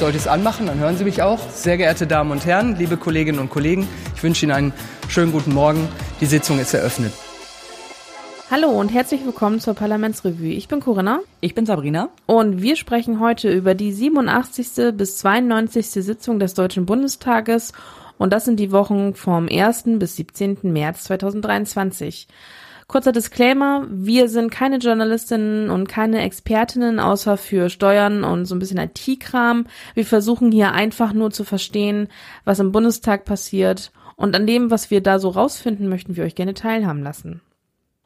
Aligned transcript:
sollte 0.00 0.16
ich 0.16 0.22
es 0.22 0.28
anmachen, 0.28 0.66
dann 0.66 0.78
hören 0.78 0.96
Sie 0.96 1.04
mich 1.04 1.20
auch. 1.20 1.38
Sehr 1.50 1.76
geehrte 1.76 2.06
Damen 2.06 2.30
und 2.30 2.46
Herren, 2.46 2.74
liebe 2.76 2.96
Kolleginnen 2.96 3.38
und 3.38 3.50
Kollegen, 3.50 3.86
ich 4.16 4.22
wünsche 4.22 4.46
Ihnen 4.46 4.52
einen 4.52 4.72
schönen 5.08 5.30
guten 5.30 5.52
Morgen. 5.52 5.86
Die 6.22 6.26
Sitzung 6.26 6.58
ist 6.58 6.72
eröffnet. 6.72 7.12
Hallo 8.50 8.70
und 8.70 8.88
herzlich 8.88 9.26
willkommen 9.26 9.60
zur 9.60 9.74
Parlamentsrevue. 9.74 10.54
Ich 10.54 10.68
bin 10.68 10.80
Corinna. 10.80 11.20
Ich 11.42 11.54
bin 11.54 11.66
Sabrina. 11.66 12.08
Und 12.24 12.62
wir 12.62 12.76
sprechen 12.76 13.20
heute 13.20 13.52
über 13.52 13.74
die 13.74 13.92
87. 13.92 14.94
bis 14.94 15.18
92. 15.18 15.90
Sitzung 15.90 16.40
des 16.40 16.54
Deutschen 16.54 16.86
Bundestages. 16.86 17.72
Und 18.16 18.32
das 18.32 18.46
sind 18.46 18.58
die 18.58 18.72
Wochen 18.72 19.14
vom 19.14 19.48
1. 19.50 19.84
bis 19.98 20.16
17. 20.16 20.60
März 20.62 21.04
2023. 21.04 22.26
Kurzer 22.90 23.12
Disclaimer, 23.12 23.86
wir 23.88 24.28
sind 24.28 24.50
keine 24.50 24.78
Journalistinnen 24.78 25.70
und 25.70 25.88
keine 25.88 26.22
Expertinnen, 26.22 26.98
außer 26.98 27.36
für 27.36 27.70
Steuern 27.70 28.24
und 28.24 28.46
so 28.46 28.56
ein 28.56 28.58
bisschen 28.58 28.78
IT-Kram. 28.78 29.68
Wir 29.94 30.04
versuchen 30.04 30.50
hier 30.50 30.72
einfach 30.72 31.12
nur 31.12 31.30
zu 31.30 31.44
verstehen, 31.44 32.08
was 32.44 32.58
im 32.58 32.72
Bundestag 32.72 33.24
passiert. 33.24 33.92
Und 34.16 34.34
an 34.34 34.44
dem, 34.44 34.72
was 34.72 34.90
wir 34.90 35.00
da 35.00 35.20
so 35.20 35.28
rausfinden, 35.28 35.88
möchten 35.88 36.16
wir 36.16 36.24
euch 36.24 36.34
gerne 36.34 36.52
teilhaben 36.52 37.04
lassen. 37.04 37.40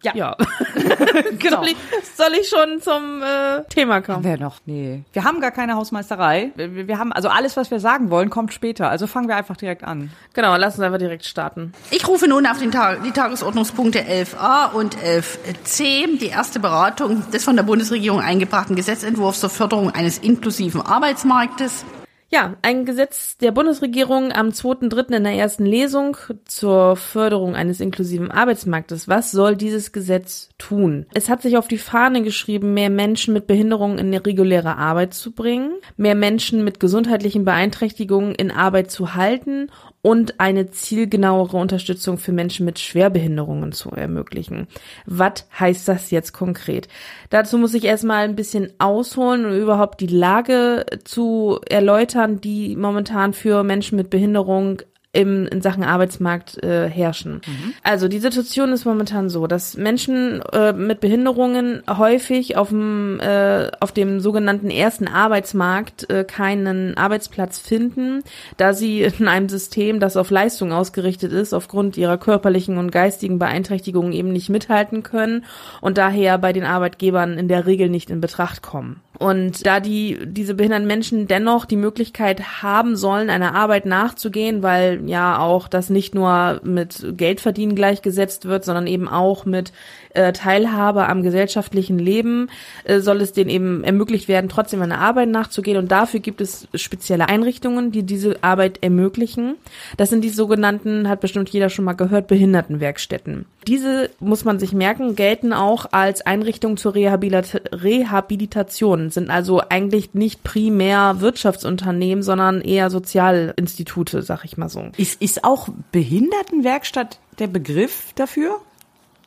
Ja. 0.03 0.13
ja. 0.15 0.37
genau. 1.39 1.63
Soll 1.63 1.69
ich, 1.69 1.77
soll 2.15 2.33
ich 2.41 2.49
schon 2.49 2.81
zum 2.81 3.23
äh, 3.23 3.65
Thema 3.71 4.03
kommen? 4.03 4.23
Wer 4.23 4.39
noch? 4.39 4.57
Nee. 4.67 5.03
Wir 5.13 5.25
haben 5.25 5.41
gar 5.41 5.51
keine 5.51 5.75
Hausmeisterei. 5.75 6.53
Wir, 6.57 6.87
wir 6.87 6.99
haben, 6.99 7.13
also 7.13 7.29
alles, 7.29 7.57
was 7.57 7.71
wir 7.71 7.81
sagen 7.81 8.11
wollen, 8.11 8.29
kommt 8.29 8.53
später. 8.53 8.91
Also 8.91 9.07
fangen 9.07 9.29
wir 9.29 9.37
einfach 9.37 9.57
direkt 9.57 9.83
an. 9.83 10.11
Genau, 10.35 10.57
lass 10.57 10.75
uns 10.75 10.85
einfach 10.85 10.99
direkt 10.99 11.25
starten. 11.25 11.73
Ich 11.91 12.07
rufe 12.07 12.29
nun 12.29 12.47
auf 12.47 12.59
den 12.59 12.71
Tag, 12.71 13.03
die 13.03 13.13
Tagesordnungspunkte 13.13 14.01
11a 14.01 14.73
und 14.73 14.97
11c, 14.97 16.19
die 16.19 16.29
erste 16.29 16.61
Beratung 16.61 17.31
des 17.31 17.45
von 17.45 17.57
der 17.57 17.63
Bundesregierung 17.63 18.21
eingebrachten 18.21 18.77
Gesetzentwurfs 18.77 19.41
zur 19.41 19.51
Förderung 19.51 19.91
eines 19.91 20.19
inklusiven 20.19 20.83
Arbeitsmarktes. 20.83 21.85
Ja, 22.31 22.57
ein 22.63 22.85
Gesetz 22.85 23.37
der 23.39 23.53
Bundesregierung 23.53 24.33
am 24.33 24.49
2.3. 24.49 25.15
in 25.15 25.25
der 25.25 25.35
ersten 25.35 25.67
Lesung 25.67 26.17
zur 26.47 26.97
Förderung 26.97 27.55
eines 27.55 27.81
inklusiven 27.81 28.31
Arbeitsmarktes. 28.31 29.09
Was 29.09 29.31
soll 29.31 29.57
dieses 29.57 29.93
Gesetz 29.93 30.49
tun? 30.59 31.07
Es 31.15 31.29
hat 31.29 31.43
sich 31.43 31.57
auf 31.57 31.69
die 31.69 31.79
Fahne 31.79 32.23
geschrieben, 32.23 32.75
mehr 32.75 32.91
Menschen 32.91 33.35
mit 33.35 33.47
Behinderungen 33.47 33.99
in 33.99 34.15
reguläre 34.15 34.77
Arbeit 34.77 35.15
zu 35.15 35.33
bringen, 35.33 35.75
mehr 35.97 36.15
Menschen 36.15 36.65
mit 36.65 36.81
gesundheitlichen 36.81 37.45
Beeinträchtigungen 37.45 38.35
in 38.35 38.51
Arbeit 38.51 38.91
zu 38.91 39.15
halten 39.15 39.71
und 40.05 40.39
eine 40.39 40.71
zielgenauere 40.71 41.57
Unterstützung 41.57 42.19
für 42.19 42.33
Menschen 42.33 42.67
mit 42.67 42.79
Schwerbehinderungen 42.79 43.73
zu 43.73 43.91
ermöglichen. 43.91 44.69
Was 45.07 45.47
heißt 45.59 45.89
das 45.89 46.11
jetzt 46.11 46.35
konkret? 46.35 46.89
Dazu 47.31 47.57
muss 47.57 47.73
ich 47.73 47.85
erstmal 47.85 48.25
ein 48.25 48.37
bisschen 48.37 48.71
ausholen 48.79 49.47
und 49.47 49.57
überhaupt 49.57 50.03
die 50.03 50.07
Lage 50.07 50.85
zu 51.05 51.59
erläutern, 51.71 52.39
die 52.39 52.77
momentan 52.77 53.33
für 53.33 53.65
Menschen 53.65 53.97
mit 53.97 54.11
Behinderung 54.11 54.83
im, 55.15 55.47
in 55.47 55.63
Sachen 55.63 55.85
Arbeitsmarkt 55.85 56.63
äh, 56.63 56.89
herrschen. 56.89 57.35
Mhm. 57.47 57.75
Also 57.83 58.09
die 58.09 58.19
Situation 58.19 58.73
ist 58.73 58.85
momentan 58.85 59.29
so, 59.29 59.47
dass 59.47 59.77
Menschen 59.77 60.43
äh, 60.53 60.73
mit 60.73 61.01
Behinderungen 61.01 61.83
häufig 61.89 62.57
auf 62.57 62.69
dem, 62.69 63.21
äh, 63.21 63.71
auf 63.81 63.93
dem 63.93 64.21
sogenannten 64.21 64.71
ersten 64.71 65.07
Arbeitsmarkt 65.07 66.11
äh, 66.11 66.25
keinen 66.25 66.97
Arbeitsplatz 66.97 67.59
finden, 67.59 68.23
da 68.57 68.75
sie 68.75 69.03
in 69.03 69.29
einem 69.29 69.49
System, 69.49 70.01
das 70.01 70.17
auf 70.17 70.31
Leistung 70.31 70.73
ausgerichtet 70.73 71.33
ist, 71.33 71.55
aufgrund 71.55 71.97
ihrer 71.97 72.19
körperlichen 72.19 72.79
und 72.79 72.91
geistigen 72.91 73.39
Beeinträchtigungen 73.39 74.13
eben 74.13 74.33
nicht 74.33 74.51
mithalten 74.51 75.03
können 75.03 75.45
und 75.81 75.97
daher 75.97 76.39
bei 76.39 76.53
den 76.53 76.65
Arbeitgebern 76.65 77.39
in 77.39 77.49
der 77.49 77.67
Regel 77.67 77.89
nicht 77.89 78.11
in 78.11 78.21
Betracht 78.21 78.63
kommen. 78.63 79.01
Und 79.19 79.65
da 79.65 79.81
die, 79.81 80.19
diese 80.25 80.55
behinderten 80.55 80.87
Menschen 80.87 81.29
dennoch 81.29 81.67
die 81.67 81.77
Möglichkeit 81.77 82.63
haben 82.63 82.97
sollen, 82.97 83.31
einer 83.31 83.55
Arbeit 83.55 83.87
nachzugehen, 83.87 84.63
weil 84.63 85.04
ja 85.09 85.39
auch 85.39 85.69
das 85.69 85.91
nicht 85.91 86.15
nur 86.15 86.61
mit 86.65 87.07
Geldverdienen 87.17 87.77
gleichgesetzt 87.77 88.47
wird, 88.47 88.65
sondern 88.65 88.87
eben 88.87 89.09
auch 89.09 89.45
mit 89.45 89.73
äh, 90.15 90.33
Teilhabe 90.33 91.09
am 91.09 91.23
gesellschaftlichen 91.23 91.99
Leben, 91.99 92.49
äh, 92.85 93.01
soll 93.01 93.21
es 93.21 93.33
denen 93.33 93.51
eben 93.51 93.85
ermöglicht 93.85 94.29
werden, 94.29 94.49
trotzdem 94.49 94.83
einer 94.83 94.99
Arbeit 94.99 95.29
nachzugehen. 95.29 95.77
Und 95.77 95.93
dafür 95.93 96.21
gibt 96.21 96.41
es 96.41 96.69
spezielle 96.75 97.29
Einrichtungen, 97.29 97.93
die 97.93 98.05
diese 98.05 98.43
Arbeit 98.43 98.83
ermöglichen. 98.83 99.57
Das 99.97 100.11
sind 100.11 100.23
die 100.23 100.31
sogenannten, 100.31 101.09
hat 101.09 101.21
bestimmt 101.21 101.51
jeder 101.51 101.69
schon 101.69 101.85
mal 101.85 101.93
gehört, 101.95 102.29
Behindertenwerkstätten. 102.29 103.47
Diese, 103.67 104.11
muss 104.21 104.45
man 104.45 104.59
sich 104.59 104.73
merken, 104.73 105.17
gelten 105.17 105.53
auch 105.53 105.87
als 105.91 106.25
Einrichtungen 106.25 106.77
zur 106.77 106.95
Rehabilit 106.95 107.63
Rehabilitation, 107.73 109.11
sind 109.11 109.31
also 109.31 109.63
eigentlich 109.69 110.15
nicht 110.15 110.45
primär 110.45 111.21
Wirtschaftsunternehmen, 111.21 112.23
sondern 112.23 112.61
eher 112.61 112.91
Sozialinstitute, 112.91 114.23
sag 114.23 114.45
ich 114.45 114.57
mal 114.57 114.69
so. 114.69 114.91
Ist, 114.97 115.21
ist 115.23 115.45
auch 115.45 115.69
Behindertenwerkstatt 115.93 117.19
der 117.39 117.47
Begriff 117.49 118.13
dafür? 118.15 118.61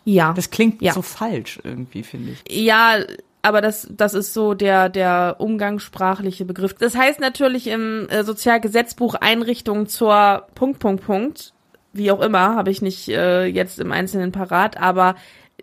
Ja. 0.07 0.31
Das 0.33 0.49
klingt 0.49 0.81
ja. 0.81 0.93
so 0.93 1.01
falsch 1.01 1.59
irgendwie, 1.65 2.01
finde 2.01 2.31
ich. 2.31 2.65
Ja, 2.65 2.95
aber 3.41 3.59
das, 3.59 3.89
das 3.91 4.13
ist 4.13 4.33
so 4.33 4.53
der, 4.53 4.87
der 4.87 5.35
umgangssprachliche 5.39 6.45
Begriff. 6.45 6.73
Das 6.75 6.95
heißt 6.95 7.19
natürlich 7.19 7.67
im 7.67 8.07
äh, 8.07 8.23
Sozialgesetzbuch 8.23 9.15
Einrichtung 9.15 9.87
zur 9.87 10.47
Punkt, 10.55 10.79
Punkt, 10.79 11.03
Punkt, 11.03 11.53
wie 11.91 12.09
auch 12.11 12.21
immer, 12.21 12.55
habe 12.55 12.71
ich 12.71 12.81
nicht 12.81 13.09
äh, 13.09 13.47
jetzt 13.47 13.79
im 13.79 13.91
Einzelnen 13.91 14.31
parat, 14.31 14.77
aber 14.77 15.15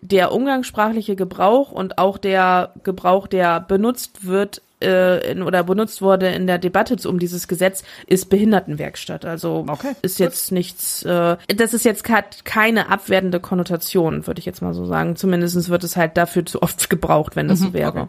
der 0.03 0.31
umgangssprachliche 0.31 1.17
Gebrauch 1.17 1.73
und 1.73 1.97
auch 1.97 2.19
der 2.19 2.75
Gebrauch, 2.83 3.27
der 3.27 3.61
benutzt 3.61 4.27
wird, 4.27 4.61
äh, 4.85 5.33
in, 5.33 5.43
oder 5.43 5.65
benutzt 5.65 6.03
wurde 6.03 6.29
in 6.29 6.47
der 6.47 6.59
Debatte 6.59 6.95
um 7.09 7.19
dieses 7.19 7.49
Gesetz, 7.49 7.83
ist 8.07 8.29
Behindertenwerkstatt. 8.29 9.25
Also 9.25 9.65
okay, 9.67 9.93
ist 10.03 10.19
jetzt 10.19 10.49
gut. 10.49 10.59
nichts, 10.59 11.03
äh, 11.03 11.37
das 11.49 11.75
ist 11.75 11.85
jetzt 11.85 12.05
keine 12.05 12.91
abwertende 12.91 13.41
Konnotation, 13.41 14.27
würde 14.27 14.39
ich 14.39 14.47
jetzt 14.47 14.63
mal 14.63 14.75
so 14.75 14.87
sagen. 14.87 15.17
Zumindestens 15.17 15.69
wird 15.69 15.83
es 15.85 15.97
halt 15.97 16.17
dafür 16.17 16.47
zu 16.47 16.63
oft 16.63 16.91
gebraucht, 16.95 17.37
wenn 17.37 17.49
das 17.49 17.61
mhm, 17.61 17.65
so 17.65 17.73
wäre. 17.73 17.89
Okay. 17.89 18.09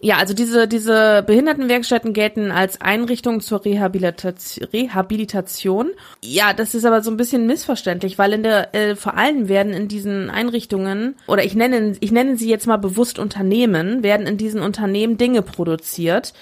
Ja, 0.00 0.16
also 0.16 0.34
diese, 0.34 0.66
diese 0.66 1.22
Behindertenwerkstätten 1.26 2.12
gelten 2.12 2.50
als 2.50 2.80
Einrichtung 2.80 3.40
zur 3.40 3.64
Rehabilitation, 3.64 4.68
Rehabilitation. 4.72 5.90
Ja, 6.22 6.52
das 6.52 6.74
ist 6.74 6.84
aber 6.84 7.02
so 7.02 7.10
ein 7.10 7.16
bisschen 7.16 7.46
missverständlich, 7.46 8.18
weil 8.18 8.32
in 8.32 8.42
der, 8.42 8.74
äh, 8.74 8.96
vor 8.96 9.16
allem 9.16 9.48
werden 9.48 9.72
in 9.72 9.88
diesen 9.88 10.30
Einrichtungen, 10.30 11.16
oder 11.26 11.44
ich 11.44 11.54
nenne, 11.54 11.96
ich 12.00 12.12
nenne 12.12 12.36
sie 12.36 12.48
jetzt 12.48 12.66
mal 12.66 12.78
bewusst 12.78 13.18
Unternehmen, 13.18 14.02
werden 14.02 14.26
in 14.26 14.36
diesen 14.36 14.62
Unternehmen 14.62 15.18
Dinge 15.18 15.42
produziert 15.42 15.89
produziert, 15.90 16.32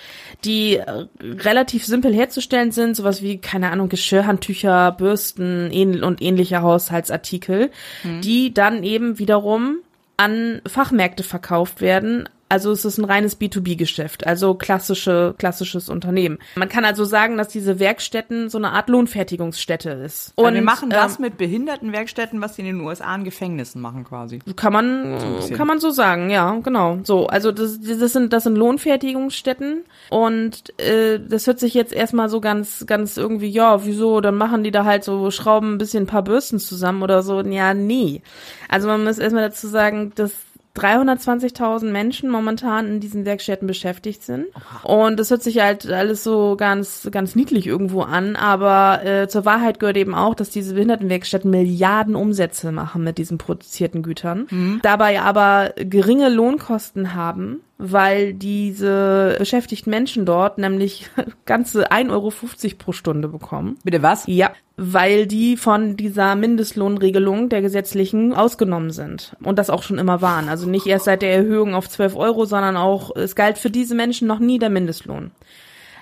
die 0.44 0.76
äh, 0.76 1.06
relativ 1.20 1.84
simpel 1.84 2.14
herzustellen 2.14 2.70
sind, 2.70 2.94
sowas 2.94 3.22
wie, 3.22 3.38
keine 3.38 3.70
Ahnung, 3.70 3.88
Geschirrhandtücher, 3.88 4.92
Bürsten 4.92 5.70
und 6.02 6.22
ähnliche 6.22 6.62
Haushaltsartikel, 6.62 7.70
mhm. 8.04 8.20
die 8.20 8.54
dann 8.54 8.82
eben 8.82 9.18
wiederum 9.18 9.78
an 10.16 10.60
Fachmärkte 10.66 11.22
verkauft 11.22 11.80
werden, 11.80 12.28
also 12.48 12.72
es 12.72 12.84
ist 12.84 12.98
ein 12.98 13.04
reines 13.04 13.38
B2B-Geschäft, 13.38 14.26
also 14.26 14.54
klassische, 14.54 15.34
klassisches 15.38 15.88
Unternehmen. 15.88 16.38
Man 16.56 16.68
kann 16.68 16.84
also 16.84 17.04
sagen, 17.04 17.36
dass 17.36 17.48
diese 17.48 17.78
Werkstätten 17.78 18.48
so 18.48 18.58
eine 18.58 18.72
Art 18.72 18.88
Lohnfertigungsstätte 18.88 19.90
ist. 19.90 20.32
Und 20.34 20.46
also 20.46 20.54
wir 20.54 20.62
machen 20.62 20.90
das 20.90 21.16
ähm, 21.16 21.22
mit 21.22 21.36
Behindertenwerkstätten, 21.36 22.40
was 22.40 22.56
sie 22.56 22.62
in 22.62 22.66
den 22.66 22.80
USA 22.80 23.14
in 23.14 23.24
Gefängnissen 23.24 23.82
machen 23.82 24.04
quasi. 24.04 24.38
Kann 24.56 24.72
man, 24.72 25.40
so 25.40 25.54
kann 25.54 25.66
man 25.66 25.78
so 25.78 25.90
sagen, 25.90 26.30
ja, 26.30 26.52
genau. 26.62 26.98
So, 27.04 27.26
also 27.26 27.52
das, 27.52 27.80
das 27.80 28.12
sind, 28.12 28.32
das 28.32 28.44
sind 28.44 28.56
Lohnfertigungsstätten 28.56 29.84
und 30.10 30.78
äh, 30.80 31.20
das 31.20 31.46
hört 31.46 31.60
sich 31.60 31.74
jetzt 31.74 31.92
erstmal 31.92 32.28
so 32.28 32.40
ganz, 32.40 32.84
ganz 32.86 33.16
irgendwie, 33.16 33.48
ja, 33.48 33.84
wieso? 33.84 34.20
Dann 34.20 34.36
machen 34.36 34.64
die 34.64 34.70
da 34.70 34.84
halt 34.84 35.04
so 35.04 35.30
Schrauben 35.30 35.74
ein 35.74 35.78
bisschen 35.78 36.04
ein 36.04 36.08
paar 36.08 36.22
Bürsten 36.22 36.58
zusammen 36.58 37.02
oder 37.02 37.22
so. 37.22 37.42
Ja, 37.42 37.74
nie. 37.74 38.22
Also 38.68 38.88
man 38.88 39.04
muss 39.04 39.18
erstmal 39.18 39.48
dazu 39.48 39.68
sagen, 39.68 40.12
dass 40.14 40.32
320.000 40.78 41.90
Menschen 41.90 42.30
momentan 42.30 42.86
in 42.86 43.00
diesen 43.00 43.24
Werkstätten 43.24 43.66
beschäftigt 43.66 44.22
sind. 44.22 44.46
Und 44.82 45.18
das 45.18 45.30
hört 45.30 45.42
sich 45.42 45.60
halt 45.60 45.90
alles 45.90 46.24
so 46.24 46.56
ganz, 46.56 47.08
ganz 47.10 47.34
niedlich 47.34 47.66
irgendwo 47.66 48.02
an. 48.02 48.36
Aber 48.36 49.04
äh, 49.04 49.28
zur 49.28 49.44
Wahrheit 49.44 49.80
gehört 49.80 49.96
eben 49.96 50.14
auch, 50.14 50.34
dass 50.34 50.50
diese 50.50 50.74
Behindertenwerkstätten 50.74 51.50
Milliarden 51.50 52.14
Umsätze 52.14 52.72
machen 52.72 53.04
mit 53.04 53.18
diesen 53.18 53.38
produzierten 53.38 54.02
Gütern. 54.02 54.46
Mhm. 54.50 54.80
Dabei 54.82 55.20
aber 55.20 55.72
geringe 55.76 56.28
Lohnkosten 56.28 57.14
haben 57.14 57.60
weil 57.78 58.34
diese 58.34 59.36
beschäftigten 59.38 59.90
Menschen 59.90 60.26
dort 60.26 60.58
nämlich 60.58 61.08
ganze 61.46 61.90
1,50 61.92 62.10
Euro 62.10 62.32
pro 62.76 62.92
Stunde 62.92 63.28
bekommen. 63.28 63.78
Bitte 63.84 64.02
was? 64.02 64.24
Ja, 64.26 64.50
weil 64.76 65.26
die 65.26 65.56
von 65.56 65.96
dieser 65.96 66.34
Mindestlohnregelung 66.34 67.48
der 67.48 67.62
gesetzlichen 67.62 68.34
ausgenommen 68.34 68.90
sind 68.90 69.36
und 69.42 69.58
das 69.58 69.70
auch 69.70 69.82
schon 69.82 69.98
immer 69.98 70.20
waren. 70.20 70.48
Also 70.48 70.68
nicht 70.68 70.86
erst 70.86 71.06
seit 71.06 71.22
der 71.22 71.32
Erhöhung 71.32 71.74
auf 71.74 71.88
12 71.88 72.16
Euro, 72.16 72.44
sondern 72.44 72.76
auch, 72.76 73.14
es 73.14 73.36
galt 73.36 73.58
für 73.58 73.70
diese 73.70 73.94
Menschen 73.94 74.28
noch 74.28 74.40
nie 74.40 74.58
der 74.58 74.70
Mindestlohn. 74.70 75.30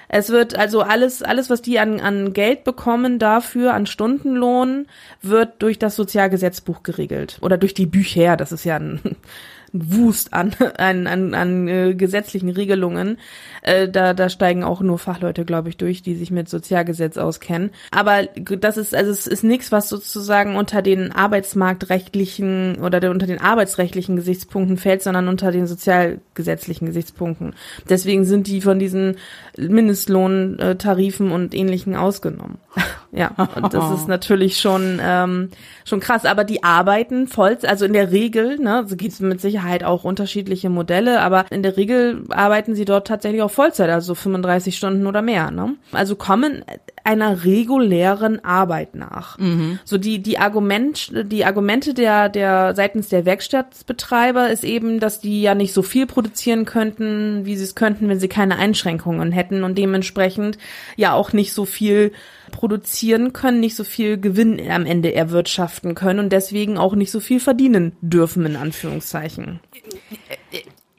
Es 0.09 0.31
wird 0.31 0.57
also 0.57 0.83
alles, 0.83 1.23
alles, 1.23 1.51
was 1.51 1.63
die 1.63 1.79
an, 1.79 2.01
an 2.01 2.33
Geld 2.33 2.65
bekommen 2.65 3.19
dafür, 3.19 3.75
an 3.75 3.87
Stundenlohn, 3.87 4.87
wird 5.21 5.61
durch 5.63 5.79
das 5.79 5.97
Sozialgesetzbuch 5.97 6.83
geregelt. 6.83 7.39
Oder 7.41 7.59
durch 7.59 7.75
die 7.75 7.87
Bücher, 7.87 8.37
das 8.37 8.53
ist 8.53 8.65
ja 8.65 8.77
ein 8.77 9.01
Wust 9.73 10.33
an, 10.33 10.55
an, 10.79 11.07
an, 11.07 11.35
an 11.35 11.69
äh, 11.69 11.95
gesetzlichen 11.95 12.49
Regelungen. 12.49 13.19
Äh, 13.63 13.89
da, 13.89 14.15
da 14.15 14.29
steigen 14.29 14.65
auch 14.65 14.81
nur 14.81 14.99
Fachleute, 14.99 15.45
glaube 15.45 15.69
ich, 15.69 15.77
durch, 15.77 16.03
die 16.03 16.15
sich 16.15 16.31
mit 16.31 16.49
Sozialgesetz 16.49 17.19
auskennen. 17.19 17.71
Aber 17.91 18.25
das 18.25 18.77
ist, 18.77 18.95
also 18.95 19.11
es 19.11 19.27
ist 19.27 19.45
nichts, 19.45 19.73
was 19.73 19.89
sozusagen 19.89 20.57
unter 20.57 20.83
den 20.83 21.13
arbeitsmarktrechtlichen 21.13 22.77
oder 22.81 23.01
der, 23.01 23.11
unter 23.11 23.27
den 23.27 23.41
arbeitsrechtlichen 23.41 24.17
Gesichtspunkten 24.17 24.77
fällt, 24.77 25.03
sondern 25.03 25.29
unter 25.29 25.53
den 25.53 25.67
sozialgesetzlichen 25.67 26.87
Gesichtspunkten. 26.87 27.55
Deswegen 27.89 28.25
sind 28.25 28.47
die 28.47 28.61
von 28.61 28.79
diesen 28.79 29.17
Mindestlohntarifen 29.59 31.33
und 31.33 31.55
ähnlichen 31.55 31.97
ausgenommen. 31.97 32.59
ja, 33.13 33.33
und 33.57 33.75
das 33.75 34.01
ist 34.01 34.09
natürlich 34.09 34.61
schon, 34.61 35.01
ähm, 35.03 35.51
schon 35.85 36.01
krass. 36.01 36.25
Aber 36.25 36.45
die 36.45 36.63
arbeiten 36.63 37.27
voll, 37.27 37.59
also 37.63 37.85
in 37.85 37.93
der 37.93 38.13
Regel, 38.13 38.59
ne, 38.59 38.85
so 38.87 38.97
gibt 38.97 39.13
es 39.13 39.21
mit 39.21 39.41
Sicherheit 39.41 39.66
auch 39.85 40.05
unterschiedliche 40.05 40.71
Modelle, 40.71 41.21
aber 41.21 41.47
in 41.51 41.63
der 41.63 41.77
Regel 41.77 42.25
arbeiten 42.31 42.75
sie 42.75 42.85
dort 42.85 43.07
tatsächlich 43.07 43.43
auch 43.43 43.51
Vollzeit, 43.51 43.91
also 43.91 44.15
35 44.15 44.77
Stunden 44.77 45.07
oder 45.07 45.23
mehr. 45.23 45.51
Ne? 45.51 45.75
Also 45.93 46.17
kommen 46.17 46.65
einer 47.05 47.45
regulären 47.45 48.45
Arbeit 48.45 48.97
nach. 48.97 49.39
Mhm. 49.39 49.79
So 49.85 49.97
die 49.97 50.21
die 50.21 50.39
Argument 50.39 51.13
die 51.31 51.45
Argumente 51.45 51.95
der 51.95 52.29
der 52.29 52.75
seitens 52.75 53.09
der 53.09 53.25
Werkstattbetreiber 53.25 54.51
ist 54.51 54.65
eben, 54.65 54.99
dass 54.99 55.21
die 55.21 55.41
ja 55.41 55.55
nicht 55.55 55.73
so 55.73 55.83
viel 55.83 56.07
produzieren 56.07 56.65
könnten, 56.65 57.47
wie 57.47 57.57
sie 57.57 57.65
es 57.65 57.77
könnten, 57.77 58.09
wenn 58.09 58.19
sie 58.19 58.29
keine 58.29 58.57
Einschränkungen 58.57 59.31
hätten 59.31 59.63
und 59.63 59.79
dementsprechend 59.79 60.59
ja 60.97 61.13
auch 61.13 61.33
nicht 61.33 61.53
so 61.53 61.65
viel 61.65 62.13
produzieren 62.53 63.33
können, 63.33 63.61
nicht 63.61 63.77
so 63.77 63.85
viel 63.85 64.19
Gewinn 64.19 64.61
am 64.71 64.87
Ende 64.87 65.15
erwirtschaften 65.15 65.95
können 65.95 66.21
und 66.21 66.33
deswegen 66.33 66.79
auch 66.79 66.95
nicht 66.95 67.11
so 67.11 67.21
viel 67.21 67.41
verdienen 67.41 67.97
dürfen 68.01 68.47
in 68.47 68.57
Anführungszeichen. 68.57 69.61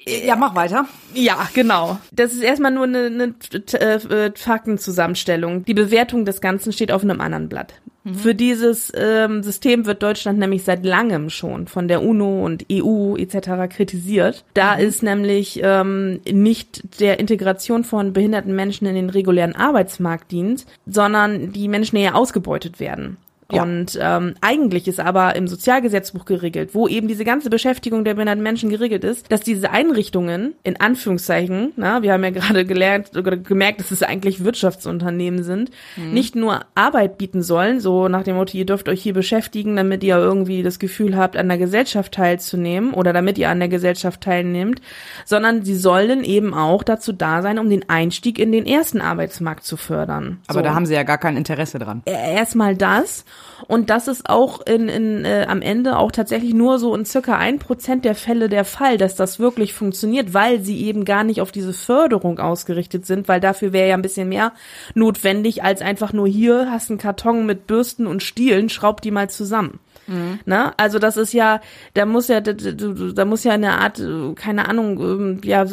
Ja, 0.07 0.37
mach 0.37 0.55
weiter. 0.55 0.85
Ja, 1.13 1.49
genau. 1.53 1.99
Das 2.11 2.31
ist 2.31 2.41
erstmal 2.41 2.71
nur 2.71 2.85
eine, 2.85 3.07
eine 3.07 3.35
äh, 3.73 4.31
Faktenzusammenstellung. 4.33 5.65
Die 5.65 5.73
Bewertung 5.73 6.23
des 6.23 6.39
Ganzen 6.39 6.71
steht 6.71 6.93
auf 6.93 7.03
einem 7.03 7.19
anderen 7.19 7.49
Blatt. 7.49 7.73
Mhm. 8.07 8.15
Für 8.15 8.35
dieses 8.35 8.91
ähm, 8.95 9.43
System 9.43 9.85
wird 9.85 10.01
Deutschland 10.01 10.39
nämlich 10.39 10.63
seit 10.63 10.85
langem 10.85 11.29
schon 11.29 11.67
von 11.67 11.87
der 11.87 12.01
UNO 12.01 12.45
und 12.45 12.65
EU 12.71 13.15
etc. 13.17 13.69
kritisiert. 13.69 14.45
Da 14.53 14.75
mhm. 14.75 14.81
ist 14.81 15.03
nämlich 15.03 15.59
ähm, 15.61 16.21
nicht 16.31 16.99
der 16.99 17.19
Integration 17.19 17.83
von 17.83 18.13
behinderten 18.13 18.55
Menschen 18.55 18.87
in 18.87 18.95
den 18.95 19.09
regulären 19.09 19.55
Arbeitsmarkt 19.55 20.31
dient, 20.31 20.65
sondern 20.85 21.51
die 21.51 21.67
Menschen 21.67 21.97
eher 21.97 22.15
ausgebeutet 22.15 22.79
werden. 22.79 23.17
Ja. 23.51 23.63
Und 23.63 23.97
ähm, 24.01 24.33
eigentlich 24.41 24.87
ist 24.87 24.99
aber 24.99 25.35
im 25.37 25.47
Sozialgesetzbuch 25.47 26.25
geregelt, 26.25 26.71
wo 26.73 26.87
eben 26.87 27.07
diese 27.07 27.23
ganze 27.23 27.49
Beschäftigung 27.49 28.03
der 28.03 28.15
behinderten 28.15 28.43
Menschen 28.43 28.69
geregelt 28.69 29.05
ist, 29.05 29.31
dass 29.31 29.39
diese 29.39 29.71
Einrichtungen, 29.71 30.55
in 30.63 30.79
Anführungszeichen, 30.81 31.71
na, 31.77 32.01
wir 32.01 32.11
haben 32.11 32.23
ja 32.25 32.31
gerade 32.31 32.65
gelernt 32.65 33.15
oder 33.15 33.37
gemerkt, 33.37 33.79
dass 33.79 33.91
es 33.91 34.03
eigentlich 34.03 34.43
Wirtschaftsunternehmen 34.43 35.43
sind, 35.43 35.71
mhm. 35.95 36.11
nicht 36.11 36.35
nur 36.35 36.65
Arbeit 36.75 37.17
bieten 37.17 37.41
sollen, 37.41 37.79
so 37.79 38.09
nach 38.09 38.23
dem 38.23 38.35
Motto, 38.35 38.57
ihr 38.57 38.65
dürft 38.65 38.89
euch 38.89 39.01
hier 39.01 39.13
beschäftigen, 39.13 39.77
damit 39.77 40.03
ihr 40.03 40.17
irgendwie 40.17 40.61
das 40.61 40.77
Gefühl 40.77 41.15
habt, 41.15 41.37
an 41.37 41.47
der 41.47 41.57
Gesellschaft 41.57 42.13
teilzunehmen 42.13 42.93
oder 42.93 43.13
damit 43.13 43.37
ihr 43.37 43.49
an 43.49 43.59
der 43.59 43.69
Gesellschaft 43.69 44.21
teilnehmt, 44.21 44.81
sondern 45.23 45.63
sie 45.63 45.75
sollen 45.75 46.25
eben 46.25 46.53
auch 46.53 46.83
dazu 46.83 47.13
da 47.13 47.41
sein, 47.41 47.59
um 47.59 47.69
den 47.69 47.87
Einstieg 47.87 48.39
in 48.39 48.51
den 48.51 48.65
ersten 48.65 48.99
Arbeitsmarkt 48.99 49.63
zu 49.63 49.77
fördern. 49.77 50.41
Aber 50.47 50.59
so. 50.59 50.63
da 50.63 50.75
haben 50.75 50.85
sie 50.85 50.95
ja 50.95 51.03
gar 51.03 51.17
kein 51.17 51.37
Interesse 51.37 51.79
dran. 51.79 52.01
Erstmal 52.05 52.75
das. 52.75 53.23
Und 53.67 53.89
das 53.89 54.07
ist 54.07 54.29
auch 54.29 54.61
in, 54.65 54.87
in, 54.87 55.25
äh, 55.25 55.45
am 55.49 55.61
Ende 55.61 55.97
auch 55.97 56.11
tatsächlich 56.11 56.53
nur 56.53 56.79
so 56.79 56.95
in 56.95 57.05
circa 57.05 57.37
ein 57.37 57.59
Prozent 57.59 58.05
der 58.05 58.15
Fälle 58.15 58.49
der 58.49 58.65
Fall, 58.65 58.97
dass 58.97 59.15
das 59.15 59.39
wirklich 59.39 59.73
funktioniert, 59.73 60.33
weil 60.33 60.61
sie 60.61 60.85
eben 60.85 61.05
gar 61.05 61.23
nicht 61.23 61.41
auf 61.41 61.51
diese 61.51 61.73
Förderung 61.73 62.39
ausgerichtet 62.39 63.05
sind, 63.05 63.27
weil 63.27 63.39
dafür 63.39 63.73
wäre 63.73 63.89
ja 63.89 63.95
ein 63.95 64.01
bisschen 64.01 64.29
mehr 64.29 64.53
notwendig, 64.93 65.63
als 65.63 65.81
einfach 65.81 66.13
nur 66.13 66.27
hier 66.27 66.69
hast 66.69 66.89
einen 66.89 66.99
Karton 66.99 67.45
mit 67.45 67.67
Bürsten 67.67 68.07
und 68.07 68.23
Stielen, 68.23 68.69
schraub 68.69 69.01
die 69.01 69.11
mal 69.11 69.29
zusammen. 69.29 69.79
Mhm. 70.07 70.39
Na, 70.45 70.73
also 70.77 70.99
das 70.99 71.17
ist 71.17 71.33
ja, 71.33 71.59
da 71.93 72.05
muss 72.05 72.27
ja, 72.27 72.41
da, 72.41 72.53
da 72.53 73.25
muss 73.25 73.43
ja 73.43 73.51
eine 73.53 73.79
Art, 73.79 74.01
keine 74.35 74.69
Ahnung, 74.69 74.99
ähm, 74.99 75.41
ja, 75.43 75.65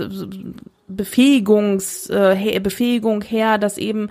Befähigungs, 0.86 2.10
äh, 2.10 2.60
Befähigung 2.60 3.22
her, 3.22 3.58
dass 3.58 3.78
eben 3.78 4.10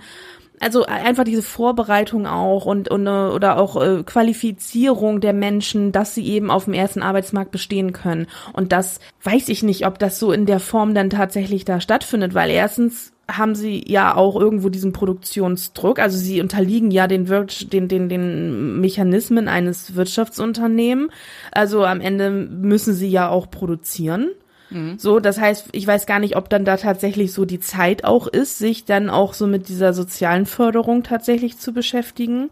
also 0.60 0.84
einfach 0.84 1.24
diese 1.24 1.42
Vorbereitung 1.42 2.26
auch 2.26 2.66
und, 2.66 2.88
und 2.88 3.06
äh, 3.06 3.10
oder 3.10 3.58
auch 3.58 3.80
äh, 3.80 4.02
Qualifizierung 4.04 5.20
der 5.20 5.32
Menschen, 5.32 5.92
dass 5.92 6.14
sie 6.14 6.26
eben 6.26 6.50
auf 6.50 6.64
dem 6.64 6.74
ersten 6.74 7.02
Arbeitsmarkt 7.02 7.50
bestehen 7.50 7.92
können. 7.92 8.26
Und 8.52 8.72
das 8.72 9.00
weiß 9.22 9.48
ich 9.48 9.62
nicht, 9.62 9.86
ob 9.86 9.98
das 9.98 10.18
so 10.18 10.32
in 10.32 10.46
der 10.46 10.60
Form 10.60 10.94
dann 10.94 11.10
tatsächlich 11.10 11.64
da 11.64 11.80
stattfindet, 11.80 12.34
weil 12.34 12.50
erstens 12.50 13.12
haben 13.26 13.54
sie 13.54 13.82
ja 13.86 14.14
auch 14.14 14.38
irgendwo 14.38 14.68
diesen 14.68 14.92
Produktionsdruck, 14.92 15.98
also 15.98 16.18
sie 16.18 16.40
unterliegen 16.40 16.90
ja 16.90 17.06
den, 17.06 17.28
Wir 17.28 17.46
den, 17.72 17.88
den, 17.88 18.08
den 18.08 18.80
Mechanismen 18.80 19.48
eines 19.48 19.94
Wirtschaftsunternehmens. 19.96 21.10
Also 21.50 21.84
am 21.84 22.00
Ende 22.00 22.30
müssen 22.30 22.94
sie 22.94 23.08
ja 23.08 23.28
auch 23.28 23.50
produzieren. 23.50 24.30
Mhm. 24.70 24.98
So, 24.98 25.20
das 25.20 25.40
heißt, 25.40 25.68
ich 25.72 25.86
weiß 25.86 26.06
gar 26.06 26.18
nicht, 26.18 26.36
ob 26.36 26.48
dann 26.48 26.64
da 26.64 26.76
tatsächlich 26.76 27.32
so 27.32 27.44
die 27.44 27.60
Zeit 27.60 28.04
auch 28.04 28.26
ist, 28.26 28.58
sich 28.58 28.84
dann 28.84 29.10
auch 29.10 29.34
so 29.34 29.46
mit 29.46 29.68
dieser 29.68 29.92
sozialen 29.92 30.46
Förderung 30.46 31.02
tatsächlich 31.02 31.58
zu 31.58 31.72
beschäftigen. 31.72 32.50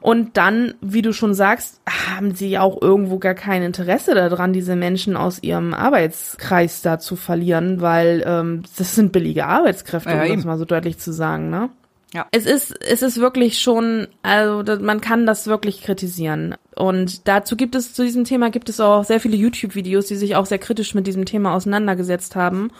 Und 0.00 0.38
dann, 0.38 0.74
wie 0.80 1.02
du 1.02 1.12
schon 1.12 1.34
sagst, 1.34 1.80
haben 1.86 2.34
sie 2.34 2.58
auch 2.58 2.80
irgendwo 2.80 3.18
gar 3.18 3.34
kein 3.34 3.62
Interesse 3.62 4.14
daran, 4.14 4.54
diese 4.54 4.74
Menschen 4.74 5.14
aus 5.14 5.42
ihrem 5.42 5.74
Arbeitskreis 5.74 6.80
da 6.80 6.98
zu 6.98 7.16
verlieren, 7.16 7.82
weil 7.82 8.24
ähm, 8.26 8.62
das 8.78 8.94
sind 8.94 9.12
billige 9.12 9.44
Arbeitskräfte, 9.44 10.10
ja, 10.10 10.22
um 10.24 10.36
das 10.36 10.44
mal 10.46 10.58
so 10.58 10.64
deutlich 10.64 10.98
zu 10.98 11.12
sagen, 11.12 11.50
ne? 11.50 11.68
Ja. 12.12 12.26
Es 12.32 12.44
ist, 12.44 12.74
es 12.82 13.02
ist 13.02 13.18
wirklich 13.18 13.60
schon, 13.60 14.08
also 14.22 14.64
man 14.80 15.00
kann 15.00 15.26
das 15.26 15.46
wirklich 15.46 15.82
kritisieren. 15.82 16.56
Und 16.74 17.28
dazu 17.28 17.56
gibt 17.56 17.74
es, 17.74 17.94
zu 17.94 18.02
diesem 18.02 18.24
Thema 18.24 18.50
gibt 18.50 18.68
es 18.68 18.80
auch 18.80 19.04
sehr 19.04 19.20
viele 19.20 19.36
YouTube-Videos, 19.36 20.06
die 20.06 20.16
sich 20.16 20.34
auch 20.34 20.46
sehr 20.46 20.58
kritisch 20.58 20.94
mit 20.94 21.06
diesem 21.06 21.24
Thema 21.24 21.54
auseinandergesetzt 21.54 22.34
haben. 22.34 22.70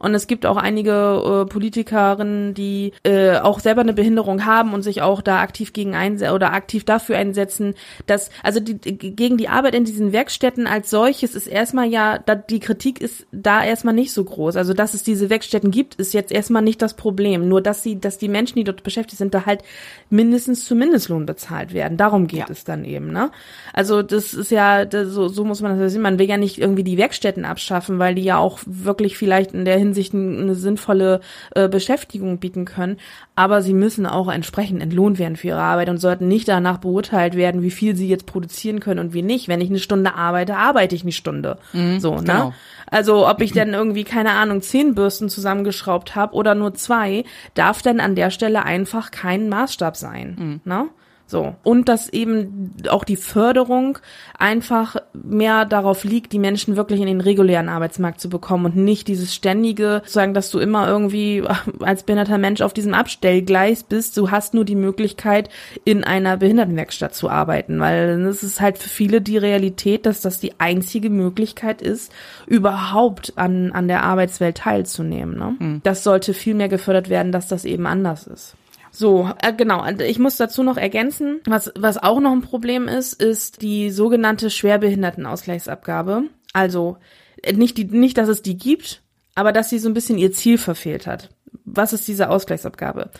Und 0.00 0.14
es 0.14 0.26
gibt 0.26 0.46
auch 0.46 0.56
einige 0.56 1.44
äh, 1.44 1.48
Politikerinnen, 1.48 2.54
die 2.54 2.92
äh, 3.04 3.36
auch 3.36 3.60
selber 3.60 3.82
eine 3.82 3.92
Behinderung 3.92 4.46
haben 4.46 4.72
und 4.72 4.82
sich 4.82 5.02
auch 5.02 5.20
da 5.20 5.40
aktiv 5.40 5.74
gegen 5.74 5.94
einsetzen 5.94 6.34
oder 6.34 6.52
aktiv 6.54 6.84
dafür 6.84 7.18
einsetzen, 7.18 7.74
dass, 8.06 8.30
also 8.42 8.60
die, 8.60 8.78
gegen 8.78 9.36
die 9.36 9.48
Arbeit 9.48 9.74
in 9.74 9.84
diesen 9.84 10.12
Werkstätten 10.12 10.66
als 10.66 10.88
solches 10.88 11.34
ist 11.34 11.46
erstmal 11.46 11.86
ja, 11.86 12.18
da, 12.18 12.34
die 12.34 12.60
Kritik 12.60 13.00
ist 13.00 13.26
da 13.30 13.62
erstmal 13.62 13.94
nicht 13.94 14.12
so 14.12 14.24
groß. 14.24 14.56
Also, 14.56 14.72
dass 14.72 14.94
es 14.94 15.02
diese 15.02 15.28
Werkstätten 15.28 15.70
gibt, 15.70 15.96
ist 15.96 16.14
jetzt 16.14 16.32
erstmal 16.32 16.62
nicht 16.62 16.80
das 16.80 16.94
Problem. 16.94 17.46
Nur, 17.48 17.60
dass 17.60 17.82
sie, 17.82 18.00
dass 18.00 18.16
die 18.16 18.28
Menschen, 18.28 18.56
die 18.56 18.64
dort 18.64 18.82
beschäftigt 18.82 19.18
sind, 19.18 19.34
da 19.34 19.44
halt 19.44 19.62
mindestens 20.08 20.64
zu 20.64 20.74
Mindestlohn 20.74 21.26
bezahlt 21.26 21.74
werden. 21.74 21.98
Darum 21.98 22.26
geht 22.26 22.40
ja. 22.40 22.46
es 22.48 22.64
dann 22.64 22.86
eben, 22.86 23.12
ne? 23.12 23.30
Also 23.74 24.02
das 24.02 24.32
ist 24.32 24.50
ja, 24.50 24.86
das, 24.86 25.08
so, 25.08 25.28
so 25.28 25.44
muss 25.44 25.60
man 25.60 25.78
das 25.78 25.92
sehen. 25.92 26.02
Man 26.02 26.18
will 26.18 26.28
ja 26.28 26.38
nicht 26.38 26.58
irgendwie 26.58 26.84
die 26.84 26.96
Werkstätten 26.96 27.44
abschaffen, 27.44 27.98
weil 27.98 28.14
die 28.14 28.24
ja 28.24 28.38
auch 28.38 28.60
wirklich 28.64 29.18
vielleicht 29.18 29.52
in 29.52 29.66
der 29.66 29.76
Hinsicht 29.76 29.89
eine 29.94 30.54
sinnvolle 30.54 31.20
äh, 31.54 31.68
Beschäftigung 31.68 32.38
bieten 32.38 32.64
können. 32.64 32.96
Aber 33.34 33.62
sie 33.62 33.74
müssen 33.74 34.06
auch 34.06 34.28
entsprechend 34.28 34.82
entlohnt 34.82 35.18
werden 35.18 35.36
für 35.36 35.48
ihre 35.48 35.60
Arbeit 35.60 35.88
und 35.88 35.98
sollten 35.98 36.28
nicht 36.28 36.48
danach 36.48 36.78
beurteilt 36.78 37.34
werden, 37.34 37.62
wie 37.62 37.70
viel 37.70 37.96
sie 37.96 38.08
jetzt 38.08 38.26
produzieren 38.26 38.80
können 38.80 39.00
und 39.00 39.14
wie 39.14 39.22
nicht. 39.22 39.48
Wenn 39.48 39.60
ich 39.60 39.70
eine 39.70 39.78
Stunde 39.78 40.14
arbeite, 40.14 40.56
arbeite 40.56 40.94
ich 40.94 41.02
eine 41.02 41.12
Stunde. 41.12 41.58
Mhm, 41.72 42.00
so, 42.00 42.16
ne? 42.16 42.22
Genau. 42.22 42.54
Also 42.90 43.28
ob 43.28 43.40
ich 43.40 43.52
dann 43.52 43.72
irgendwie, 43.72 44.04
keine 44.04 44.32
Ahnung, 44.32 44.62
zehn 44.62 44.94
Bürsten 44.94 45.28
zusammengeschraubt 45.28 46.16
habe 46.16 46.34
oder 46.34 46.54
nur 46.54 46.74
zwei, 46.74 47.24
darf 47.54 47.82
dann 47.82 48.00
an 48.00 48.16
der 48.16 48.30
Stelle 48.30 48.64
einfach 48.64 49.10
kein 49.12 49.48
Maßstab 49.48 49.96
sein. 49.96 50.36
Mhm. 50.38 50.60
Ne? 50.64 50.88
So. 51.30 51.54
Und 51.62 51.88
dass 51.88 52.08
eben 52.08 52.74
auch 52.88 53.04
die 53.04 53.14
Förderung 53.14 53.98
einfach 54.36 54.96
mehr 55.12 55.64
darauf 55.64 56.02
liegt, 56.02 56.32
die 56.32 56.40
Menschen 56.40 56.74
wirklich 56.74 57.00
in 57.00 57.06
den 57.06 57.20
regulären 57.20 57.68
Arbeitsmarkt 57.68 58.20
zu 58.20 58.28
bekommen 58.28 58.64
und 58.64 58.76
nicht 58.76 59.06
dieses 59.06 59.32
ständige, 59.32 60.02
sagen, 60.06 60.34
dass 60.34 60.50
du 60.50 60.58
immer 60.58 60.88
irgendwie 60.88 61.44
als 61.80 62.02
behinderter 62.02 62.36
Mensch 62.36 62.62
auf 62.62 62.72
diesem 62.72 62.94
Abstellgleis 62.94 63.84
bist. 63.84 64.16
Du 64.16 64.32
hast 64.32 64.54
nur 64.54 64.64
die 64.64 64.74
Möglichkeit, 64.74 65.50
in 65.84 66.02
einer 66.02 66.36
Behindertenwerkstatt 66.36 67.14
zu 67.14 67.30
arbeiten, 67.30 67.78
weil 67.78 68.26
es 68.26 68.42
ist 68.42 68.60
halt 68.60 68.78
für 68.78 68.88
viele 68.88 69.20
die 69.20 69.38
Realität, 69.38 70.06
dass 70.06 70.22
das 70.22 70.40
die 70.40 70.58
einzige 70.58 71.10
Möglichkeit 71.10 71.80
ist, 71.80 72.10
überhaupt 72.48 73.34
an, 73.36 73.70
an 73.70 73.86
der 73.86 74.02
Arbeitswelt 74.02 74.56
teilzunehmen. 74.56 75.38
Ne? 75.38 75.56
Mhm. 75.60 75.80
Das 75.84 76.02
sollte 76.02 76.34
viel 76.34 76.54
mehr 76.54 76.68
gefördert 76.68 77.08
werden, 77.08 77.30
dass 77.30 77.46
das 77.46 77.64
eben 77.64 77.86
anders 77.86 78.26
ist. 78.26 78.56
So, 78.90 79.30
äh, 79.40 79.52
genau. 79.52 79.86
Ich 79.86 80.18
muss 80.18 80.36
dazu 80.36 80.62
noch 80.62 80.76
ergänzen, 80.76 81.40
was, 81.46 81.72
was 81.76 81.98
auch 81.98 82.20
noch 82.20 82.32
ein 82.32 82.42
Problem 82.42 82.88
ist, 82.88 83.20
ist 83.20 83.62
die 83.62 83.90
sogenannte 83.90 84.50
Schwerbehindertenausgleichsabgabe. 84.50 86.24
Also 86.52 86.98
äh, 87.42 87.52
nicht 87.52 87.78
die, 87.78 87.84
nicht, 87.84 88.18
dass 88.18 88.28
es 88.28 88.42
die 88.42 88.56
gibt, 88.56 89.02
aber 89.34 89.52
dass 89.52 89.70
sie 89.70 89.78
so 89.78 89.88
ein 89.88 89.94
bisschen 89.94 90.18
ihr 90.18 90.32
Ziel 90.32 90.58
verfehlt 90.58 91.06
hat. 91.06 91.30
Was 91.64 91.92
ist 91.92 92.08
diese 92.08 92.30
Ausgleichsabgabe? 92.30 93.10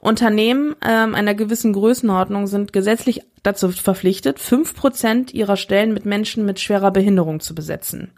Unternehmen 0.00 0.74
ähm, 0.86 1.14
einer 1.14 1.34
gewissen 1.34 1.72
Größenordnung 1.72 2.46
sind 2.46 2.72
gesetzlich 2.72 3.22
dazu 3.42 3.70
verpflichtet, 3.70 4.38
fünf 4.38 4.74
Prozent 4.74 5.32
ihrer 5.32 5.56
Stellen 5.56 5.92
mit 5.92 6.06
Menschen 6.06 6.44
mit 6.44 6.60
schwerer 6.60 6.90
Behinderung 6.90 7.40
zu 7.40 7.54
besetzen. 7.54 8.12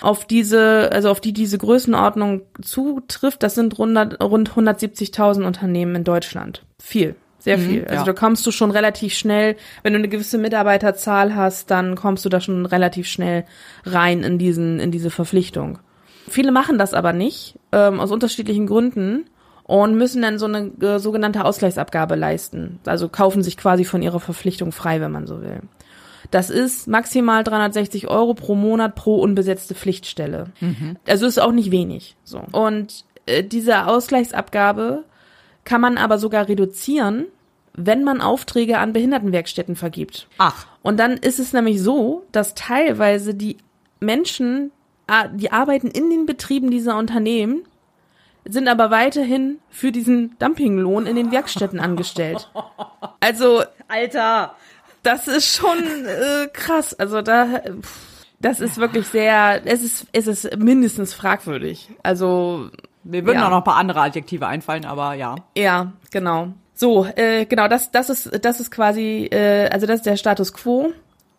Auf 0.00 0.26
diese, 0.26 0.90
also 0.92 1.10
auf 1.10 1.20
die 1.20 1.32
diese 1.32 1.58
Größenordnung 1.58 2.42
zutrifft, 2.62 3.42
das 3.42 3.54
sind 3.54 3.78
rund, 3.78 3.96
rund 4.22 4.50
170.000 4.50 5.44
Unternehmen 5.44 5.96
in 5.96 6.04
Deutschland. 6.04 6.64
Viel. 6.80 7.16
Sehr 7.40 7.58
viel. 7.58 7.84
also 7.84 7.94
ja. 7.94 8.04
da 8.04 8.12
kommst 8.12 8.44
du 8.46 8.50
schon 8.50 8.72
relativ 8.72 9.14
schnell, 9.14 9.56
wenn 9.82 9.92
du 9.92 9.98
eine 9.98 10.08
gewisse 10.08 10.38
Mitarbeiterzahl 10.38 11.36
hast, 11.36 11.70
dann 11.70 11.94
kommst 11.94 12.24
du 12.24 12.28
da 12.28 12.40
schon 12.40 12.66
relativ 12.66 13.06
schnell 13.06 13.44
rein 13.84 14.24
in 14.24 14.38
diesen, 14.38 14.80
in 14.80 14.90
diese 14.90 15.10
Verpflichtung. 15.10 15.78
Viele 16.28 16.52
machen 16.52 16.78
das 16.78 16.94
aber 16.94 17.12
nicht, 17.12 17.54
ähm, 17.72 18.00
aus 18.00 18.10
unterschiedlichen 18.10 18.66
Gründen 18.66 19.30
und 19.62 19.96
müssen 19.96 20.22
dann 20.22 20.38
so 20.38 20.46
eine 20.46 20.72
äh, 20.80 20.98
sogenannte 20.98 21.44
Ausgleichsabgabe 21.44 22.16
leisten. 22.16 22.80
Also 22.86 23.08
kaufen 23.08 23.42
sich 23.42 23.56
quasi 23.56 23.84
von 23.84 24.02
ihrer 24.02 24.20
Verpflichtung 24.20 24.72
frei, 24.72 25.00
wenn 25.00 25.12
man 25.12 25.26
so 25.26 25.40
will. 25.40 25.60
Das 26.30 26.50
ist 26.50 26.88
maximal 26.88 27.42
360 27.44 28.08
Euro 28.08 28.34
pro 28.34 28.54
Monat 28.54 28.94
pro 28.94 29.16
unbesetzte 29.16 29.74
Pflichtstelle. 29.74 30.48
Also 31.06 31.26
ist 31.26 31.40
auch 31.40 31.52
nicht 31.52 31.70
wenig. 31.70 32.16
So. 32.24 32.42
Und 32.52 33.04
äh, 33.26 33.42
diese 33.42 33.86
Ausgleichsabgabe 33.86 35.04
kann 35.64 35.80
man 35.80 35.98
aber 35.98 36.18
sogar 36.18 36.48
reduzieren, 36.48 37.26
wenn 37.74 38.02
man 38.02 38.20
Aufträge 38.20 38.78
an 38.78 38.92
Behindertenwerkstätten 38.92 39.76
vergibt. 39.76 40.26
Ach. 40.38 40.66
Und 40.82 40.98
dann 40.98 41.12
ist 41.12 41.38
es 41.38 41.52
nämlich 41.52 41.80
so, 41.80 42.24
dass 42.32 42.54
teilweise 42.54 43.34
die 43.34 43.58
Menschen, 44.00 44.72
die 45.34 45.52
arbeiten 45.52 45.88
in 45.88 46.10
den 46.10 46.26
Betrieben 46.26 46.70
dieser 46.70 46.96
Unternehmen, 46.98 47.62
sind 48.48 48.68
aber 48.68 48.90
weiterhin 48.90 49.58
für 49.68 49.92
diesen 49.92 50.36
Dumpinglohn 50.38 51.06
in 51.06 51.16
den 51.16 51.30
Werkstätten 51.30 51.80
angestellt. 51.80 52.50
Also, 53.20 53.62
Alter. 53.88 54.54
Das 55.02 55.28
ist 55.28 55.46
schon 55.56 55.78
äh, 55.78 56.48
krass. 56.52 56.94
Also 56.94 57.22
da, 57.22 57.62
das 58.40 58.60
ist 58.60 58.78
wirklich 58.78 59.06
sehr, 59.06 59.60
es 59.64 59.82
ist, 59.82 60.06
es 60.12 60.26
ist 60.26 60.56
mindestens 60.58 61.14
fragwürdig. 61.14 61.88
Also 62.02 62.70
Mir 63.04 63.24
würden 63.24 63.38
Ja. 63.38 63.46
auch 63.46 63.50
noch 63.50 63.58
ein 63.58 63.64
paar 63.64 63.76
andere 63.76 64.00
Adjektive 64.00 64.46
einfallen, 64.46 64.84
aber 64.84 65.14
ja. 65.14 65.36
Ja, 65.56 65.92
genau. 66.10 66.48
So, 66.74 67.06
äh, 67.16 67.44
genau, 67.46 67.66
das, 67.68 67.90
das 67.90 68.08
ist, 68.10 68.44
das 68.44 68.60
ist 68.60 68.70
quasi, 68.70 69.28
äh, 69.32 69.68
also 69.70 69.86
das 69.86 69.96
ist 69.96 70.06
der 70.06 70.16
Status 70.16 70.52
quo. 70.52 70.92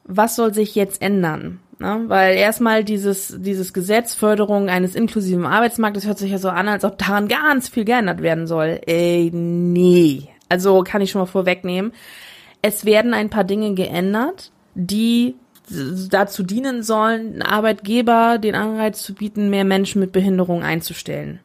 Was 0.03 0.35
soll 0.35 0.53
sich 0.53 0.75
jetzt 0.75 1.01
ändern? 1.01 1.59
Ne? 1.77 2.03
Weil 2.07 2.35
erstmal 2.35 2.83
dieses, 2.83 3.33
dieses 3.37 3.71
Gesetz 3.71 4.13
Förderung 4.13 4.67
eines 4.69 4.95
inklusiven 4.95 5.45
Arbeitsmarktes 5.45 6.05
hört 6.07 6.17
sich 6.17 6.31
ja 6.31 6.37
so 6.39 6.49
an, 6.49 6.67
als 6.67 6.83
ob 6.83 6.97
daran 6.97 7.29
ganz 7.29 7.69
viel 7.69 7.85
geändert 7.85 8.21
werden 8.21 8.47
soll. 8.47 8.81
Ey, 8.85 9.29
nee. 9.33 10.27
Also 10.49 10.83
kann 10.83 11.01
ich 11.01 11.11
schon 11.11 11.21
mal 11.21 11.25
vorwegnehmen. 11.25 11.93
Es 12.61 12.85
werden 12.85 13.13
ein 13.13 13.29
paar 13.29 13.43
Dinge 13.43 13.73
geändert, 13.73 14.51
die 14.75 15.35
dazu 16.09 16.43
dienen 16.43 16.83
sollen, 16.83 17.41
Arbeitgeber 17.41 18.37
den 18.37 18.55
Anreiz 18.55 19.03
zu 19.03 19.13
bieten, 19.13 19.49
mehr 19.49 19.65
Menschen 19.65 19.99
mit 19.99 20.11
Behinderung 20.11 20.63
einzustellen. 20.63 21.39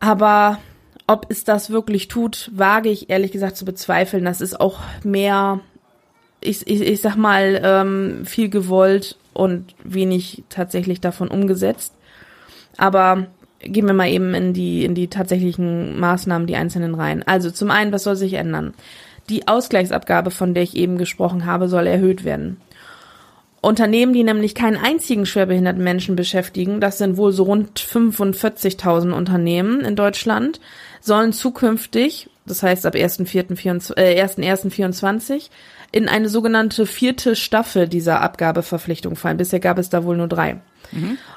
Aber 0.00 0.58
ob 1.06 1.26
es 1.28 1.44
das 1.44 1.70
wirklich 1.70 2.08
tut, 2.08 2.50
wage 2.54 2.88
ich 2.88 3.10
ehrlich 3.10 3.32
gesagt 3.32 3.56
zu 3.56 3.64
bezweifeln. 3.64 4.24
Das 4.24 4.40
ist 4.40 4.60
auch 4.60 4.80
mehr, 5.02 5.60
ich, 6.40 6.66
ich, 6.66 6.80
ich 6.80 7.00
sag 7.00 7.16
mal, 7.16 7.60
ähm, 7.62 8.24
viel 8.24 8.48
gewollt 8.48 9.16
und 9.32 9.74
wenig 9.82 10.44
tatsächlich 10.48 11.00
davon 11.00 11.28
umgesetzt. 11.28 11.94
Aber 12.76 13.26
gehen 13.60 13.86
wir 13.86 13.94
mal 13.94 14.08
eben 14.08 14.34
in 14.34 14.52
die, 14.52 14.84
in 14.84 14.94
die 14.94 15.08
tatsächlichen 15.08 15.98
Maßnahmen, 15.98 16.46
die 16.46 16.56
einzelnen 16.56 16.94
rein. 16.94 17.22
Also 17.22 17.50
zum 17.50 17.70
einen, 17.70 17.92
was 17.92 18.04
soll 18.04 18.16
sich 18.16 18.34
ändern? 18.34 18.74
Die 19.28 19.48
Ausgleichsabgabe, 19.48 20.30
von 20.30 20.54
der 20.54 20.62
ich 20.62 20.76
eben 20.76 20.98
gesprochen 20.98 21.46
habe, 21.46 21.68
soll 21.68 21.86
erhöht 21.86 22.24
werden. 22.24 22.58
Unternehmen, 23.60 24.12
die 24.12 24.24
nämlich 24.24 24.54
keinen 24.54 24.76
einzigen 24.76 25.24
schwerbehinderten 25.24 25.82
Menschen 25.82 26.16
beschäftigen, 26.16 26.80
das 26.80 26.98
sind 26.98 27.16
wohl 27.16 27.32
so 27.32 27.44
rund 27.44 27.80
45.000 27.80 29.12
Unternehmen 29.12 29.80
in 29.80 29.96
Deutschland, 29.96 30.60
sollen 31.00 31.32
zukünftig, 31.32 32.28
das 32.44 32.62
heißt 32.62 32.84
ab 32.84 32.94
1.1.24, 32.94 33.96
äh, 33.96 34.22
1.1.24, 34.22 35.48
in 35.92 36.08
eine 36.10 36.28
sogenannte 36.28 36.84
vierte 36.84 37.36
Staffel 37.36 37.88
dieser 37.88 38.20
Abgabeverpflichtung 38.20 39.16
fallen. 39.16 39.38
Bisher 39.38 39.60
gab 39.60 39.78
es 39.78 39.88
da 39.88 40.04
wohl 40.04 40.18
nur 40.18 40.28
drei. 40.28 40.60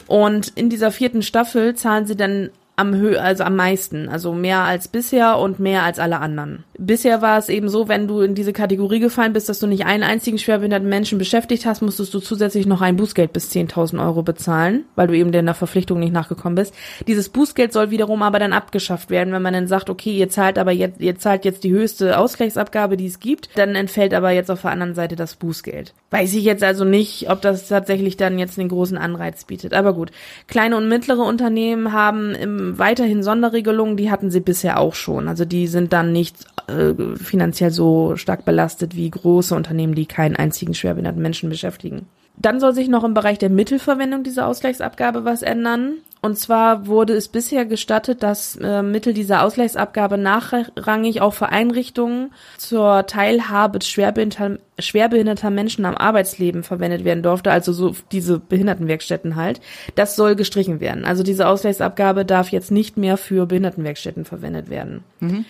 Und 0.08 0.50
in 0.50 0.70
dieser 0.70 0.91
vierten 0.91 1.22
Staffel 1.22 1.75
zahlen 1.75 2.06
sie 2.06 2.15
dann 2.15 2.50
am 2.78 2.94
Hö 2.94 3.18
also 3.18 3.44
am 3.44 3.56
meisten, 3.56 4.08
also 4.08 4.34
mehr 4.34 4.60
als 4.60 4.88
bisher 4.88 5.40
und 5.40 5.60
mehr 5.60 5.82
als 5.82 5.98
alle 5.98 6.20
anderen. 6.20 6.64
Bisher 6.78 7.24
war 7.24 7.40
es 7.40 7.50
eben 7.50 7.70
so, 7.70 7.88
wenn 7.88 8.08
du 8.08 8.22
in 8.22 8.36
diese 8.36 8.54
Kategorie 8.54 9.00
gefallen 9.00 9.34
bist, 9.34 9.50
dass 9.50 9.58
du 9.58 9.66
nicht 9.66 9.88
einen 9.88 10.04
einzigen 10.04 10.38
schwerbehinderten 10.38 10.88
Menschen 10.88 11.18
beschäftigt 11.18 11.66
hast, 11.66 11.82
musstest 11.82 12.14
du 12.14 12.20
zusätzlich 12.20 12.68
noch 12.68 12.82
ein 12.82 12.96
Bußgeld 12.96 13.34
bis 13.34 13.52
10.000 13.52 14.00
Euro 14.06 14.22
bezahlen, 14.22 14.86
weil 14.96 15.08
du 15.08 15.18
eben 15.18 15.32
der 15.32 15.56
Verpflichtung 15.56 16.00
nicht 16.00 16.14
nachgekommen 16.14 16.54
bist. 16.54 16.72
Dieses 17.08 17.30
Bußgeld 17.30 17.74
soll 17.74 17.90
wiederum 17.90 18.22
aber 18.22 18.38
dann 18.38 18.54
abgeschafft 18.54 19.10
werden, 19.10 19.34
wenn 19.34 19.42
man 19.42 19.54
dann 19.54 19.68
sagt, 19.68 19.90
okay, 19.90 20.16
ihr 20.16 20.30
zahlt 20.30 20.60
aber 20.60 20.72
jetzt, 20.72 21.02
ihr 21.02 21.18
zahlt 21.18 21.46
jetzt 21.46 21.64
die 21.64 21.72
höchste 21.72 22.20
Ausgleichsabgabe, 22.20 22.96
die 22.96 23.08
es 23.08 23.20
gibt, 23.20 23.50
dann 23.56 23.74
entfällt 23.74 24.14
aber 24.14 24.30
jetzt 24.30 24.52
auf 24.52 24.62
der 24.62 24.72
anderen 24.72 24.94
Seite 24.94 25.16
das 25.16 25.36
Bußgeld. 25.36 25.96
Weiß 26.12 26.34
ich 26.36 26.44
jetzt 26.44 26.64
also 26.64 26.86
nicht, 26.86 27.30
ob 27.30 27.42
das 27.42 27.68
tatsächlich 27.68 28.18
dann 28.18 28.38
jetzt 28.38 28.60
einen 28.60 28.70
großen 28.70 28.98
Anreiz 28.98 29.46
bietet. 29.46 29.74
Aber 29.74 29.94
gut. 29.94 30.12
Kleine 30.48 30.78
und 30.78 30.88
mittlere 30.88 31.24
Unternehmen 31.24 31.92
haben 31.92 32.36
im, 32.36 32.67
weiterhin 32.76 33.24
Sonderregelungen, 33.24 33.98
die 33.98 34.12
hatten 34.12 34.32
sie 34.32 34.40
bisher 34.40 34.80
auch 34.80 34.96
schon. 34.96 35.28
Also 35.28 35.46
die 35.46 35.68
sind 35.68 35.94
dann 35.94 36.12
nicht 36.12 36.36
äh, 36.68 36.94
finanziell 37.16 37.72
so 37.72 38.16
stark 38.16 38.46
belastet 38.46 38.96
wie 38.96 39.10
große 39.10 39.56
Unternehmen, 39.56 39.96
die 39.96 40.06
keinen 40.06 40.36
einzigen 40.36 40.74
schwerbehinderten 40.74 41.22
Menschen 41.22 41.50
beschäftigen. 41.50 42.08
Dann 42.40 42.60
soll 42.60 42.74
sich 42.74 42.88
noch 42.88 43.04
im 43.04 43.16
Bereich 43.16 43.40
der 43.40 43.50
Mittelverwendung 43.50 44.24
dieser 44.24 44.48
Ausgleichsabgabe 44.48 45.26
was 45.26 45.42
ändern. 45.42 45.94
Und 46.22 46.38
zwar 46.38 46.86
wurde 46.86 47.14
es 47.14 47.30
bisher 47.30 47.66
gestattet, 47.66 48.22
dass 48.22 48.56
äh, 48.58 48.84
Mittel 48.84 49.14
dieser 49.14 49.44
Ausgleichsabgabe 49.44 50.18
nachrangig 50.18 51.22
auch 51.22 51.34
für 51.34 51.50
Einrichtungen 51.50 52.32
zur 52.58 53.08
Teilhabe 53.08 53.82
schwerbehinderter, 53.82 54.60
schwerbehinderter 54.80 55.50
Menschen 55.50 55.86
am 55.86 55.96
Arbeitsleben 55.96 56.64
verwendet 56.64 57.04
werden 57.04 57.24
durfte, 57.24 57.52
also 57.52 57.74
so 57.74 57.96
diese 58.12 58.40
Behindertenwerkstätten 58.40 59.36
halt. 59.36 59.60
Das 59.96 60.16
soll 60.16 60.36
gestrichen 60.36 60.80
werden. 60.80 61.06
Also 61.06 61.24
diese 61.24 61.48
Ausgleichsabgabe 61.48 62.26
darf 62.26 62.50
jetzt 62.50 62.72
nicht 62.72 62.98
mehr 62.98 63.18
für 63.18 63.46
Behindertenwerkstätten 63.46 64.26
verwendet 64.26 64.70
werden. 64.70 65.04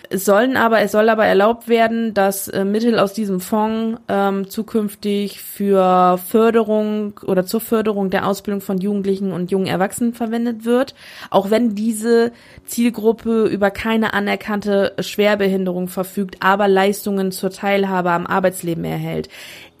Es 0.08 0.24
sollen 0.24 0.56
aber, 0.56 0.80
es 0.80 0.92
soll 0.92 1.08
aber 1.08 1.26
erlaubt 1.26 1.68
werden, 1.68 2.14
dass 2.14 2.48
äh, 2.48 2.64
Mittel 2.64 2.98
aus 2.98 3.12
diesem 3.12 3.40
Fonds 3.40 4.00
ähm, 4.08 4.48
zukünftig 4.48 5.40
für 5.40 6.18
Förderung 6.18 7.20
oder 7.26 7.44
zur 7.44 7.60
Förderung 7.60 8.10
der 8.10 8.26
Ausbildung 8.26 8.60
von 8.60 8.78
Jugendlichen 8.78 9.32
und 9.32 9.50
jungen 9.50 9.66
Erwachsenen 9.66 10.14
verwendet 10.14 10.64
wird, 10.64 10.94
auch 11.30 11.50
wenn 11.50 11.74
diese 11.74 12.32
Zielgruppe 12.64 13.46
über 13.46 13.70
keine 13.70 14.14
anerkannte 14.14 14.94
Schwerbehinderung 15.00 15.88
verfügt, 15.88 16.36
aber 16.40 16.68
Leistungen 16.68 17.32
zur 17.32 17.50
Teilhabe 17.50 18.10
am 18.10 18.26
Arbeitsleben 18.26 18.84
erhält. 18.84 19.17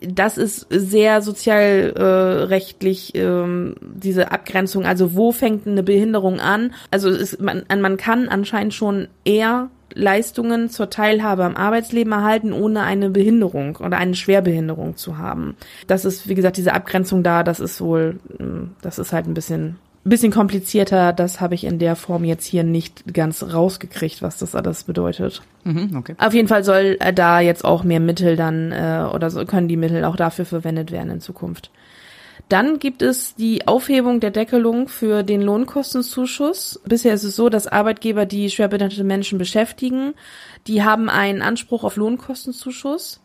Das 0.00 0.38
ist 0.38 0.66
sehr 0.70 1.22
sozialrechtlich 1.22 3.14
äh, 3.14 3.20
ähm, 3.20 3.74
diese 3.80 4.30
Abgrenzung. 4.30 4.84
Also 4.84 5.14
wo 5.14 5.32
fängt 5.32 5.66
eine 5.66 5.82
Behinderung 5.82 6.40
an? 6.40 6.72
Also 6.90 7.08
es, 7.08 7.38
man, 7.38 7.64
man 7.68 7.96
kann 7.96 8.28
anscheinend 8.28 8.74
schon 8.74 9.08
eher 9.24 9.70
Leistungen 9.94 10.70
zur 10.70 10.90
Teilhabe 10.90 11.44
am 11.44 11.56
Arbeitsleben 11.56 12.12
erhalten, 12.12 12.52
ohne 12.52 12.82
eine 12.82 13.10
Behinderung 13.10 13.76
oder 13.76 13.96
eine 13.96 14.14
Schwerbehinderung 14.14 14.96
zu 14.96 15.18
haben. 15.18 15.56
Das 15.86 16.04
ist, 16.04 16.28
wie 16.28 16.34
gesagt, 16.34 16.56
diese 16.56 16.74
Abgrenzung 16.74 17.22
da, 17.22 17.42
das 17.42 17.58
ist 17.58 17.80
wohl, 17.80 18.20
ähm, 18.38 18.76
das 18.82 18.98
ist 18.98 19.12
halt 19.12 19.26
ein 19.26 19.34
bisschen, 19.34 19.76
bisschen 20.08 20.32
komplizierter. 20.32 21.12
Das 21.12 21.40
habe 21.40 21.54
ich 21.54 21.64
in 21.64 21.78
der 21.78 21.96
Form 21.96 22.24
jetzt 22.24 22.44
hier 22.44 22.64
nicht 22.64 23.14
ganz 23.14 23.42
rausgekriegt, 23.42 24.22
was 24.22 24.38
das 24.38 24.54
alles 24.54 24.84
bedeutet. 24.84 25.42
Mhm, 25.64 25.96
okay. 25.96 26.14
Auf 26.18 26.34
jeden 26.34 26.48
Fall 26.48 26.64
soll 26.64 26.96
äh, 27.00 27.12
da 27.12 27.40
jetzt 27.40 27.64
auch 27.64 27.84
mehr 27.84 28.00
Mittel 28.00 28.36
dann 28.36 28.72
äh, 28.72 29.06
oder 29.12 29.30
so 29.30 29.44
können 29.44 29.68
die 29.68 29.76
Mittel 29.76 30.04
auch 30.04 30.16
dafür 30.16 30.44
verwendet 30.44 30.92
werden 30.92 31.10
in 31.10 31.20
Zukunft. 31.20 31.70
Dann 32.48 32.78
gibt 32.78 33.02
es 33.02 33.34
die 33.34 33.66
Aufhebung 33.66 34.20
der 34.20 34.30
Deckelung 34.30 34.88
für 34.88 35.22
den 35.22 35.42
Lohnkostenzuschuss. 35.42 36.80
Bisher 36.86 37.12
ist 37.12 37.24
es 37.24 37.36
so, 37.36 37.50
dass 37.50 37.66
Arbeitgeber, 37.66 38.24
die 38.24 38.48
schwerbehinderte 38.48 39.04
Menschen 39.04 39.38
beschäftigen, 39.38 40.14
die 40.66 40.82
haben 40.82 41.10
einen 41.10 41.42
Anspruch 41.42 41.84
auf 41.84 41.96
Lohnkostenzuschuss. 41.96 43.20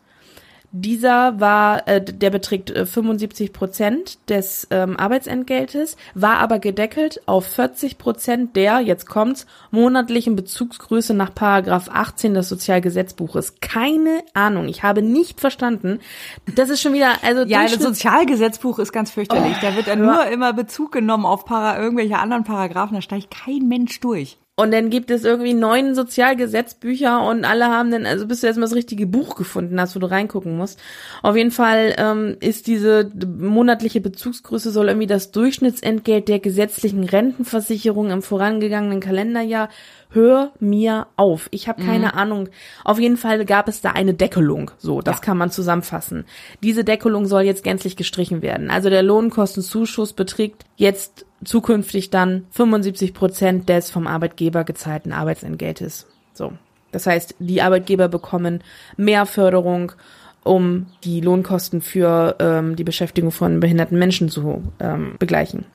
Dieser 0.76 1.38
war, 1.38 1.86
äh, 1.86 2.02
der 2.02 2.30
beträgt 2.30 2.68
äh, 2.68 2.84
75 2.84 3.52
Prozent 3.52 4.18
des 4.28 4.66
ähm, 4.72 4.96
Arbeitsentgeltes, 4.96 5.96
war 6.14 6.38
aber 6.38 6.58
gedeckelt 6.58 7.20
auf 7.26 7.46
40 7.46 7.96
Prozent 7.96 8.56
der, 8.56 8.80
jetzt 8.80 9.06
kommt's, 9.08 9.46
monatlichen 9.70 10.34
Bezugsgröße 10.34 11.14
nach 11.14 11.32
Paragraph 11.32 11.88
18 11.92 12.34
des 12.34 12.48
Sozialgesetzbuches. 12.48 13.60
Keine 13.60 14.24
Ahnung, 14.34 14.66
ich 14.66 14.82
habe 14.82 15.00
nicht 15.00 15.38
verstanden. 15.38 16.00
Das 16.56 16.70
ist 16.70 16.82
schon 16.82 16.92
wieder, 16.92 17.22
also 17.22 17.44
Ja, 17.44 17.62
das 17.62 17.80
Sozialgesetzbuch 17.80 18.80
ist 18.80 18.92
ganz 18.92 19.12
fürchterlich. 19.12 19.56
da 19.62 19.76
wird 19.76 19.86
dann 19.86 20.00
nur 20.00 20.26
immer 20.26 20.54
Bezug 20.54 20.90
genommen 20.90 21.24
auf 21.24 21.44
para 21.44 21.80
irgendwelche 21.80 22.18
anderen 22.18 22.42
Paragraphen. 22.42 22.96
Da 22.96 23.00
steigt 23.00 23.30
kein 23.30 23.68
Mensch 23.68 24.00
durch. 24.00 24.38
Und 24.56 24.72
dann 24.72 24.88
gibt 24.88 25.10
es 25.10 25.24
irgendwie 25.24 25.52
neun 25.52 25.96
Sozialgesetzbücher 25.96 27.26
und 27.26 27.44
alle 27.44 27.66
haben 27.66 27.90
dann, 27.90 28.06
also 28.06 28.24
bis 28.28 28.40
du 28.40 28.46
erstmal 28.46 28.68
das 28.68 28.76
richtige 28.76 29.04
Buch 29.04 29.34
gefunden 29.34 29.80
hast, 29.80 29.96
wo 29.96 29.98
du 29.98 30.08
reingucken 30.08 30.56
musst. 30.56 30.78
Auf 31.22 31.34
jeden 31.34 31.50
Fall 31.50 31.92
ähm, 31.98 32.36
ist 32.38 32.68
diese 32.68 33.10
monatliche 33.26 34.00
Bezugsgröße 34.00 34.70
soll 34.70 34.86
irgendwie 34.86 35.08
das 35.08 35.32
Durchschnittsentgelt 35.32 36.28
der 36.28 36.38
gesetzlichen 36.38 37.02
Rentenversicherung 37.02 38.12
im 38.12 38.22
vorangegangenen 38.22 39.00
Kalenderjahr. 39.00 39.70
Hör 40.14 40.52
mir 40.60 41.08
auf. 41.16 41.48
Ich 41.50 41.66
habe 41.66 41.82
keine 41.82 42.14
Ahnung. 42.14 42.48
Auf 42.84 43.00
jeden 43.00 43.16
Fall 43.16 43.44
gab 43.44 43.66
es 43.66 43.80
da 43.80 43.90
eine 43.90 44.14
Deckelung. 44.14 44.70
So, 44.78 45.02
das 45.02 45.20
kann 45.20 45.36
man 45.36 45.50
zusammenfassen. 45.50 46.24
Diese 46.62 46.84
Deckelung 46.84 47.26
soll 47.26 47.42
jetzt 47.42 47.64
gänzlich 47.64 47.96
gestrichen 47.96 48.40
werden. 48.40 48.70
Also 48.70 48.90
der 48.90 49.02
Lohnkostenzuschuss 49.02 50.12
beträgt 50.12 50.66
jetzt 50.76 51.26
zukünftig 51.44 52.10
dann 52.10 52.46
75 52.52 53.12
Prozent 53.12 53.68
des 53.68 53.90
vom 53.90 54.06
Arbeitgeber 54.06 54.62
gezahlten 54.62 55.12
Arbeitsentgeltes. 55.12 56.06
So. 56.32 56.52
Das 56.92 57.08
heißt, 57.08 57.34
die 57.40 57.60
Arbeitgeber 57.60 58.06
bekommen 58.06 58.62
mehr 58.96 59.26
Förderung, 59.26 59.90
um 60.44 60.86
die 61.02 61.22
Lohnkosten 61.22 61.80
für 61.80 62.36
ähm, 62.38 62.76
die 62.76 62.84
Beschäftigung 62.84 63.32
von 63.32 63.58
behinderten 63.58 63.98
Menschen 63.98 64.28
zu 64.28 64.62
ähm, 64.78 65.16
begleichen. 65.18 65.66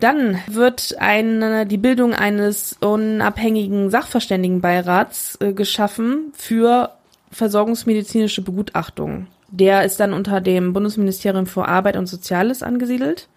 Dann 0.00 0.38
wird 0.48 0.96
eine, 0.98 1.66
die 1.66 1.78
Bildung 1.78 2.14
eines 2.14 2.76
unabhängigen 2.80 3.90
Sachverständigenbeirats 3.90 5.38
äh, 5.40 5.52
geschaffen 5.52 6.32
für 6.34 6.90
versorgungsmedizinische 7.30 8.42
Begutachtung. 8.42 9.28
Der 9.48 9.84
ist 9.84 10.00
dann 10.00 10.12
unter 10.12 10.40
dem 10.40 10.72
Bundesministerium 10.72 11.46
für 11.46 11.68
Arbeit 11.68 11.96
und 11.96 12.06
Soziales 12.06 12.62
angesiedelt 12.62 13.28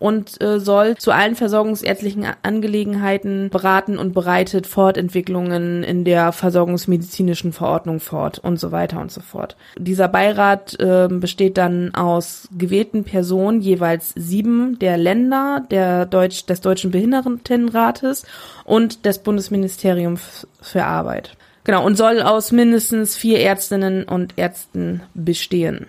und 0.00 0.42
äh, 0.42 0.58
soll 0.58 0.96
zu 0.96 1.12
allen 1.12 1.36
versorgungsärztlichen 1.36 2.26
Angelegenheiten 2.42 3.50
beraten 3.50 3.98
und 3.98 4.14
bereitet 4.14 4.66
Fortentwicklungen 4.66 5.84
in 5.84 6.04
der 6.04 6.32
versorgungsmedizinischen 6.32 7.52
Verordnung 7.52 8.00
fort 8.00 8.38
und 8.38 8.58
so 8.58 8.72
weiter 8.72 8.98
und 9.00 9.12
so 9.12 9.20
fort. 9.20 9.56
Dieser 9.78 10.08
Beirat 10.08 10.80
äh, 10.80 11.06
besteht 11.08 11.58
dann 11.58 11.94
aus 11.94 12.48
gewählten 12.56 13.04
Personen, 13.04 13.60
jeweils 13.60 14.12
sieben 14.16 14.78
der 14.78 14.96
Länder, 14.96 15.64
der 15.70 16.06
Deutsch, 16.06 16.46
des 16.46 16.62
Deutschen 16.62 16.90
Behindertenrates 16.90 18.24
und 18.64 19.04
des 19.04 19.18
Bundesministeriums 19.18 20.48
für 20.62 20.84
Arbeit. 20.84 21.36
Genau, 21.70 21.86
und 21.86 21.94
soll 21.94 22.20
aus 22.20 22.50
mindestens 22.50 23.14
vier 23.16 23.38
Ärztinnen 23.38 24.02
und 24.02 24.36
Ärzten 24.36 25.02
bestehen. 25.14 25.86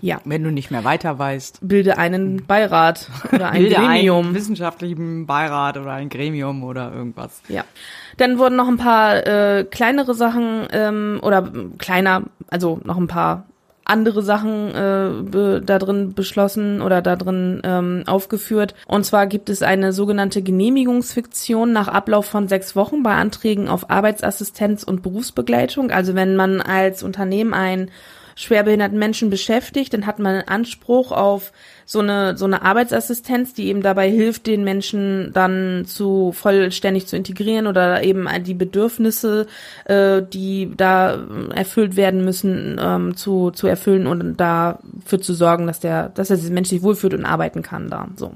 Ja, 0.00 0.22
Wenn 0.24 0.42
du 0.42 0.50
nicht 0.50 0.70
mehr 0.70 0.84
weiter 0.84 1.18
weißt. 1.18 1.58
bilde 1.60 1.98
einen 1.98 2.46
Beirat 2.46 3.10
oder 3.30 3.50
ein 3.50 3.68
Gremium. 3.68 4.26
einen 4.28 4.34
wissenschaftlichen 4.34 5.26
Beirat 5.26 5.76
oder 5.76 5.92
ein 5.92 6.08
Gremium 6.08 6.64
oder 6.64 6.94
irgendwas. 6.94 7.42
Ja. 7.50 7.64
Dann 8.16 8.38
wurden 8.38 8.56
noch 8.56 8.68
ein 8.68 8.78
paar 8.78 9.26
äh, 9.26 9.64
kleinere 9.64 10.14
Sachen 10.14 10.66
ähm, 10.72 11.20
oder 11.22 11.52
kleiner, 11.76 12.22
also 12.46 12.80
noch 12.84 12.96
ein 12.96 13.06
paar 13.06 13.44
andere 13.88 14.22
Sachen 14.22 14.68
äh, 14.74 15.10
be, 15.22 15.62
da 15.64 15.78
drin 15.78 16.12
beschlossen 16.14 16.82
oder 16.82 17.02
da 17.02 17.16
drin 17.16 17.62
ähm, 17.64 18.04
aufgeführt. 18.06 18.74
Und 18.86 19.04
zwar 19.04 19.26
gibt 19.26 19.48
es 19.48 19.62
eine 19.62 19.92
sogenannte 19.92 20.42
Genehmigungsfiktion 20.42 21.72
nach 21.72 21.88
Ablauf 21.88 22.26
von 22.26 22.48
sechs 22.48 22.76
Wochen 22.76 23.02
bei 23.02 23.14
Anträgen 23.14 23.68
auf 23.68 23.90
Arbeitsassistenz 23.90 24.82
und 24.82 25.02
Berufsbegleitung. 25.02 25.90
Also 25.90 26.14
wenn 26.14 26.36
man 26.36 26.60
als 26.60 27.02
Unternehmen 27.02 27.54
einen 27.54 27.90
schwerbehinderten 28.36 28.98
Menschen 28.98 29.30
beschäftigt, 29.30 29.92
dann 29.92 30.06
hat 30.06 30.18
man 30.18 30.34
einen 30.34 30.48
Anspruch 30.48 31.10
auf 31.10 31.52
so 31.90 32.00
eine 32.00 32.36
so 32.36 32.44
eine 32.44 32.60
Arbeitsassistenz, 32.60 33.54
die 33.54 33.68
eben 33.68 33.80
dabei 33.80 34.10
hilft, 34.10 34.46
den 34.46 34.62
Menschen 34.62 35.30
dann 35.32 35.86
zu 35.86 36.32
vollständig 36.32 37.06
zu 37.06 37.16
integrieren 37.16 37.66
oder 37.66 38.02
eben 38.02 38.28
die 38.44 38.52
Bedürfnisse, 38.52 39.46
äh, 39.86 40.20
die 40.22 40.70
da 40.76 41.18
erfüllt 41.54 41.96
werden 41.96 42.26
müssen, 42.26 42.78
ähm, 42.78 43.16
zu 43.16 43.52
zu 43.52 43.66
erfüllen 43.66 44.06
und 44.06 44.36
dafür 44.36 45.18
zu 45.22 45.32
sorgen, 45.32 45.66
dass 45.66 45.80
der 45.80 46.10
dass 46.10 46.28
Mensch 46.50 46.68
sich 46.68 46.82
wohlfühlt 46.82 47.14
und 47.14 47.24
arbeiten 47.24 47.62
kann 47.62 47.88
da 47.88 48.08
so. 48.16 48.32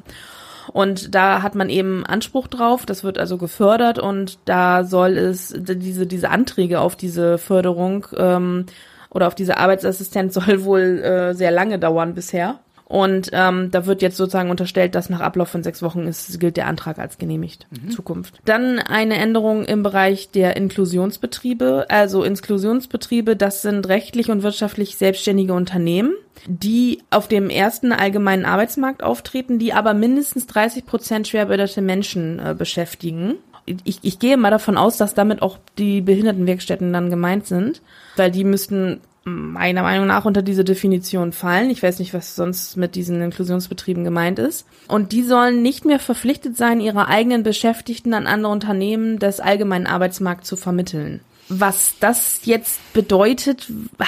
Und 0.72 1.14
da 1.14 1.42
hat 1.42 1.54
man 1.54 1.68
eben 1.68 2.06
Anspruch 2.06 2.48
drauf, 2.48 2.86
das 2.86 3.04
wird 3.04 3.18
also 3.18 3.36
gefördert 3.36 3.98
und 3.98 4.38
da 4.46 4.82
soll 4.82 5.18
es 5.18 5.54
diese 5.54 6.06
diese 6.06 6.30
Anträge 6.30 6.80
auf 6.80 6.96
diese 6.96 7.36
Förderung 7.36 8.06
ähm, 8.16 8.64
oder 9.10 9.26
auf 9.26 9.34
diese 9.34 9.58
Arbeitsassistenz 9.58 10.32
soll 10.42 10.64
wohl 10.64 11.02
äh, 11.02 11.34
sehr 11.34 11.50
lange 11.50 11.78
dauern 11.78 12.14
bisher. 12.14 12.58
Und 12.92 13.30
ähm, 13.32 13.70
da 13.70 13.86
wird 13.86 14.02
jetzt 14.02 14.18
sozusagen 14.18 14.50
unterstellt, 14.50 14.94
dass 14.94 15.08
nach 15.08 15.20
Ablauf 15.20 15.48
von 15.48 15.62
sechs 15.62 15.80
Wochen 15.80 16.00
ist, 16.00 16.38
gilt 16.38 16.58
der 16.58 16.66
Antrag 16.66 16.98
als 16.98 17.16
genehmigt 17.16 17.66
in 17.70 17.88
Zukunft. 17.90 18.34
Dann 18.44 18.80
eine 18.80 19.14
Änderung 19.14 19.64
im 19.64 19.82
Bereich 19.82 20.30
der 20.30 20.58
Inklusionsbetriebe. 20.58 21.86
Also 21.88 22.22
Inklusionsbetriebe, 22.22 23.34
das 23.34 23.62
sind 23.62 23.88
rechtlich 23.88 24.30
und 24.30 24.42
wirtschaftlich 24.42 24.98
selbstständige 24.98 25.54
Unternehmen, 25.54 26.12
die 26.46 26.98
auf 27.08 27.28
dem 27.28 27.48
ersten 27.48 27.92
allgemeinen 27.92 28.44
Arbeitsmarkt 28.44 29.02
auftreten, 29.02 29.58
die 29.58 29.72
aber 29.72 29.94
mindestens 29.94 30.46
30 30.48 30.84
Prozent 30.84 31.28
schwerbehinderte 31.28 31.80
Menschen 31.80 32.40
äh, 32.40 32.54
beschäftigen. 32.54 33.36
Ich, 33.64 34.00
ich 34.02 34.18
gehe 34.18 34.36
mal 34.36 34.50
davon 34.50 34.76
aus, 34.76 34.98
dass 34.98 35.14
damit 35.14 35.40
auch 35.40 35.56
die 35.78 36.02
Behindertenwerkstätten 36.02 36.92
dann 36.92 37.08
gemeint 37.08 37.46
sind, 37.46 37.80
weil 38.16 38.30
die 38.30 38.44
müssten 38.44 39.00
meiner 39.24 39.82
Meinung 39.82 40.06
nach 40.06 40.24
unter 40.24 40.42
diese 40.42 40.64
Definition 40.64 41.32
fallen. 41.32 41.70
Ich 41.70 41.82
weiß 41.82 41.98
nicht, 41.98 42.12
was 42.12 42.34
sonst 42.34 42.76
mit 42.76 42.94
diesen 42.94 43.20
Inklusionsbetrieben 43.22 44.04
gemeint 44.04 44.38
ist. 44.38 44.66
Und 44.88 45.12
die 45.12 45.22
sollen 45.22 45.62
nicht 45.62 45.84
mehr 45.84 46.00
verpflichtet 46.00 46.56
sein, 46.56 46.80
ihre 46.80 47.06
eigenen 47.06 47.42
Beschäftigten 47.42 48.14
an 48.14 48.26
andere 48.26 48.52
Unternehmen 48.52 49.18
des 49.18 49.40
allgemeinen 49.40 49.86
Arbeitsmarkts 49.86 50.48
zu 50.48 50.56
vermitteln. 50.56 51.20
Was 51.48 51.94
das 52.00 52.40
jetzt 52.44 52.80
bedeutet, 52.92 53.68
ah, 53.98 54.06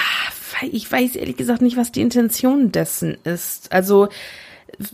ich 0.71 0.91
weiß 0.91 1.15
ehrlich 1.15 1.37
gesagt 1.37 1.61
nicht, 1.61 1.77
was 1.77 1.91
die 1.91 2.01
Intention 2.01 2.71
dessen 2.71 3.17
ist. 3.23 3.71
Also 3.71 4.09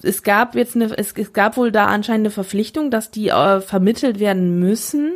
es 0.03 0.23
gab 0.23 0.55
jetzt 0.55 0.75
eine, 0.75 0.95
es, 0.97 1.13
gab 1.33 1.57
wohl 1.57 1.71
da 1.71 1.85
anscheinend 1.87 2.27
eine 2.27 2.31
Verpflichtung, 2.31 2.91
dass 2.91 3.11
die 3.11 3.29
äh, 3.29 3.61
vermittelt 3.61 4.19
werden 4.19 4.59
müssen. 4.59 5.13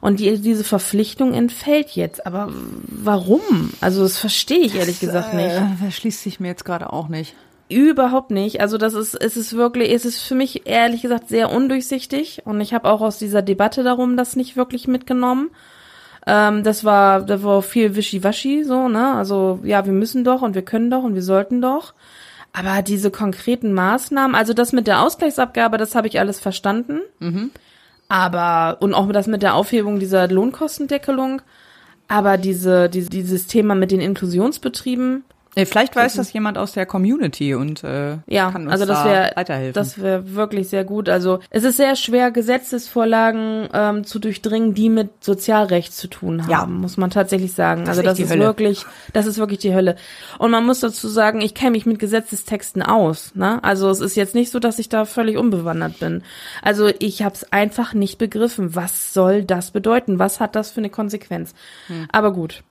Und 0.00 0.20
die, 0.20 0.38
diese 0.40 0.64
Verpflichtung 0.64 1.34
entfällt 1.34 1.90
jetzt. 1.90 2.26
Aber 2.26 2.52
warum? 2.86 3.72
Also 3.80 4.02
das 4.02 4.18
verstehe 4.18 4.60
ich 4.60 4.76
ehrlich 4.76 5.00
gesagt 5.00 5.34
nicht. 5.34 5.54
Äh, 5.54 5.62
das 5.84 5.94
schließt 5.94 6.22
sich 6.22 6.40
mir 6.40 6.48
jetzt 6.48 6.64
gerade 6.64 6.92
auch 6.92 7.08
nicht. 7.08 7.34
Überhaupt 7.68 8.30
nicht. 8.30 8.60
Also 8.60 8.78
das 8.78 8.94
ist, 8.94 9.14
es 9.14 9.36
ist 9.36 9.54
wirklich, 9.54 9.92
es 9.92 10.04
ist 10.04 10.20
für 10.20 10.34
mich 10.34 10.66
ehrlich 10.66 11.02
gesagt 11.02 11.28
sehr 11.28 11.50
undurchsichtig. 11.50 12.42
Und 12.44 12.60
ich 12.60 12.72
habe 12.72 12.88
auch 12.88 13.00
aus 13.00 13.18
dieser 13.18 13.42
Debatte 13.42 13.82
darum 13.82 14.16
das 14.16 14.36
nicht 14.36 14.56
wirklich 14.56 14.88
mitgenommen. 14.88 15.50
Ähm, 16.26 16.62
das 16.62 16.84
war, 16.84 17.22
da 17.22 17.42
war 17.42 17.62
viel 17.62 17.96
Wischiwaschi, 17.96 18.64
so, 18.64 18.88
ne? 18.88 19.14
Also, 19.14 19.60
ja, 19.64 19.84
wir 19.84 19.92
müssen 19.92 20.24
doch 20.24 20.42
und 20.42 20.54
wir 20.54 20.62
können 20.62 20.90
doch 20.90 21.02
und 21.02 21.14
wir 21.14 21.22
sollten 21.22 21.60
doch. 21.60 21.94
Aber 22.52 22.82
diese 22.82 23.10
konkreten 23.10 23.72
Maßnahmen, 23.72 24.34
also 24.34 24.52
das 24.52 24.72
mit 24.72 24.86
der 24.86 25.02
Ausgleichsabgabe, 25.02 25.76
das 25.78 25.94
habe 25.94 26.08
ich 26.08 26.18
alles 26.18 26.40
verstanden. 26.40 27.00
Aber, 28.08 28.78
und 28.80 28.94
auch 28.94 29.10
das 29.12 29.26
mit 29.26 29.42
der 29.42 29.54
Aufhebung 29.54 30.00
dieser 30.00 30.28
Lohnkostendeckelung. 30.28 31.42
Aber 32.08 32.38
diese, 32.38 32.88
diese, 32.88 33.10
dieses 33.10 33.46
Thema 33.46 33.74
mit 33.74 33.90
den 33.90 34.00
Inklusionsbetrieben, 34.00 35.24
Vielleicht 35.66 35.96
weiß 35.96 36.14
das 36.14 36.32
jemand 36.32 36.58
aus 36.58 36.72
der 36.72 36.86
Community 36.86 37.54
und 37.54 37.82
äh, 37.84 38.18
ja, 38.26 38.50
kann 38.50 38.62
uns 38.64 38.72
also 38.72 38.86
das 38.86 39.02
da 39.02 39.04
wäre 39.10 39.30
weiterhelfen. 39.34 39.72
das 39.74 40.00
wäre 40.00 40.34
wirklich 40.34 40.68
sehr 40.68 40.84
gut. 40.84 41.08
Also 41.08 41.40
es 41.50 41.64
ist 41.64 41.76
sehr 41.76 41.96
schwer, 41.96 42.30
Gesetzesvorlagen 42.30 43.68
ähm, 43.72 44.04
zu 44.04 44.18
durchdringen, 44.18 44.74
die 44.74 44.88
mit 44.88 45.10
Sozialrecht 45.24 45.92
zu 45.92 46.08
tun 46.08 46.42
haben, 46.42 46.50
Ja. 46.50 46.66
muss 46.66 46.96
man 46.96 47.10
tatsächlich 47.10 47.52
sagen. 47.52 47.80
Das 47.84 47.90
also 47.98 48.00
ist 48.02 48.06
das 48.06 48.18
ist 48.20 48.30
Hölle. 48.30 48.44
wirklich, 48.44 48.84
das 49.12 49.26
ist 49.26 49.38
wirklich 49.38 49.58
die 49.58 49.74
Hölle. 49.74 49.96
Und 50.38 50.50
man 50.50 50.64
muss 50.64 50.80
dazu 50.80 51.08
sagen, 51.08 51.40
ich 51.40 51.54
kenne 51.54 51.72
mich 51.72 51.86
mit 51.86 51.98
Gesetzestexten 51.98 52.82
aus. 52.82 53.34
Ne? 53.34 53.62
Also 53.64 53.90
es 53.90 54.00
ist 54.00 54.16
jetzt 54.16 54.34
nicht 54.34 54.50
so, 54.50 54.58
dass 54.58 54.78
ich 54.78 54.88
da 54.88 55.04
völlig 55.04 55.36
unbewandert 55.36 55.98
bin. 55.98 56.22
Also 56.62 56.90
ich 56.98 57.22
habe 57.22 57.34
es 57.34 57.52
einfach 57.52 57.94
nicht 57.94 58.18
begriffen. 58.18 58.74
Was 58.74 59.12
soll 59.12 59.44
das 59.44 59.70
bedeuten? 59.70 60.18
Was 60.18 60.40
hat 60.40 60.54
das 60.56 60.70
für 60.70 60.78
eine 60.78 60.90
Konsequenz? 60.90 61.54
Hm. 61.88 62.06
Aber 62.12 62.32
gut. 62.32 62.62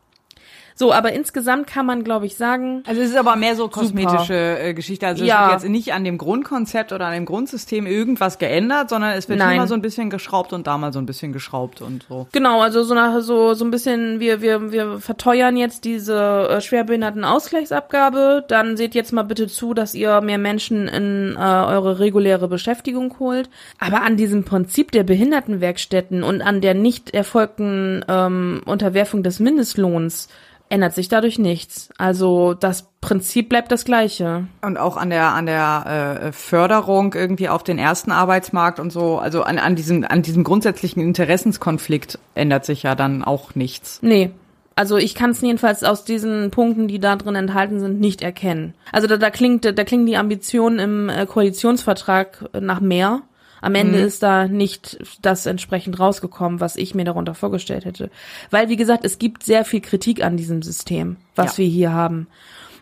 So, 0.80 0.94
aber 0.94 1.12
insgesamt 1.12 1.66
kann 1.66 1.88
man, 1.88 2.04
glaube 2.04 2.28
ich, 2.28 2.38
sagen. 2.38 2.84
Also 2.86 3.02
es 3.02 3.10
ist 3.10 3.18
aber 3.18 3.36
mehr 3.36 3.56
so 3.56 3.68
kosmetische 3.68 4.60
äh, 4.60 4.74
Geschichte. 4.76 5.08
Also 5.08 5.26
Ja. 5.26 5.46
es 5.46 5.52
wird 5.52 5.62
jetzt 5.64 5.72
nicht 5.72 5.94
an 5.94 6.04
dem 6.04 6.20
Grundkonzept 6.20 6.94
oder 6.94 7.08
an 7.08 7.14
dem 7.14 7.26
Grundsystem 7.26 7.88
irgendwas 7.88 8.38
geändert, 8.38 8.90
sondern 8.90 9.14
es 9.14 9.28
wird 9.28 9.40
Nein. 9.40 9.50
hier 9.54 9.62
mal 9.62 9.68
so 9.68 9.74
ein 9.74 9.82
bisschen 9.82 10.12
geschraubt 10.12 10.54
und 10.54 10.68
da 10.68 10.78
mal 10.78 10.94
so 10.94 11.00
ein 11.00 11.08
bisschen 11.08 11.34
geschraubt 11.34 11.82
und 11.82 12.06
so. 12.08 12.28
Genau, 12.32 12.62
also 12.62 12.84
so 12.84 12.94
nach 12.94 13.22
so 13.22 13.56
so 13.56 13.66
ein 13.66 13.72
bisschen 13.72 14.20
wir 14.20 14.42
wir 14.42 14.72
wir 14.72 15.00
verteuern 15.00 15.58
jetzt 15.58 15.84
diese 15.84 16.48
äh, 16.48 16.62
Schwerbehindertenausgleichsabgabe, 16.62 18.46
dann 18.48 18.78
seht 18.78 18.94
jetzt 18.94 19.14
mal 19.14 19.24
bitte 19.24 19.48
zu, 19.48 19.74
dass 19.74 19.96
ihr 19.96 20.22
mehr 20.22 20.38
Menschen 20.38 20.88
in 20.88 21.36
äh, 21.36 21.40
eure 21.40 21.98
reguläre 21.98 22.48
Beschäftigung 22.48 23.16
holt, 23.20 23.50
aber 23.80 24.04
an 24.04 24.16
diesem 24.16 24.44
Prinzip 24.44 24.92
der 24.92 25.04
Behindertenwerkstätten 25.04 26.22
und 26.22 26.42
an 26.42 26.62
der 26.62 26.76
nicht 26.76 27.16
erfolgten 27.16 28.06
ähm, 28.08 28.62
Unterwerfung 28.66 29.24
des 29.24 29.40
Mindestlohns 29.40 30.28
ändert 30.70 30.94
sich 30.94 31.08
dadurch 31.08 31.40
nichts. 31.40 31.90
Also 31.98 32.54
das 32.54 32.90
Prinzip 33.02 33.50
bleibt 33.50 33.72
das 33.72 33.86
gleiche. 33.86 34.48
Und 34.62 34.78
auch 34.78 34.98
an 34.98 35.10
der 35.10 35.34
an 35.34 35.46
der 35.46 36.22
äh, 36.28 36.32
Förderung 36.32 37.14
irgendwie 37.14 37.50
auf 37.50 37.64
den 37.64 37.80
ersten 37.80 38.12
Arbeitsmarkt 38.12 38.80
und 38.80 38.92
so, 38.92 39.18
also 39.18 39.44
an, 39.44 39.60
an 39.60 39.76
diesem 39.76 40.06
an 40.08 40.22
diesem 40.22 40.44
grundsätzlichen 40.44 41.02
Interessenskonflikt 41.02 42.20
ändert 42.36 42.66
sich 42.66 42.84
ja 42.84 42.96
dann 42.96 43.24
auch 43.24 43.56
nichts. 43.56 44.00
Nee. 44.02 44.32
Also 44.76 44.98
ich 44.98 45.16
kann 45.16 45.32
es 45.32 45.42
jedenfalls 45.42 45.84
aus 45.84 46.04
diesen 46.04 46.52
Punkten, 46.52 46.88
die 46.88 47.00
da 47.00 47.16
drin 47.16 47.34
enthalten 47.34 47.80
sind, 47.80 48.00
nicht 48.00 48.22
erkennen. 48.22 48.76
Also 48.92 49.08
da, 49.08 49.18
da 49.18 49.32
klingt, 49.32 49.66
da 49.66 49.84
klingen 49.84 50.06
die 50.06 50.18
Ambitionen 50.18 50.78
im 50.78 51.10
äh, 51.10 51.26
Koalitionsvertrag 51.26 52.50
nach 52.60 52.80
mehr. 52.80 53.24
Am 53.62 53.76
Ende 53.76 54.00
ist 54.00 54.22
da 54.24 54.48
nicht 54.48 54.98
das 55.22 55.46
entsprechend 55.46 56.00
rausgekommen, 56.00 56.60
was 56.60 56.76
ich 56.76 56.94
mir 56.96 57.06
darunter 57.06 57.34
vorgestellt 57.36 57.86
hätte. 57.86 58.10
Weil, 58.52 58.70
wie 58.70 58.76
gesagt, 58.76 59.04
es 59.06 59.18
gibt 59.20 59.44
sehr 59.44 59.66
viel 59.66 59.82
Kritik 59.82 60.24
an 60.24 60.38
diesem 60.38 60.62
System, 60.62 61.18
was 61.36 61.54
Ja. 61.58 61.64
wir 61.64 61.68
hier 61.70 61.94
haben. 61.94 62.28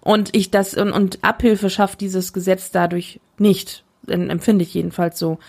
Und 0.01 0.35
ich 0.35 0.51
das, 0.51 0.73
und, 0.75 0.91
und 0.91 1.19
Abhilfe 1.23 1.69
schafft 1.69 2.01
dieses 2.01 2.33
Gesetz 2.33 2.71
dadurch 2.71 3.19
nicht. 3.37 3.83
em- 4.07 4.29
Empfinde 4.29 4.63
ich 4.63 4.73
jedenfalls 4.73 5.17
so. 5.17 5.39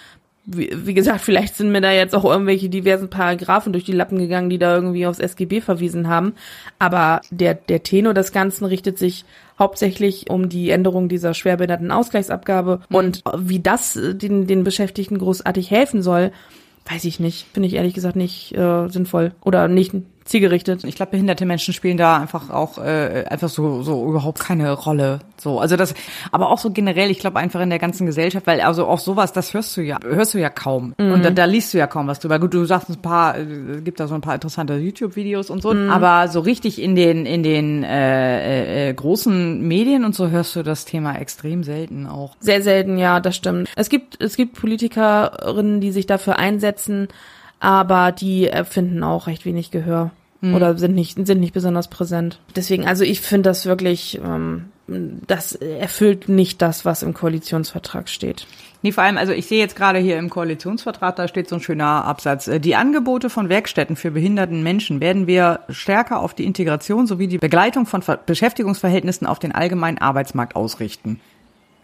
Wie, 0.47 0.71
wie 0.87 0.95
gesagt, 0.95 1.21
vielleicht 1.23 1.57
sind 1.57 1.73
mir 1.73 1.81
da 1.81 1.91
jetzt 1.91 2.15
auch 2.15 2.25
irgendwelche 2.25 2.69
diversen 2.69 3.11
Paragraphen 3.11 3.73
durch 3.73 3.85
die 3.85 3.93
Lappen 3.93 4.19
gegangen, 4.19 4.49
die 4.49 4.59
da 4.59 4.75
irgendwie 4.75 5.07
aufs 5.07 5.19
SGB 5.19 5.61
verwiesen 5.61 6.09
haben. 6.09 6.35
Aber 6.79 7.21
der, 7.31 7.55
der 7.55 7.83
Tenor 7.83 8.15
des 8.15 8.31
Ganzen 8.33 8.65
richtet 8.65 8.97
sich 8.97 9.25
hauptsächlich 9.59 10.31
um 10.31 10.49
die 10.49 10.71
Änderung 10.71 11.09
dieser 11.09 11.35
Schwerbehindertenausgleichsabgabe. 11.35 12.81
Und 12.91 13.23
wie 13.37 13.61
das 13.61 13.97
äh, 13.97 14.15
den, 14.15 14.47
den 14.47 14.65
Beschäftigten 14.65 15.19
großartig 15.19 15.71
helfen 15.71 16.03
soll, 16.03 16.33
weiß 16.91 17.05
ich 17.05 17.21
nicht. 17.21 17.47
Finde 17.53 17.69
ich 17.69 17.75
ehrlich 17.75 17.95
gesagt 17.95 18.17
nicht 18.17 18.57
äh, 18.57 18.89
sinnvoll 18.89 19.33
oder 19.43 19.69
nicht 19.69 19.95
zielgerichtet. 20.27 20.85
Ich 20.85 20.97
glaube, 20.97 21.13
behinderte 21.13 21.47
Menschen 21.47 21.73
spielen 21.73 21.97
da 21.97 22.19
einfach 22.19 22.51
auch 22.51 22.79
äh, 22.79 23.25
einfach 23.29 23.49
so 23.49 23.83
so 23.83 24.09
überhaupt 24.09 24.41
keine 24.41 24.73
Rolle. 24.73 25.21
So, 25.39 25.61
also 25.61 25.77
das, 25.77 25.95
aber 26.33 26.51
auch 26.51 26.59
so 26.59 26.71
generell, 26.71 27.11
ich 27.11 27.19
glaube 27.19 27.39
einfach 27.39 27.61
in 27.61 27.71
der 27.71 27.79
ganzen 27.79 28.07
Gesellschaft, 28.07 28.47
weil 28.47 28.61
also 28.61 28.87
auch 28.87 28.99
sowas, 28.99 29.33
das 29.33 29.55
hörst 29.55 29.77
du 29.77 29.83
ja, 29.83 29.99
hörst 30.05 30.35
du 30.35 30.39
ja 30.39 30.51
kaum 30.51 30.95
und 30.99 31.25
da, 31.25 31.31
da 31.31 31.45
liest 31.45 31.75
du 31.75 31.79
ja 31.79 31.87
kaum 31.87 32.07
was 32.07 32.21
drüber. 32.21 32.39
Gut, 32.39 32.55
du 32.55 32.65
sagst 32.65 32.89
ein 32.89 33.03
paar, 33.03 33.39
äh, 33.39 33.81
gibt 33.83 34.01
da 34.01 34.09
so 34.09 34.15
ein 34.15 34.21
paar 34.21 34.35
interessante 34.35 34.75
YouTube-Videos 34.77 35.51
und 35.51 35.63
so, 35.63 35.73
aber 35.73 36.29
so 36.29 36.41
richtig 36.41 36.81
in 36.81 36.95
den 36.97 37.27
in 37.27 37.43
den 37.43 37.85
äh, 37.85 38.91
äh, 38.91 38.95
großen 38.95 39.67
Medien 39.67 40.05
und 40.05 40.15
so 40.15 40.31
hörst 40.31 40.57
du 40.57 40.63
das 40.63 40.85
Thema 40.85 41.17
extrem 41.17 41.63
selten 41.63 42.07
auch. 42.07 42.37
Sehr 42.41 42.63
selten, 42.63 42.99
ja, 42.99 43.21
das 43.21 43.37
stimmt. 43.37 43.69
Es 43.77 43.89
gibt, 43.89 44.21
es 44.23 44.37
gibt 44.37 44.59
Politikerinnen, 44.59 45.81
die 45.81 45.93
sich 45.93 46.07
dafür 46.07 46.39
einsetzen, 46.39 47.09
aber 47.61 48.13
die 48.13 48.51
finden 48.65 49.03
auch 49.03 49.27
recht 49.27 49.45
wenig 49.45 49.71
Gehör 49.71 50.11
oder 50.43 50.77
sind 50.77 50.95
nicht, 50.95 51.27
sind 51.27 51.41
nicht 51.41 51.55
besonders 51.55 51.89
präsent. 51.89 52.39
Deswegen, 52.55 52.87
also 52.87 53.05
ich 53.05 53.21
finde 53.21 53.49
das 53.51 53.67
wirklich, 53.67 54.21
ähm, 54.23 54.67
das 54.87 55.53
erfüllt 55.53 56.29
nicht 56.29 56.63
das, 56.63 56.85
was 56.85 57.03
im 57.03 57.15
Koalitionsvertrag 57.15 58.09
steht. 58.09 58.47
Nee, 58.83 58.93
vor 58.93 59.03
allem, 59.03 59.17
also 59.17 59.33
ich 59.33 59.47
sehe 59.47 59.59
jetzt 59.59 59.75
gerade 59.75 59.99
hier 59.99 60.19
im 60.19 60.31
Koalitionsvertrag, 60.31 61.17
da 61.17 61.27
steht 61.27 61.49
so 61.49 61.57
ein 61.57 61.61
schöner 61.61 62.05
Absatz. 62.05 62.47
äh, 62.47 62.61
Die 62.61 62.77
Angebote 62.77 63.31
von 63.31 63.49
Werkstätten 63.49 63.97
für 63.97 64.13
behinderten 64.13 64.63
Menschen 64.63 65.01
werden 65.01 65.27
wir 65.27 65.61
stärker 65.69 66.21
auf 66.21 66.35
die 66.35 66.45
Integration 66.45 67.07
sowie 67.07 67.27
die 67.27 67.39
Begleitung 67.39 67.87
von 67.87 68.03
Ver 68.03 68.19
Beschäftigungsverhältnissen 68.25 69.27
auf 69.27 69.39
den 69.39 69.53
allgemeinen 69.53 69.99
Arbeitsmarkt 69.99 70.55
ausrichten. 70.55 71.21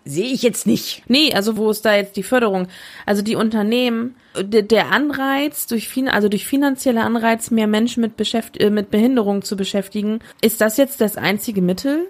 Sehe 0.04 0.32
ich 0.32 0.42
jetzt 0.42 0.66
nicht. 0.66 1.02
Nee, 1.08 1.32
also 1.32 1.56
wo 1.56 1.70
ist 1.70 1.84
da 1.84 1.94
jetzt 1.94 2.16
die 2.16 2.24
Förderung? 2.24 2.66
Also 3.06 3.22
die 3.22 3.36
Unternehmen, 3.36 4.16
der, 4.36 4.90
Anreiz 4.90 5.66
durch 5.66 5.88
fin 5.88 6.08
also 6.08 6.28
durch 6.28 6.46
finanzielle 6.46 7.02
Anreiz 7.02 7.50
mehr 7.50 7.68
Menschen 7.68 8.00
mit 8.00 8.16
Beschäft 8.16 8.60
äh, 8.60 8.70
mit 8.70 8.90
Behinderung 8.90 9.42
zu 9.42 9.56
beschäftigen, 9.56 10.18
ist 10.40 10.60
das 10.60 10.76
jetzt 10.76 11.00
das 11.00 11.16
einzige 11.16 11.62
Mittel? 11.62 12.08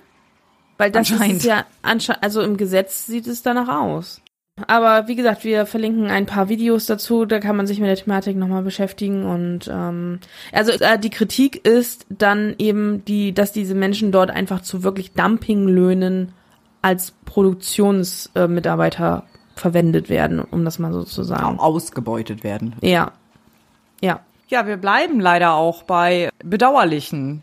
Weil 0.78 0.90
das 0.90 1.10
ist 1.10 1.44
ja 1.44 1.66
anscheinend 1.82 2.24
also 2.24 2.40
im 2.40 2.56
Gesetz 2.56 3.06
sieht 3.06 3.26
es 3.26 3.42
danach 3.42 3.68
aus. 3.68 4.22
Aber 4.66 5.08
wie 5.08 5.14
gesagt, 5.14 5.44
wir 5.44 5.66
verlinken 5.66 6.06
ein 6.06 6.26
paar 6.26 6.48
Videos 6.48 6.86
dazu, 6.86 7.24
da 7.24 7.40
kann 7.40 7.56
man 7.56 7.66
sich 7.66 7.78
mit 7.78 7.88
der 7.88 7.96
Thematik 7.96 8.36
nochmal 8.36 8.62
beschäftigen 8.62 9.24
und 9.24 9.70
ähm, 9.72 10.20
also 10.52 10.72
äh, 10.72 10.98
die 10.98 11.10
Kritik 11.10 11.66
ist 11.66 12.06
dann 12.10 12.54
eben 12.58 13.04
die, 13.06 13.32
dass 13.32 13.52
diese 13.52 13.74
Menschen 13.74 14.12
dort 14.12 14.30
einfach 14.30 14.60
zu 14.60 14.82
wirklich 14.82 15.12
Dumpinglöhnen 15.12 16.32
als 16.82 17.12
Produktionsmitarbeiter 17.24 19.24
äh, 19.26 19.58
verwendet 19.58 20.08
werden, 20.08 20.40
um 20.40 20.64
das 20.64 20.78
mal 20.78 20.92
so 20.92 21.04
zu 21.04 21.22
sagen. 21.22 21.58
Ausgebeutet 21.58 22.44
werden. 22.44 22.74
Ja. 22.80 23.12
Ja. 24.00 24.20
Ja, 24.48 24.66
wir 24.66 24.76
bleiben 24.76 25.20
leider 25.20 25.54
auch 25.54 25.84
bei 25.84 26.28
bedauerlichen 26.44 27.42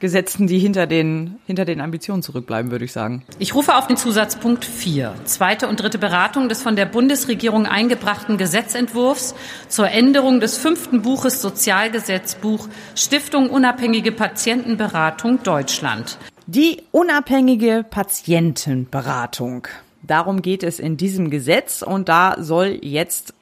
Gesetzen, 0.00 0.46
die 0.46 0.58
hinter 0.58 0.86
den, 0.86 1.38
hinter 1.46 1.66
den 1.66 1.82
Ambitionen 1.82 2.22
zurückbleiben, 2.22 2.70
würde 2.70 2.86
ich 2.86 2.92
sagen. 2.92 3.22
Ich 3.38 3.54
rufe 3.54 3.76
auf 3.76 3.86
den 3.86 3.98
Zusatzpunkt 3.98 4.64
4, 4.64 5.14
zweite 5.24 5.68
und 5.68 5.78
dritte 5.78 5.98
Beratung 5.98 6.48
des 6.48 6.62
von 6.62 6.74
der 6.74 6.86
Bundesregierung 6.86 7.66
eingebrachten 7.66 8.38
Gesetzentwurfs 8.38 9.34
zur 9.68 9.90
Änderung 9.90 10.40
des 10.40 10.56
fünften 10.56 11.02
Buches 11.02 11.42
Sozialgesetzbuch 11.42 12.66
Stiftung 12.94 13.50
Unabhängige 13.50 14.10
Patientenberatung 14.10 15.42
Deutschland. 15.42 16.16
Die 16.52 16.82
unabhängige 16.90 17.84
Patientenberatung. 17.88 19.68
Darum 20.02 20.42
geht 20.42 20.64
es 20.64 20.80
in 20.80 20.96
diesem 20.96 21.30
Gesetz 21.30 21.80
und 21.80 22.08
da 22.08 22.34
soll 22.40 22.80
jetzt 22.82 23.34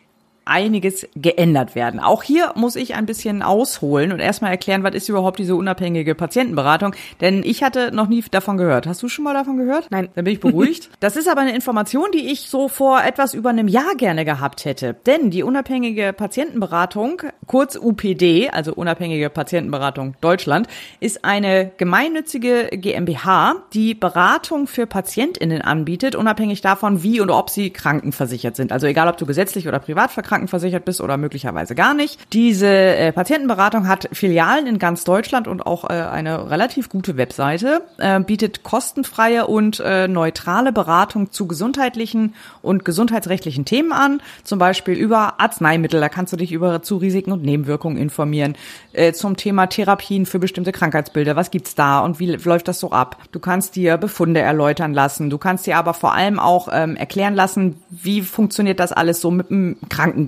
einiges 0.48 1.06
geändert 1.14 1.74
werden. 1.74 2.00
Auch 2.00 2.22
hier 2.22 2.52
muss 2.54 2.76
ich 2.76 2.94
ein 2.94 3.06
bisschen 3.06 3.42
ausholen 3.42 4.12
und 4.12 4.20
erstmal 4.20 4.50
erklären, 4.50 4.82
was 4.82 4.94
ist 4.94 5.08
überhaupt 5.08 5.38
diese 5.38 5.54
unabhängige 5.54 6.14
Patientenberatung, 6.14 6.94
denn 7.20 7.42
ich 7.44 7.62
hatte 7.62 7.92
noch 7.92 8.08
nie 8.08 8.24
davon 8.30 8.56
gehört. 8.56 8.86
Hast 8.86 9.02
du 9.02 9.08
schon 9.08 9.24
mal 9.24 9.34
davon 9.34 9.58
gehört? 9.58 9.88
Nein. 9.90 10.08
Dann 10.14 10.24
bin 10.24 10.34
ich 10.34 10.40
beruhigt. 10.40 10.90
Das 11.00 11.16
ist 11.16 11.28
aber 11.28 11.42
eine 11.42 11.54
Information, 11.54 12.06
die 12.12 12.32
ich 12.32 12.48
so 12.48 12.68
vor 12.68 13.02
etwas 13.02 13.32
über 13.32 13.50
einem 13.50 13.68
Jahr 13.68 13.94
gerne 13.96 14.24
gehabt 14.24 14.64
hätte. 14.64 14.94
Denn 15.06 15.30
die 15.30 15.42
unabhängige 15.42 16.12
Patientenberatung, 16.12 17.22
kurz 17.46 17.76
UPD, 17.76 18.50
also 18.50 18.74
unabhängige 18.74 19.30
Patientenberatung 19.30 20.14
Deutschland, 20.20 20.66
ist 21.00 21.24
eine 21.24 21.70
gemeinnützige 21.76 22.68
GmbH, 22.72 23.56
die 23.72 23.94
Beratung 23.94 24.66
für 24.66 24.86
PatientInnen 24.86 25.62
anbietet, 25.62 26.16
unabhängig 26.16 26.60
davon, 26.62 27.02
wie 27.02 27.20
und 27.20 27.30
ob 27.30 27.48
sie 27.50 27.70
krankenversichert 27.70 28.56
sind. 28.56 28.72
Also 28.72 28.86
egal, 28.86 29.08
ob 29.08 29.16
du 29.16 29.26
gesetzlich 29.26 29.68
oder 29.68 29.78
privat 29.78 30.10
verkrankenversichert 30.38 30.84
bist 30.84 31.00
oder 31.00 31.16
möglicherweise 31.16 31.74
gar 31.74 31.94
nicht. 31.94 32.18
Diese 32.32 32.66
äh, 32.66 33.12
Patientenberatung 33.12 33.88
hat 33.88 34.08
Filialen 34.12 34.66
in 34.66 34.78
ganz 34.78 35.04
Deutschland 35.04 35.48
und 35.48 35.66
auch 35.66 35.84
äh, 35.84 35.92
eine 35.92 36.50
relativ 36.50 36.88
gute 36.88 37.16
Webseite, 37.16 37.82
äh, 37.98 38.20
bietet 38.20 38.62
kostenfreie 38.62 39.46
und 39.46 39.80
äh, 39.80 40.08
neutrale 40.08 40.72
Beratung 40.72 41.32
zu 41.32 41.46
gesundheitlichen 41.46 42.34
und 42.62 42.84
gesundheitsrechtlichen 42.84 43.64
Themen 43.64 43.92
an, 43.92 44.22
zum 44.44 44.58
Beispiel 44.58 44.94
über 44.94 45.40
Arzneimittel, 45.40 46.00
da 46.00 46.08
kannst 46.08 46.32
du 46.32 46.36
dich 46.36 46.52
über 46.52 46.82
zu 46.82 46.96
Risiken 46.96 47.32
und 47.32 47.42
Nebenwirkungen 47.42 47.96
informieren, 47.96 48.54
äh, 48.92 49.12
zum 49.12 49.36
Thema 49.36 49.66
Therapien 49.66 50.26
für 50.26 50.38
bestimmte 50.38 50.72
Krankheitsbilder, 50.72 51.36
was 51.36 51.50
gibt's 51.50 51.74
da 51.74 52.00
und 52.00 52.20
wie 52.20 52.36
läuft 52.36 52.68
das 52.68 52.80
so 52.80 52.90
ab? 52.90 53.16
Du 53.32 53.40
kannst 53.40 53.76
dir 53.76 53.96
Befunde 53.96 54.40
erläutern 54.40 54.94
lassen, 54.94 55.30
du 55.30 55.38
kannst 55.38 55.66
dir 55.66 55.76
aber 55.76 55.94
vor 55.94 56.14
allem 56.14 56.38
auch 56.38 56.68
ähm, 56.72 56.96
erklären 56.96 57.34
lassen, 57.34 57.82
wie 57.90 58.22
funktioniert 58.22 58.80
das 58.80 58.92
alles 58.92 59.20
so 59.20 59.30
mit 59.30 59.50
dem 59.50 59.76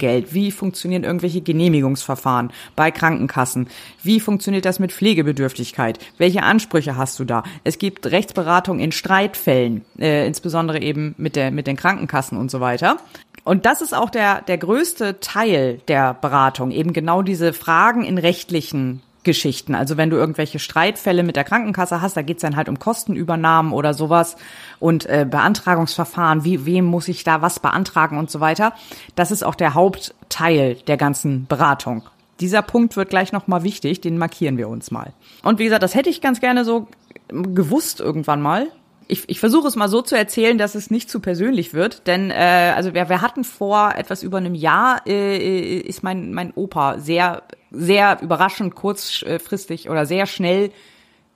Krankengeld, 0.00 0.34
wie 0.34 0.50
funktionieren 0.50 1.04
irgendwelche 1.04 1.40
Genehmigungsverfahren 1.42 2.50
bei 2.74 2.90
Krankenkassen, 2.90 3.68
wie 4.02 4.18
funktioniert 4.18 4.64
das 4.64 4.78
mit 4.78 4.92
Pflegebedürftigkeit, 4.92 5.98
welche 6.18 6.42
Ansprüche 6.42 6.96
hast 6.96 7.18
du 7.20 7.24
da? 7.24 7.42
Es 7.64 7.78
gibt 7.78 8.06
Rechtsberatung 8.06 8.80
in 8.80 8.92
Streitfällen, 8.92 9.84
äh, 9.98 10.26
insbesondere 10.26 10.80
eben 10.80 11.14
mit 11.18 11.36
der 11.36 11.50
mit 11.50 11.66
den 11.66 11.76
Krankenkassen 11.76 12.38
und 12.38 12.50
so 12.50 12.60
weiter. 12.60 12.96
Und 13.44 13.66
das 13.66 13.82
ist 13.82 13.94
auch 13.94 14.10
der 14.10 14.42
der 14.42 14.58
größte 14.58 15.20
Teil 15.20 15.80
der 15.88 16.14
Beratung, 16.14 16.70
eben 16.70 16.92
genau 16.92 17.22
diese 17.22 17.52
Fragen 17.52 18.04
in 18.04 18.18
rechtlichen 18.18 19.02
Geschichten. 19.22 19.74
Also 19.74 19.96
wenn 19.96 20.08
du 20.08 20.16
irgendwelche 20.16 20.58
Streitfälle 20.58 21.22
mit 21.22 21.36
der 21.36 21.44
Krankenkasse 21.44 22.00
hast, 22.00 22.16
da 22.16 22.22
geht's 22.22 22.42
dann 22.42 22.56
halt 22.56 22.68
um 22.68 22.78
Kostenübernahmen 22.78 23.72
oder 23.72 23.92
sowas 23.92 24.36
und 24.78 25.06
äh, 25.06 25.26
Beantragungsverfahren, 25.30 26.44
wie 26.44 26.64
wem 26.64 26.86
muss 26.86 27.08
ich 27.08 27.22
da 27.22 27.42
was 27.42 27.60
beantragen 27.60 28.18
und 28.18 28.30
so 28.30 28.40
weiter. 28.40 28.72
Das 29.16 29.30
ist 29.30 29.42
auch 29.42 29.54
der 29.54 29.74
Hauptteil 29.74 30.76
der 30.86 30.96
ganzen 30.96 31.46
Beratung. 31.46 32.02
Dieser 32.40 32.62
Punkt 32.62 32.96
wird 32.96 33.10
gleich 33.10 33.32
nochmal 33.32 33.62
wichtig, 33.62 34.00
den 34.00 34.16
markieren 34.16 34.56
wir 34.56 34.68
uns 34.68 34.90
mal. 34.90 35.12
Und 35.42 35.58
wie 35.58 35.64
gesagt, 35.64 35.82
das 35.82 35.94
hätte 35.94 36.08
ich 36.08 36.22
ganz 36.22 36.40
gerne 36.40 36.64
so 36.64 36.88
gewusst 37.28 38.00
irgendwann 38.00 38.40
mal. 38.40 38.68
Ich, 39.06 39.28
ich 39.28 39.40
versuche 39.40 39.68
es 39.68 39.76
mal 39.76 39.88
so 39.88 40.00
zu 40.00 40.16
erzählen, 40.16 40.56
dass 40.56 40.74
es 40.74 40.90
nicht 40.90 41.10
zu 41.10 41.20
persönlich 41.20 41.74
wird, 41.74 42.06
denn 42.06 42.30
äh, 42.30 42.72
also 42.74 42.94
wir, 42.94 43.10
wir 43.10 43.20
hatten 43.20 43.44
vor 43.44 43.92
etwas 43.96 44.22
über 44.22 44.38
einem 44.38 44.54
Jahr 44.54 45.02
äh, 45.06 45.78
ist 45.78 46.02
mein 46.02 46.32
mein 46.32 46.52
Opa 46.54 46.98
sehr 46.98 47.42
sehr 47.70 48.20
überraschend 48.22 48.74
kurzfristig 48.74 49.88
oder 49.88 50.06
sehr 50.06 50.26
schnell 50.26 50.70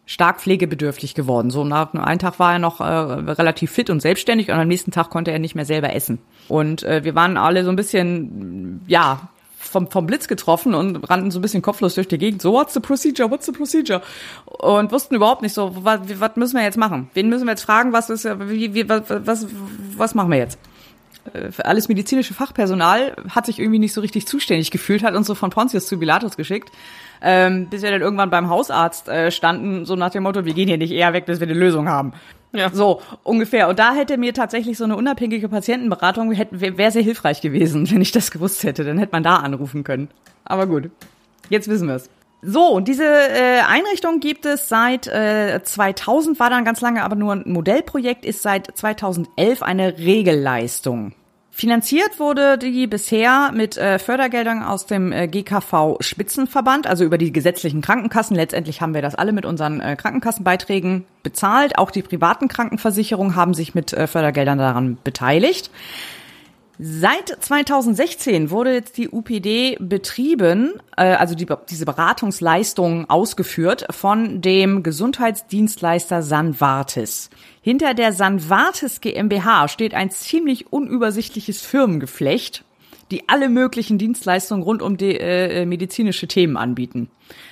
stark 0.07 0.41
pflegebedürftig 0.41 1.15
geworden. 1.15 1.51
So 1.51 1.65
nach 1.65 1.95
einem 1.95 2.19
Tag 2.19 2.39
war 2.39 2.55
er 2.55 2.59
noch 2.59 2.81
äh, 2.81 2.85
relativ 2.85 3.71
fit 3.71 3.89
und 3.89 4.01
selbstständig 4.01 4.51
und 4.51 4.55
am 4.55 4.69
nächsten 4.69 4.91
Tag 4.91 5.11
konnte 5.11 5.31
er 5.31 5.39
nicht 5.39 5.55
mehr 5.55 5.65
selber 5.65 5.95
essen. 5.95 6.19
Und 6.49 6.83
äh, 6.83 7.05
wir 7.05 7.15
waren 7.15 7.37
alle 7.37 7.65
so 7.65 7.71
ein 7.71 7.77
bisschen, 7.77 8.83
ja, 8.87 9.29
vom, 9.57 9.91
vom 9.91 10.07
Blitz 10.07 10.29
getroffen 10.29 10.75
und 10.75 11.09
rannten 11.09 11.31
so 11.31 11.39
ein 11.39 11.43
bisschen 11.43 11.63
kopflos 11.63 11.95
durch 11.95 12.07
die 12.07 12.19
Gegend. 12.19 12.43
So, 12.43 12.53
what's 12.53 12.75
the 12.75 12.81
procedure? 12.81 13.31
What's 13.31 13.47
the 13.47 13.53
procedure? 13.53 14.03
Und 14.45 14.93
wussten 14.93 15.15
überhaupt 15.15 15.43
nicht 15.43 15.55
so, 15.55 15.75
was, 15.85 16.01
was 16.21 16.37
müssen 16.37 16.57
wir 16.57 16.65
jetzt 16.65 16.77
machen? 16.77 17.11
Wen 17.15 17.29
müssen 17.29 17.47
wir 17.47 17.53
jetzt 17.53 17.63
fragen? 17.63 17.93
Was 17.93 18.11
ist, 18.11 18.25
wie, 18.25 18.75
wie, 18.75 18.89
was, 18.89 19.03
was, 19.09 19.47
was 19.97 20.15
machen 20.15 20.31
wir 20.31 20.39
jetzt? 20.39 20.59
Äh, 21.33 21.51
alles 21.63 21.89
medizinische 21.89 22.35
Fachpersonal 22.35 23.17
hat 23.31 23.47
sich 23.47 23.59
irgendwie 23.59 23.79
nicht 23.79 23.93
so 23.93 24.01
richtig 24.01 24.27
zuständig 24.27 24.71
gefühlt, 24.71 25.03
hat 25.03 25.15
uns 25.15 25.27
so 25.27 25.35
von 25.35 25.51
Pontius 25.51 25.87
zu 25.87 25.99
Pilatus 25.99 26.37
geschickt 26.37 26.71
ähm, 27.25 27.69
bis 27.69 27.83
wir 27.83 27.91
dann 27.91 28.03
irgendwann 28.03 28.31
beim 28.31 28.51
Hausarzt 28.51 29.09
äh, 29.09 29.31
standen, 29.31 29.87
so 29.87 29.97
nach 29.97 30.11
dem 30.11 30.23
Motto, 30.23 30.45
wir 30.45 30.53
gehen 30.53 30.69
hier 30.69 30.77
nicht 30.77 30.93
eher 30.93 31.15
weg, 31.15 31.25
bis 31.25 31.41
wir 31.41 31.47
eine 31.47 31.59
Lösung 31.59 31.89
haben. 31.89 32.13
Ja. 32.53 32.71
So, 32.71 33.01
ungefähr. 33.25 33.69
Und 33.69 33.79
da 33.79 33.95
hätte 33.95 34.19
mir 34.19 34.35
tatsächlich 34.35 34.77
so 34.77 34.85
eine 34.85 34.95
unabhängige 34.95 35.49
Patientenberatung, 35.49 36.31
wäre 36.31 36.91
sehr 36.91 37.03
hilfreich 37.03 37.41
gewesen, 37.41 37.91
wenn 37.91 38.03
ich 38.03 38.13
das 38.13 38.31
gewusst 38.31 38.63
hätte. 38.63 38.85
Dann 38.85 38.99
hätte 38.99 39.13
man 39.13 39.23
da 39.23 39.37
anrufen 39.37 39.85
können. 39.85 40.09
Aber 40.45 40.67
gut, 40.67 40.91
jetzt 41.49 41.67
wissen 41.69 41.89
wir 41.89 41.97
es. 41.97 42.11
So, 42.47 42.69
und 42.69 42.89
diese 42.89 43.05
äh, 43.05 43.61
Einrichtung 43.67 44.21
gibt 44.21 44.45
es 44.45 44.69
seit 44.69 45.07
äh, 45.07 45.61
2000, 45.63 46.39
war 46.39 46.51
dann 46.51 46.65
ganz 46.65 46.83
lange 46.83 47.03
aber 47.03 47.17
nur 47.17 47.33
ein 47.33 47.45
Modellprojekt, 47.47 48.27
ist 48.27 48.43
seit 48.43 48.77
2011 48.77 49.63
eine 49.63 49.97
Regelleistung. 49.97 51.13
Finanziert 51.51 52.19
wurde 52.19 52.59
die 52.59 52.89
bisher 52.89 53.53
mit 53.55 53.77
äh, 53.79 54.01
Fördergeldern 54.01 54.65
aus 54.65 54.87
dem 54.87 55.13
äh, 55.13 55.29
GKV 55.29 55.99
Spitzenverband, 56.01 56.89
also 56.89 57.05
über 57.05 57.17
die 57.17 57.33
gesetzlichen 57.33 57.81
Krankenkassen. 57.81 58.35
Letztendlich 58.35 58.81
haben 58.81 58.93
wir 58.93 59.03
das 59.03 59.15
alle 59.15 59.33
mit 59.33 59.47
unseren 59.47 59.81
äh, 59.81 59.95
Krankenkassenbeiträgen 59.95 61.05
bezahlt. 61.23 61.79
Auch 61.79 61.93
die 61.93 62.03
privaten 62.03 62.49
Krankenversicherungen 62.49 63.37
haben 63.37 63.55
sich 63.55 63.73
mit 63.73 63.93
äh, 63.93 64.09
Fördergeldern 64.09 64.59
daran 64.59 64.99
beteiligt. 65.05 65.71
Seit 66.79 67.29
2016 67.29 68.51
wurde 68.51 68.73
jetzt 68.73 68.99
die 68.99 69.09
UPD 69.09 69.77
betrieben, 69.79 70.73
äh, 70.97 71.05
also 71.05 71.37
die, 71.37 71.47
diese 71.71 71.85
Beratungsleistung 71.85 73.09
ausgeführt 73.09 73.87
von 73.91 74.41
dem 74.41 74.83
Gesundheitsdienstleister 74.83 76.23
Sanvartis. 76.23 77.31
Hinter 77.63 77.95
der 77.95 78.13
Sanvartis 78.13 79.01
GmbH 79.01 79.69
steht 79.69 79.95
ein 79.95 80.11
ziemlich 80.11 80.73
unübersichtliches 80.73 81.61
Firmengeflecht, 81.61 82.65
die 83.13 83.29
alle 83.29 83.49
möglichen 83.49 83.97
Dienstleistungen 83.97 84.65
rund 84.65 84.83
um 84.83 84.97
die 84.97 85.17
äh, 85.17 85.63
äh 85.63 85.67
medizinische 85.67 86.27
Themen 86.27 86.57
anbieten. 86.57 87.09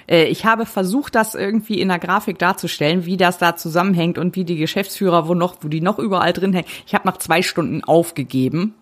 Äh, 0.09 0.25
ich 0.25 0.47
habe 0.47 0.67
versucht, 0.67 1.15
das 1.15 1.37
irgendwie 1.37 1.81
in 1.81 1.89
der 1.89 2.01
Grafik 2.01 2.41
darzustellen, 2.41 3.07
wie 3.07 3.17
das 3.17 3.39
da 3.39 3.55
zusammenhängt 3.55 4.19
und 4.19 4.35
wie 4.35 4.45
die 4.45 4.57
Geschäftsführer, 4.57 5.29
wo 5.29 5.35
noch, 5.35 5.59
wo 5.61 5.69
die 5.69 5.81
noch 5.81 6.01
überall 6.01 6.33
drin 6.33 6.53
hängen. 6.53 6.69
Ich 6.89 6.95
habe 6.95 7.07
nach 7.07 7.19
zwei 7.19 7.43
Stunden 7.43 7.85
aufgegeben, 7.85 8.75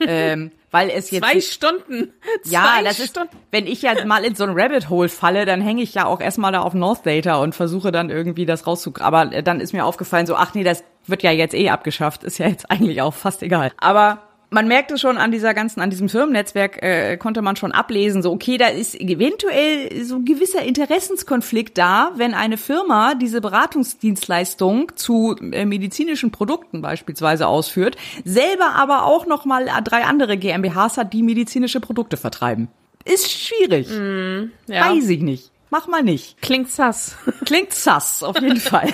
ähm, 0.00 0.52
weil 0.70 0.90
es 0.90 1.10
jetzt 1.10 1.24
zwei 1.24 1.40
Stunden. 1.40 2.12
Ja, 2.44 2.80
das 2.84 2.96
Stunden. 2.96 3.30
ist, 3.30 3.42
wenn 3.50 3.66
ich 3.66 3.82
ja 3.82 4.04
mal 4.04 4.24
in 4.24 4.34
so 4.34 4.44
ein 4.44 4.50
Rabbit 4.52 4.90
Hole 4.90 5.08
falle, 5.08 5.46
dann 5.46 5.60
hänge 5.60 5.82
ich 5.82 5.94
ja 5.94 6.06
auch 6.06 6.20
erstmal 6.20 6.52
da 6.52 6.60
auf 6.60 6.74
North 6.74 7.06
Data 7.06 7.36
und 7.36 7.54
versuche 7.54 7.92
dann 7.92 8.10
irgendwie 8.10 8.46
das 8.46 8.66
rauszukriegen. 8.66 9.06
Aber 9.06 9.26
dann 9.42 9.60
ist 9.60 9.72
mir 9.72 9.84
aufgefallen, 9.84 10.26
so 10.26 10.34
ach 10.34 10.54
nee, 10.54 10.64
das 10.64 10.84
wird 11.06 11.22
ja 11.22 11.30
jetzt 11.30 11.54
eh 11.54 11.70
abgeschafft, 11.70 12.24
ist 12.24 12.38
ja 12.38 12.48
jetzt 12.48 12.70
eigentlich 12.70 13.00
auch 13.00 13.14
fast 13.14 13.42
egal. 13.42 13.72
Aber 13.78 14.22
man 14.56 14.68
merkte 14.68 14.96
schon 14.96 15.18
an 15.18 15.32
dieser 15.32 15.52
ganzen, 15.52 15.82
an 15.82 15.90
diesem 15.90 16.08
Firmennetzwerk 16.08 16.82
äh, 16.82 17.18
konnte 17.18 17.42
man 17.42 17.56
schon 17.56 17.72
ablesen, 17.72 18.22
so 18.22 18.32
okay, 18.32 18.56
da 18.56 18.68
ist 18.68 18.98
eventuell 18.98 20.02
so 20.02 20.14
ein 20.14 20.24
gewisser 20.24 20.62
Interessenskonflikt 20.62 21.76
da, 21.76 22.12
wenn 22.14 22.32
eine 22.32 22.56
Firma 22.56 23.14
diese 23.14 23.42
Beratungsdienstleistung 23.42 24.92
zu 24.96 25.36
äh, 25.52 25.66
medizinischen 25.66 26.30
Produkten 26.30 26.80
beispielsweise 26.80 27.46
ausführt, 27.48 27.96
selber 28.24 28.74
aber 28.76 29.04
auch 29.04 29.26
noch 29.26 29.44
mal 29.44 29.66
drei 29.84 30.04
andere 30.04 30.38
GmbHs 30.38 30.96
hat, 30.96 31.12
die 31.12 31.22
medizinische 31.22 31.80
Produkte 31.80 32.16
vertreiben. 32.16 32.68
Ist 33.04 33.30
schwierig. 33.30 33.90
Mm, 33.90 34.52
ja. 34.68 34.90
Weiß 34.90 35.06
ich 35.10 35.20
nicht. 35.20 35.50
Mach 35.68 35.86
mal 35.86 36.02
nicht. 36.02 36.40
Klingt 36.40 36.70
sass. 36.70 37.16
Klingt 37.44 37.74
sass, 37.74 38.22
auf 38.22 38.40
jeden 38.40 38.56
Fall. 38.60 38.90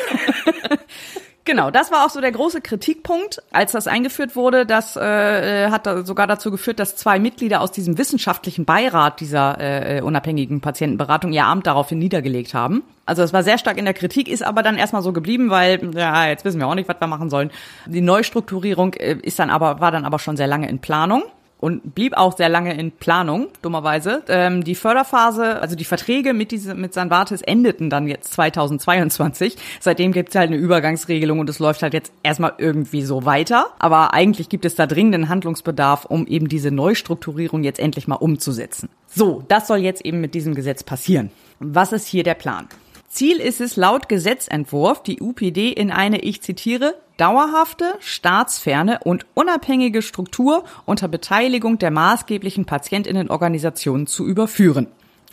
Genau, 1.45 1.73
das 1.73 1.91
war 1.91 2.07
auch 2.07 2.11
so 2.11 2.21
der 2.21 2.31
große 2.31 2.61
Kritikpunkt, 2.61 3.43
als 3.51 3.73
das 3.73 3.89
eingeführt 3.89 4.37
wurde. 4.37 4.65
Das 4.65 4.97
äh, 4.97 5.71
hat 5.71 5.87
da 5.87 6.05
sogar 6.05 6.29
dazu 6.29 6.53
geführt, 6.53 6.79
dass 6.79 6.95
zwei 6.95 7.19
Mitglieder 7.19 7.61
aus 7.61 7.73
diesem 7.73 7.99
wissenschaftlichen 7.99 8.65
Beirat 8.65 9.19
dieser 9.19 9.59
äh, 9.59 10.03
unabhängigen 10.03 10.61
Patientenberatung 10.61 11.33
ihr 11.33 11.45
Amt 11.45 11.67
daraufhin 11.67 11.99
niedergelegt 11.99 12.55
haben. 12.55 12.85
Also 13.07 13.25
es 13.25 13.33
war 13.33 13.43
sehr 13.43 13.59
stark 13.59 13.77
in 13.77 13.85
der 13.85 13.95
Kritik, 13.95 14.29
ist 14.29 14.45
aber 14.45 14.63
dann 14.63 14.77
erstmal 14.77 15.03
so 15.03 15.13
geblieben, 15.13 15.51
weil 15.51 15.91
ja 15.97 16.29
jetzt 16.29 16.45
wissen 16.45 16.61
wir 16.61 16.69
auch 16.69 16.77
nicht, 16.77 16.89
was 16.89 17.01
wir 17.01 17.09
machen 17.09 17.29
sollen. 17.29 17.51
Die 17.87 18.01
Neustrukturierung 18.01 18.95
äh, 18.95 19.17
ist 19.21 19.41
dann 19.41 19.51
aber 19.51 19.81
war 19.81 19.91
dann 19.91 20.05
aber 20.05 20.21
schon 20.21 20.37
sehr 20.37 20.47
lange 20.47 20.69
in 20.69 20.79
Planung 20.79 21.25
und 21.63 21.95
blieb 21.95 22.17
auch 22.17 22.37
sehr 22.37 22.49
lange 22.49 22.75
in 22.75 22.91
Planung, 22.91 23.47
dummerweise. 23.63 24.25
Ähm, 24.27 24.65
die 24.65 24.75
Förderphase, 24.75 25.63
also 25.63 25.77
die 25.77 25.85
Verträge 25.85 26.35
mit, 26.35 26.51
diese, 26.51 26.75
mit 26.75 26.93
Sanvatis 26.93 27.41
endeten 27.41 27.89
dann 27.89 28.09
jetzt 28.09 28.33
2022. 28.33 29.57
Seitdem 29.79 30.11
gibt 30.11 30.31
es 30.31 30.35
halt 30.35 30.49
eine 30.49 30.57
Übergangsregelung 30.57 31.39
und 31.39 31.49
es 31.49 31.61
läuft 31.61 31.85
halt 31.85 31.95
jetzt 31.95 32.13
erstmal 32.25 32.55
irgendwie 32.59 33.03
so 33.03 33.25
weiter. 33.25 33.69
Aber 33.79 34.13
eigentlich 34.13 34.49
gibt 34.49 34.65
es 34.65 34.75
da 34.75 34.89
dringenden 34.89 35.29
Handlungsbedarf, 35.29 36.05
um 36.05 36.27
eben 36.27 36.49
diese 36.49 36.73
Neustrukturierung 36.73 37.63
jetzt 37.63 37.79
endlich 37.79 38.09
mal 38.09 38.17
umzusetzen. 38.17 38.89
So, 39.07 39.45
das 39.47 39.69
soll 39.69 39.79
jetzt 39.79 40.05
eben 40.05 40.21
mit 40.21 40.35
diesem 40.35 40.57
Gesetz 40.57 40.83
passieren. 40.83 41.31
Was 41.61 41.93
ist 41.93 42.09
hier 42.09 42.25
der 42.25 42.35
Plan? 42.35 42.67
Ziel 43.13 43.41
ist 43.41 43.61
es 43.61 43.77
laut 43.77 44.09
Gesetzentwurf, 44.09 45.03
die 45.03 45.21
UPD 45.21 45.71
in 45.71 45.91
eine, 45.91 46.21
ich 46.23 46.41
zitiere, 46.41 46.95
dauerhafte, 47.19 47.93
staatsferne 48.01 49.01
und 49.05 49.27
unabhängige 49.35 50.01
Struktur 50.01 50.65
unter 50.87 51.09
Beteiligung 51.09 51.77
der 51.77 51.91
maßgeblichen 51.91 52.65
Patientinnenorganisationen 52.65 54.07
zu 54.07 54.27
überführen. 54.27 54.87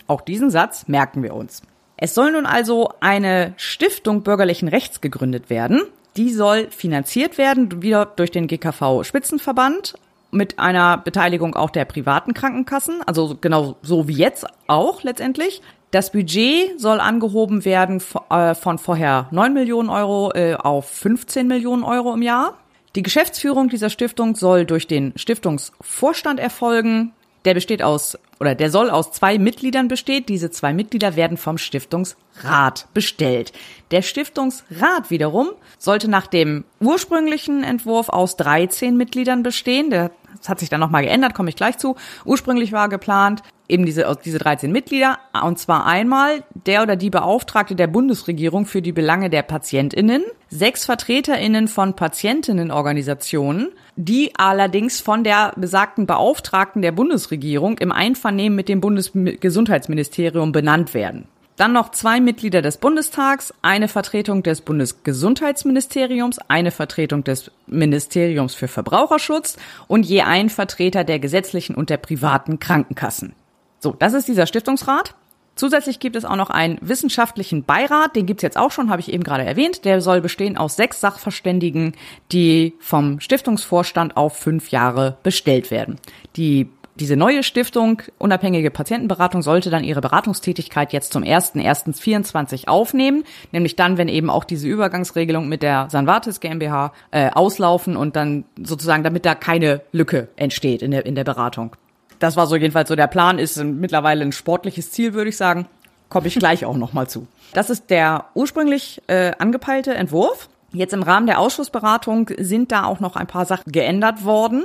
Auch 0.08 0.20
diesen 0.20 0.50
Satz 0.50 0.90
merken 0.90 1.24
wir 1.24 1.34
uns. 1.34 1.62
Es 1.96 2.14
soll 2.14 2.34
nun 2.34 2.46
also 2.46 2.90
eine 3.00 3.54
Stiftung 3.56 4.24
bürgerlichen 4.24 4.68
Rechts 4.68 5.00
gegründet 5.00 5.50
werden. 5.50 5.84
Die 6.18 6.34
soll 6.34 6.68
finanziert 6.72 7.38
werden, 7.38 7.82
wieder 7.82 8.06
durch 8.06 8.32
den 8.32 8.48
GKV 8.48 9.06
Spitzenverband, 9.06 9.94
mit 10.32 10.60
einer 10.60 10.98
Beteiligung 10.98 11.56
auch 11.56 11.70
der 11.70 11.86
privaten 11.86 12.34
Krankenkassen, 12.34 13.02
also 13.06 13.38
genau 13.40 13.78
so 13.82 14.10
wie 14.10 14.18
jetzt 14.18 14.46
auch 14.68 15.02
letztendlich. 15.04 15.62
Das 15.92 16.12
Budget 16.12 16.80
soll 16.80 17.00
angehoben 17.00 17.66
werden 17.66 18.02
äh, 18.30 18.54
von 18.54 18.78
vorher 18.78 19.28
9 19.32 19.54
Millionen 19.54 19.90
Euro 19.90 20.32
äh, 20.34 20.54
auf 20.54 20.88
15 20.88 21.48
Millionen 21.48 21.84
Euro 21.84 22.14
im 22.14 22.22
Jahr. 22.22 22.58
Die 22.96 23.02
Geschäftsführung 23.02 23.70
dieser 23.70 23.90
Stiftung 23.90 24.36
soll 24.36 24.66
durch 24.66 24.86
den 24.86 25.14
Stiftungsvorstand 25.16 26.40
erfolgen. 26.40 27.14
Der 27.50 27.56
besteht 27.56 27.82
aus 27.82 28.16
oder 28.40 28.54
der 28.54 28.70
soll 28.70 28.92
aus 28.92 29.12
zwei 29.12 29.40
Mitgliedern 29.40 29.88
bestehen. 29.88 30.24
Diese 30.28 30.52
zwei 30.52 30.72
Mitglieder 30.72 31.16
werden 31.16 31.36
vom 31.36 31.58
Stiftungsrat 31.58 32.86
bestellt. 32.94 33.54
Der 33.90 34.04
Stiftungsrat 34.04 35.10
wiederum 35.10 35.50
sollte 35.80 36.12
nach 36.12 36.28
dem 36.28 36.64
ursprünglichen 36.80 37.64
Entwurf 37.64 38.10
aus 38.10 38.38
13 38.38 38.96
Mitgliedern 38.96 39.42
bestehen. 39.42 39.90
Das 39.90 40.12
hat 40.48 40.60
sich 40.60 40.70
dann 40.70 40.80
nochmal 40.80 41.02
geändert, 41.02 41.34
komme 41.34 41.50
ich 41.50 41.56
gleich 41.56 41.80
zu. 41.80 41.96
Ursprünglich 42.24 42.72
war 42.72 42.88
geplant, 42.88 43.42
eben 43.68 43.88
diese, 43.88 44.06
diese 44.24 44.38
13 44.38 44.72
Mitglieder, 44.72 45.18
und 45.44 45.58
zwar 45.58 45.88
einmal 45.88 46.44
der 46.68 46.84
oder 46.84 46.96
die 46.96 47.10
Beauftragte 47.10 47.76
der 47.76 47.88
Bundesregierung 47.88 48.68
für 48.68 48.84
die 48.84 48.92
Belange 48.92 49.32
der 49.32 49.42
PatientInnen, 49.42 50.22
sechs 50.50 50.86
VertreterInnen 50.86 51.68
von 51.68 51.96
Patientinnenorganisationen, 51.96 53.70
die 53.96 54.32
allerdings 54.38 55.00
von 55.00 55.24
der 55.24 55.54
besagten 55.56 56.06
Beauftragten 56.06 56.82
der 56.82 56.92
Bundesregierung 56.92 57.78
im 57.80 57.92
Einvernehmen 57.92 58.56
mit 58.56 58.70
dem 58.70 58.82
Bundesgesundheitsministerium 58.82 60.52
benannt 60.52 60.94
werden. 60.94 61.28
Dann 61.60 61.74
noch 61.74 61.92
zwei 61.92 62.22
Mitglieder 62.22 62.62
des 62.62 62.78
Bundestags, 62.78 63.54
eine 63.62 63.90
Vertretung 63.90 64.44
des 64.44 64.62
Bundesgesundheitsministeriums, 64.62 66.40
eine 66.48 66.72
Vertretung 66.72 67.26
des 67.26 67.52
Ministeriums 67.68 68.56
für 68.56 68.70
Verbraucherschutz 68.70 69.58
und 69.90 70.06
je 70.06 70.22
ein 70.22 70.50
Vertreter 70.50 71.04
der 71.04 71.20
gesetzlichen 71.20 71.76
und 71.76 71.90
der 71.90 71.98
privaten 71.98 72.60
Krankenkassen. 72.60 73.34
So, 73.80 73.92
das 73.92 74.14
ist 74.14 74.30
dieser 74.30 74.48
Stiftungsrat. 74.48 75.16
Zusätzlich 75.56 76.00
gibt 76.00 76.16
es 76.16 76.24
auch 76.24 76.38
noch 76.38 76.50
einen 76.50 76.78
wissenschaftlichen 76.82 77.64
Beirat, 77.66 78.16
den 78.16 78.26
gibt's 78.26 78.44
jetzt 78.44 78.58
auch 78.58 78.72
schon, 78.72 78.90
habe 78.90 79.02
ich 79.02 79.12
eben 79.12 79.24
gerade 79.24 79.44
erwähnt. 79.44 79.84
Der 79.84 80.00
soll 80.00 80.22
bestehen 80.22 80.58
aus 80.58 80.78
sechs 80.78 81.02
Sachverständigen, 81.02 81.94
die 82.32 82.76
vom 82.80 83.20
Stiftungsvorstand 83.20 84.16
auf 84.16 84.38
fünf 84.38 84.72
Jahre 84.72 85.18
bestellt 85.22 85.70
werden. 85.70 85.98
Die 86.38 86.70
Diese 86.96 87.16
neue 87.16 87.44
Stiftung 87.44 88.02
Unabhängige 88.18 88.72
Patientenberatung 88.72 89.42
sollte 89.42 89.70
dann 89.70 89.86
ihre 89.86 90.02
Beratungstätigkeit 90.02 90.92
jetzt 90.92 91.14
zum 91.14 91.24
1.1.24 91.24 92.68
aufnehmen, 92.68 93.24
nämlich 93.52 93.76
dann, 93.78 93.98
wenn 93.98 94.10
eben 94.10 94.30
auch 94.30 94.44
diese 94.44 94.68
Übergangsregelung 94.68 95.48
mit 95.48 95.62
der 95.62 95.88
Sanvatis 95.90 96.42
GmbH 96.42 96.94
äh, 97.12 97.32
auslaufen 97.32 97.96
und 97.96 98.16
dann 98.16 98.44
sozusagen, 98.62 99.04
damit 99.04 99.26
da 99.26 99.36
keine 99.36 99.82
Lücke 99.94 100.28
entsteht 100.36 100.82
in 100.82 100.92
der, 100.92 101.06
in 101.06 101.16
der 101.16 101.24
Beratung. 101.24 101.76
Das 102.20 102.36
war 102.36 102.48
so 102.48 102.56
jedenfalls 102.56 102.90
so 102.90 102.96
der 102.96 103.08
Plan, 103.08 103.40
ist 103.40 103.58
mittlerweile 103.64 104.24
ein 104.24 104.32
sportliches 104.32 104.92
Ziel, 104.92 105.14
würde 105.14 105.30
ich 105.30 105.38
sagen. 105.38 105.68
Komme 106.10 106.28
ich 106.28 106.36
gleich 106.36 106.66
auch 106.66 106.78
nochmal 106.78 107.08
zu. 107.08 107.28
Das 107.54 107.70
ist 107.70 107.90
der 107.90 108.26
ursprünglich 108.34 109.02
äh, 109.08 109.32
angepeilte 109.38 109.94
Entwurf. 109.94 110.50
Jetzt 110.72 110.94
im 110.94 111.04
Rahmen 111.04 111.28
der 111.28 111.40
Ausschussberatung 111.40 112.30
sind 112.38 112.72
da 112.72 112.84
auch 112.86 113.00
noch 113.00 113.16
ein 113.16 113.28
paar 113.28 113.46
Sachen 113.46 113.72
geändert 113.72 114.24
worden. 114.24 114.64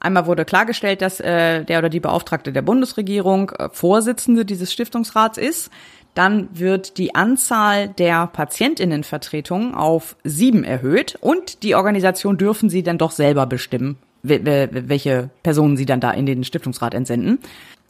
Einmal 0.00 0.26
wurde 0.26 0.44
klargestellt, 0.44 1.02
dass 1.02 1.20
äh, 1.20 1.64
der 1.64 1.78
oder 1.80 1.88
die 1.88 2.00
Beauftragte 2.00 2.52
der 2.52 2.62
Bundesregierung 2.62 3.50
äh, 3.50 3.68
Vorsitzende 3.72 4.44
dieses 4.44 4.72
Stiftungsrats 4.72 5.38
ist. 5.38 5.70
Dann 6.14 6.48
wird 6.52 6.98
die 6.98 7.14
Anzahl 7.14 7.88
der 7.88 8.26
Patientinnenvertretungen 8.28 9.74
auf 9.74 10.16
sieben 10.24 10.64
erhöht 10.64 11.16
und 11.20 11.62
die 11.62 11.74
Organisation 11.74 12.38
dürfen 12.38 12.70
sie 12.70 12.82
dann 12.82 12.98
doch 12.98 13.12
selber 13.12 13.46
bestimmen, 13.46 13.98
welche 14.22 15.30
Personen 15.42 15.76
sie 15.76 15.86
dann 15.86 16.00
da 16.00 16.10
in 16.10 16.26
den 16.26 16.44
Stiftungsrat 16.44 16.94
entsenden. 16.94 17.38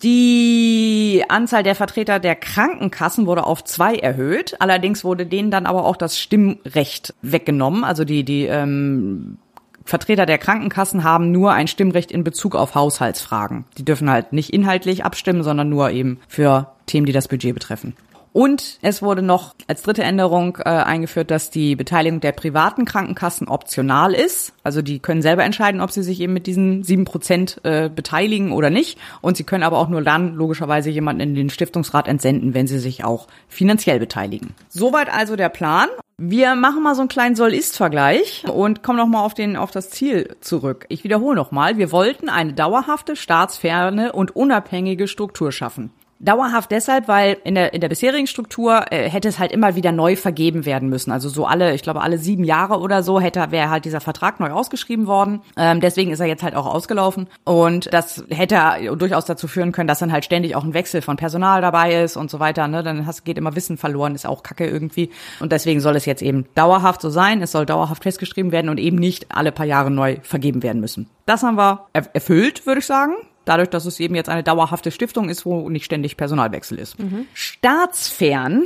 Die 0.03 1.25
Anzahl 1.29 1.65
der 1.65 1.75
Vertreter 1.75 2.21
der 2.21 2.37
Krankenkassen 2.37 3.27
wurde 3.27 3.45
auf 3.45 3.65
zwei 3.65 3.97
erhöht. 3.97 4.61
Allerdings 4.61 5.03
wurde 5.03 5.27
denen 5.27 5.51
dann 5.51 5.67
aber 5.67 5.85
auch 5.85 5.97
das 5.97 6.19
Stimmrecht 6.19 7.15
weggenommen. 7.23 7.83
Also 7.83 8.05
die, 8.05 8.23
die 8.23 8.45
ähm, 8.45 9.39
Vertreter 9.85 10.27
der 10.27 10.39
Krankenkassen 10.39 11.03
haben 11.03 11.33
nur 11.33 11.53
ein 11.53 11.67
Stimmrecht 11.67 12.13
in 12.13 12.23
Bezug 12.23 12.55
auf 12.55 12.77
Haushaltsfragen. 12.77 13.65
Die 13.77 13.85
dürfen 13.85 14.09
halt 14.09 14.33
nicht 14.33 14.51
inhaltlich 14.51 15.05
abstimmen, 15.05 15.43
sondern 15.43 15.69
nur 15.69 15.91
eben 15.91 16.21
für 16.29 16.73
Themen, 16.87 17.07
die 17.07 17.13
das 17.13 17.27
Budget 17.27 17.55
betreffen. 17.55 17.97
Und 18.33 18.79
es 18.83 19.03
wurde 19.03 19.23
noch 19.23 19.55
als 19.67 19.83
dritte 19.83 20.03
Änderung 20.03 20.59
äh, 20.59 20.69
eingeführt, 20.69 21.31
dass 21.31 21.51
die 21.51 21.77
Beteiligung 21.77 22.21
der 22.21 22.33
privaten 22.33 22.85
Krankenkassen 22.85 23.49
optional 23.49 24.15
ist. 24.15 24.53
Also 24.63 24.83
die 24.83 24.99
können 24.99 25.23
selber 25.23 25.45
entscheiden, 25.45 25.81
ob 25.81 25.91
sie 25.91 26.03
sich 26.03 26.21
eben 26.21 26.33
mit 26.33 26.47
diesen 26.47 26.83
sieben 26.83 27.05
Prozent 27.05 27.61
äh, 27.65 27.89
beteiligen 27.89 28.53
oder 28.53 28.71
nicht. 28.71 28.99
Und 29.21 29.37
sie 29.37 29.45
können 29.45 29.65
aber 29.65 29.79
auch 29.79 29.89
nur 29.89 30.03
dann 30.03 30.35
logischerweise 30.35 30.91
jemanden 30.91 31.21
in 31.21 31.35
den 31.35 31.51
Stiftungsrat 31.51 32.09
entsenden, 32.09 32.55
wenn 32.55 32.67
sie 32.67 32.79
sich 32.79 33.05
auch 33.05 33.29
finanziell 33.49 33.99
beteiligen. 33.99 34.55
Soweit 34.69 35.13
also 35.13 35.37
der 35.37 35.49
Plan. 35.49 35.89
Wir 36.21 36.57
machen 36.57 36.83
mal 36.83 36.97
so 36.97 37.03
einen 37.03 37.09
kleinen 37.09 37.37
Soll-Ist-Vergleich 37.37 38.45
und 38.53 38.83
kommen 38.83 38.99
nochmal 38.99 39.25
auf, 39.25 39.35
den, 39.35 39.57
auf 39.57 39.71
das 39.71 39.91
Ziel 39.91 40.35
zurück. 40.41 40.85
Ich 40.89 41.05
wiederhole 41.05 41.37
nochmal, 41.37 41.79
wir 41.79 41.93
wollten 41.93 42.29
eine 42.29 42.55
dauerhafte, 42.55 43.15
staatsferne 43.15 44.11
und 44.11 44.35
unabhängige 44.35 45.07
Struktur 45.07 45.53
schaffen. 45.53 45.93
Dauerhaft 46.21 46.73
deshalb, 46.73 47.07
weil 47.07 47.37
in 47.45 47.55
der, 47.55 47.73
in 47.75 47.81
der 47.81 47.89
bisherigen 47.89 48.27
Struktur 48.27 48.87
äh, 48.91 49.09
hätte 49.09 49.29
es 49.29 49.39
halt 49.39 49.53
immer 49.53 49.77
wieder 49.77 49.93
neu 49.93 50.17
vergeben 50.17 50.67
werden 50.67 50.89
müssen. 50.89 51.13
Also 51.13 51.29
so 51.29 51.47
alle, 51.47 51.75
ich 51.75 51.83
glaube, 51.83 52.01
alle 52.01 52.19
sieben 52.19 52.43
Jahre 52.43 52.81
oder 52.81 53.05
so 53.05 53.21
hätte 53.21 53.51
wäre 53.51 53.71
halt 53.71 53.85
dieser 53.85 54.01
Vertrag 54.01 54.41
neu 54.41 54.51
ausgeschrieben 54.51 55.07
worden. 55.07 55.43
Ähm, 55.57 55.81
deswegen 55.81 56.11
ist 56.11 56.19
er 56.19 56.27
jetzt 56.27 56.43
halt 56.43 56.57
auch 56.57 56.67
ausgelaufen. 56.67 57.29
Und 57.45 57.93
das 57.93 58.25
hätte 58.31 58.59
durchaus 58.97 59.27
dazu 59.27 59.47
führen 59.47 59.71
können, 59.71 59.87
dass 59.87 60.01
dann 60.01 60.11
halt 60.11 60.25
ständig 60.25 60.57
auch 60.57 60.65
ein 60.65 60.75
Wechsel 60.75 61.03
von 61.03 61.17
Personal 61.17 61.61
dabei 61.61 62.03
ist 62.03 62.17
und 62.17 62.31
so 62.31 62.41
weiter. 62.41 62.67
Ne? 62.67 62.83
Dann 62.83 63.07
hast, 63.07 63.25
geht 63.25 63.39
immer 63.39 63.55
Wissen 63.55 63.77
verloren, 63.77 64.17
ist 64.17 64.27
auch 64.27 64.43
Kacke 64.43 64.67
irgendwie. 64.67 65.11
Und 65.39 65.53
deswegen 65.53 65.81
soll 65.81 65.95
es 65.95 66.05
jetzt 66.05 66.23
eben 66.23 66.47
dauerhaft 66.57 67.01
so 67.01 67.11
sein. 67.11 67.43
Es 67.43 67.53
soll 67.53 67.65
dauerhaft 67.65 68.03
festgeschrieben 68.03 68.51
werden 68.51 68.71
und 68.71 68.79
eben 68.81 68.97
nicht 68.97 69.27
alle 69.31 69.53
paar 69.53 69.67
Jahre 69.67 69.93
neu 69.93 70.17
vergeben 70.23 70.65
werden 70.65 70.81
müssen. 70.81 71.09
Das 71.27 71.45
haben 71.45 71.57
wir 71.57 71.87
erfüllt, 71.93 72.67
würde 72.67 72.81
ich 72.81 72.87
sagen 72.87 73.15
dadurch, 73.49 73.71
dass 73.71 73.87
es 73.87 74.01
eben 74.01 74.15
jetzt 74.15 74.29
eine 74.29 74.43
dauerhafte 74.43 74.91
Stiftung 74.91 75.29
ist, 75.29 75.47
wo 75.47 75.69
nicht 75.69 75.85
ständig 75.85 76.17
Personalwechsel 76.17 76.79
ist. 76.79 76.99
Mhm. 76.99 77.27
Staatsfern 77.35 78.65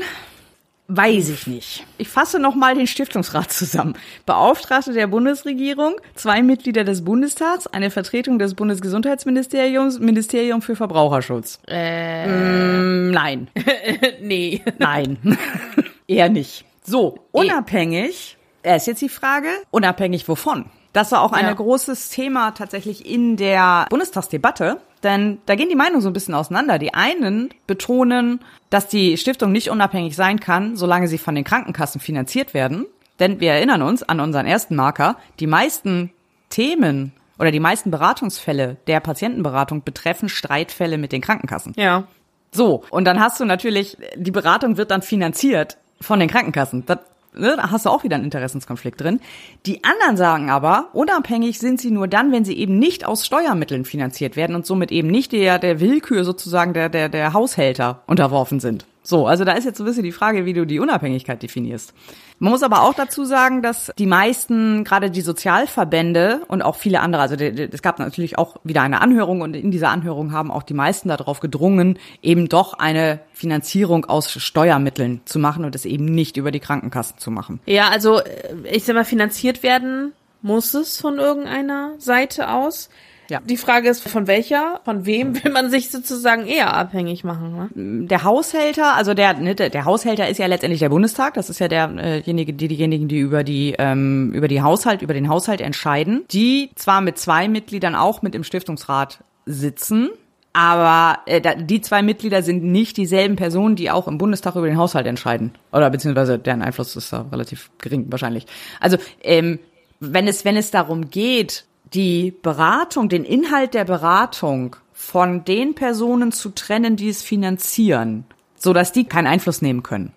Weiß 0.94 1.30
ich 1.30 1.46
nicht. 1.46 1.86
Ich 1.96 2.08
fasse 2.08 2.38
nochmal 2.38 2.74
den 2.74 2.86
Stiftungsrat 2.86 3.50
zusammen. 3.50 3.94
Beauftragte 4.26 4.92
der 4.92 5.06
Bundesregierung, 5.06 5.94
zwei 6.16 6.42
Mitglieder 6.42 6.84
des 6.84 7.02
Bundestags, 7.02 7.66
eine 7.66 7.90
Vertretung 7.90 8.38
des 8.38 8.54
Bundesgesundheitsministeriums, 8.54 10.00
Ministerium 10.00 10.60
für 10.60 10.76
Verbraucherschutz. 10.76 11.60
Äh, 11.66 12.26
mm, 12.26 13.10
nein. 13.10 13.48
nee. 14.20 14.60
Nein. 14.78 15.38
Eher 16.08 16.28
nicht. 16.28 16.66
So, 16.82 17.26
unabhängig, 17.30 18.36
äh, 18.62 18.76
ist 18.76 18.86
jetzt 18.86 19.00
die 19.00 19.08
Frage, 19.08 19.48
unabhängig 19.70 20.28
wovon? 20.28 20.66
Das 20.92 21.11
war 21.12 21.22
auch 21.22 21.33
ein 21.33 21.46
ja. 21.46 21.52
großes 21.52 22.11
Thema 22.11 22.50
tatsächlich 22.52 23.07
in 23.11 23.37
der 23.37 23.87
Bundestagsdebatte. 23.88 24.78
Denn 25.02 25.38
da 25.46 25.55
gehen 25.55 25.68
die 25.68 25.74
Meinungen 25.74 26.00
so 26.00 26.11
ein 26.11 26.12
bisschen 26.12 26.35
auseinander. 26.35 26.78
Die 26.78 26.94
einen 26.94 27.50
betonen, 27.66 28.40
dass 28.70 28.88
die 28.88 29.16
Stiftung 29.16 29.50
nicht 29.50 29.70
unabhängig 29.70 30.14
sein 30.14 30.38
kann, 30.38 30.76
solange 30.76 31.09
sie 31.09 31.18
von 31.18 31.35
den 31.35 31.44
Krankenkassen 31.44 32.00
finanziert 32.00 32.55
werden. 32.55 32.87
Denn 33.18 33.40
wir 33.40 33.52
erinnern 33.52 33.83
uns 33.83 34.02
an 34.02 34.20
unseren 34.20 34.46
ersten 34.46 34.76
Marker. 34.76 35.16
Die 35.40 35.46
meisten 35.46 36.12
Themen 36.50 37.12
oder 37.38 37.50
die 37.50 37.61
meisten 37.61 37.90
Beratungsfälle 37.90 38.76
der 38.87 39.00
Patientenberatung 39.00 39.83
betreffen 39.83 40.28
Streitfälle 40.28 40.98
mit 40.98 41.12
den 41.12 41.20
Krankenkassen. 41.20 41.72
Ja. 41.76 42.05
So. 42.52 42.85
Und 42.90 43.05
dann 43.05 43.18
hast 43.18 43.40
du 43.40 43.44
natürlich, 43.44 43.96
die 44.14 44.31
Beratung 44.31 44.76
wird 44.76 44.90
dann 44.90 45.02
finanziert 45.02 45.78
von 46.00 46.20
den 46.20 46.28
Krankenkassen. 46.28 46.85
Das 46.87 46.98
ne, 47.34 47.54
da 47.56 47.70
hast 47.70 47.86
du 47.86 47.90
auch 47.90 48.04
wieder 48.04 48.16
einen 48.16 48.24
Interessenskonflikt 48.24 49.00
drin. 49.00 49.20
Die 49.66 49.84
anderen 49.84 50.16
sagen 50.16 50.50
aber, 50.50 50.88
unabhängig 50.92 51.58
sind 51.58 51.80
sie 51.80 51.90
nur 51.90 52.08
dann, 52.08 52.32
wenn 52.32 52.44
sie 52.44 52.56
eben 52.56 52.78
nicht 52.78 53.04
aus 53.04 53.26
Steuermitteln 53.26 53.84
finanziert 53.84 54.36
werden 54.36 54.56
und 54.56 54.66
somit 54.66 54.92
eben 54.92 55.08
nicht 55.08 55.32
der, 55.32 55.58
der 55.58 55.80
Willkür 55.80 56.24
sozusagen 56.24 56.74
der, 56.74 56.88
der, 56.88 57.08
der 57.08 57.32
Haushälter 57.32 58.02
unterworfen 58.06 58.60
sind. 58.60 58.86
So, 59.02 59.26
also 59.26 59.44
da 59.44 59.52
ist 59.52 59.64
jetzt 59.64 59.78
so 59.78 59.84
ein 59.84 59.86
bisschen 59.86 60.04
die 60.04 60.12
Frage, 60.12 60.44
wie 60.44 60.52
du 60.52 60.64
die 60.64 60.78
Unabhängigkeit 60.78 61.42
definierst. 61.42 61.92
Man 62.38 62.52
muss 62.52 62.62
aber 62.62 62.82
auch 62.82 62.94
dazu 62.94 63.24
sagen, 63.24 63.62
dass 63.62 63.92
die 63.98 64.06
meisten, 64.06 64.84
gerade 64.84 65.10
die 65.10 65.20
Sozialverbände 65.20 66.42
und 66.48 66.62
auch 66.62 66.76
viele 66.76 67.00
andere, 67.00 67.22
also 67.22 67.34
es 67.34 67.82
gab 67.82 67.98
natürlich 67.98 68.38
auch 68.38 68.56
wieder 68.64 68.82
eine 68.82 69.00
Anhörung 69.00 69.40
und 69.40 69.54
in 69.54 69.70
dieser 69.70 69.90
Anhörung 69.90 70.32
haben 70.32 70.50
auch 70.50 70.62
die 70.62 70.74
meisten 70.74 71.08
darauf 71.08 71.40
gedrungen, 71.40 71.98
eben 72.22 72.48
doch 72.48 72.74
eine 72.74 73.20
Finanzierung 73.32 74.04
aus 74.04 74.30
Steuermitteln 74.30 75.20
zu 75.24 75.38
machen 75.38 75.64
und 75.64 75.74
es 75.74 75.84
eben 75.84 76.04
nicht 76.04 76.36
über 76.36 76.50
die 76.50 76.60
Krankenkassen 76.60 77.18
zu 77.18 77.30
machen. 77.30 77.60
Ja, 77.66 77.88
also 77.88 78.20
äh, 78.20 78.54
ich 78.70 78.84
sag 78.84 78.94
mal, 78.94 79.04
finanziert 79.04 79.62
werden 79.62 80.12
muss 80.42 80.74
es 80.74 81.00
von 81.00 81.18
irgendeiner 81.18 81.94
Seite 81.98 82.50
aus. 82.50 82.90
Ja. 83.32 83.40
Die 83.48 83.56
Frage 83.56 83.88
ist, 83.88 84.06
von 84.06 84.26
welcher, 84.26 84.82
von 84.84 85.06
wem 85.06 85.34
will 85.42 85.52
man 85.52 85.70
sich 85.70 85.90
sozusagen 85.90 86.46
eher 86.46 86.74
abhängig 86.74 87.24
machen? 87.24 87.70
Ne? 87.74 88.06
Der 88.06 88.24
Haushälter, 88.24 88.94
also 88.94 89.14
der, 89.14 89.32
ne, 89.32 89.54
der 89.54 89.84
Haushälter 89.86 90.28
ist 90.28 90.36
ja 90.36 90.44
letztendlich 90.44 90.80
der 90.80 90.90
Bundestag. 90.90 91.32
Das 91.32 91.48
ist 91.48 91.58
ja 91.58 91.68
derjenige, 91.68 92.52
die, 92.52 92.68
diejenigen, 92.68 93.08
die 93.08 93.20
über 93.20 93.42
die 93.42 93.74
ähm, 93.78 94.32
über 94.34 94.48
die 94.48 94.60
Haushalt, 94.60 95.00
über 95.00 95.14
den 95.14 95.30
Haushalt 95.30 95.62
entscheiden. 95.62 96.24
Die 96.30 96.72
zwar 96.74 97.00
mit 97.00 97.16
zwei 97.16 97.48
Mitgliedern 97.48 97.94
auch 97.94 98.20
mit 98.20 98.34
im 98.34 98.44
Stiftungsrat 98.44 99.24
sitzen, 99.46 100.10
aber 100.52 101.20
äh, 101.24 101.56
die 101.56 101.80
zwei 101.80 102.02
Mitglieder 102.02 102.42
sind 102.42 102.62
nicht 102.62 102.98
dieselben 102.98 103.36
Personen, 103.36 103.76
die 103.76 103.90
auch 103.90 104.08
im 104.08 104.18
Bundestag 104.18 104.56
über 104.56 104.66
den 104.66 104.76
Haushalt 104.76 105.06
entscheiden. 105.06 105.52
Oder 105.72 105.88
beziehungsweise 105.88 106.38
deren 106.38 106.60
Einfluss 106.60 106.96
ist 106.96 107.10
da 107.10 107.24
relativ 107.32 107.70
gering 107.78 108.08
wahrscheinlich. 108.10 108.44
Also 108.78 108.98
ähm, 109.22 109.58
wenn 110.00 110.28
es 110.28 110.44
wenn 110.44 110.58
es 110.58 110.70
darum 110.70 111.08
geht, 111.08 111.64
die 111.94 112.31
Beratung, 112.31 113.09
den 113.09 113.24
Inhalt 113.24 113.74
der 113.74 113.85
Beratung 113.85 114.76
von 114.92 115.44
den 115.44 115.74
Personen 115.74 116.33
zu 116.33 116.50
trennen, 116.50 116.96
die 116.96 117.09
es 117.09 117.22
finanzieren, 117.22 118.24
so 118.57 118.72
dass 118.72 118.92
die 118.92 119.05
keinen 119.05 119.26
Einfluss 119.26 119.62
nehmen 119.62 119.83
können, 119.83 120.12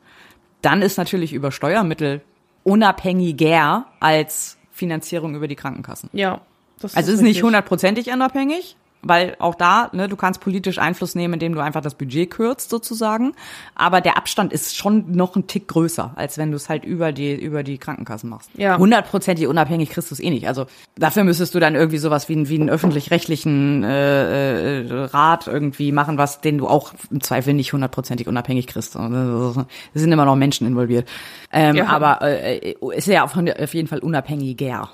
dann 0.62 0.82
ist 0.82 0.98
natürlich 0.98 1.34
über 1.34 1.52
Steuermittel 1.52 2.22
unabhängiger 2.64 3.86
als 4.00 4.58
Finanzierung 4.72 5.36
über 5.36 5.48
die 5.48 5.56
Krankenkassen. 5.56 6.10
Ja. 6.14 6.42
Das 6.80 6.96
also 6.96 7.12
ist, 7.12 7.20
ist 7.20 7.24
nicht 7.24 7.42
hundertprozentig 7.42 8.12
unabhängig, 8.12 8.76
weil 9.06 9.36
auch 9.40 9.56
da, 9.56 9.90
ne, 9.94 10.10
du 10.10 10.16
kannst 10.16 10.42
politisch 10.42 10.80
Einfluss 10.80 11.14
nehmen, 11.16 11.36
indem 11.36 11.54
du 11.54 11.62
einfach 11.62 11.82
das 11.82 11.94
Budget 11.94 12.32
kürzt 12.32 12.72
sozusagen, 12.72 13.34
aber 13.76 14.02
der 14.02 14.18
Abstand 14.18 14.52
ist 14.52 14.76
schon 14.76 15.12
noch 15.12 15.36
ein 15.36 15.46
Tick 15.48 15.68
größer, 15.68 16.14
als 16.16 16.38
wenn 16.38 16.50
du 16.50 16.58
es 16.58 16.70
halt 16.70 16.84
über 16.84 17.12
die 17.12 17.36
über 17.36 17.64
die 17.64 17.78
Krankenkassen 17.78 18.30
machst. 18.30 18.50
Ja. 18.56 18.78
Hundertprozentig 18.78 19.48
unabhängig 19.48 19.92
kriegst 19.92 20.10
du 20.10 20.16
es 20.16 20.20
eh 20.20 20.32
nicht. 20.32 20.48
Also 20.48 20.66
dafür 20.98 21.24
müsstest 21.24 21.54
du 21.54 21.60
dann 21.60 21.76
irgendwie 21.76 22.00
sowas 22.00 22.28
wie, 22.30 22.50
wie 22.50 22.60
einen 22.60 22.70
öffentlich-rechtlichen 22.70 23.84
äh, 23.84 24.82
äh, 24.82 25.04
Rat 25.06 25.48
irgendwie 25.48 25.92
machen, 25.92 26.18
was 26.18 26.42
den 26.42 26.58
du 26.58 26.68
auch 26.68 26.94
im 27.12 27.22
Zweifel 27.22 27.54
nicht 27.54 27.74
hundertprozentig 27.74 28.28
unabhängig 28.28 28.66
kriegst. 28.68 28.96
Es 28.96 29.56
sind 29.94 30.12
immer 30.12 30.26
noch 30.26 30.36
Menschen 30.36 30.66
involviert. 30.66 31.08
Ähm, 31.52 31.76
ja. 31.76 31.88
Aber 31.88 32.22
äh, 32.24 32.76
ist 32.96 33.08
ja 33.08 33.24
auf, 33.24 33.38
auf 33.38 33.74
jeden 33.74 33.88
Fall 33.88 34.00
unabhängiger. 34.00 34.90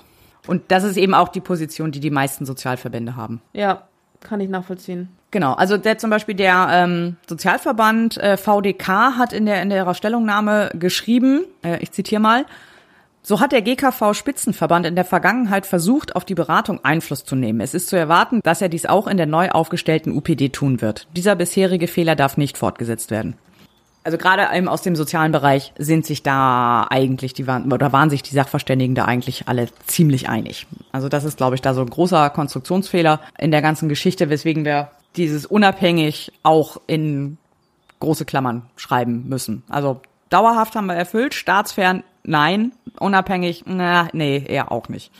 Und 0.46 0.62
das 0.68 0.84
ist 0.84 0.96
eben 0.96 1.14
auch 1.14 1.28
die 1.28 1.40
Position, 1.40 1.92
die 1.92 2.00
die 2.00 2.10
meisten 2.10 2.46
Sozialverbände 2.46 3.16
haben. 3.16 3.40
Ja, 3.52 3.88
kann 4.22 4.40
ich 4.40 4.48
nachvollziehen. 4.48 5.08
Genau, 5.30 5.54
also 5.54 5.76
der 5.76 5.98
zum 5.98 6.10
Beispiel 6.10 6.34
der 6.34 6.68
ähm, 6.70 7.16
Sozialverband 7.26 8.18
äh, 8.18 8.36
VDK 8.36 9.16
hat 9.16 9.32
in 9.32 9.46
der 9.46 9.62
in 9.62 9.70
ihrer 9.70 9.94
Stellungnahme 9.94 10.70
geschrieben, 10.74 11.44
äh, 11.64 11.78
ich 11.78 11.90
zitiere 11.92 12.20
mal, 12.20 12.44
So 13.22 13.40
hat 13.40 13.52
der 13.52 13.62
GKV-Spitzenverband 13.62 14.84
in 14.84 14.96
der 14.96 15.04
Vergangenheit 15.04 15.64
versucht, 15.64 16.16
auf 16.16 16.24
die 16.24 16.34
Beratung 16.34 16.84
Einfluss 16.84 17.24
zu 17.24 17.36
nehmen. 17.36 17.60
Es 17.60 17.72
ist 17.72 17.88
zu 17.88 17.96
erwarten, 17.96 18.40
dass 18.42 18.60
er 18.60 18.68
dies 18.68 18.84
auch 18.84 19.06
in 19.06 19.16
der 19.16 19.26
neu 19.26 19.48
aufgestellten 19.48 20.12
UPD 20.12 20.48
tun 20.48 20.80
wird. 20.80 21.06
Dieser 21.16 21.36
bisherige 21.36 21.86
Fehler 21.86 22.16
darf 22.16 22.36
nicht 22.36 22.58
fortgesetzt 22.58 23.12
werden. 23.12 23.36
Also 24.04 24.18
gerade 24.18 24.48
eben 24.56 24.68
aus 24.68 24.82
dem 24.82 24.96
sozialen 24.96 25.30
Bereich 25.30 25.72
sind 25.78 26.04
sich 26.04 26.22
da 26.22 26.86
eigentlich 26.90 27.34
die 27.34 27.44
oder 27.44 27.92
waren 27.92 28.10
sich 28.10 28.22
die 28.22 28.34
Sachverständigen 28.34 28.94
da 28.94 29.04
eigentlich 29.04 29.46
alle 29.46 29.68
ziemlich 29.86 30.28
einig. 30.28 30.66
Also 30.90 31.08
das 31.08 31.24
ist, 31.24 31.36
glaube 31.36 31.54
ich, 31.54 31.62
da 31.62 31.72
so 31.72 31.82
ein 31.82 31.90
großer 31.90 32.30
Konstruktionsfehler 32.30 33.20
in 33.38 33.52
der 33.52 33.62
ganzen 33.62 33.88
Geschichte, 33.88 34.28
weswegen 34.28 34.64
wir 34.64 34.90
dieses 35.16 35.46
unabhängig 35.46 36.32
auch 36.42 36.80
in 36.86 37.38
große 38.00 38.24
Klammern 38.24 38.62
schreiben 38.76 39.28
müssen. 39.28 39.62
Also 39.68 40.00
dauerhaft 40.30 40.74
haben 40.74 40.86
wir 40.86 40.94
erfüllt, 40.94 41.34
staatsfern 41.34 42.02
nein, 42.24 42.72
unabhängig, 42.98 43.64
na, 43.66 44.08
nee, 44.12 44.44
eher 44.46 44.72
auch 44.72 44.88
nicht. 44.88 45.12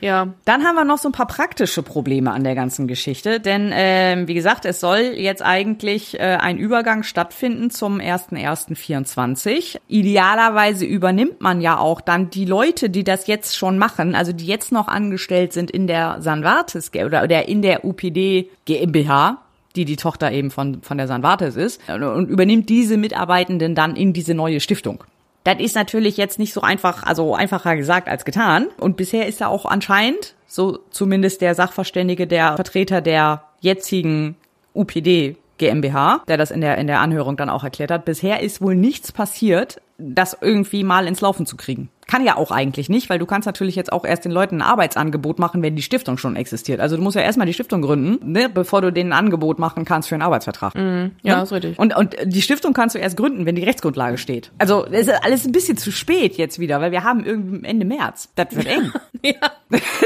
Ja. 0.00 0.34
Dann 0.44 0.64
haben 0.64 0.76
wir 0.76 0.84
noch 0.84 0.98
so 0.98 1.08
ein 1.08 1.12
paar 1.12 1.26
praktische 1.26 1.82
Probleme 1.82 2.32
an 2.32 2.44
der 2.44 2.54
ganzen 2.54 2.86
Geschichte, 2.86 3.40
denn 3.40 3.70
ähm, 3.74 4.28
wie 4.28 4.34
gesagt, 4.34 4.64
es 4.64 4.80
soll 4.80 4.98
jetzt 5.16 5.42
eigentlich 5.42 6.18
äh, 6.18 6.38
ein 6.40 6.58
Übergang 6.58 7.02
stattfinden 7.02 7.70
zum 7.70 7.98
1.1.24. 7.98 9.78
Idealerweise 9.88 10.84
übernimmt 10.84 11.40
man 11.40 11.60
ja 11.60 11.78
auch 11.78 12.00
dann 12.00 12.30
die 12.30 12.44
Leute, 12.44 12.90
die 12.90 13.04
das 13.04 13.26
jetzt 13.26 13.56
schon 13.56 13.78
machen, 13.78 14.14
also 14.14 14.32
die 14.32 14.46
jetzt 14.46 14.72
noch 14.72 14.88
angestellt 14.88 15.52
sind 15.52 15.70
in 15.70 15.86
der 15.86 16.20
Sanvartes 16.20 16.90
oder, 16.94 17.24
oder 17.24 17.48
in 17.48 17.62
der 17.62 17.84
UPD 17.84 18.50
GmbH, 18.66 19.38
die 19.76 19.84
die 19.84 19.96
Tochter 19.96 20.32
eben 20.32 20.50
von, 20.50 20.82
von 20.82 20.98
der 20.98 21.08
Sanvartes 21.08 21.56
ist, 21.56 21.80
und 21.88 22.28
übernimmt 22.28 22.68
diese 22.68 22.96
Mitarbeitenden 22.96 23.74
dann 23.74 23.96
in 23.96 24.12
diese 24.12 24.34
neue 24.34 24.60
Stiftung. 24.60 25.04
Das 25.48 25.60
ist 25.60 25.74
natürlich 25.74 26.18
jetzt 26.18 26.38
nicht 26.38 26.52
so 26.52 26.60
einfach, 26.60 27.04
also 27.04 27.34
einfacher 27.34 27.74
gesagt 27.74 28.06
als 28.06 28.26
getan. 28.26 28.66
Und 28.76 28.98
bisher 28.98 29.26
ist 29.26 29.40
da 29.40 29.46
auch 29.46 29.64
anscheinend, 29.64 30.34
so 30.46 30.78
zumindest 30.90 31.40
der 31.40 31.54
Sachverständige, 31.54 32.26
der 32.26 32.56
Vertreter 32.56 33.00
der 33.00 33.44
jetzigen 33.60 34.36
UPD 34.74 35.36
GmbH, 35.56 36.20
der 36.28 36.36
das 36.36 36.50
in 36.50 36.60
der, 36.60 36.76
in 36.76 36.86
der 36.86 37.00
Anhörung 37.00 37.38
dann 37.38 37.48
auch 37.48 37.64
erklärt 37.64 37.90
hat, 37.90 38.04
bisher 38.04 38.42
ist 38.42 38.60
wohl 38.60 38.74
nichts 38.74 39.10
passiert, 39.10 39.80
das 39.96 40.36
irgendwie 40.38 40.84
mal 40.84 41.06
ins 41.06 41.22
Laufen 41.22 41.46
zu 41.46 41.56
kriegen. 41.56 41.88
Kann 42.08 42.24
ja 42.24 42.36
auch 42.36 42.50
eigentlich 42.50 42.88
nicht, 42.88 43.08
weil 43.08 43.20
du 43.20 43.26
kannst 43.26 43.46
natürlich 43.46 43.76
jetzt 43.76 43.92
auch 43.92 44.04
erst 44.04 44.24
den 44.24 44.32
Leuten 44.32 44.56
ein 44.56 44.62
Arbeitsangebot 44.62 45.38
machen, 45.38 45.62
wenn 45.62 45.76
die 45.76 45.82
Stiftung 45.82 46.18
schon 46.18 46.34
existiert. 46.34 46.80
Also 46.80 46.96
du 46.96 47.02
musst 47.02 47.14
ja 47.16 47.22
erstmal 47.22 47.46
die 47.46 47.52
Stiftung 47.54 47.82
gründen, 47.82 48.32
ne, 48.32 48.48
bevor 48.48 48.80
du 48.80 48.90
denen 48.90 49.12
ein 49.12 49.18
Angebot 49.26 49.58
machen 49.60 49.84
kannst 49.84 50.08
für 50.08 50.14
einen 50.16 50.22
Arbeitsvertrag. 50.22 50.74
Mhm. 50.74 51.12
Ja, 51.22 51.36
ne? 51.36 51.42
ist 51.44 51.52
richtig. 51.52 51.78
Und, 51.78 51.94
und 51.96 52.16
die 52.24 52.42
Stiftung 52.42 52.72
kannst 52.72 52.94
du 52.96 52.98
erst 52.98 53.16
gründen, 53.16 53.46
wenn 53.46 53.54
die 53.54 53.62
Rechtsgrundlage 53.62 54.18
steht. 54.18 54.50
Also 54.58 54.86
es 54.86 55.06
ist 55.06 55.22
alles 55.24 55.44
ein 55.46 55.52
bisschen 55.52 55.76
zu 55.76 55.92
spät 55.92 56.36
jetzt 56.36 56.58
wieder, 56.58 56.80
weil 56.80 56.90
wir 56.92 57.04
haben 57.04 57.24
irgendwie 57.24 57.64
Ende 57.66 57.84
März. 57.84 58.30
Das 58.34 58.56
wird 58.56 58.66
eng. 58.68 58.90
ja, 59.22 59.34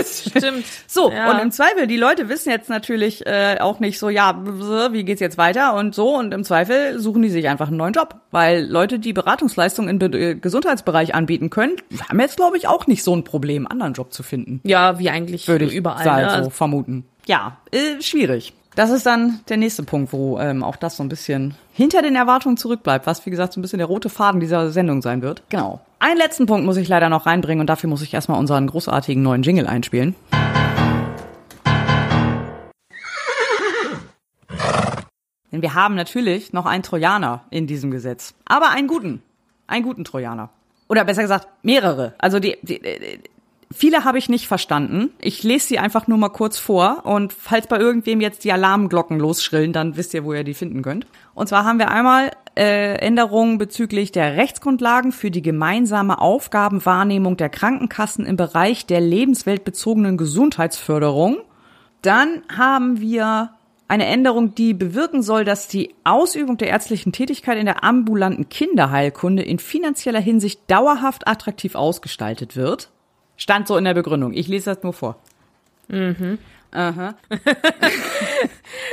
stimmt. 0.04 0.64
so, 0.86 1.10
Ja. 1.10 1.30
und 1.30 1.38
im 1.40 1.50
Zweifel, 1.52 1.86
die 1.86 1.96
Leute 1.96 2.28
wissen 2.28 2.50
jetzt 2.50 2.68
natürlich 2.68 3.24
äh, 3.26 3.58
auch 3.60 3.80
nicht 3.80 3.98
so, 3.98 4.08
ja, 4.08 4.42
wie 4.92 5.04
geht's 5.04 5.20
jetzt 5.20 5.38
weiter 5.38 5.74
und 5.74 5.94
so. 5.94 6.16
Und 6.16 6.34
im 6.34 6.44
Zweifel 6.44 6.98
suchen 6.98 7.22
die 7.22 7.28
sich 7.30 7.48
einfach 7.48 7.68
einen 7.68 7.76
neuen 7.76 7.92
Job. 7.92 8.16
Weil 8.30 8.64
Leute, 8.66 8.98
die 8.98 9.12
Beratungsleistungen 9.12 9.88
im 9.88 9.98
Be 9.98 10.18
äh, 10.18 10.34
Gesundheitsbereich 10.34 11.14
anbieten 11.14 11.50
können, 11.50 11.76
haben 12.08 12.20
jetzt, 12.20 12.36
glaube 12.36 12.56
ich, 12.56 12.68
auch 12.68 12.86
nicht 12.86 13.02
so 13.02 13.14
ein 13.14 13.24
Problem, 13.24 13.66
einen 13.66 13.72
anderen 13.72 13.92
Job 13.94 14.12
zu 14.12 14.22
finden. 14.22 14.60
Ja, 14.64 14.98
wie 14.98 15.10
eigentlich 15.10 15.48
Würde 15.48 15.64
ich 15.66 15.74
überall. 15.74 16.04
sagen, 16.04 16.22
ne? 16.22 16.30
so 16.30 16.36
Also, 16.36 16.50
vermuten. 16.50 17.04
Ja, 17.26 17.58
äh, 17.70 18.00
schwierig. 18.00 18.52
Das 18.74 18.90
ist 18.90 19.04
dann 19.04 19.40
der 19.50 19.58
nächste 19.58 19.82
Punkt, 19.82 20.14
wo 20.14 20.38
ähm, 20.38 20.64
auch 20.64 20.76
das 20.76 20.96
so 20.96 21.02
ein 21.02 21.10
bisschen 21.10 21.54
hinter 21.74 22.00
den 22.00 22.16
Erwartungen 22.16 22.56
zurückbleibt, 22.56 23.06
was 23.06 23.24
wie 23.26 23.30
gesagt 23.30 23.52
so 23.52 23.60
ein 23.60 23.62
bisschen 23.62 23.78
der 23.78 23.86
rote 23.86 24.08
Faden 24.08 24.40
dieser 24.40 24.70
Sendung 24.70 25.02
sein 25.02 25.20
wird. 25.20 25.42
Genau. 25.50 25.80
Einen 25.98 26.16
letzten 26.16 26.46
Punkt 26.46 26.64
muss 26.64 26.78
ich 26.78 26.88
leider 26.88 27.10
noch 27.10 27.26
reinbringen 27.26 27.60
und 27.60 27.66
dafür 27.66 27.90
muss 27.90 28.00
ich 28.02 28.14
erstmal 28.14 28.38
unseren 28.38 28.66
großartigen 28.66 29.22
neuen 29.22 29.42
Jingle 29.42 29.66
einspielen. 29.66 30.14
Denn 35.50 35.60
wir 35.60 35.74
haben 35.74 35.94
natürlich 35.94 36.52
noch 36.54 36.64
einen 36.64 36.82
Trojaner 36.82 37.44
in 37.50 37.66
diesem 37.66 37.90
Gesetz. 37.90 38.34
Aber 38.46 38.70
einen 38.70 38.88
guten. 38.88 39.22
Einen 39.66 39.84
guten 39.84 40.04
Trojaner. 40.04 40.48
Oder 40.92 41.06
besser 41.06 41.22
gesagt, 41.22 41.48
mehrere. 41.62 42.12
Also 42.18 42.38
die, 42.38 42.58
die, 42.60 42.84
äh, 42.84 43.18
viele 43.70 44.04
habe 44.04 44.18
ich 44.18 44.28
nicht 44.28 44.46
verstanden. 44.46 45.08
Ich 45.22 45.42
lese 45.42 45.68
sie 45.68 45.78
einfach 45.78 46.06
nur 46.06 46.18
mal 46.18 46.28
kurz 46.28 46.58
vor. 46.58 47.06
Und 47.06 47.32
falls 47.32 47.66
bei 47.66 47.78
irgendwem 47.78 48.20
jetzt 48.20 48.44
die 48.44 48.52
Alarmglocken 48.52 49.18
losschrillen, 49.18 49.72
dann 49.72 49.96
wisst 49.96 50.12
ihr, 50.12 50.22
wo 50.22 50.34
ihr 50.34 50.44
die 50.44 50.52
finden 50.52 50.82
könnt. 50.82 51.06
Und 51.32 51.48
zwar 51.48 51.64
haben 51.64 51.78
wir 51.78 51.90
einmal 51.90 52.32
äh, 52.58 52.96
Änderungen 52.96 53.56
bezüglich 53.56 54.12
der 54.12 54.36
Rechtsgrundlagen 54.36 55.12
für 55.12 55.30
die 55.30 55.40
gemeinsame 55.40 56.20
Aufgabenwahrnehmung 56.20 57.38
der 57.38 57.48
Krankenkassen 57.48 58.26
im 58.26 58.36
Bereich 58.36 58.84
der 58.84 59.00
lebensweltbezogenen 59.00 60.18
Gesundheitsförderung. 60.18 61.38
Dann 62.02 62.42
haben 62.54 63.00
wir 63.00 63.54
eine 63.92 64.06
Änderung, 64.06 64.54
die 64.54 64.72
bewirken 64.72 65.20
soll, 65.20 65.44
dass 65.44 65.68
die 65.68 65.94
Ausübung 66.02 66.56
der 66.56 66.68
ärztlichen 66.68 67.12
Tätigkeit 67.12 67.58
in 67.58 67.66
der 67.66 67.84
ambulanten 67.84 68.48
Kinderheilkunde 68.48 69.42
in 69.42 69.58
finanzieller 69.58 70.18
Hinsicht 70.18 70.62
dauerhaft 70.68 71.28
attraktiv 71.28 71.74
ausgestaltet 71.74 72.56
wird. 72.56 72.88
Stand 73.36 73.68
so 73.68 73.76
in 73.76 73.84
der 73.84 73.92
Begründung. 73.92 74.32
Ich 74.32 74.48
lese 74.48 74.74
das 74.74 74.82
nur 74.82 74.94
vor. 74.94 75.18
Aha. 76.74 77.14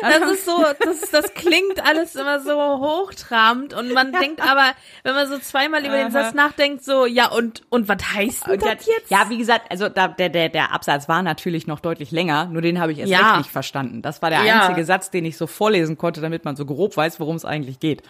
das 0.02 0.32
ist 0.32 0.46
so, 0.46 0.66
das, 0.84 1.10
das 1.12 1.34
klingt 1.34 1.84
alles 1.86 2.16
immer 2.16 2.42
so 2.42 2.52
hochtrabend 2.54 3.74
und 3.74 3.94
man 3.94 4.12
denkt 4.12 4.42
aber, 4.42 4.74
wenn 5.04 5.16
man 5.16 5.28
so 5.30 5.40
zweimal 5.40 5.86
über 5.86 5.96
den 5.96 6.12
Satz 6.12 6.34
nachdenkt, 6.34 6.84
so, 6.84 7.06
ja, 7.06 7.30
und, 7.32 7.64
und 7.70 7.88
was 7.88 7.98
heißt 8.14 8.48
denn 8.48 8.60
das 8.60 8.86
jetzt? 8.86 9.10
Ja, 9.10 9.30
wie 9.30 9.38
gesagt, 9.38 9.72
also 9.72 9.88
da, 9.88 10.10
der, 10.10 10.30
der, 10.30 10.50
der 10.50 10.74
Absatz 10.74 11.08
war 11.08 11.22
natürlich 11.24 11.68
noch 11.68 11.80
deutlich 11.80 12.12
länger, 12.12 12.46
nur 12.48 12.62
den 12.62 12.80
habe 12.82 12.92
ich 12.92 13.00
erst 13.00 13.12
Ja. 13.12 13.38
nicht 13.38 13.50
verstanden. 13.50 14.02
Das 14.02 14.22
war 14.22 14.30
der 14.30 14.44
Ja. 14.44 14.62
einzige 14.64 14.84
Satz, 14.86 15.10
den 15.10 15.24
ich 15.26 15.38
so 15.38 15.48
vorlesen 15.48 15.98
konnte, 15.98 16.20
damit 16.22 16.44
man 16.46 16.56
so 16.58 16.66
grob 16.66 16.98
weiß, 16.98 17.20
worum 17.20 17.38
es 17.38 17.46
eigentlich 17.46 17.80
geht. 17.80 18.04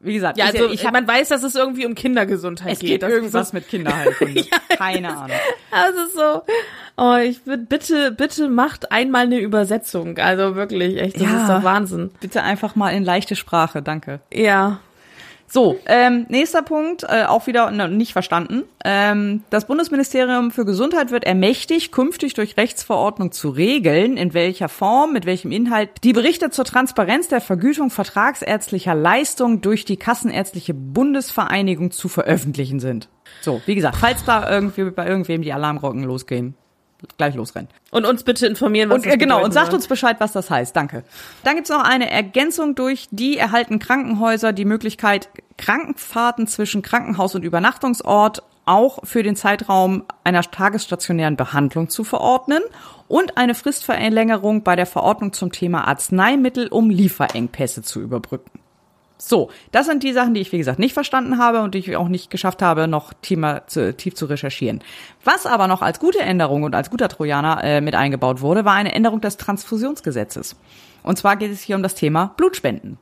Wie 0.00 0.14
gesagt, 0.14 0.36
Mhm. 0.36 0.40
Ja, 0.40 0.46
also 0.46 0.70
ich 0.70 0.84
hab, 0.84 0.92
man 0.92 1.06
weiß, 1.06 1.28
dass 1.28 1.42
es 1.42 1.54
irgendwie 1.54 1.86
um 1.86 1.94
Kindergesundheit 1.94 2.72
es 2.74 2.78
geht. 2.80 3.00
geht 3.00 3.02
irgendwas 3.02 3.52
mit 3.52 3.68
Kinderheilkunde. 3.68 4.44
Keine 4.76 5.16
Ahnung. 5.16 5.36
Also 5.70 5.98
so, 6.14 6.42
oh, 6.96 7.16
ich 7.16 7.46
würde 7.46 7.64
bitte, 7.64 8.12
bitte 8.12 8.48
macht 8.48 8.90
einmal 8.92 9.26
eine 9.26 9.38
Übersetzung. 9.38 10.18
Also 10.18 10.54
wirklich, 10.56 10.98
echt, 11.00 11.16
das 11.16 11.22
Ja. 11.22 11.42
ist 11.42 11.48
doch 11.48 11.62
Wahnsinn. 11.64 12.10
Bitte 12.20 12.42
einfach 12.42 12.74
mal 12.76 12.90
in 12.90 13.04
leichte 13.04 13.36
Sprache, 13.36 13.82
danke. 13.82 14.20
Ja. 14.32 14.80
So, 15.50 15.78
ähm, 15.86 16.26
nächster 16.28 16.62
Punkt, 16.62 17.04
äh, 17.04 17.24
auch 17.24 17.46
wieder 17.46 17.70
ne, 17.70 17.88
nicht 17.88 18.12
verstanden. 18.12 18.64
Ähm, 18.84 19.44
das 19.48 19.66
Bundesministerium 19.66 20.50
für 20.50 20.66
Gesundheit 20.66 21.10
wird 21.10 21.24
ermächtigt, 21.24 21.90
künftig 21.90 22.34
durch 22.34 22.58
Rechtsverordnung 22.58 23.32
zu 23.32 23.48
regeln, 23.48 24.18
in 24.18 24.34
welcher 24.34 24.68
Form, 24.68 25.14
mit 25.14 25.24
welchem 25.24 25.50
Inhalt 25.50 25.88
die 26.04 26.12
Berichte 26.12 26.50
zur 26.50 26.66
Transparenz 26.66 27.28
der 27.28 27.40
Vergütung 27.40 27.88
vertragsärztlicher 27.88 28.94
Leistungen 28.94 29.62
durch 29.62 29.86
die 29.86 29.96
Kassenärztliche 29.96 30.74
Bundesvereinigung 30.74 31.92
zu 31.92 32.08
veröffentlichen 32.08 32.78
sind. 32.78 33.08
So, 33.40 33.62
wie 33.64 33.74
gesagt, 33.74 33.96
falls 33.96 34.24
da 34.24 34.50
irgendwie 34.50 34.90
bei 34.90 35.06
irgendwem 35.06 35.40
die 35.40 35.52
Alarmglocken 35.54 36.02
losgehen, 36.02 36.54
gleich 37.16 37.34
losrennen. 37.34 37.68
Und 37.90 38.04
uns 38.04 38.24
bitte 38.24 38.46
informieren, 38.46 38.90
was 38.90 38.96
Und 38.96 39.06
das 39.06 39.14
äh, 39.14 39.18
genau, 39.18 39.44
und 39.44 39.52
sagt 39.52 39.72
uns 39.72 39.86
Bescheid, 39.86 40.16
was 40.18 40.32
das 40.32 40.50
heißt. 40.50 40.74
Danke. 40.74 41.04
Dann 41.44 41.54
gibt's 41.54 41.70
noch 41.70 41.84
eine 41.84 42.10
Ergänzung 42.10 42.74
durch 42.74 43.08
die 43.10 43.38
erhalten 43.38 43.78
Krankenhäuser 43.78 44.52
die 44.52 44.64
Möglichkeit, 44.64 45.28
Krankenfahrten 45.56 46.46
zwischen 46.46 46.82
Krankenhaus 46.82 47.34
und 47.34 47.42
Übernachtungsort 47.42 48.42
auch 48.64 48.98
für 49.04 49.22
den 49.22 49.34
Zeitraum 49.34 50.04
einer 50.24 50.42
tagesstationären 50.42 51.36
Behandlung 51.36 51.88
zu 51.88 52.04
verordnen 52.04 52.62
und 53.08 53.38
eine 53.38 53.54
Fristverlängerung 53.54 54.62
bei 54.62 54.76
der 54.76 54.86
Verordnung 54.86 55.32
zum 55.32 55.52
Thema 55.52 55.88
Arzneimittel, 55.88 56.68
um 56.68 56.90
Lieferengpässe 56.90 57.82
zu 57.82 58.00
überbrücken. 58.00 58.60
So, 59.20 59.50
das 59.72 59.86
sind 59.86 60.04
die 60.04 60.12
Sachen, 60.12 60.34
die 60.34 60.40
ich, 60.40 60.52
wie 60.52 60.58
gesagt, 60.58 60.78
nicht 60.78 60.94
verstanden 60.94 61.38
habe 61.38 61.62
und 61.62 61.74
die 61.74 61.78
ich 61.78 61.96
auch 61.96 62.08
nicht 62.08 62.30
geschafft 62.30 62.62
habe, 62.62 62.86
noch 62.86 63.12
tiefer 63.12 63.66
zu, 63.66 63.94
tief 63.96 64.14
zu 64.14 64.26
recherchieren. 64.26 64.80
Was 65.24 65.44
aber 65.44 65.66
noch 65.66 65.82
als 65.82 65.98
gute 65.98 66.20
Änderung 66.20 66.62
und 66.62 66.74
als 66.74 66.88
guter 66.88 67.08
Trojaner 67.08 67.62
äh, 67.64 67.80
mit 67.80 67.96
eingebaut 67.96 68.40
wurde, 68.40 68.64
war 68.64 68.74
eine 68.74 68.94
Änderung 68.94 69.20
des 69.20 69.36
Transfusionsgesetzes. 69.36 70.56
Und 71.02 71.18
zwar 71.18 71.36
geht 71.36 71.50
es 71.50 71.62
hier 71.62 71.74
um 71.74 71.82
das 71.82 71.96
Thema 71.96 72.32
Blutspenden. 72.36 72.98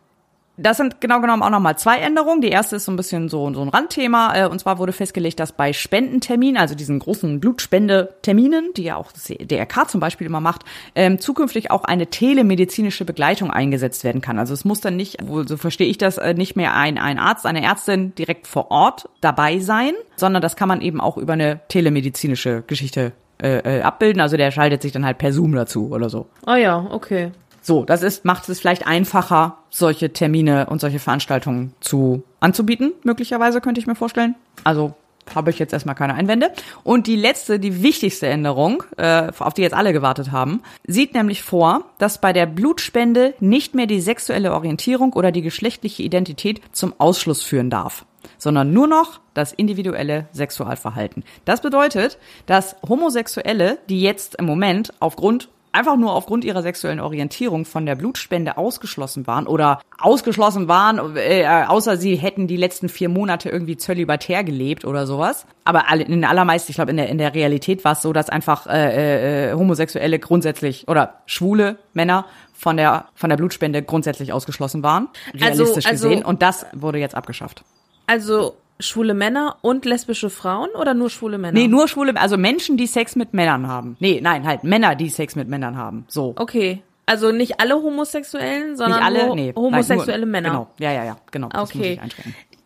Das 0.59 0.79
sind 0.79 1.01
genau 1.01 1.21
genommen 1.21 1.43
auch 1.43 1.51
nochmal 1.51 1.77
zwei 1.77 1.99
Änderungen. 1.99 2.41
Die 2.41 2.49
erste 2.49 2.77
ist 2.77 2.87
so 2.87 2.93
ein 2.93 2.97
bisschen 2.97 3.29
so, 3.29 3.53
so 3.53 3.61
ein 3.61 3.69
Randthema. 3.69 4.35
Äh, 4.35 4.49
und 4.49 4.59
zwar 4.59 4.79
wurde 4.79 4.93
festgelegt, 4.93 5.39
dass 5.39 5.53
bei 5.53 5.73
Spendenterminen, 5.73 6.57
also 6.57 6.75
diesen 6.75 6.99
großen 6.99 7.41
Blutspendeterminen, 7.41 8.73
die 8.75 8.85
ja 8.85 8.97
auch 8.97 9.13
das 9.13 9.25
DRK 9.25 9.89
zum 9.89 10.01
Beispiel 10.01 10.27
immer 10.27 10.41
macht, 10.41 10.63
ähm, 10.95 11.19
zukünftig 11.19 11.71
auch 11.71 11.85
eine 11.85 12.07
telemedizinische 12.07 13.05
Begleitung 13.05 13.51
eingesetzt 13.51 14.03
werden 14.05 14.23
kann. 14.23 14.39
Also 14.39 14.55
es 14.55 14.65
muss 14.65 14.81
dann 14.81 14.97
nicht, 14.97 15.19
so 15.47 15.57
verstehe 15.57 15.89
ich 15.89 15.99
das, 15.99 16.17
äh, 16.19 16.35
nicht 16.35 16.57
mehr 16.57 16.75
ein, 16.75 16.99
ein 16.99 17.19
Arzt, 17.19 17.45
eine 17.45 17.63
Ärztin 17.63 18.15
direkt 18.15 18.47
vor 18.47 18.71
Ort 18.71 19.09
dabei 19.21 19.59
sein, 19.59 19.93
sondern 20.17 20.41
das 20.41 20.57
kann 20.57 20.69
man 20.69 20.81
eben 20.81 21.01
auch 21.01 21.19
über 21.19 21.35
eine 21.35 21.61
telemedizinische 21.69 22.63
Geschichte 22.67 23.13
äh, 23.43 23.81
äh, 23.81 23.83
abbilden. 23.83 24.23
Also 24.23 24.39
der 24.39 24.51
schaltet 24.51 24.81
sich 24.81 24.93
dann 24.93 25.05
halt 25.05 25.19
per 25.19 25.31
Zoom 25.31 25.53
dazu 25.53 25.91
oder 25.91 26.09
so. 26.09 26.27
Oh 26.47 26.55
ja, 26.55 26.87
okay. 26.91 27.33
So, 27.67 27.85
das 27.85 28.05
ist, 28.05 28.25
macht 28.25 28.49
es 28.49 28.61
vielleicht 28.61 28.87
einfacher, 28.87 29.59
solche 29.71 30.13
Termine 30.13 30.67
und 30.67 30.81
solche 30.81 31.01
Veranstaltungen 31.01 31.75
zu 31.81 32.23
anzubieten, 32.39 32.93
möglicherweise, 33.03 33.61
könnte 33.61 33.81
ich 33.81 33.89
mir 33.89 33.97
vorstellen. 33.97 34.37
Also 34.63 34.95
habe 35.35 35.51
ich 35.51 35.59
jetzt 35.59 35.73
erstmal 35.73 35.97
keine 35.97 36.15
Einwände. 36.15 36.53
Und 36.85 37.09
die 37.09 37.17
letzte, 37.17 37.59
die 37.59 37.83
wichtigste 37.83 38.29
Änderung, 38.29 38.85
äh, 38.99 39.33
auf 39.37 39.53
die 39.53 39.63
jetzt 39.63 39.75
alle 39.75 39.93
gewartet 39.93 40.31
haben, 40.31 40.63
sieht 40.87 41.15
nämlich 41.15 41.43
vor, 41.43 41.87
dass 41.99 42.21
bei 42.21 42.33
der 42.33 42.47
Blutspende 42.47 43.35
nicht 43.41 43.75
mehr 43.75 43.87
die 43.87 44.01
sexuelle 44.01 44.53
Orientierung 44.53 45.13
oder 45.15 45.33
die 45.33 45.43
geschlechtliche 45.43 46.05
Identität 46.05 46.61
zum 46.71 46.95
Ausschluss 46.99 47.43
führen 47.43 47.69
darf 47.69 48.07
sondern 48.39 48.73
nur 48.73 48.87
noch 48.87 49.21
das 49.35 49.53
individuelle 49.53 50.29
Sexualverhalten. 50.33 51.25
Das 51.45 51.61
bedeutet, 51.61 52.19
dass 52.47 52.77
Homosexuelle, 52.87 53.79
die 53.89 54.03
jetzt 54.03 54.35
im 54.35 54.47
Moment 54.47 54.93
aufgrund 55.01 55.49
einfach 55.73 55.97
nur 55.97 56.13
aufgrund 56.13 56.45
ihrer 56.45 56.63
sexuellen 56.63 57.01
Orientierung 57.01 57.65
von 57.65 57.85
der 57.87 57.95
Blutspende 57.95 58.57
ausgeschlossen 58.57 59.27
waren 59.27 59.47
oder 59.47 59.81
ausgeschlossen 59.99 60.69
waren, 60.69 61.17
äh, 61.17 61.47
außer 61.67 61.97
sie 61.97 62.17
hätten 62.17 62.47
die 62.47 62.57
letzten 62.57 62.89
vier 62.89 63.09
Monate 63.09 63.49
irgendwie 63.51 63.77
zölibatär 63.77 64.45
gelebt 64.45 64.85
oder 64.85 65.07
sowas. 65.07 65.47
Aber 65.65 65.85
in 65.95 66.25
allermeisten, 66.25 66.71
ich 66.73 66.77
glaube, 66.77 66.91
in 66.93 66.97
der, 66.97 67.09
in 67.09 67.19
der 67.19 67.35
Realität 67.35 67.85
war 67.85 67.93
es 67.93 68.03
so, 68.03 68.13
dass 68.13 68.31
einfach 68.31 68.67
äh, 68.67 69.51
äh, 69.51 69.53
Homosexuelle 69.55 70.19
grundsätzlich 70.19 70.89
oder 70.89 71.21
schwule 71.27 71.79
Männer 71.93 72.27
von 72.55 72.77
der 72.77 73.07
von 73.15 73.29
der 73.29 73.37
Blutspende 73.37 73.83
grundsätzlich 73.83 74.33
ausgeschlossen 74.33 74.83
waren, 74.83 75.09
Also- 75.35 75.45
realistisch 75.45 75.87
also- 75.87 76.09
gesehen. 76.09 76.25
Und 76.25 76.41
das 76.43 76.67
wurde 76.73 76.99
jetzt 76.99 77.15
abgeschafft. 77.15 77.63
Also 78.07 78.55
schwule 78.81 79.15
Männer 79.15 79.57
und 79.63 79.85
lesbische 79.85 80.31
Frauen 80.31 80.69
oder 80.79 80.95
nur 80.95 81.11
schwule 81.11 81.39
Männer? 81.39 81.59
Nee, 81.59 81.69
nur 81.69 81.89
schwule, 81.89 82.17
also 82.17 82.37
Menschen, 82.37 82.77
die 82.77 82.87
Sex 82.87 83.17
mit 83.17 83.35
Männern 83.35 83.69
haben. 83.69 83.97
Nee, 84.01 84.21
nein, 84.23 84.47
halt 84.47 84.65
Männer, 84.65 84.95
die 84.95 85.09
Sex 85.09 85.37
mit 85.37 85.49
Männern 85.49 85.77
haben. 85.77 86.05
So. 86.09 86.35
Okay. 86.37 86.83
Also 87.09 87.31
nicht 87.31 87.61
alle 87.61 87.77
Homosexuellen, 87.77 88.77
sondern 88.77 89.01
alle, 89.01 89.33
nee. 89.37 89.53
homosexuelle 89.55 90.05
nein, 90.05 90.21
nur, 90.21 90.27
Männer. 90.27 90.49
Genau, 90.49 90.69
ja, 90.81 90.93
ja, 90.93 91.05
ja, 91.05 91.17
genau. 91.31 91.49
Das 91.51 91.73
muss 91.73 91.83
Okay. 91.83 92.01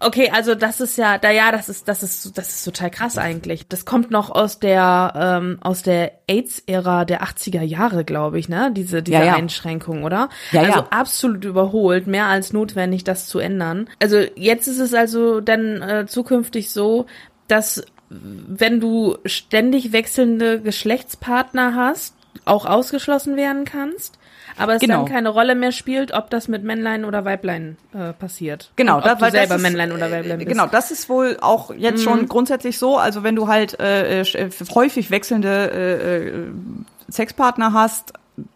Okay, 0.02 0.30
also 0.32 0.54
das 0.54 0.80
ist 0.80 0.96
ja, 0.96 1.18
da 1.18 1.30
ja, 1.30 1.52
das 1.52 1.68
ist, 1.68 1.86
das 1.86 2.02
ist, 2.02 2.38
das 2.38 2.48
ist 2.48 2.64
total 2.64 2.90
krass 2.90 3.18
eigentlich. 3.18 3.68
Das 3.68 3.84
kommt 3.84 4.10
noch 4.10 4.30
aus 4.30 4.58
der, 4.58 5.12
ähm, 5.14 5.58
aus 5.60 5.82
der 5.82 6.12
AIDS-Ära 6.26 7.04
der 7.04 7.22
80er 7.22 7.60
Jahre, 7.60 8.04
glaube 8.04 8.38
ich, 8.38 8.48
ne? 8.48 8.72
Diese, 8.74 9.02
diese 9.02 9.18
Ja, 9.18 9.24
ja. 9.24 9.34
Einschränkung, 9.34 10.04
oder? 10.04 10.30
Ja, 10.52 10.62
also 10.62 10.78
ja. 10.80 10.86
absolut 10.88 11.44
überholt, 11.44 12.06
mehr 12.06 12.26
als 12.26 12.54
notwendig, 12.54 13.04
das 13.04 13.26
zu 13.26 13.38
ändern. 13.40 13.90
Also 14.02 14.18
jetzt 14.36 14.68
ist 14.68 14.78
es 14.78 14.94
also 14.94 15.42
dann 15.42 15.82
äh, 15.82 16.06
zukünftig 16.06 16.70
so, 16.70 17.04
dass 17.46 17.84
wenn 18.08 18.80
du 18.80 19.18
ständig 19.26 19.92
wechselnde 19.92 20.60
Geschlechtspartner 20.62 21.74
hast, 21.74 22.14
auch 22.44 22.64
ausgeschlossen 22.64 23.36
werden 23.36 23.64
kannst, 23.64 24.18
aber 24.60 24.74
es 24.74 24.80
Genau. 24.80 24.98
dann 25.04 25.06
keine 25.12 25.28
Rolle 25.30 25.54
mehr 25.54 25.72
spielt, 25.72 26.12
ob 26.12 26.30
das 26.30 26.46
mit 26.48 26.62
Männlein 26.62 27.04
oder 27.04 27.24
Weiblein 27.24 27.76
äh, 27.94 28.12
passiert. 28.12 28.70
Genau, 28.76 28.96
Und 28.98 29.00
ob 29.10 29.18
da- 29.18 29.26
du 29.26 29.30
selber 29.32 29.56
ist, 29.56 29.62
Männlein 29.62 29.92
oder 29.92 30.10
Weiblein 30.12 30.40
äh, 30.40 30.44
bist. 30.44 30.48
Genau, 30.48 30.66
das 30.66 30.90
ist 30.90 31.08
wohl 31.08 31.38
auch 31.40 31.72
jetzt 31.74 32.00
Mhm. 32.00 32.04
schon 32.04 32.28
grundsätzlich 32.28 32.78
so. 32.78 32.96
Also 32.98 33.22
wenn 33.22 33.36
du 33.36 33.48
halt 33.48 33.78
äh, 33.80 34.20
äh, 34.22 34.50
häufig 34.74 35.10
wechselnde 35.10 35.70
äh, 35.72 36.28
äh, 36.28 36.44
Sexpartner 37.10 37.72
hast, 37.72 38.12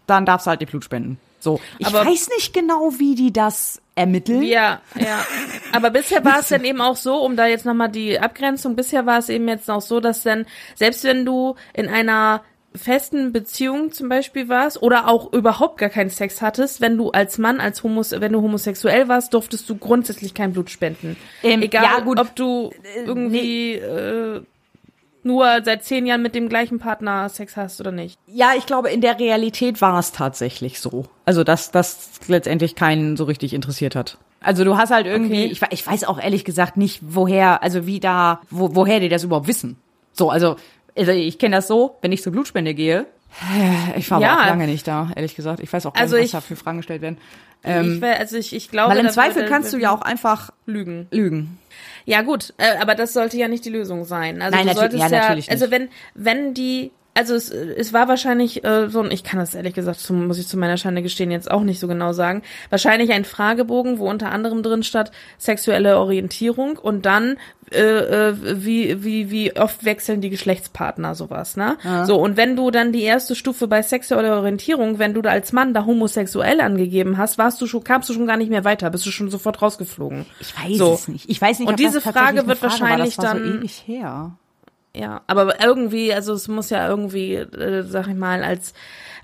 dann 0.07 0.27
darfst 0.27 0.47
du 0.47 0.51
halt 0.51 0.61
die 0.61 0.67
Blut 0.67 0.85
spenden. 0.85 1.19
So, 1.41 1.61
ich 1.79 1.87
Aber- 1.87 2.07
weiß 2.07 2.31
nicht 2.31 2.55
genau, 2.55 2.93
wie 2.99 3.15
die 3.15 3.33
das 3.33 3.81
ermitteln. 3.97 4.43
Ja, 4.43 4.81
ja. 4.99 5.25
Aber 5.73 5.91
bisher 5.91 6.25
war 6.25 6.41
es 6.41 6.49
dann 6.49 6.65
eben 6.65 6.81
auch 6.81 6.97
so, 6.97 7.17
um 7.23 7.37
da 7.37 7.47
jetzt 7.47 7.67
nochmal 7.67 7.91
die 7.91 8.19
Abgrenzung, 8.19 8.77
bisher 8.77 9.05
war 9.07 9.19
es 9.19 9.29
eben 9.29 9.47
jetzt 9.49 9.71
auch 9.71 9.83
so, 9.83 10.01
dass 10.01 10.23
dann, 10.23 10.47
selbst 10.75 11.05
wenn 11.05 11.25
du 11.27 11.55
in 11.75 11.89
einer 11.89 12.41
festen 12.77 13.33
Beziehung 13.33 13.93
zum 13.93 14.09
Beispiel 14.09 14.49
warst 14.49 14.83
oder 14.83 15.09
auch 15.09 15.33
überhaupt 15.33 15.79
gar 15.79 15.89
keinen 15.91 16.11
Sex 16.11 16.43
hattest, 16.43 16.81
wenn 16.81 16.97
du 16.97 17.11
als 17.11 17.39
Mann, 17.39 17.61
als 17.61 17.83
Homos, 17.83 18.11
wenn 18.13 18.33
du 18.33 18.43
homosexuell 18.43 19.09
warst, 19.09 19.33
durftest 19.35 19.69
du 19.71 19.77
grundsätzlich 19.77 20.35
kein 20.35 20.53
Blut 20.53 20.71
spenden. 20.71 21.17
Ähm, 21.43 21.63
Egal, 21.63 21.85
ja, 21.85 22.01
gut. 22.01 22.19
ob 22.19 22.35
du 22.35 22.73
irgendwie 23.07 23.75
äh, 23.75 24.41
nur 25.23 25.47
seit 25.65 25.85
zehn 25.85 26.05
Jahren 26.07 26.23
mit 26.23 26.35
dem 26.35 26.49
gleichen 26.49 26.79
Partner 26.79 27.29
Sex 27.29 27.57
hast 27.57 27.81
oder 27.81 27.93
nicht. 27.93 28.19
Ja, 28.27 28.53
ich 28.59 28.67
glaube, 28.67 28.91
in 28.91 29.01
der 29.01 29.19
Realität 29.19 29.81
war 29.81 29.99
es 29.99 30.13
tatsächlich 30.13 30.81
so. 30.81 31.07
Also, 31.25 31.45
dass 31.45 31.71
das 31.71 32.11
letztendlich 32.29 32.75
keinen 32.75 33.17
so 33.17 33.25
richtig 33.25 33.55
interessiert 33.55 33.95
hat. 33.97 34.19
Also 34.41 34.65
du 34.65 34.77
hast 34.77 34.91
halt 34.91 35.07
irgendwie, 35.07 35.45
Okay. 35.45 35.53
ich, 35.53 35.63
ich 35.71 35.87
weiß 35.87 36.05
auch 36.05 36.21
ehrlich 36.21 36.45
gesagt 36.45 36.77
nicht, 36.77 37.01
woher, 37.03 37.63
also 37.63 37.87
wie 37.87 38.01
da, 38.01 38.41
wo, 38.51 38.75
woher 38.75 39.01
die 39.01 39.09
das 39.09 39.25
überhaupt 39.25 39.47
wissen. 39.47 39.79
So, 40.13 40.29
also, 40.29 40.57
also 40.97 41.13
ich 41.13 41.39
kenne 41.39 41.57
das 41.57 41.67
so, 41.69 41.97
wenn 42.03 42.13
ich 42.13 42.23
zur 42.23 42.33
Blutspende 42.33 42.75
gehe, 42.75 43.07
ich 43.97 44.11
war 44.11 44.21
Ja. 44.21 44.33
aber 44.35 44.43
auch 44.43 44.47
lange 44.47 44.67
nicht 44.67 44.87
da, 44.87 45.11
ehrlich 45.17 45.35
gesagt. 45.35 45.61
Ich 45.61 45.73
weiß 45.73 45.87
auch 45.87 45.93
gar 45.95 46.01
Also 46.03 46.15
nicht, 46.17 46.25
was 46.25 46.29
ich- 46.29 46.33
da 46.33 46.41
für 46.41 46.57
Fragen 46.57 46.79
gestellt 46.79 47.03
werden. 47.03 47.19
ich, 47.65 47.71
Ähm, 47.71 48.01
wär- 48.01 48.19
also 48.19 48.37
ich, 48.37 48.55
ich 48.55 48.71
glaube, 48.71 48.95
weil 48.95 49.05
im 49.05 49.09
Zweifel 49.11 49.37
würde- 49.37 49.49
kannst 49.49 49.73
du 49.73 49.79
ja 49.79 49.91
auch 49.95 50.03
einfach 50.03 50.51
lügen. 50.67 51.09
lügen. 51.11 51.59
Ja 52.05 52.23
gut, 52.23 52.53
äh, 52.59 52.77
aber 52.81 52.95
das 52.95 53.13
sollte 53.13 53.37
ja 53.37 53.49
nicht 53.49 53.65
die 53.65 53.71
Lösung 53.71 54.05
sein. 54.05 54.41
Also 54.43 54.57
Nein, 54.57 54.67
du 54.67 54.73
natür- 54.73 54.81
solltest 54.81 55.03
ja, 55.03 55.09
ja, 55.09 55.19
natürlich 55.23 55.49
nicht. 55.49 55.51
also 55.51 55.71
wenn 55.71 55.89
wenn 56.15 56.55
die 56.55 56.93
also 57.17 57.37
es, 57.37 57.49
es 57.51 57.93
war 57.93 58.09
wahrscheinlich 58.09 58.65
äh, 58.65 58.89
so 58.91 59.01
ein, 59.01 59.13
ich 59.13 59.23
kann 59.23 59.39
das 59.39 59.55
ehrlich 59.55 59.73
gesagt, 59.75 60.11
muss 60.11 60.37
ich 60.37 60.49
zu 60.49 60.57
meiner 60.57 60.77
Schande 60.77 61.01
gestehen, 61.01 61.31
jetzt 61.31 61.49
auch 61.49 61.61
nicht 61.63 61.79
so 61.79 61.87
genau 61.87 62.13
sagen, 62.13 62.43
wahrscheinlich 62.71 63.13
ein 63.13 63.25
Fragebogen, 63.25 64.01
wo 64.01 64.11
unter 64.11 64.33
anderem 64.33 64.65
drin 64.65 64.83
stand 64.83 65.13
sexuelle 65.39 65.97
Orientierung 66.01 66.77
und 66.77 67.07
dann 67.07 67.37
äh, 67.75 68.29
äh, 68.31 68.35
wie 68.65 69.03
wie 69.05 69.31
wie 69.31 69.57
oft 69.57 69.85
wechseln 69.85 70.21
die 70.21 70.31
Geschlechtspartner 70.31 71.15
sowas, 71.15 71.57
ne? 71.57 71.77
So 72.07 72.17
und 72.17 72.37
wenn 72.37 72.57
du 72.57 72.71
dann 72.71 72.93
die 72.93 73.03
erste 73.03 73.35
Stufe 73.35 73.67
bei 73.69 73.83
sexueller 73.83 74.37
Orientierung, 74.37 74.99
wenn 74.99 75.15
du 75.15 75.23
da 75.23 75.31
als 75.31 75.53
Mann 75.53 75.75
da 75.75 75.85
homosexuell 75.85 76.61
angegeben 76.61 77.19
hast, 77.19 77.39
warst 77.39 77.61
du 77.61 77.67
schon 77.67 77.85
kamst 77.85 78.09
du 78.09 78.15
schon 78.15 78.27
gar 78.27 78.37
nicht 78.37 78.51
mehr 78.51 78.65
weiter, 78.65 78.89
bist 78.91 79.05
du 79.07 79.11
schon 79.11 79.31
sofort 79.31 79.61
rausgeflogen. 79.63 80.27
Ich 80.41 80.55
weiß 80.57 80.79
So. 80.79 80.95
es 80.95 81.09
nicht. 81.09 81.29
Ich 81.29 81.41
weiß 81.41 81.59
nicht, 81.59 81.69
Und 81.69 81.75
ob 81.75 81.79
diese 81.79 82.01
Frage 82.01 82.47
wird 82.47 82.59
Frage 82.59 82.63
wahrscheinlich 82.73 83.19
war 83.19 83.25
dann- 83.25 83.39
so 83.45 83.59
ewig 83.59 83.83
her. 83.87 84.33
Ja, 84.97 85.23
aber 85.27 85.61
irgendwie, 85.61 86.15
also 86.15 86.35
es 86.35 86.47
muss 86.47 86.71
ja 86.71 86.89
irgendwie, 86.89 87.35
äh, 87.35 87.83
sag 87.83 88.07
ich 88.07 88.15
mal, 88.15 88.45
als 88.45 88.75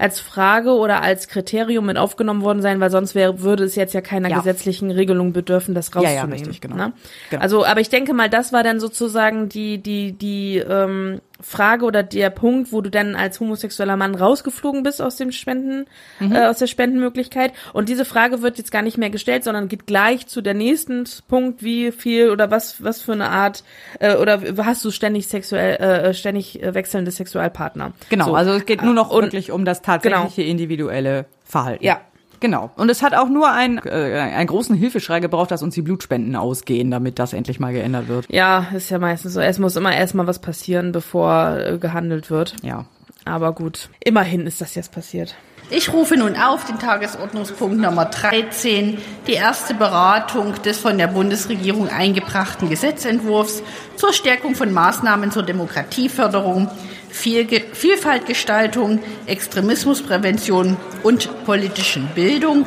als 0.00 0.18
Frage 0.18 0.70
oder 0.70 1.02
als 1.02 1.28
Kriterium 1.28 1.86
mit 1.86 1.98
aufgenommen 1.98 2.42
worden 2.42 2.62
sein, 2.62 2.80
weil 2.80 2.90
sonst 2.90 3.14
wäre, 3.14 3.42
würde 3.42 3.64
es 3.64 3.74
jetzt 3.74 3.92
ja 3.92 4.00
keiner 4.00 4.30
Ja. 4.30 4.38
gesetzlichen 4.38 4.90
Regelung 4.90 5.32
bedürfen, 5.32 5.74
das 5.74 5.90
Ja, 5.94 6.00
ja, 6.02 6.08
rauszunehmen. 6.08 6.32
richtig, 6.32 6.60
genau. 6.60 6.76
Ne? 6.76 6.92
Genau. 7.28 7.42
Also, 7.42 7.64
aber 7.66 7.80
ich 7.80 7.90
denke 7.90 8.14
mal, 8.14 8.30
das 8.30 8.52
war 8.52 8.62
dann 8.62 8.80
sozusagen 8.80 9.48
die 9.48 9.78
die 9.78 10.12
die 10.12 10.56
ähm, 10.58 11.20
Frage 11.42 11.84
oder 11.84 12.02
der 12.02 12.30
Punkt, 12.30 12.72
wo 12.72 12.80
du 12.80 12.90
dann 12.90 13.14
als 13.16 13.40
homosexueller 13.40 13.96
Mann 13.96 14.14
rausgeflogen 14.14 14.82
bist 14.82 15.00
aus 15.02 15.16
dem 15.16 15.32
Spenden, 15.32 15.86
Mhm. 16.18 16.32
äh, 16.34 16.46
aus 16.46 16.58
der 16.58 16.66
Spendenmöglichkeit. 16.66 17.52
Und 17.72 17.88
diese 17.88 18.04
Frage 18.04 18.42
wird 18.42 18.58
jetzt 18.58 18.72
gar 18.72 18.82
nicht 18.82 18.98
mehr 18.98 19.10
gestellt, 19.10 19.44
sondern 19.44 19.68
geht 19.68 19.86
gleich 19.86 20.26
zu 20.26 20.40
der 20.40 20.54
nächsten 20.54 21.04
Punkt, 21.28 21.62
wie 21.62 21.92
viel 21.92 22.30
oder 22.30 22.50
was 22.50 22.82
was 22.82 23.00
für 23.02 23.12
eine 23.12 23.28
Art 23.30 23.64
äh, 24.00 24.16
oder 24.16 24.40
hast 24.64 24.84
du 24.84 24.90
ständig 24.90 25.28
sexuell 25.28 25.76
äh, 25.76 26.14
ständig 26.14 26.62
äh, 26.62 26.74
wechselnde 26.74 27.10
Sexualpartner? 27.10 27.92
Genau, 28.08 28.26
So. 28.26 28.34
also 28.34 28.52
es 28.52 28.66
geht 28.66 28.82
nur 28.82 28.94
noch 28.94 29.10
Und- 29.10 29.22
wirklich 29.24 29.50
um 29.52 29.64
das 29.64 29.82
tatsächliche 29.82 30.42
individuelle 30.42 31.26
Verhalten. 31.44 31.84
Ja. 31.84 32.00
Genau. 32.40 32.70
Und 32.76 32.90
es 32.90 33.02
hat 33.02 33.14
auch 33.14 33.28
nur 33.28 33.50
ein, 33.50 33.78
äh, 33.84 34.18
einen 34.18 34.46
großen 34.46 34.74
Hilfeschrei 34.74 35.20
gebraucht, 35.20 35.50
dass 35.50 35.62
uns 35.62 35.74
die 35.74 35.82
Blutspenden 35.82 36.34
ausgehen, 36.36 36.90
damit 36.90 37.18
das 37.18 37.34
endlich 37.34 37.60
mal 37.60 37.72
geändert 37.72 38.08
wird. 38.08 38.26
Ja, 38.30 38.66
ist 38.74 38.90
ja 38.90 38.98
meistens 38.98 39.34
so. 39.34 39.40
Es 39.40 39.58
muss 39.58 39.76
immer 39.76 39.94
erstmal 39.94 40.26
was 40.26 40.38
passieren, 40.38 40.92
bevor 40.92 41.58
äh, 41.58 41.78
gehandelt 41.78 42.30
wird. 42.30 42.56
Ja. 42.62 42.86
Aber 43.26 43.52
gut, 43.52 43.90
immerhin 44.02 44.46
ist 44.46 44.60
das 44.60 44.74
jetzt 44.74 44.92
passiert. 44.92 45.36
Ich 45.72 45.92
rufe 45.92 46.16
nun 46.16 46.34
auf 46.36 46.64
den 46.64 46.80
Tagesordnungspunkt 46.80 47.78
Nummer 47.78 48.06
13, 48.06 48.98
die 49.28 49.34
erste 49.34 49.72
Beratung 49.72 50.60
des 50.62 50.78
von 50.78 50.98
der 50.98 51.06
Bundesregierung 51.06 51.88
eingebrachten 51.88 52.68
Gesetzentwurfs 52.68 53.62
zur 53.94 54.12
Stärkung 54.12 54.56
von 54.56 54.72
Maßnahmen 54.72 55.30
zur 55.30 55.44
Demokratieförderung, 55.44 56.68
Vielfaltgestaltung, 57.12 59.00
Extremismusprävention 59.26 60.76
und 61.02 61.44
politischen 61.44 62.08
Bildung. 62.14 62.66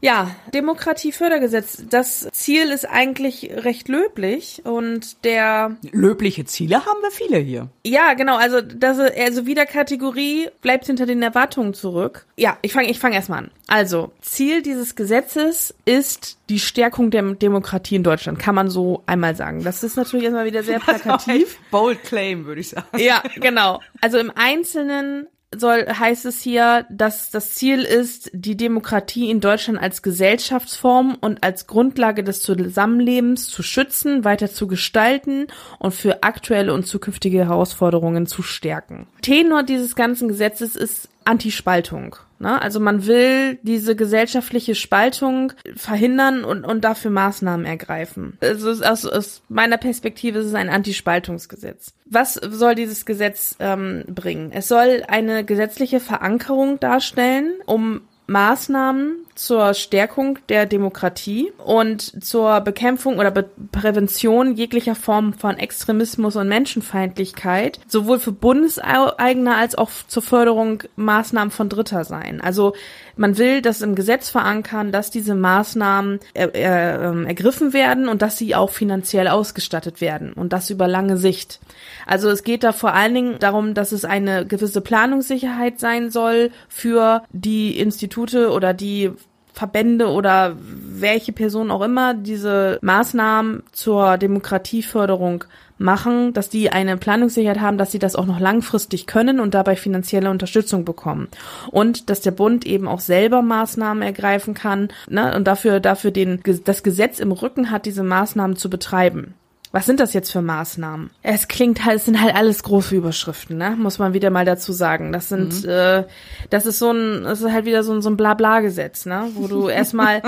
Ja, 0.00 0.30
Demokratiefördergesetz. 0.52 1.84
Das 1.88 2.28
Ziel 2.32 2.70
ist 2.70 2.88
eigentlich 2.88 3.50
recht 3.52 3.88
löblich 3.88 4.62
und 4.64 5.24
der 5.24 5.76
Löbliche 5.92 6.44
Ziele 6.44 6.84
haben 6.84 7.00
wir 7.02 7.10
viele 7.10 7.38
hier. 7.38 7.68
Ja, 7.84 8.14
genau, 8.14 8.36
also 8.36 8.60
das 8.60 8.98
also 8.98 9.46
wieder 9.46 9.66
Kategorie 9.66 10.48
bleibt 10.60 10.86
hinter 10.86 11.06
den 11.06 11.22
Erwartungen 11.22 11.74
zurück. 11.74 12.26
Ja, 12.36 12.58
ich 12.62 12.72
fange 12.72 12.90
ich 12.90 12.98
fang 12.98 13.12
erstmal 13.12 13.38
an. 13.40 13.50
Also, 13.68 14.12
Ziel 14.20 14.62
dieses 14.62 14.94
Gesetzes 14.94 15.74
ist 15.84 16.38
die 16.48 16.60
Stärkung 16.60 17.10
der 17.10 17.22
Demokratie 17.22 17.96
in 17.96 18.04
Deutschland, 18.04 18.38
kann 18.38 18.54
man 18.54 18.70
so 18.70 19.02
einmal 19.06 19.34
sagen. 19.34 19.64
Das 19.64 19.82
ist 19.82 19.96
natürlich 19.96 20.26
erstmal 20.26 20.46
wieder 20.46 20.62
sehr 20.62 20.78
plakativ. 20.80 21.58
Bold 21.70 22.02
claim, 22.04 22.44
würde 22.44 22.60
ich 22.60 22.68
sagen. 22.68 22.86
Ja, 22.98 23.22
genau. 23.36 23.80
Also 24.00 24.18
im 24.18 24.30
Einzelnen 24.34 25.26
soll, 25.60 25.86
heißt 25.86 26.26
es 26.26 26.40
hier, 26.40 26.86
dass 26.90 27.30
das 27.30 27.54
Ziel 27.54 27.80
ist, 27.80 28.30
die 28.32 28.56
Demokratie 28.56 29.30
in 29.30 29.40
Deutschland 29.40 29.78
als 29.78 30.02
Gesellschaftsform 30.02 31.16
und 31.20 31.42
als 31.42 31.66
Grundlage 31.66 32.24
des 32.24 32.42
Zusammenlebens 32.42 33.48
zu 33.48 33.62
schützen, 33.62 34.24
weiter 34.24 34.50
zu 34.50 34.66
gestalten 34.66 35.46
und 35.78 35.92
für 35.92 36.22
aktuelle 36.22 36.72
und 36.72 36.86
zukünftige 36.86 37.38
Herausforderungen 37.46 38.26
zu 38.26 38.42
stärken. 38.42 39.06
Tenor 39.22 39.62
dieses 39.62 39.96
ganzen 39.96 40.28
Gesetzes 40.28 40.76
ist 40.76 41.08
Antispaltung. 41.26 42.16
Ne? 42.38 42.60
Also 42.60 42.80
man 42.80 43.06
will 43.06 43.58
diese 43.62 43.96
gesellschaftliche 43.96 44.74
Spaltung 44.74 45.52
verhindern 45.74 46.44
und, 46.44 46.64
und 46.64 46.84
dafür 46.84 47.10
Maßnahmen 47.10 47.66
ergreifen. 47.66 48.38
Also 48.40 48.70
aus, 48.70 48.82
aus, 48.82 49.06
aus 49.06 49.42
meiner 49.48 49.78
Perspektive 49.78 50.38
ist 50.38 50.46
es 50.46 50.54
ein 50.54 50.68
Antispaltungsgesetz. 50.68 51.92
Was 52.04 52.34
soll 52.34 52.74
dieses 52.74 53.06
Gesetz 53.06 53.56
ähm, 53.58 54.04
bringen? 54.08 54.52
Es 54.52 54.68
soll 54.68 55.02
eine 55.08 55.44
gesetzliche 55.44 56.00
Verankerung 56.00 56.78
darstellen, 56.80 57.54
um 57.66 58.02
Maßnahmen 58.26 59.25
zur 59.36 59.74
Stärkung 59.74 60.38
der 60.48 60.66
Demokratie 60.66 61.52
und 61.64 62.24
zur 62.24 62.60
Bekämpfung 62.60 63.18
oder 63.18 63.30
Be 63.30 63.48
Prävention 63.70 64.54
jeglicher 64.54 64.94
Form 64.94 65.34
von 65.34 65.58
Extremismus 65.58 66.36
und 66.36 66.48
Menschenfeindlichkeit, 66.48 67.78
sowohl 67.86 68.18
für 68.18 68.32
bundeseigene 68.32 69.54
als 69.54 69.76
auch 69.76 69.90
zur 70.08 70.22
Förderung 70.22 70.82
Maßnahmen 70.96 71.50
von 71.50 71.68
Dritter 71.68 72.04
sein. 72.04 72.40
Also 72.40 72.74
man 73.16 73.38
will 73.38 73.62
das 73.62 73.82
im 73.82 73.94
Gesetz 73.94 74.28
verankern, 74.28 74.92
dass 74.92 75.10
diese 75.10 75.34
Maßnahmen 75.34 76.20
er, 76.34 76.54
er, 76.54 77.02
ähm, 77.02 77.26
ergriffen 77.26 77.72
werden 77.72 78.08
und 78.08 78.22
dass 78.22 78.38
sie 78.38 78.54
auch 78.54 78.70
finanziell 78.70 79.28
ausgestattet 79.28 80.00
werden 80.00 80.32
und 80.32 80.52
das 80.52 80.70
über 80.70 80.86
lange 80.86 81.16
Sicht. 81.16 81.60
Also 82.06 82.28
es 82.28 82.44
geht 82.44 82.62
da 82.62 82.72
vor 82.72 82.92
allen 82.92 83.14
Dingen 83.14 83.38
darum, 83.38 83.74
dass 83.74 83.92
es 83.92 84.04
eine 84.04 84.46
gewisse 84.46 84.80
Planungssicherheit 84.80 85.80
sein 85.80 86.10
soll 86.10 86.50
für 86.68 87.22
die 87.32 87.78
Institute 87.78 88.50
oder 88.50 88.74
die 88.74 89.12
Verbände 89.56 90.08
oder 90.08 90.54
welche 90.58 91.32
Person 91.32 91.70
auch 91.70 91.80
immer 91.80 92.12
diese 92.12 92.78
Maßnahmen 92.82 93.62
zur 93.72 94.18
Demokratieförderung 94.18 95.44
machen, 95.78 96.34
dass 96.34 96.50
die 96.50 96.70
eine 96.70 96.98
Planungssicherheit 96.98 97.60
haben, 97.60 97.78
dass 97.78 97.90
sie 97.90 97.98
das 97.98 98.16
auch 98.16 98.26
noch 98.26 98.38
langfristig 98.38 99.06
können 99.06 99.40
und 99.40 99.54
dabei 99.54 99.74
finanzielle 99.74 100.30
Unterstützung 100.30 100.84
bekommen. 100.84 101.28
Und 101.70 102.10
dass 102.10 102.20
der 102.20 102.32
Bund 102.32 102.66
eben 102.66 102.86
auch 102.86 103.00
selber 103.00 103.40
Maßnahmen 103.40 104.02
ergreifen 104.02 104.52
kann 104.52 104.88
ne, 105.08 105.34
und 105.34 105.44
dafür, 105.46 105.80
dafür 105.80 106.10
den, 106.10 106.42
das 106.64 106.82
Gesetz 106.82 107.18
im 107.18 107.32
Rücken 107.32 107.70
hat, 107.70 107.86
diese 107.86 108.02
Maßnahmen 108.02 108.56
zu 108.56 108.68
betreiben. 108.68 109.34
Was 109.72 109.86
sind 109.86 110.00
das 110.00 110.14
jetzt 110.14 110.30
für 110.30 110.42
Maßnahmen? 110.42 111.10
Es 111.22 111.48
klingt 111.48 111.84
halt, 111.84 111.96
es 111.96 112.04
sind 112.04 112.20
halt 112.20 112.34
alles 112.34 112.62
große 112.62 112.94
Überschriften, 112.94 113.58
ne? 113.58 113.70
Muss 113.76 113.98
man 113.98 114.14
wieder 114.14 114.30
mal 114.30 114.44
dazu 114.44 114.72
sagen. 114.72 115.12
Das 115.12 115.28
sind, 115.28 115.64
mhm. 115.64 115.68
äh, 115.68 116.04
das 116.50 116.66
ist 116.66 116.78
so 116.78 116.92
ein, 116.92 117.24
das 117.24 117.40
ist 117.40 117.52
halt 117.52 117.64
wieder 117.64 117.82
so 117.82 117.92
ein, 117.92 118.02
so 118.02 118.10
ein 118.10 118.16
Blabla-Gesetz, 118.16 119.06
ne? 119.06 119.28
Wo 119.34 119.48
du 119.48 119.68
erstmal, 119.68 120.22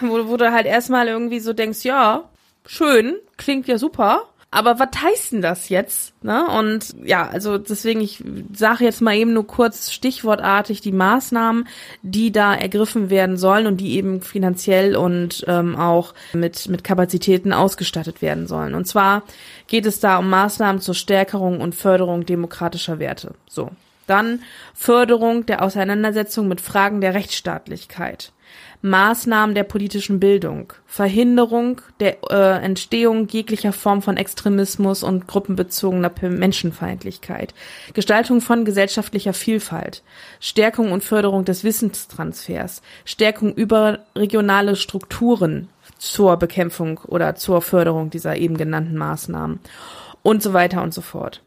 wo, 0.00 0.28
wo 0.28 0.36
du 0.36 0.52
halt 0.52 0.66
erstmal 0.66 1.08
irgendwie 1.08 1.40
so 1.40 1.52
denkst, 1.52 1.84
ja, 1.84 2.24
schön, 2.64 3.16
klingt 3.36 3.68
ja 3.68 3.78
super, 3.78 4.22
aber 4.56 4.78
was 4.78 4.88
heißt 5.02 5.32
denn 5.32 5.42
das 5.42 5.68
jetzt? 5.68 6.14
Ne? 6.24 6.46
Und 6.48 6.96
ja, 7.04 7.28
also 7.28 7.58
deswegen, 7.58 8.00
ich 8.00 8.24
sage 8.54 8.84
jetzt 8.84 9.02
mal 9.02 9.14
eben 9.14 9.34
nur 9.34 9.46
kurz 9.46 9.92
stichwortartig 9.92 10.80
die 10.80 10.92
Maßnahmen, 10.92 11.68
die 12.00 12.32
da 12.32 12.54
ergriffen 12.54 13.10
werden 13.10 13.36
sollen 13.36 13.66
und 13.66 13.76
die 13.82 13.96
eben 13.96 14.22
finanziell 14.22 14.96
und 14.96 15.44
ähm, 15.46 15.76
auch 15.76 16.14
mit, 16.32 16.70
mit 16.70 16.84
Kapazitäten 16.84 17.52
ausgestattet 17.52 18.22
werden 18.22 18.46
sollen. 18.46 18.74
Und 18.74 18.86
zwar 18.86 19.24
geht 19.66 19.84
es 19.84 20.00
da 20.00 20.16
um 20.16 20.30
Maßnahmen 20.30 20.80
zur 20.80 20.94
Stärkung 20.94 21.60
und 21.60 21.74
Förderung 21.74 22.24
demokratischer 22.24 22.98
Werte. 22.98 23.34
So. 23.46 23.72
Dann 24.06 24.40
Förderung 24.72 25.44
der 25.44 25.62
Auseinandersetzung 25.62 26.48
mit 26.48 26.62
Fragen 26.62 27.02
der 27.02 27.12
Rechtsstaatlichkeit. 27.12 28.32
Maßnahmen 28.82 29.54
der 29.54 29.64
politischen 29.64 30.20
Bildung, 30.20 30.72
Verhinderung 30.86 31.80
der 32.00 32.18
äh, 32.30 32.64
Entstehung 32.64 33.28
jeglicher 33.28 33.72
Form 33.72 34.02
von 34.02 34.16
Extremismus 34.16 35.02
und 35.02 35.26
gruppenbezogener 35.26 36.12
Menschenfeindlichkeit, 36.22 37.54
Gestaltung 37.94 38.40
von 38.40 38.64
gesellschaftlicher 38.64 39.32
Vielfalt, 39.32 40.02
Stärkung 40.40 40.92
und 40.92 41.04
Förderung 41.04 41.44
des 41.44 41.64
Wissenstransfers, 41.64 42.82
Stärkung 43.04 43.54
überregionale 43.54 44.76
Strukturen 44.76 45.68
zur 45.98 46.36
Bekämpfung 46.36 46.98
oder 47.06 47.34
zur 47.34 47.62
Förderung 47.62 48.10
dieser 48.10 48.36
eben 48.36 48.56
genannten 48.56 48.96
Maßnahmen 48.96 49.60
und 50.22 50.42
so 50.42 50.52
weiter 50.52 50.82
und 50.82 50.92
so 50.92 51.00
fort. 51.00 51.42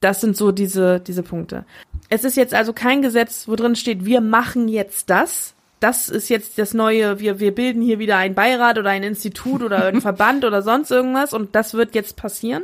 Das 0.00 0.20
sind 0.20 0.36
so 0.36 0.52
diese, 0.52 1.00
diese 1.00 1.22
Punkte. 1.22 1.64
Es 2.10 2.24
ist 2.24 2.36
jetzt 2.36 2.52
also 2.52 2.72
kein 2.72 3.00
Gesetz, 3.00 3.48
wo 3.48 3.56
drin 3.56 3.74
steht, 3.74 4.04
wir 4.04 4.20
machen 4.20 4.68
jetzt 4.68 5.08
das, 5.08 5.54
das 5.80 6.08
ist 6.08 6.28
jetzt 6.28 6.58
das 6.58 6.72
neue, 6.72 7.20
wir, 7.20 7.40
wir 7.40 7.54
bilden 7.54 7.82
hier 7.82 7.98
wieder 7.98 8.16
ein 8.16 8.34
Beirat 8.34 8.78
oder 8.78 8.90
ein 8.90 9.02
Institut 9.02 9.62
oder 9.62 9.86
ein 9.86 10.00
Verband 10.02 10.44
oder 10.44 10.62
sonst 10.62 10.90
irgendwas 10.90 11.32
und 11.32 11.54
das 11.54 11.74
wird 11.74 11.94
jetzt 11.94 12.16
passieren, 12.16 12.62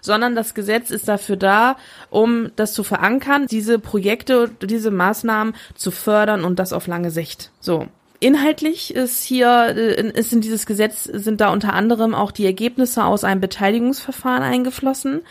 sondern 0.00 0.34
das 0.34 0.54
Gesetz 0.54 0.90
ist 0.90 1.08
dafür 1.08 1.36
da, 1.36 1.76
um 2.10 2.50
das 2.56 2.72
zu 2.72 2.84
verankern, 2.84 3.46
diese 3.46 3.78
Projekte, 3.78 4.50
diese 4.60 4.90
Maßnahmen 4.90 5.54
zu 5.74 5.90
fördern 5.90 6.44
und 6.44 6.58
das 6.58 6.72
auf 6.72 6.86
lange 6.86 7.10
Sicht. 7.10 7.50
So. 7.60 7.88
Inhaltlich 8.22 8.94
ist 8.94 9.24
hier, 9.24 9.74
äh, 9.76 10.10
ist 10.16 10.32
in 10.32 10.40
dieses 10.40 10.64
Gesetz, 10.64 11.02
sind 11.02 11.40
da 11.40 11.52
unter 11.52 11.72
anderem 11.72 12.14
auch 12.14 12.30
die 12.30 12.46
Ergebnisse 12.46 13.02
aus 13.02 13.24
einem 13.24 13.40
Beteiligungsverfahren 13.40 14.44
eingeflossen, 14.44 15.22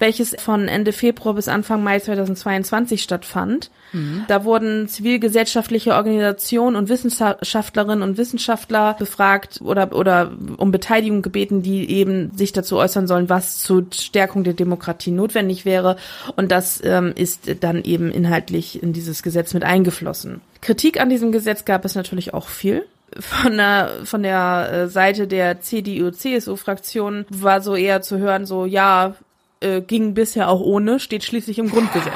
welches 0.00 0.34
von 0.36 0.66
Ende 0.66 0.92
Februar 0.92 1.34
bis 1.34 1.46
Anfang 1.46 1.84
Mai 1.84 2.00
2022 2.00 3.04
stattfand. 3.04 3.70
Mhm. 3.92 4.24
Da 4.26 4.44
wurden 4.44 4.88
zivilgesellschaftliche 4.88 5.94
Organisationen 5.94 6.74
und 6.74 6.88
Wissenschaftlerinnen 6.88 8.02
und 8.02 8.18
Wissenschaftler 8.18 8.94
befragt 8.98 9.60
oder, 9.62 9.94
oder 9.94 10.32
um 10.56 10.72
Beteiligung 10.72 11.22
gebeten, 11.22 11.62
die 11.62 11.88
eben 11.88 12.36
sich 12.36 12.52
dazu 12.52 12.78
äußern 12.78 13.06
sollen, 13.06 13.28
was 13.28 13.58
zur 13.58 13.86
Stärkung 13.94 14.42
der 14.42 14.54
Demokratie 14.54 15.12
notwendig 15.12 15.64
wäre. 15.64 15.94
Und 16.34 16.50
das 16.50 16.80
ähm, 16.82 17.12
ist 17.14 17.42
dann 17.60 17.84
eben 17.84 18.10
inhaltlich 18.10 18.82
in 18.82 18.92
dieses 18.92 19.22
Gesetz 19.22 19.54
mit 19.54 19.62
eingeflossen. 19.62 20.40
Kritik 20.60 21.00
an 21.00 21.08
diesem 21.08 21.32
Gesetz 21.32 21.64
gab 21.64 21.84
es 21.84 21.94
natürlich 21.94 22.34
auch 22.34 22.48
viel. 22.48 22.86
Von 23.18 23.56
der, 23.56 23.90
von 24.04 24.22
der 24.22 24.70
äh, 24.72 24.88
Seite 24.88 25.26
der 25.26 25.60
CDU-CSU-Fraktion 25.60 27.26
war 27.30 27.60
so 27.60 27.74
eher 27.74 28.02
zu 28.02 28.18
hören, 28.18 28.46
so, 28.46 28.66
ja, 28.66 29.16
äh, 29.60 29.80
ging 29.80 30.14
bisher 30.14 30.48
auch 30.48 30.60
ohne, 30.60 31.00
steht 31.00 31.24
schließlich 31.24 31.58
im 31.58 31.70
Grundgesetz. 31.70 32.14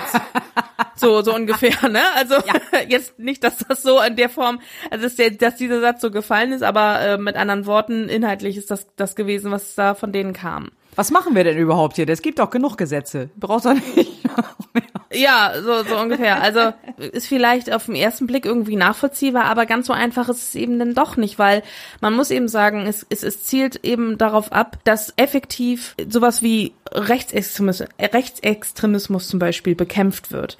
so, 0.96 1.22
so 1.22 1.34
ungefähr, 1.34 1.88
ne? 1.88 2.02
Also 2.14 2.34
ja. 2.34 2.80
jetzt 2.88 3.18
nicht, 3.18 3.44
dass 3.44 3.58
das 3.58 3.82
so 3.82 4.00
in 4.00 4.16
der 4.16 4.28
Form, 4.28 4.60
also 4.90 5.04
dass, 5.04 5.16
der, 5.16 5.30
dass 5.30 5.56
dieser 5.56 5.80
Satz 5.80 6.00
so 6.00 6.10
gefallen 6.10 6.52
ist, 6.52 6.62
aber 6.62 7.00
äh, 7.00 7.18
mit 7.18 7.36
anderen 7.36 7.66
Worten, 7.66 8.08
inhaltlich 8.08 8.56
ist 8.56 8.70
das 8.70 8.86
das 8.96 9.16
gewesen, 9.16 9.50
was 9.50 9.74
da 9.74 9.94
von 9.94 10.12
denen 10.12 10.32
kam. 10.32 10.70
Was 10.96 11.10
machen 11.10 11.34
wir 11.34 11.44
denn 11.44 11.58
überhaupt 11.58 11.96
hier? 11.96 12.08
Es 12.08 12.22
gibt 12.22 12.38
doch 12.38 12.50
genug 12.50 12.76
Gesetze. 12.76 13.28
Brauchst 13.36 13.66
du 13.66 13.74
nicht 13.74 14.24
mehr. 14.74 14.84
Ja, 15.14 15.52
so, 15.62 15.84
so 15.84 15.98
ungefähr. 15.98 16.42
Also 16.42 16.72
ist 16.98 17.26
vielleicht 17.26 17.72
auf 17.72 17.86
den 17.86 17.94
ersten 17.94 18.26
Blick 18.26 18.44
irgendwie 18.44 18.76
nachvollziehbar, 18.76 19.44
aber 19.44 19.66
ganz 19.66 19.86
so 19.86 19.92
einfach 19.92 20.28
ist 20.28 20.48
es 20.48 20.54
eben 20.54 20.78
dann 20.78 20.94
doch 20.94 21.16
nicht, 21.16 21.38
weil 21.38 21.62
man 22.00 22.14
muss 22.14 22.30
eben 22.30 22.48
sagen, 22.48 22.86
es, 22.86 23.06
es, 23.08 23.22
es 23.22 23.44
zielt 23.44 23.84
eben 23.84 24.18
darauf 24.18 24.52
ab, 24.52 24.78
dass 24.84 25.12
effektiv 25.16 25.94
sowas 26.08 26.42
wie 26.42 26.74
Rechtsextremismus, 26.92 27.88
Rechtsextremismus 28.00 29.28
zum 29.28 29.38
Beispiel 29.38 29.74
bekämpft 29.74 30.32
wird. 30.32 30.58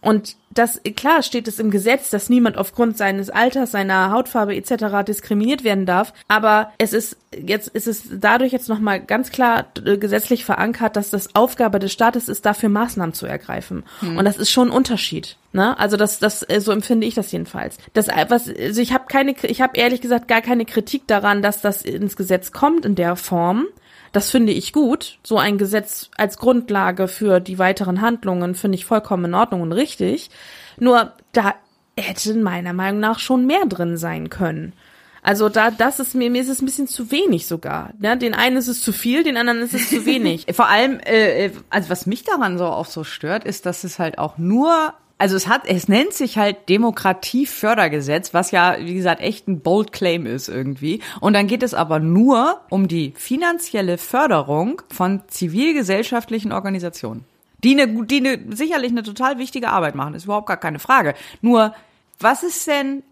Und 0.00 0.36
das, 0.50 0.80
klar 0.96 1.22
steht 1.22 1.48
es 1.48 1.58
im 1.58 1.70
Gesetz, 1.70 2.10
dass 2.10 2.30
niemand 2.30 2.56
aufgrund 2.56 2.96
seines 2.96 3.28
Alters, 3.28 3.72
seiner 3.72 4.10
Hautfarbe 4.10 4.54
etc. 4.54 5.04
diskriminiert 5.06 5.64
werden 5.64 5.84
darf. 5.84 6.12
Aber 6.28 6.72
es 6.78 6.92
ist 6.92 7.16
jetzt, 7.36 7.68
ist 7.68 7.86
es 7.86 8.04
dadurch 8.10 8.52
jetzt 8.52 8.68
nochmal 8.68 9.00
ganz 9.00 9.30
klar 9.30 9.66
äh, 9.84 9.98
gesetzlich 9.98 10.44
verankert, 10.44 10.96
dass 10.96 11.10
das 11.10 11.34
Aufgabe 11.34 11.78
des 11.78 11.92
Staates 11.92 12.28
ist, 12.28 12.46
dafür 12.46 12.68
Maßnahmen 12.68 13.14
zu 13.14 13.26
ergreifen. 13.26 13.84
Hm. 14.00 14.16
Und 14.16 14.24
das 14.24 14.38
ist 14.38 14.50
schon 14.50 14.68
ein 14.68 14.76
Unterschied. 14.76 15.36
Ne? 15.52 15.78
Also 15.78 15.96
das, 15.96 16.18
das, 16.18 16.42
äh, 16.48 16.60
so 16.60 16.72
empfinde 16.72 17.06
ich 17.06 17.14
das 17.14 17.32
jedenfalls. 17.32 17.78
Das, 17.92 18.08
was, 18.28 18.48
also 18.48 18.80
ich 18.80 18.92
habe 18.92 19.04
keine, 19.08 19.34
ich 19.42 19.60
habe 19.60 19.76
ehrlich 19.76 20.00
gesagt 20.00 20.28
gar 20.28 20.40
keine 20.40 20.64
Kritik 20.64 21.06
daran, 21.06 21.42
dass 21.42 21.60
das 21.60 21.82
ins 21.82 22.16
Gesetz 22.16 22.52
kommt 22.52 22.84
in 22.84 22.94
der 22.94 23.16
Form. 23.16 23.66
Das 24.12 24.30
finde 24.30 24.52
ich 24.52 24.72
gut. 24.72 25.18
So 25.22 25.38
ein 25.38 25.58
Gesetz 25.58 26.10
als 26.16 26.38
Grundlage 26.38 27.08
für 27.08 27.40
die 27.40 27.58
weiteren 27.58 28.00
Handlungen 28.00 28.54
finde 28.54 28.76
ich 28.76 28.84
vollkommen 28.84 29.26
in 29.26 29.34
Ordnung 29.34 29.62
und 29.62 29.72
richtig. 29.72 30.30
Nur 30.78 31.12
da 31.32 31.54
hätte 31.98 32.34
meiner 32.34 32.72
Meinung 32.72 33.00
nach 33.00 33.18
schon 33.18 33.46
mehr 33.46 33.66
drin 33.66 33.96
sein 33.96 34.30
können. 34.30 34.72
Also 35.22 35.48
da, 35.48 35.72
das 35.72 35.98
ist 35.98 36.14
mir, 36.14 36.30
mir 36.30 36.40
ist 36.40 36.48
es 36.48 36.62
ein 36.62 36.66
bisschen 36.66 36.86
zu 36.86 37.10
wenig 37.10 37.48
sogar. 37.48 37.90
Ja, 38.00 38.14
den 38.14 38.32
einen 38.32 38.56
ist 38.56 38.68
es 38.68 38.80
zu 38.80 38.92
viel, 38.92 39.24
den 39.24 39.36
anderen 39.36 39.60
ist 39.60 39.74
es 39.74 39.90
zu 39.90 40.06
wenig. 40.06 40.46
Vor 40.52 40.68
allem, 40.68 41.00
äh, 41.04 41.50
also 41.68 41.90
was 41.90 42.06
mich 42.06 42.22
daran 42.22 42.58
so 42.58 42.66
auch 42.66 42.86
so 42.86 43.02
stört, 43.02 43.44
ist, 43.44 43.66
dass 43.66 43.82
es 43.82 43.98
halt 43.98 44.18
auch 44.18 44.38
nur 44.38 44.94
also 45.18 45.36
es 45.36 45.48
hat, 45.48 45.62
es 45.66 45.88
nennt 45.88 46.12
sich 46.12 46.36
halt 46.36 46.68
Demokratiefördergesetz, 46.68 48.34
was 48.34 48.50
ja, 48.50 48.76
wie 48.78 48.94
gesagt, 48.94 49.22
echt 49.22 49.48
ein 49.48 49.60
bold 49.60 49.92
claim 49.92 50.26
ist 50.26 50.48
irgendwie. 50.48 51.00
Und 51.20 51.32
dann 51.32 51.46
geht 51.46 51.62
es 51.62 51.72
aber 51.72 52.00
nur 52.00 52.60
um 52.68 52.86
die 52.86 53.14
finanzielle 53.16 53.96
Förderung 53.96 54.82
von 54.90 55.22
zivilgesellschaftlichen 55.28 56.52
Organisationen. 56.52 57.24
Die 57.64 57.80
eine, 57.80 58.04
die 58.04 58.18
eine, 58.18 58.54
sicherlich 58.54 58.90
eine 58.90 59.02
total 59.02 59.38
wichtige 59.38 59.70
Arbeit 59.70 59.94
machen, 59.94 60.14
ist 60.14 60.24
überhaupt 60.24 60.46
gar 60.46 60.58
keine 60.58 60.78
Frage. 60.78 61.14
Nur, 61.40 61.74
was 62.20 62.42
ist 62.42 62.66
denn, 62.66 63.02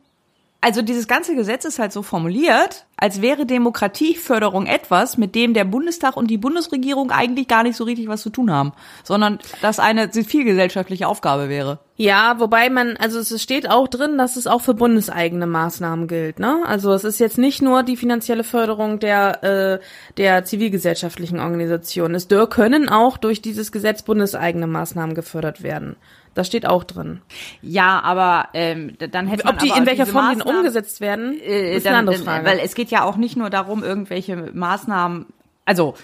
also 0.61 0.83
dieses 0.83 1.09
ganze 1.09 1.35
Gesetz 1.35 1.65
ist 1.65 1.79
halt 1.79 1.93
so 1.93 2.03
formuliert, 2.03 2.85
als 2.97 3.21
wäre 3.21 3.47
Demokratieförderung 3.47 4.67
etwas, 4.67 5.19
mit 5.19 5.35
dem 5.35 5.55
der 5.55 5.65
Bundestag 5.65 6.17
und 6.17 6.29
die 6.31 6.39
Bundesregierung 6.39 7.11
eigentlich 7.11 7.49
gar 7.49 7.63
nicht 7.63 7.77
so 7.77 7.85
richtig 7.85 8.09
was 8.09 8.23
zu 8.23 8.31
tun 8.31 8.51
haben, 8.51 8.73
sondern 9.03 9.39
das 9.63 9.79
eine 9.79 10.11
zivilgesellschaftliche 10.11 11.09
Aufgabe 11.09 11.49
wäre. 11.49 11.81
Ja, 11.97 12.41
wobei 12.41 12.71
man, 12.71 12.97
also 12.97 13.21
es 13.21 13.41
steht 13.41 13.71
auch 13.71 13.87
drin, 13.87 14.19
dass 14.19 14.35
es 14.37 14.49
auch 14.49 14.61
für 14.61 14.75
bundeseigene 14.75 15.47
Maßnahmen 15.47 16.09
gilt. 16.09 16.41
Ne? 16.41 16.63
Also 16.67 16.93
es 16.93 17.05
ist 17.05 17.21
jetzt 17.21 17.39
nicht 17.39 17.63
nur 17.63 17.85
die 17.85 17.97
finanzielle 17.97 18.43
Förderung 18.43 18.99
der 18.99 19.45
äh, 19.45 19.79
der 20.17 20.45
zivilgesellschaftlichen 20.45 21.39
Organisationen. 21.39 22.17
Es 22.17 22.27
können 22.51 22.89
auch 22.89 23.17
durch 23.17 23.43
dieses 23.43 23.71
Gesetz 23.71 24.03
bundeseigene 24.03 24.67
Maßnahmen 24.67 25.15
gefördert 25.15 25.63
werden. 25.63 25.95
Das 26.35 26.49
steht 26.49 26.67
auch 26.67 26.83
drin. 26.83 27.21
Ja, 27.63 28.01
aber 28.03 28.49
ähm, 28.55 28.97
dann 29.13 29.29
hätte 29.29 29.45
man 29.45 29.55
Ob 29.55 29.61
die 29.61 29.69
in 29.69 29.87
welcher 29.87 30.07
Form 30.07 30.35
die 30.35 30.43
Maßnahmen- 30.43 30.57
umgesetzt 30.57 31.01
werden, 31.01 31.41
äh, 31.41 31.77
ist 31.77 31.87
dann, 31.87 31.93
eine 31.93 31.99
andere 32.01 32.17
dann- 32.17 32.25
Frage. 32.25 32.45
Weil 32.47 32.59
es 32.59 32.75
geht 32.75 32.84
ja 32.91 33.05
auch 33.05 33.17
nicht 33.17 33.37
nur 33.37 33.51
darum, 33.51 33.83
irgendwelche 33.83 34.51
Maßnahmen, 34.53 35.27
also 35.65 35.95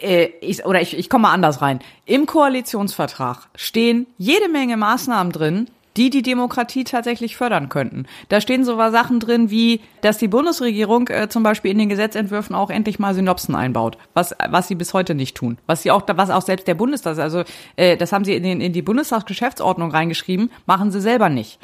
äh, 0.00 0.30
ich, 0.40 0.64
oder 0.64 0.80
ich, 0.80 0.96
ich 0.96 1.10
komme 1.10 1.22
mal 1.22 1.32
anders 1.32 1.62
rein. 1.62 1.80
Im 2.06 2.26
Koalitionsvertrag 2.26 3.48
stehen 3.54 4.06
jede 4.16 4.48
Menge 4.48 4.76
Maßnahmen 4.76 5.32
drin, 5.32 5.68
die 5.98 6.10
die 6.10 6.22
Demokratie 6.22 6.84
tatsächlich 6.84 7.36
fördern 7.36 7.68
könnten. 7.68 8.06
Da 8.28 8.40
stehen 8.40 8.64
so 8.64 8.76
Sachen 8.76 9.18
drin 9.18 9.50
wie, 9.50 9.80
dass 10.00 10.16
die 10.16 10.28
Bundesregierung 10.28 11.08
äh, 11.08 11.28
zum 11.28 11.42
Beispiel 11.42 11.72
in 11.72 11.78
den 11.78 11.88
Gesetzentwürfen 11.88 12.54
auch 12.54 12.70
endlich 12.70 13.00
mal 13.00 13.14
Synopsen 13.14 13.56
einbaut, 13.56 13.98
was 14.14 14.34
was 14.48 14.68
sie 14.68 14.76
bis 14.76 14.94
heute 14.94 15.16
nicht 15.16 15.36
tun, 15.36 15.58
was 15.66 15.82
sie 15.82 15.90
auch 15.90 16.04
was 16.06 16.30
auch 16.30 16.42
selbst 16.42 16.68
der 16.68 16.76
Bundestag, 16.76 17.18
also 17.18 17.42
äh, 17.74 17.96
das 17.96 18.12
haben 18.12 18.24
sie 18.24 18.36
in, 18.36 18.44
den, 18.44 18.60
in 18.60 18.72
die 18.72 18.82
Bundestagsgeschäftsordnung 18.82 19.90
reingeschrieben, 19.90 20.52
machen 20.66 20.92
sie 20.92 21.00
selber 21.00 21.28
nicht. 21.28 21.58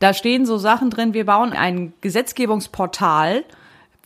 Da 0.00 0.12
stehen 0.12 0.46
so 0.46 0.58
Sachen 0.58 0.90
drin, 0.90 1.14
wir 1.14 1.24
bauen 1.24 1.52
ein 1.52 1.92
Gesetzgebungsportal, 2.00 3.44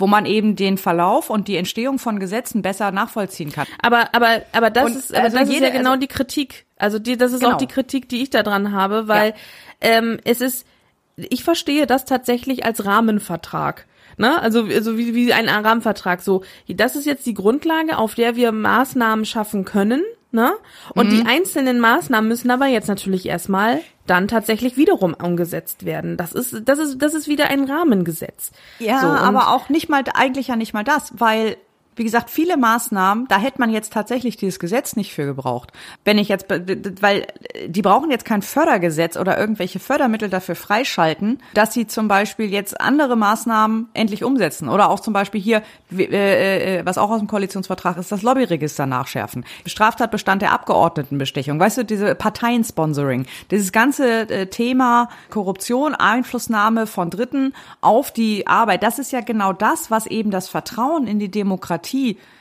wo 0.01 0.07
man 0.07 0.26
eben 0.26 0.57
den 0.57 0.78
Verlauf 0.78 1.30
und 1.30 1.46
die 1.46 1.57
Entstehung 1.57 1.98
von 1.98 2.18
Gesetzen 2.18 2.62
besser 2.62 2.90
nachvollziehen 2.90 3.53
kann. 3.53 3.66
Aber, 3.82 4.12
aber, 4.14 4.42
aber 4.53 4.70
das 4.70 4.84
Und 4.86 4.96
ist, 4.96 5.14
aber 5.14 5.24
also 5.24 5.38
das 5.38 5.48
jede- 5.48 5.66
ist 5.66 5.72
ja 5.72 5.78
genau 5.78 5.90
also- 5.90 6.01
die 6.01 6.07
Kritik. 6.09 6.66
Also 6.76 6.98
die, 6.98 7.16
das 7.16 7.32
ist 7.32 7.40
Genau. 7.40 7.53
auch 7.55 7.59
die 7.59 7.66
Kritik, 7.66 8.09
die 8.09 8.22
ich 8.22 8.30
da 8.30 8.42
dran 8.42 8.72
habe, 8.72 9.07
weil 9.07 9.34
ähm, 9.82 10.18
es 10.24 10.40
ist, 10.40 10.66
ich 11.16 11.44
verstehe 11.44 11.86
das 11.86 12.07
tatsächlich 12.07 12.64
als 12.64 12.84
Rahmenvertrag. 12.86 13.86
Ne? 14.16 14.40
Also, 14.40 14.64
also 14.64 14.96
wie, 14.98 15.14
wie 15.14 15.32
ein 15.32 15.48
Rahmenvertrag. 15.48 16.20
So, 16.22 16.42
das 16.68 16.96
ist 16.96 17.07
jetzt 17.07 17.26
die 17.26 17.34
Grundlage, 17.34 17.98
auf 17.98 18.14
der 18.14 18.36
wir 18.36 18.53
Maßnahmen 18.53 19.24
schaffen 19.24 19.64
können. 19.64 20.03
Ne? 20.32 20.53
Und 20.94 21.09
Mhm. 21.09 21.11
die 21.11 21.26
einzelnen 21.26 21.80
Maßnahmen 21.80 22.28
müssen 22.28 22.51
aber 22.51 22.66
jetzt 22.66 22.88
natürlich 22.88 23.26
erstmal 23.26 23.80
dann 24.11 24.26
tatsächlich 24.26 24.76
wiederum 24.76 25.14
umgesetzt 25.14 25.84
werden. 25.84 26.16
Das 26.16 26.32
ist, 26.32 26.62
das 26.64 26.80
ist, 26.80 26.98
das 27.00 27.14
ist 27.14 27.28
wieder 27.28 27.46
ein 27.46 27.64
Rahmengesetz. 27.64 28.50
Ja, 28.80 29.00
so, 29.00 29.06
aber 29.06 29.54
auch 29.54 29.68
nicht 29.68 29.88
mal, 29.88 30.02
eigentlich 30.14 30.48
ja 30.48 30.56
nicht 30.56 30.74
mal 30.74 30.82
das, 30.82 31.12
weil, 31.16 31.56
wie 32.01 32.05
gesagt, 32.05 32.30
viele 32.30 32.57
Maßnahmen, 32.57 33.28
da 33.28 33.36
hätte 33.36 33.61
man 33.61 33.68
jetzt 33.68 33.92
tatsächlich 33.92 34.38
dieses 34.38 34.59
Gesetz 34.59 34.96
nicht 34.96 35.12
für 35.12 35.26
gebraucht. 35.26 35.70
Wenn 36.03 36.16
ich 36.16 36.28
jetzt, 36.28 36.46
weil 36.48 37.26
die 37.66 37.82
brauchen 37.82 38.11
jetzt 38.11 38.24
kein 38.24 38.40
Fördergesetz 38.40 39.18
oder 39.18 39.38
irgendwelche 39.38 39.80
Fördermittel 39.80 40.30
dafür 40.30 40.55
freischalten, 40.55 41.42
dass 41.53 41.74
sie 41.74 41.86
zum 41.86 42.09
Beispiel 42.09 42.46
jetzt 42.51 42.80
andere 42.80 43.16
Maßnahmen 43.16 43.90
endlich 43.92 44.24
umsetzen. 44.24 44.70
Oder 44.70 44.88
auch 44.88 45.01
zum 45.01 45.12
Beispiel 45.12 45.42
hier, 45.42 45.62
äh, 45.94 46.78
äh, 46.78 46.86
was 46.86 46.96
auch 46.96 47.11
aus 47.11 47.18
dem 47.18 47.28
Koalitionsvertrag 47.28 47.98
ist, 47.98 48.11
das 48.11 48.22
Lobbyregister 48.22 48.86
nachschärfen. 48.86 49.44
Straftatbestand 49.66 50.40
der 50.40 50.53
Abgeordnetenbestechung. 50.53 51.61
Weißt 51.61 51.76
du, 51.76 51.84
diese 51.84 52.14
Parteiensponsoring. 52.14 53.26
Dieses 53.51 53.72
ganze 53.72 54.26
äh, 54.30 54.46
Thema 54.46 55.11
Korruption, 55.28 55.94
Einflussnahme 55.94 56.86
von 56.86 57.11
Dritten 57.11 57.53
auf 57.82 58.11
die 58.11 58.46
Arbeit. 58.46 58.82
Das 58.82 58.98
ist 58.98 59.12
ja 59.12 59.20
genau 59.20 59.53
das, 59.53 59.90
was 59.90 60.07
eben 60.07 60.30
das 60.30 60.48
Vertrauen 60.48 61.07
in 61.07 61.18
die 61.18 61.30
Demokratie 61.30 61.89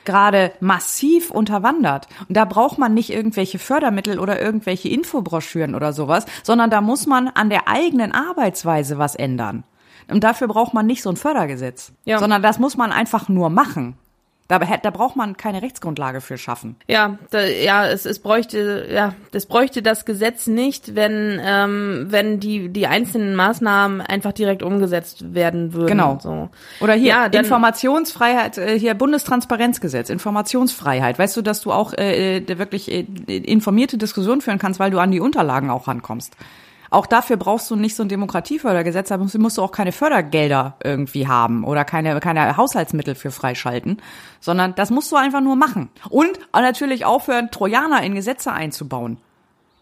gerade 0.04 0.52
massiv 0.60 1.30
unterwandert. 1.30 2.06
Und 2.28 2.36
da 2.36 2.44
braucht 2.44 2.78
man 2.78 2.94
nicht 2.94 3.10
irgendwelche 3.10 3.58
Fördermittel 3.58 4.18
oder 4.18 4.40
irgendwelche 4.40 4.88
Infobroschüren 4.88 5.74
oder 5.74 5.92
sowas, 5.92 6.26
sondern 6.42 6.70
da 6.70 6.80
muss 6.80 7.06
man 7.06 7.28
an 7.28 7.50
der 7.50 7.68
eigenen 7.68 8.12
Arbeitsweise 8.12 8.98
was 8.98 9.14
ändern. 9.14 9.64
Und 10.10 10.24
dafür 10.24 10.48
braucht 10.48 10.74
man 10.74 10.86
nicht 10.86 11.02
so 11.02 11.10
ein 11.10 11.16
Fördergesetz, 11.16 11.92
Ja. 12.04 12.18
sondern 12.18 12.42
das 12.42 12.58
muss 12.58 12.76
man 12.76 12.90
einfach 12.92 13.28
nur 13.28 13.48
machen. 13.50 13.96
Da, 14.50 14.58
da 14.58 14.90
braucht 14.90 15.14
man 15.14 15.36
keine 15.36 15.62
Rechtsgrundlage 15.62 16.20
für 16.20 16.36
schaffen. 16.36 16.74
Ja, 16.88 17.18
da, 17.30 17.40
ja, 17.44 17.86
es, 17.86 18.04
es 18.04 18.18
bräuchte, 18.18 18.88
ja, 18.92 19.14
das 19.30 19.46
bräuchte 19.46 19.80
das 19.80 20.04
Gesetz 20.04 20.48
nicht, 20.48 20.96
wenn, 20.96 21.40
ähm, 21.40 22.06
wenn 22.08 22.40
die, 22.40 22.68
die 22.68 22.88
einzelnen 22.88 23.36
Maßnahmen 23.36 24.00
einfach 24.00 24.32
direkt 24.32 24.64
umgesetzt 24.64 25.34
werden 25.34 25.72
würden. 25.72 25.86
Genau. 25.86 26.18
So. 26.20 26.48
Oder 26.80 26.94
hier 26.94 27.08
Ja, 27.08 27.28
dann- 27.28 27.44
Informationsfreiheit, 27.44 28.58
äh, 28.58 28.76
hier 28.76 28.94
Bundestransparenzgesetz, 28.94 30.10
Informationsfreiheit. 30.10 31.16
Weißt 31.20 31.36
du, 31.36 31.42
dass 31.42 31.60
du 31.60 31.70
auch 31.70 31.92
äh, 31.92 32.38
äh, 32.38 32.58
wirklich 32.58 32.90
äh, 32.90 33.06
informierte 33.28 33.98
Diskussionen 33.98 34.40
führen 34.40 34.58
kannst, 34.58 34.80
weil 34.80 34.90
du 34.90 34.98
an 34.98 35.12
die 35.12 35.20
Unterlagen 35.20 35.70
auch 35.70 35.86
rankommst. 35.86 36.36
Auch 36.90 37.06
dafür 37.06 37.36
brauchst 37.36 37.70
du 37.70 37.76
nicht 37.76 37.94
so 37.94 38.02
ein 38.02 38.08
Demokratiefördergesetz, 38.08 39.08
da 39.08 39.16
musst, 39.16 39.38
musst 39.38 39.58
du 39.58 39.62
auch 39.62 39.70
keine 39.70 39.92
Fördergelder 39.92 40.74
irgendwie 40.82 41.28
haben 41.28 41.62
oder 41.64 41.84
keine, 41.84 42.18
keine 42.18 42.56
Haushaltsmittel 42.56 43.14
für 43.14 43.30
freischalten, 43.30 44.02
sondern 44.40 44.74
das 44.74 44.90
musst 44.90 45.12
du 45.12 45.16
einfach 45.16 45.40
nur 45.40 45.54
machen. 45.54 45.88
Und 46.08 46.32
natürlich 46.52 47.04
aufhören, 47.04 47.50
Trojaner 47.52 48.02
in 48.02 48.14
Gesetze 48.16 48.52
einzubauen. 48.52 49.18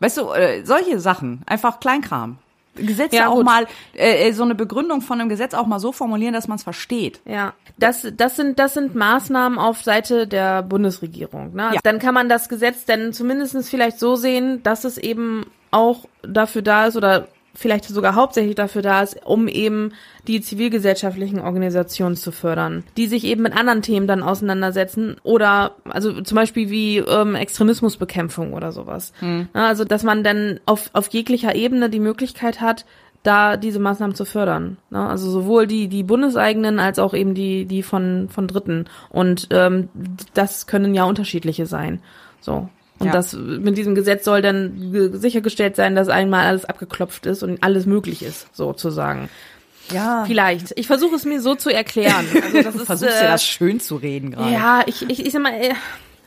Weißt 0.00 0.18
du, 0.18 0.30
äh, 0.32 0.64
solche 0.64 1.00
Sachen, 1.00 1.42
einfach 1.46 1.80
Kleinkram. 1.80 2.38
Gesetze 2.74 3.16
Ja, 3.16 3.28
auch 3.28 3.36
gut. 3.36 3.44
mal, 3.44 3.66
äh, 3.94 4.30
so 4.32 4.44
eine 4.44 4.54
Begründung 4.54 5.00
von 5.00 5.20
einem 5.20 5.28
Gesetz 5.28 5.54
auch 5.54 5.66
mal 5.66 5.80
so 5.80 5.90
formulieren, 5.90 6.34
dass 6.34 6.46
man 6.46 6.56
es 6.56 6.62
versteht. 6.62 7.20
Ja, 7.24 7.54
das, 7.78 8.06
das 8.16 8.36
sind, 8.36 8.58
das 8.58 8.74
sind 8.74 8.94
Maßnahmen 8.94 9.58
auf 9.58 9.82
Seite 9.82 10.28
der 10.28 10.62
Bundesregierung. 10.62 11.54
Ne? 11.54 11.64
Also 11.64 11.74
Ja. 11.76 11.80
Dann 11.82 11.98
kann 11.98 12.14
man 12.14 12.28
das 12.28 12.48
Gesetz 12.48 12.84
dann 12.84 13.12
zumindestens 13.12 13.68
vielleicht 13.68 13.98
so 13.98 14.14
sehen, 14.14 14.62
dass 14.62 14.84
es 14.84 14.98
eben 14.98 15.46
auch 15.70 16.06
dafür 16.22 16.62
da 16.62 16.86
ist 16.86 16.96
oder 16.96 17.28
vielleicht 17.54 17.86
sogar 17.86 18.14
hauptsächlich 18.14 18.54
dafür 18.54 18.82
da 18.82 19.02
ist, 19.02 19.26
um 19.26 19.48
eben 19.48 19.92
die 20.28 20.40
zivilgesellschaftlichen 20.40 21.40
Organisationen 21.40 22.14
zu 22.14 22.30
fördern, 22.30 22.84
die 22.96 23.08
sich 23.08 23.24
eben 23.24 23.42
mit 23.42 23.56
anderen 23.56 23.82
Themen 23.82 24.06
dann 24.06 24.22
auseinandersetzen 24.22 25.16
oder 25.24 25.74
also 25.84 26.20
zum 26.20 26.36
Beispiel 26.36 26.70
wie 26.70 26.98
ähm, 26.98 27.34
Extremismusbekämpfung 27.34 28.52
oder 28.52 28.70
sowas. 28.70 29.12
Ja, 29.54 29.66
also 29.66 29.84
dass 29.84 30.04
man 30.04 30.22
dann 30.22 30.60
auf, 30.66 30.90
auf 30.92 31.08
jeglicher 31.08 31.56
Ebene 31.56 31.90
die 31.90 32.00
Möglichkeit 32.00 32.60
hat, 32.60 32.84
da 33.24 33.56
diese 33.56 33.80
Maßnahmen 33.80 34.14
zu 34.14 34.24
fördern. 34.24 34.76
Ne? 34.90 35.06
Also 35.06 35.28
sowohl 35.30 35.66
die, 35.66 35.88
die 35.88 36.04
bundeseigenen 36.04 36.78
als 36.78 37.00
auch 37.00 37.14
eben 37.14 37.34
die, 37.34 37.66
die 37.66 37.82
von, 37.82 38.28
von 38.30 38.46
Dritten. 38.46 38.86
Und 39.10 39.48
ähm, 39.50 39.88
das 40.34 40.66
können 40.66 40.94
ja 40.94 41.04
unterschiedliche 41.04 41.66
sein. 41.66 42.00
So. 42.40 42.68
Und 42.98 43.06
Ja. 43.06 43.12
das 43.12 43.32
mit 43.32 43.78
diesem 43.78 43.94
Gesetz 43.94 44.24
soll 44.24 44.42
dann 44.42 44.92
ge- 44.92 45.10
sichergestellt 45.16 45.76
sein, 45.76 45.94
dass 45.94 46.08
einmal 46.08 46.46
alles 46.46 46.64
abgeklopft 46.64 47.26
ist 47.26 47.42
und 47.42 47.62
alles 47.62 47.86
möglich 47.86 48.22
ist, 48.22 48.46
sozusagen. 48.56 49.28
Ja. 49.92 50.24
Vielleicht. 50.26 50.72
Ich 50.76 50.86
versuche 50.86 51.14
es 51.16 51.24
mir 51.24 51.40
so 51.40 51.54
zu 51.54 51.70
erklären. 51.70 52.26
Also 52.42 52.62
das 52.62 52.74
Du 52.74 52.80
ist, 52.80 52.86
versuchst 52.86 53.20
äh, 53.20 53.24
ja 53.24 53.30
das 53.30 53.44
schön 53.44 53.80
zu 53.80 53.96
reden 53.96 54.32
gerade. 54.32 54.52
ja, 54.52 54.82
ich, 54.86 55.08
ich, 55.08 55.24
ich 55.24 55.32
sag 55.32 55.42
mal, 55.42 55.52
äh, 55.54 55.72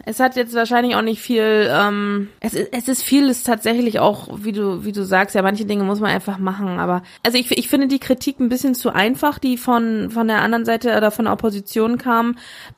es 0.06 0.20
hat 0.20 0.36
jetzt 0.36 0.54
wahrscheinlich 0.54 0.96
auch 0.96 1.02
nicht 1.02 1.22
viel, 1.22 1.70
ähm, 1.72 2.30
es, 2.40 2.54
ist- 2.54 2.70
es 2.72 2.88
ist 2.88 3.04
vieles 3.04 3.44
tatsächlich 3.44 4.00
auch, 4.00 4.30
wie 4.44 4.52
du, 4.52 4.84
wie 4.86 4.92
du 4.92 5.04
sagst, 5.04 5.36
ja, 5.36 5.42
manche 5.42 5.66
Dinge 5.66 5.84
muss 5.84 6.00
man 6.00 6.12
einfach 6.12 6.38
machen, 6.38 6.80
aber, 6.80 7.04
also 7.24 7.38
ich, 7.38 7.52
ich 7.58 7.68
finde 7.68 7.88
die 7.88 8.00
Kritik 8.00 8.40
ein 8.40 8.50
bisschen 8.50 8.76
zu 8.76 8.90
einfach, 8.90 9.40
die 9.40 9.58
von, 9.58 10.10
von 10.12 10.28
der 10.28 10.42
anderen 10.42 10.66
Seite 10.66 10.96
oder 10.98 11.12
von 11.12 11.26
der 11.26 11.34
Opposition 11.34 11.98
kam, 11.98 12.38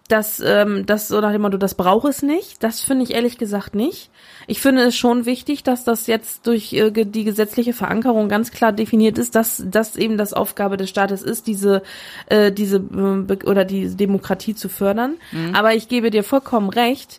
dass, 0.10 0.42
ähm, 0.46 0.86
das 0.86 1.08
so 1.08 1.22
nach 1.22 1.32
dem 1.32 1.42
Motto, 1.42 1.58
das 1.58 1.76
braucht 1.76 2.08
es 2.10 2.22
nicht, 2.22 2.62
das 2.64 2.82
finde 2.82 3.04
ich 3.04 3.14
ehrlich 3.14 3.38
gesagt 3.38 3.74
nicht. 3.74 4.10
Ich 4.46 4.60
finde 4.60 4.82
es 4.84 4.96
schon 4.98 5.26
wichtig, 5.26 5.64
dass 5.64 5.86
das 5.86 6.06
jetzt 6.08 6.46
durch 6.46 6.74
äh, 6.74 6.92
die 6.92 7.24
gesetzliche 7.24 7.72
Verankerung 7.72 8.28
ganz 8.28 8.52
klar 8.52 8.74
definiert 8.74 9.18
ist, 9.18 9.36
dass 9.36 9.64
das 9.66 9.96
eben 9.96 10.18
das 10.18 10.34
Aufgabe 10.34 10.76
des 10.76 10.90
Staates 10.90 11.22
ist, 11.22 11.48
diese 11.48 11.82
äh, 12.28 12.52
diese 12.52 12.78
äh, 12.78 13.46
oder 13.46 13.64
die 13.64 13.96
Demokratie 13.96 14.54
zu 14.54 14.68
fördern. 14.68 15.16
Aber 15.54 15.74
ich 15.74 15.88
gebe 15.88 16.12
dir 16.12 16.24
vollkommen 16.26 16.70
recht, 16.70 17.13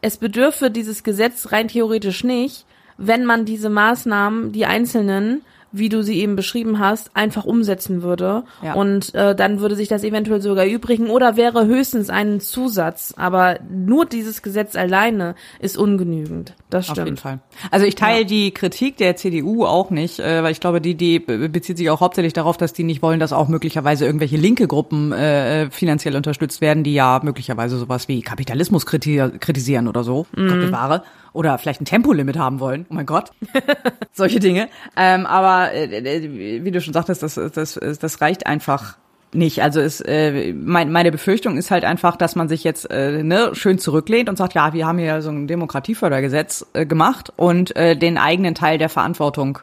es 0.00 0.16
bedürfe 0.16 0.70
dieses 0.70 1.02
Gesetz 1.02 1.52
rein 1.52 1.68
theoretisch 1.68 2.24
nicht, 2.24 2.64
wenn 2.96 3.24
man 3.24 3.44
diese 3.44 3.68
Maßnahmen, 3.68 4.52
die 4.52 4.66
einzelnen 4.66 5.42
wie 5.72 5.88
du 5.88 6.02
sie 6.02 6.18
eben 6.20 6.36
beschrieben 6.36 6.78
hast, 6.78 7.10
einfach 7.14 7.44
umsetzen 7.44 8.02
würde. 8.02 8.44
Ja. 8.62 8.74
Und 8.74 9.14
äh, 9.14 9.34
dann 9.34 9.60
würde 9.60 9.74
sich 9.76 9.88
das 9.88 10.04
eventuell 10.04 10.40
sogar 10.40 10.64
übrigen 10.66 11.10
oder 11.10 11.36
wäre 11.36 11.66
höchstens 11.66 12.10
ein 12.10 12.40
Zusatz. 12.40 13.14
Aber 13.16 13.58
nur 13.70 14.06
dieses 14.06 14.42
Gesetz 14.42 14.76
alleine 14.76 15.34
ist 15.60 15.76
ungenügend. 15.76 16.54
Das 16.70 16.90
Auf 16.90 16.96
jeden 16.96 17.06
stimmt. 17.16 17.20
Fall. 17.20 17.38
Also 17.70 17.86
ich 17.86 17.94
teile 17.94 18.24
die 18.24 18.52
Kritik 18.52 18.96
der 18.96 19.16
CDU 19.16 19.64
auch 19.64 19.90
nicht, 19.90 20.18
äh, 20.20 20.42
weil 20.42 20.52
ich 20.52 20.60
glaube, 20.60 20.80
die, 20.80 20.94
die 20.94 21.18
bezieht 21.18 21.78
sich 21.78 21.90
auch 21.90 22.00
hauptsächlich 22.00 22.32
darauf, 22.32 22.56
dass 22.56 22.72
die 22.72 22.84
nicht 22.84 23.02
wollen, 23.02 23.20
dass 23.20 23.32
auch 23.32 23.48
möglicherweise 23.48 24.06
irgendwelche 24.06 24.36
linke 24.36 24.66
Gruppen 24.66 25.12
äh, 25.12 25.70
finanziell 25.70 26.16
unterstützt 26.16 26.60
werden, 26.60 26.84
die 26.84 26.94
ja 26.94 27.20
möglicherweise 27.22 27.78
sowas 27.78 28.08
wie 28.08 28.22
Kapitalismus 28.22 28.86
kriti 28.86 29.22
kritisieren 29.40 29.88
oder 29.88 30.04
so, 30.04 30.26
Mhm. 30.36 30.48
Gott 30.48 30.60
bewahre. 30.60 31.02
Oder 31.32 31.58
vielleicht 31.58 31.80
ein 31.80 31.84
Tempolimit 31.84 32.36
haben 32.38 32.60
wollen. 32.60 32.86
Oh 32.90 32.94
mein 32.94 33.06
Gott. 33.06 33.30
Solche 34.12 34.40
Dinge. 34.40 34.68
Ähm, 34.96 35.26
aber 35.26 35.72
äh, 35.72 35.84
äh, 35.84 36.64
wie 36.64 36.70
du 36.70 36.80
schon 36.80 36.94
sagtest, 36.94 37.22
das, 37.22 37.34
das, 37.34 37.74
das 37.74 38.20
reicht 38.20 38.46
einfach 38.46 38.96
nicht. 39.34 39.62
Also 39.62 39.80
ist 39.80 40.00
äh, 40.00 40.52
mein, 40.52 40.90
meine 40.90 41.12
Befürchtung 41.12 41.56
ist 41.56 41.70
halt 41.70 41.84
einfach, 41.84 42.16
dass 42.16 42.36
man 42.36 42.48
sich 42.48 42.64
jetzt 42.64 42.90
äh, 42.90 43.22
ne, 43.22 43.50
schön 43.52 43.78
zurücklehnt 43.78 44.28
und 44.28 44.36
sagt, 44.36 44.54
ja, 44.54 44.72
wir 44.72 44.86
haben 44.86 44.98
hier 44.98 45.22
so 45.22 45.30
ein 45.30 45.46
Demokratiefördergesetz 45.46 46.66
äh, 46.72 46.86
gemacht 46.86 47.32
und 47.36 47.76
äh, 47.76 47.96
den 47.96 48.18
eigenen 48.18 48.54
Teil 48.54 48.78
der 48.78 48.88
Verantwortung 48.88 49.58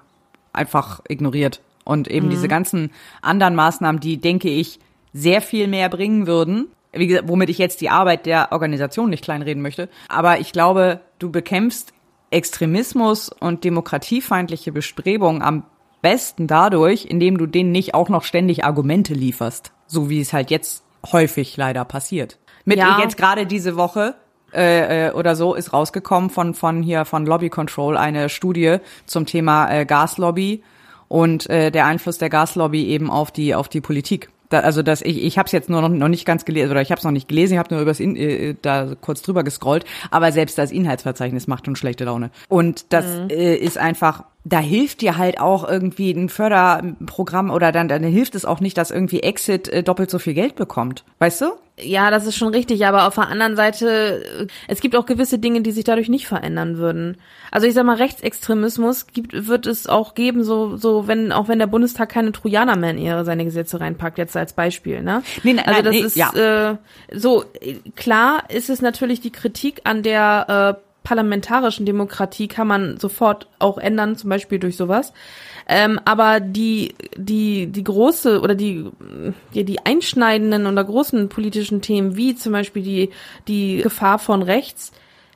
einfach 0.53 1.01
ignoriert. 1.07 1.61
Und 1.83 2.07
eben 2.07 2.27
mhm. 2.27 2.31
diese 2.31 2.47
ganzen 2.47 2.91
anderen 3.21 3.55
Maßnahmen, 3.55 3.99
die, 3.99 4.17
denke 4.17 4.49
ich, 4.49 4.79
sehr 5.13 5.41
viel 5.41 5.67
mehr 5.67 5.89
bringen 5.89 6.27
würden, 6.27 6.67
wie 6.91 7.07
gesagt, 7.07 7.27
womit 7.27 7.49
ich 7.49 7.57
jetzt 7.57 7.81
die 7.81 7.89
Arbeit 7.89 8.25
der 8.25 8.51
Organisation 8.51 9.09
nicht 9.09 9.23
kleinreden 9.23 9.61
möchte. 9.61 9.89
Aber 10.07 10.39
ich 10.39 10.51
glaube, 10.51 11.01
du 11.19 11.31
bekämpfst 11.31 11.93
Extremismus 12.31 13.29
und 13.29 13.63
demokratiefeindliche 13.63 14.71
Bestrebungen 14.71 15.41
am 15.41 15.63
besten 16.01 16.47
dadurch, 16.47 17.05
indem 17.05 17.37
du 17.37 17.45
denen 17.45 17.71
nicht 17.71 17.93
auch 17.93 18.09
noch 18.09 18.23
ständig 18.23 18.63
Argumente 18.63 19.13
lieferst, 19.13 19.71
so 19.87 20.09
wie 20.09 20.19
es 20.19 20.33
halt 20.33 20.51
jetzt 20.51 20.83
häufig 21.11 21.57
leider 21.57 21.85
passiert. 21.85 22.37
Mit 22.65 22.77
ja. 22.77 22.99
jetzt 22.99 23.17
gerade 23.17 23.45
diese 23.45 23.75
Woche 23.75 24.15
äh, 24.53 25.07
äh, 25.07 25.11
oder 25.11 25.35
so 25.35 25.53
ist 25.53 25.73
rausgekommen 25.73 26.29
von 26.29 26.53
von 26.53 26.81
hier 26.81 27.05
von 27.05 27.25
Lobby 27.25 27.49
Control 27.49 27.97
eine 27.97 28.29
Studie 28.29 28.77
zum 29.05 29.25
Thema 29.25 29.71
äh, 29.71 29.85
Gaslobby 29.85 30.63
und 31.07 31.49
äh, 31.49 31.71
der 31.71 31.85
Einfluss 31.85 32.17
der 32.17 32.29
Gaslobby 32.29 32.85
eben 32.85 33.09
auf 33.09 33.31
die 33.31 33.55
auf 33.55 33.69
die 33.69 33.81
Politik. 33.81 34.29
Da, 34.49 34.59
also 34.59 34.81
das 34.81 35.01
ich 35.01 35.23
ich 35.23 35.37
habe 35.37 35.47
es 35.47 35.51
jetzt 35.51 35.69
nur 35.69 35.81
noch, 35.81 35.89
noch 35.89 36.07
nicht 36.07 36.25
ganz 36.25 36.45
gelesen 36.45 36.71
oder 36.71 36.81
ich 36.81 36.91
habe 36.91 36.99
es 36.99 37.05
noch 37.05 37.11
nicht 37.11 37.27
gelesen, 37.27 37.53
ich 37.53 37.59
habe 37.59 37.73
nur 37.73 37.81
übers 37.81 37.99
In, 37.99 38.15
äh, 38.15 38.55
da 38.61 38.95
kurz 38.99 39.21
drüber 39.21 39.43
gescrollt, 39.43 39.85
aber 40.11 40.31
selbst 40.31 40.57
das 40.57 40.71
Inhaltsverzeichnis 40.71 41.47
macht 41.47 41.65
schon 41.65 41.75
schlechte 41.75 42.05
Laune. 42.05 42.31
Und 42.47 42.93
das 42.93 43.05
mhm. 43.05 43.29
äh, 43.29 43.55
ist 43.55 43.77
einfach 43.77 44.23
da 44.45 44.59
hilft 44.59 45.01
dir 45.01 45.17
halt 45.17 45.39
auch 45.39 45.67
irgendwie 45.67 46.11
ein 46.11 46.29
Förderprogramm 46.29 47.49
oder 47.49 47.71
dann, 47.71 47.87
dann 47.87 48.03
hilft 48.03 48.35
es 48.35 48.45
auch 48.45 48.59
nicht, 48.59 48.77
dass 48.77 48.91
irgendwie 48.91 49.21
Exit 49.21 49.67
äh, 49.67 49.81
doppelt 49.81 50.11
so 50.11 50.19
viel 50.19 50.35
Geld 50.35 50.55
bekommt. 50.55 51.03
Weißt 51.17 51.41
du? 51.41 51.45
Ja, 51.77 52.09
das 52.09 52.25
ist 52.25 52.37
schon 52.37 52.53
richtig, 52.53 52.85
aber 52.85 53.05
auf 53.05 53.15
der 53.15 53.27
anderen 53.27 53.57
Seite, 53.57 54.23
äh, 54.23 54.47
es 54.69 54.79
gibt 54.79 54.95
auch 54.95 55.05
gewisse 55.05 55.39
Dinge, 55.39 55.61
die 55.61 55.71
sich 55.71 55.83
dadurch 55.83 56.07
nicht 56.07 56.25
verändern 56.25 56.77
würden. 56.77 57.17
Also 57.51 57.67
ich 57.67 57.73
sag 57.73 57.85
mal, 57.85 57.97
Rechtsextremismus 57.97 59.07
gibt, 59.07 59.47
wird 59.47 59.65
es 59.65 59.87
auch 59.87 60.15
geben, 60.15 60.45
so, 60.45 60.77
so, 60.77 61.07
wenn, 61.07 61.33
auch 61.33 61.49
wenn 61.49 61.59
der 61.59 61.67
Bundestag 61.67 62.09
keine 62.09 62.31
Trojaner 62.31 62.77
mehr 62.77 62.91
in 62.91 62.97
ihre, 62.97 63.25
seine 63.25 63.43
Gesetze 63.43 63.81
reinpackt, 63.81 64.17
jetzt 64.17 64.37
als 64.37 64.53
Beispiel, 64.53 65.01
ne? 65.01 65.21
Nee, 65.43 65.53
nein, 65.53 65.65
also 65.65 65.81
das 65.81 65.93
nee, 65.93 66.01
ist, 66.01 66.15
ja. 66.15 66.71
äh, 66.71 66.77
so, 67.11 67.43
klar 67.97 68.43
ist 68.47 68.69
es 68.69 68.81
natürlich 68.81 69.19
die 69.19 69.31
Kritik 69.31 69.81
an 69.83 70.01
der, 70.01 70.77
äh, 70.79 70.85
parlamentarischen 71.05 71.85
Demokratie 71.85 72.49
kann 72.49 72.67
man 72.67 72.97
sofort 72.97 73.47
auch 73.59 73.77
ändern, 73.77 74.17
zum 74.17 74.29
Beispiel 74.29 74.59
durch 74.59 74.75
sowas. 74.75 75.13
Ähm, 75.69 75.99
aber 76.03 76.41
die, 76.41 76.95
die, 77.15 77.67
die 77.67 77.83
große 77.83 78.41
oder 78.41 78.55
die, 78.55 78.85
die, 79.53 79.63
die 79.63 79.85
einschneidenden 79.85 80.67
oder 80.67 80.83
großen 80.83 81.29
politischen 81.29 81.81
Themen, 81.81 82.17
wie 82.17 82.35
zum 82.35 82.51
Beispiel 82.51 82.83
die, 82.83 83.09
die 83.47 83.77
Gefahr 83.77 84.19
von 84.19 84.41
rechts, 84.41 84.91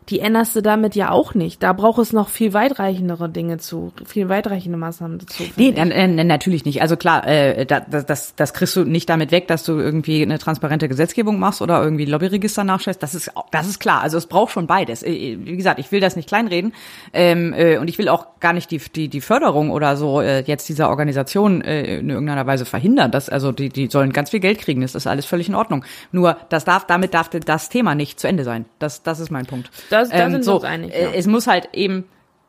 die 0.09 0.19
änderst 0.19 0.55
du 0.55 0.61
damit 0.61 0.95
ja 0.95 1.11
auch 1.11 1.35
nicht. 1.35 1.61
Da 1.61 1.73
braucht 1.73 1.99
es 1.99 2.13
noch 2.13 2.29
viel 2.29 2.53
weitreichendere 2.53 3.29
Dinge 3.29 3.57
zu, 3.57 3.91
viel 4.05 4.27
weitreichende 4.27 4.77
Maßnahmen 4.77 5.19
dazu. 5.19 5.43
Nee, 5.55 5.71
dann, 5.71 5.91
äh, 5.91 6.07
natürlich 6.23 6.65
nicht. 6.65 6.81
Also 6.81 6.97
klar, 6.97 7.27
äh, 7.27 7.65
das, 7.65 8.05
das, 8.05 8.35
das 8.35 8.53
kriegst 8.53 8.75
du 8.75 8.85
nicht 8.85 9.09
damit 9.09 9.31
weg, 9.31 9.47
dass 9.47 9.63
du 9.63 9.73
irgendwie 9.73 10.23
eine 10.23 10.39
transparente 10.39 10.87
Gesetzgebung 10.87 11.39
machst 11.39 11.61
oder 11.61 11.83
irgendwie 11.83 12.05
Lobbyregister 12.05 12.63
nachstellst. 12.63 13.03
Das 13.03 13.13
ist, 13.13 13.31
das 13.51 13.67
ist 13.67 13.79
klar. 13.79 14.01
Also 14.01 14.17
es 14.17 14.25
braucht 14.25 14.51
schon 14.51 14.65
beides. 14.65 15.03
Äh, 15.03 15.37
wie 15.41 15.57
gesagt, 15.57 15.79
ich 15.79 15.91
will 15.91 15.99
das 15.99 16.15
nicht 16.15 16.27
kleinreden 16.27 16.73
ähm, 17.13 17.53
äh, 17.53 17.77
und 17.77 17.87
ich 17.87 17.97
will 17.97 18.09
auch 18.09 18.39
gar 18.39 18.53
nicht 18.53 18.71
die, 18.71 18.79
die, 18.79 19.09
die 19.09 19.21
Förderung 19.21 19.69
oder 19.69 19.95
so 19.95 20.21
äh, 20.21 20.41
jetzt 20.41 20.69
dieser 20.69 20.89
Organisation 20.89 21.61
äh, 21.61 21.99
in 21.99 22.09
irgendeiner 22.09 22.47
Weise 22.47 22.65
verhindern. 22.65 23.11
Das, 23.11 23.29
also 23.29 23.51
die, 23.51 23.69
die 23.69 23.87
sollen 23.87 24.11
ganz 24.11 24.31
viel 24.31 24.39
Geld 24.39 24.59
kriegen. 24.59 24.81
Das 24.81 24.95
ist 24.95 25.05
alles 25.05 25.25
völlig 25.25 25.49
in 25.49 25.55
Ordnung. 25.55 25.85
Nur 26.11 26.37
das 26.49 26.65
darf, 26.65 26.85
damit 26.85 27.13
darf 27.13 27.29
das 27.29 27.69
Thema 27.69 27.93
nicht 27.93 28.19
zu 28.19 28.27
Ende 28.27 28.43
sein. 28.43 28.65
Das, 28.79 29.03
das 29.03 29.19
ist 29.19 29.29
mein 29.29 29.45
Punkt. 29.45 29.69
Das 29.89 29.98
das, 29.99 30.09
da 30.09 30.25
ähm, 30.25 30.31
sind 30.31 30.43
so, 30.43 30.51
wir 30.51 30.55
uns 30.55 30.63
einig. 30.63 30.93
Ja. 30.93 31.09
Es 31.13 31.27
muss 31.27 31.47
halt 31.47 31.69
eben, 31.73 32.05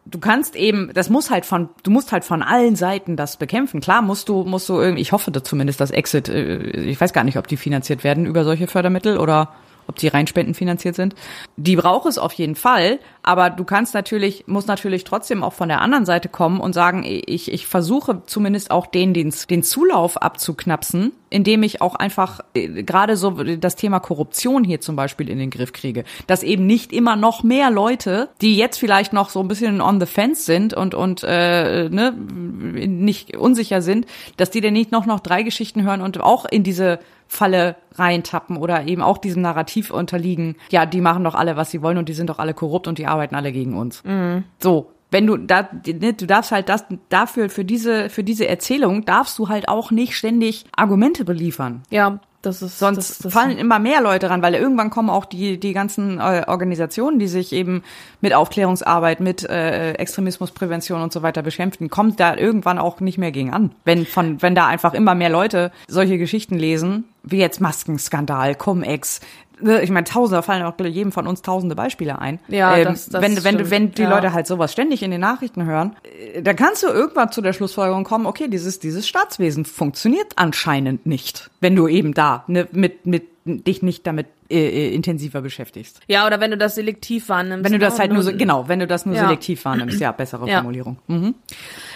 du 0.06 0.18
kannst 0.18 0.56
eben, 0.56 0.90
das 0.94 1.10
muss 1.10 1.30
halt 1.30 1.46
von, 1.46 1.68
du 1.82 1.90
musst 1.90 2.12
halt 2.12 2.24
von 2.24 2.42
allen 2.42 2.76
Seiten 2.76 3.16
das 3.16 3.36
bekämpfen. 3.36 3.80
Klar 3.80 4.02
musst 4.02 4.28
du, 4.28 4.44
musst 4.44 4.68
du 4.68 4.80
irgendwie, 4.80 5.02
ich 5.02 5.12
hoffe 5.12 5.30
da 5.30 5.42
zumindest, 5.42 5.80
dass 5.80 5.90
Exit, 5.90 6.28
äh, 6.28 6.58
ich 6.58 7.00
weiß 7.00 7.12
gar 7.12 7.24
nicht, 7.24 7.38
ob 7.38 7.46
die 7.46 7.56
finanziert 7.56 8.04
werden 8.04 8.26
über 8.26 8.44
solche 8.44 8.66
Fördermittel 8.66 9.18
oder 9.18 9.52
ob 9.86 9.96
die 9.96 10.08
rein 10.08 10.26
spendenfinanziert 10.26 10.94
sind. 10.94 11.14
Die 11.56 11.76
braucht 11.76 12.06
es 12.06 12.16
auf 12.16 12.32
jeden 12.34 12.54
Fall, 12.54 13.00
aber 13.22 13.50
du 13.50 13.64
kannst 13.64 13.92
natürlich, 13.92 14.44
muss 14.46 14.66
natürlich 14.66 15.04
trotzdem 15.04 15.42
auch 15.42 15.52
von 15.52 15.68
der 15.68 15.80
anderen 15.80 16.06
Seite 16.06 16.28
kommen 16.28 16.60
und 16.60 16.72
sagen, 16.72 17.04
ich, 17.04 17.52
ich 17.52 17.66
versuche 17.66 18.22
zumindest 18.26 18.70
auch 18.70 18.86
den, 18.86 19.14
den, 19.14 19.34
den 19.50 19.62
Zulauf 19.62 20.16
abzuknapsen, 20.16 21.12
indem 21.30 21.62
ich 21.62 21.80
auch 21.80 21.94
einfach 21.94 22.40
äh, 22.54 22.82
gerade 22.82 23.16
so 23.16 23.30
das 23.30 23.76
Thema 23.76 24.00
Korruption 24.00 24.64
hier 24.64 24.80
zum 24.80 24.96
Beispiel 24.96 25.30
in 25.30 25.38
den 25.38 25.50
Griff 25.50 25.72
kriege. 25.72 26.04
Dass 26.26 26.42
eben 26.42 26.66
nicht 26.66 26.92
immer 26.92 27.16
noch 27.16 27.42
mehr 27.42 27.70
Leute, 27.70 28.28
die 28.42 28.56
jetzt 28.56 28.78
vielleicht 28.78 29.12
noch 29.12 29.30
so 29.30 29.40
ein 29.40 29.48
bisschen 29.48 29.80
on 29.80 30.00
the 30.00 30.06
fence 30.06 30.44
sind 30.44 30.74
und, 30.74 30.94
und 30.94 31.22
äh, 31.22 31.88
ne, 31.88 32.12
nicht 32.12 33.36
unsicher 33.36 33.80
sind, 33.80 34.06
dass 34.36 34.50
die 34.50 34.60
denn 34.60 34.74
nicht 34.74 34.92
noch, 34.92 35.06
noch 35.06 35.20
drei 35.20 35.42
Geschichten 35.42 35.84
hören 35.84 36.02
und 36.02 36.20
auch 36.20 36.44
in 36.44 36.64
diese 36.64 36.98
Falle 37.28 37.76
reintappen 37.94 38.56
oder 38.56 38.86
eben 38.86 39.02
auch 39.02 39.16
diesem 39.16 39.42
Narrativ 39.42 39.92
unterliegen. 39.92 40.56
Ja, 40.70 40.84
die 40.84 41.00
machen 41.00 41.22
doch 41.22 41.36
alle, 41.36 41.56
was 41.56 41.70
sie 41.70 41.80
wollen 41.80 41.96
und 41.96 42.08
die 42.08 42.12
sind 42.12 42.28
doch 42.28 42.40
alle 42.40 42.54
korrupt 42.54 42.88
und 42.88 42.98
die 42.98 43.06
arbeiten 43.06 43.36
alle 43.36 43.52
gegen 43.52 43.76
uns. 43.76 44.02
Mhm. 44.02 44.42
So, 44.58 44.90
wenn 45.10 45.26
du 45.26 45.36
da, 45.36 45.68
ne, 45.86 46.14
du 46.14 46.26
darfst 46.26 46.52
halt 46.52 46.68
das 46.68 46.84
dafür 47.08 47.50
für 47.50 47.64
diese 47.64 48.08
für 48.10 48.24
diese 48.24 48.48
Erzählung 48.48 49.04
darfst 49.04 49.38
du 49.38 49.48
halt 49.48 49.68
auch 49.68 49.90
nicht 49.90 50.16
ständig 50.16 50.64
Argumente 50.76 51.24
beliefern. 51.24 51.82
Ja, 51.90 52.20
das 52.42 52.62
ist 52.62 52.78
sonst 52.78 52.96
das, 52.96 53.18
das 53.18 53.32
fallen 53.34 53.58
immer 53.58 53.78
mehr 53.78 54.00
Leute 54.00 54.30
ran, 54.30 54.40
weil 54.40 54.54
irgendwann 54.54 54.88
kommen 54.88 55.10
auch 55.10 55.26
die 55.26 55.60
die 55.60 55.74
ganzen 55.74 56.18
äh, 56.18 56.44
Organisationen, 56.46 57.18
die 57.18 57.28
sich 57.28 57.52
eben 57.52 57.82
mit 58.22 58.32
Aufklärungsarbeit, 58.32 59.20
mit 59.20 59.44
äh, 59.44 59.92
Extremismusprävention 59.92 61.02
und 61.02 61.12
so 61.12 61.22
weiter 61.22 61.42
beschäftigen, 61.42 61.90
kommt 61.90 62.18
da 62.18 62.36
irgendwann 62.36 62.78
auch 62.78 63.00
nicht 63.00 63.18
mehr 63.18 63.32
gegen 63.32 63.52
an. 63.52 63.72
Wenn 63.84 64.06
von 64.06 64.40
wenn 64.40 64.54
da 64.54 64.66
einfach 64.66 64.94
immer 64.94 65.14
mehr 65.14 65.28
Leute 65.28 65.70
solche 65.86 66.16
Geschichten 66.16 66.56
lesen, 66.56 67.04
wie 67.22 67.38
jetzt 67.38 67.60
Maskenskandal, 67.60 68.54
Cum-Ex, 68.54 69.20
ich 69.62 69.90
meine, 69.90 70.04
Tausende 70.04 70.42
fallen 70.42 70.62
auch 70.62 70.74
jedem 70.78 71.12
von 71.12 71.26
uns 71.26 71.42
tausende 71.42 71.74
Beispiele 71.74 72.18
ein. 72.18 72.38
Ja, 72.48 72.76
ähm, 72.76 72.84
das, 72.84 73.08
das 73.08 73.22
wenn, 73.22 73.42
wenn, 73.44 73.54
stimmt. 73.54 73.70
wenn 73.70 73.92
die 73.92 74.02
ja. 74.02 74.10
Leute 74.10 74.32
halt 74.32 74.46
sowas 74.46 74.72
ständig 74.72 75.02
in 75.02 75.10
den 75.10 75.20
Nachrichten 75.20 75.64
hören, 75.64 75.96
äh, 76.34 76.42
dann 76.42 76.56
kannst 76.56 76.82
du 76.82 76.88
irgendwann 76.88 77.32
zu 77.32 77.40
der 77.40 77.52
Schlussfolgerung 77.52 78.04
kommen, 78.04 78.26
okay, 78.26 78.48
dieses, 78.48 78.78
dieses 78.78 79.06
Staatswesen 79.06 79.64
funktioniert 79.64 80.32
anscheinend 80.36 81.06
nicht, 81.06 81.50
wenn 81.60 81.76
du 81.76 81.88
eben 81.88 82.14
da 82.14 82.44
ne, 82.46 82.68
mit, 82.72 83.06
mit 83.06 83.24
dich 83.44 83.82
nicht 83.82 84.06
damit 84.06 84.26
äh, 84.50 84.58
äh 84.58 84.94
intensiver 84.94 85.40
beschäftigst. 85.40 86.00
Ja, 86.06 86.26
oder 86.26 86.40
wenn 86.40 86.50
du 86.50 86.58
das 86.58 86.74
selektiv 86.74 87.28
wahrnimmst. 87.28 87.64
Wenn 87.64 87.72
du 87.72 87.78
das 87.78 87.98
halt 87.98 88.12
nur 88.12 88.22
so, 88.22 88.32
genau, 88.36 88.68
wenn 88.68 88.80
du 88.80 88.86
das 88.86 89.06
nur 89.06 89.14
ja. 89.14 89.22
selektiv 89.22 89.64
wahrnimmst, 89.64 90.00
ja, 90.00 90.12
bessere 90.12 90.48
ja. 90.48 90.56
Formulierung. 90.56 90.98
Mhm. 91.06 91.34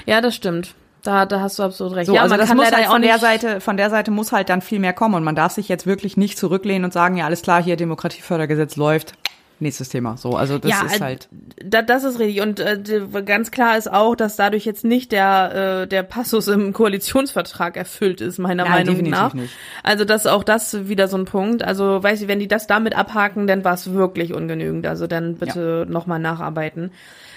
Ja, 0.07 0.21
das 0.21 0.35
stimmt. 0.35 0.75
Da, 1.05 1.27
da 1.27 1.41
hast 1.41 1.59
du 1.59 1.63
absolut 1.63 1.95
recht. 1.97 2.07
So, 2.07 2.15
ja, 2.15 2.23
also 2.23 2.37
das 2.37 2.53
muss 2.55 2.73
halt 2.73 2.87
von 2.87 3.03
der 3.03 3.19
Seite, 3.19 3.61
von 3.61 3.77
der 3.77 3.91
Seite 3.91 4.11
muss 4.11 4.33
halt 4.33 4.49
dann 4.49 4.63
viel 4.63 4.79
mehr 4.79 4.95
kommen 4.95 5.15
und 5.15 5.23
man 5.23 5.37
darf 5.37 5.53
sich 5.53 5.69
jetzt 5.69 5.87
wirklich 5.87 6.17
nicht 6.17 6.39
zurücklehnen 6.39 6.85
und 6.85 6.93
sagen, 6.93 7.17
ja, 7.19 7.27
alles 7.27 7.43
klar, 7.43 7.63
hier 7.63 7.77
Demokratiefördergesetz 7.77 8.77
läuft. 8.77 9.13
Nächstes 9.61 9.89
Thema. 9.89 10.17
So, 10.17 10.31
also 10.31 10.59
das 10.59 10.71
ja, 10.71 10.83
ist 10.83 10.97
äh, 10.97 11.01
halt. 11.01 11.29
Da, 11.63 11.83
das 11.83 12.03
ist 12.03 12.19
richtig. 12.19 12.43
Und 12.43 12.59
äh, 12.59 12.81
ganz 13.25 13.51
klar 13.51 13.79
ist 13.79 13.91
auch, 13.91 14.17
dass 14.17 14.35
dadurch 14.35 14.65
jetzt 14.65 14.85
nicht 14.85 15.13
der 15.13 15.83
äh, 15.83 15.87
der 15.87 16.03
Passus 16.03 16.49
im 16.49 16.73
Koalitionsvertrag 16.73 17.77
erfüllt 17.77 18.21
ist, 18.21 18.39
meiner 18.39 18.65
Nein, 18.65 18.87
Meinung 18.87 19.03
nach. 19.11 19.33
Nicht. 19.33 19.55
Also 19.85 20.05
das 20.05 20.27
auch 20.27 20.43
das 20.43 20.89
wieder 20.89 21.07
so 21.07 21.17
ein 21.17 21.25
Punkt. 21.25 21.63
Also 21.63 22.03
weiß 22.03 22.23
ich, 22.23 22.29
wenn 22.29 22.41
die 22.41 22.49
das 22.49 22.67
damit 22.67 22.97
abhaken, 22.97 23.47
dann 23.47 23.63
war 23.63 23.75
es 23.75 23.93
wirklich 23.93 24.35
ungenügend. 24.35 24.87
Also 24.87 25.07
dann 25.07 25.37
bitte 25.37 25.85
ja. 25.87 25.93
nochmal 25.93 26.19
nacharbeiten. 26.19 26.91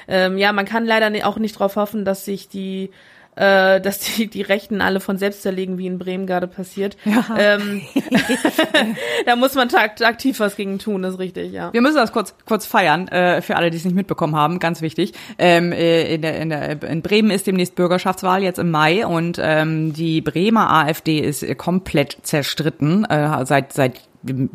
Ähm, 0.07 0.37
ja, 0.37 0.53
man 0.53 0.65
kann 0.65 0.85
leider 0.85 1.11
auch 1.27 1.37
nicht 1.37 1.55
darauf 1.55 1.75
hoffen, 1.75 2.03
dass 2.03 2.25
sich 2.25 2.49
die 2.49 2.89
äh, 3.37 3.79
dass 3.79 3.99
die, 3.99 4.27
die 4.27 4.41
Rechten 4.41 4.81
alle 4.81 4.99
von 4.99 5.17
selbst 5.17 5.43
zerlegen, 5.43 5.77
wie 5.77 5.87
in 5.87 5.99
Bremen 5.99 6.25
gerade 6.25 6.47
passiert. 6.47 6.97
Ja. 7.05 7.25
Ähm, 7.37 7.81
da 9.25 9.35
muss 9.35 9.55
man 9.55 9.69
takt, 9.69 10.03
aktiv 10.03 10.39
was 10.39 10.55
gegen 10.55 10.79
tun, 10.79 11.03
ist 11.03 11.19
richtig, 11.19 11.53
ja. 11.53 11.71
Wir 11.71 11.81
müssen 11.81 11.97
das 11.97 12.11
kurz, 12.11 12.35
kurz 12.45 12.65
feiern, 12.65 13.07
äh, 13.07 13.41
für 13.41 13.55
alle, 13.55 13.69
die 13.69 13.77
es 13.77 13.85
nicht 13.85 13.95
mitbekommen 13.95 14.35
haben, 14.35 14.59
ganz 14.59 14.81
wichtig. 14.81 15.13
Ähm, 15.37 15.71
äh, 15.71 16.15
in, 16.15 16.21
der, 16.21 16.39
in, 16.39 16.49
der, 16.49 16.83
in 16.83 17.01
Bremen 17.01 17.29
ist 17.29 17.47
demnächst 17.47 17.75
Bürgerschaftswahl 17.75 18.41
jetzt 18.43 18.59
im 18.59 18.71
Mai 18.71 19.05
und 19.05 19.39
ähm, 19.41 19.93
die 19.93 20.21
Bremer 20.21 20.71
AfD 20.71 21.19
ist 21.19 21.45
komplett 21.57 22.17
zerstritten, 22.23 23.05
äh, 23.05 23.45
seit, 23.45 23.73
seit 23.73 24.01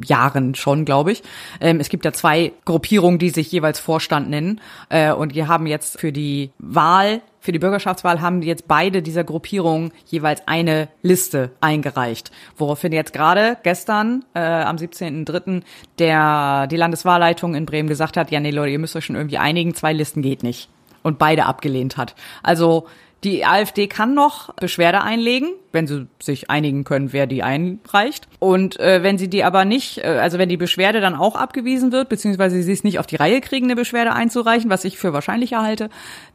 Jahren 0.05 0.55
schon, 0.55 0.85
glaube 0.85 1.13
ich. 1.13 1.23
Ähm, 1.61 1.81
es 1.81 1.89
gibt 1.89 2.05
da 2.05 2.13
zwei 2.13 2.53
Gruppierungen, 2.65 3.19
die 3.19 3.31
sich 3.31 3.51
jeweils 3.51 3.79
Vorstand 3.79 4.31
nennen. 4.31 4.61
Äh, 4.89 5.13
und 5.13 5.35
wir 5.35 5.49
haben 5.49 5.67
jetzt 5.67 6.01
für 6.01 6.13
die 6.13 6.51
Wahl, 6.59 7.23
für 7.41 7.53
die 7.53 7.59
Bürgerschaftswahl 7.59 8.21
haben 8.21 8.41
jetzt 8.43 8.69
beide 8.69 9.03
dieser 9.03 9.25
Gruppierungen 9.25 9.93
jeweils 10.07 10.47
eine 10.47 10.89
Liste 11.03 11.51
eingereicht. 11.61 12.31
Woraufhin 12.57 12.93
jetzt 12.93 13.13
gerade 13.13 13.59
gestern, 13.65 14.25
äh, 14.35 14.41
am 14.41 14.77
17.03., 14.77 15.63
der, 15.99 16.69
die 16.69 16.77
Landeswahlleitung 16.77 17.55
in 17.55 17.67
Bremen 17.67 17.89
gesagt 17.89 18.17
hat, 18.17 18.31
ja, 18.31 18.39
nee, 18.39 18.51
Leute, 18.51 18.71
ihr 18.71 18.79
müsst 18.79 18.95
euch 18.95 19.05
schon 19.05 19.17
irgendwie 19.17 19.39
einigen, 19.39 19.75
zwei 19.75 19.93
Listen 19.93 20.23
geht 20.23 20.43
nicht. 20.43 20.69
Und 21.03 21.19
beide 21.19 21.47
abgelehnt 21.47 21.97
hat. 21.97 22.15
Also, 22.45 22.87
Die 23.25 23.45
AfD 23.45 23.87
kann 23.87 24.15
noch 24.15 24.53
Beschwerde 24.55 25.03
einlegen, 25.03 25.51
wenn 25.71 25.87
sie 25.87 26.09
sich 26.21 26.51
einigen 26.51 26.83
können, 26.83 27.13
wer 27.13 27.29
die 27.29 27.45
einreicht. 27.45 28.27
Und 28.41 28.81
äh, 28.81 29.05
wenn 29.05 29.17
sie 29.17 29.29
die 29.29 29.45
aber 29.45 29.65
nicht, 29.65 29.99
äh, 29.99 30.19
also 30.21 30.39
wenn 30.39 30.49
die 30.49 30.57
Beschwerde 30.57 31.01
dann 31.01 31.15
auch 31.15 31.37
abgewiesen 31.37 31.93
wird, 31.93 32.09
beziehungsweise 32.09 32.61
sie 32.61 32.73
es 32.73 32.83
nicht 32.83 32.99
auf 32.99 33.07
die 33.07 33.15
Reihe 33.15 33.41
kriegen, 33.41 33.67
eine 33.67 33.77
Beschwerde 33.77 34.13
einzureichen, 34.13 34.71
was 34.71 34.85
ich 34.85 34.99
für 34.99 35.13
wahrscheinlich 35.13 35.55
halte, 35.55 35.89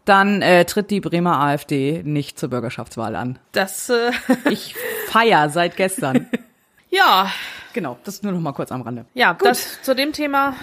dann 0.06 0.42
äh, 0.42 0.64
tritt 0.64 0.90
die 0.90 1.02
Bremer 1.02 1.42
AfD 1.42 2.04
nicht 2.06 2.40
zur 2.40 2.50
Bürgerschaftswahl 2.50 3.18
an. 3.18 3.38
Das, 3.52 3.90
äh, 3.90 4.12
Ich 4.50 4.74
feier 5.08 5.50
seit 5.50 5.76
gestern. 5.76 6.28
ja, 6.90 7.30
genau, 7.74 7.98
das 8.06 8.24
nur 8.24 8.32
noch 8.32 8.40
mal 8.40 8.54
kurz 8.54 8.72
am 8.72 8.82
Rande. 8.82 9.06
ja, 9.14 9.34
das, 9.34 9.82
zu 9.82 9.94
dem 9.94 10.14
Thema 10.14 10.56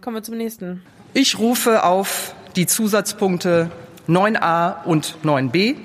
kommen 0.00 0.16
wir 0.16 0.22
zum 0.22 0.36
nächsten. 0.36 0.84
Ich 1.14 1.38
rufe 1.40 1.82
auf 1.82 2.32
die 2.54 2.66
Zusatzpunkte 2.66 3.72
9a 4.08 4.84
und 4.84 5.16
9b. 5.24 5.76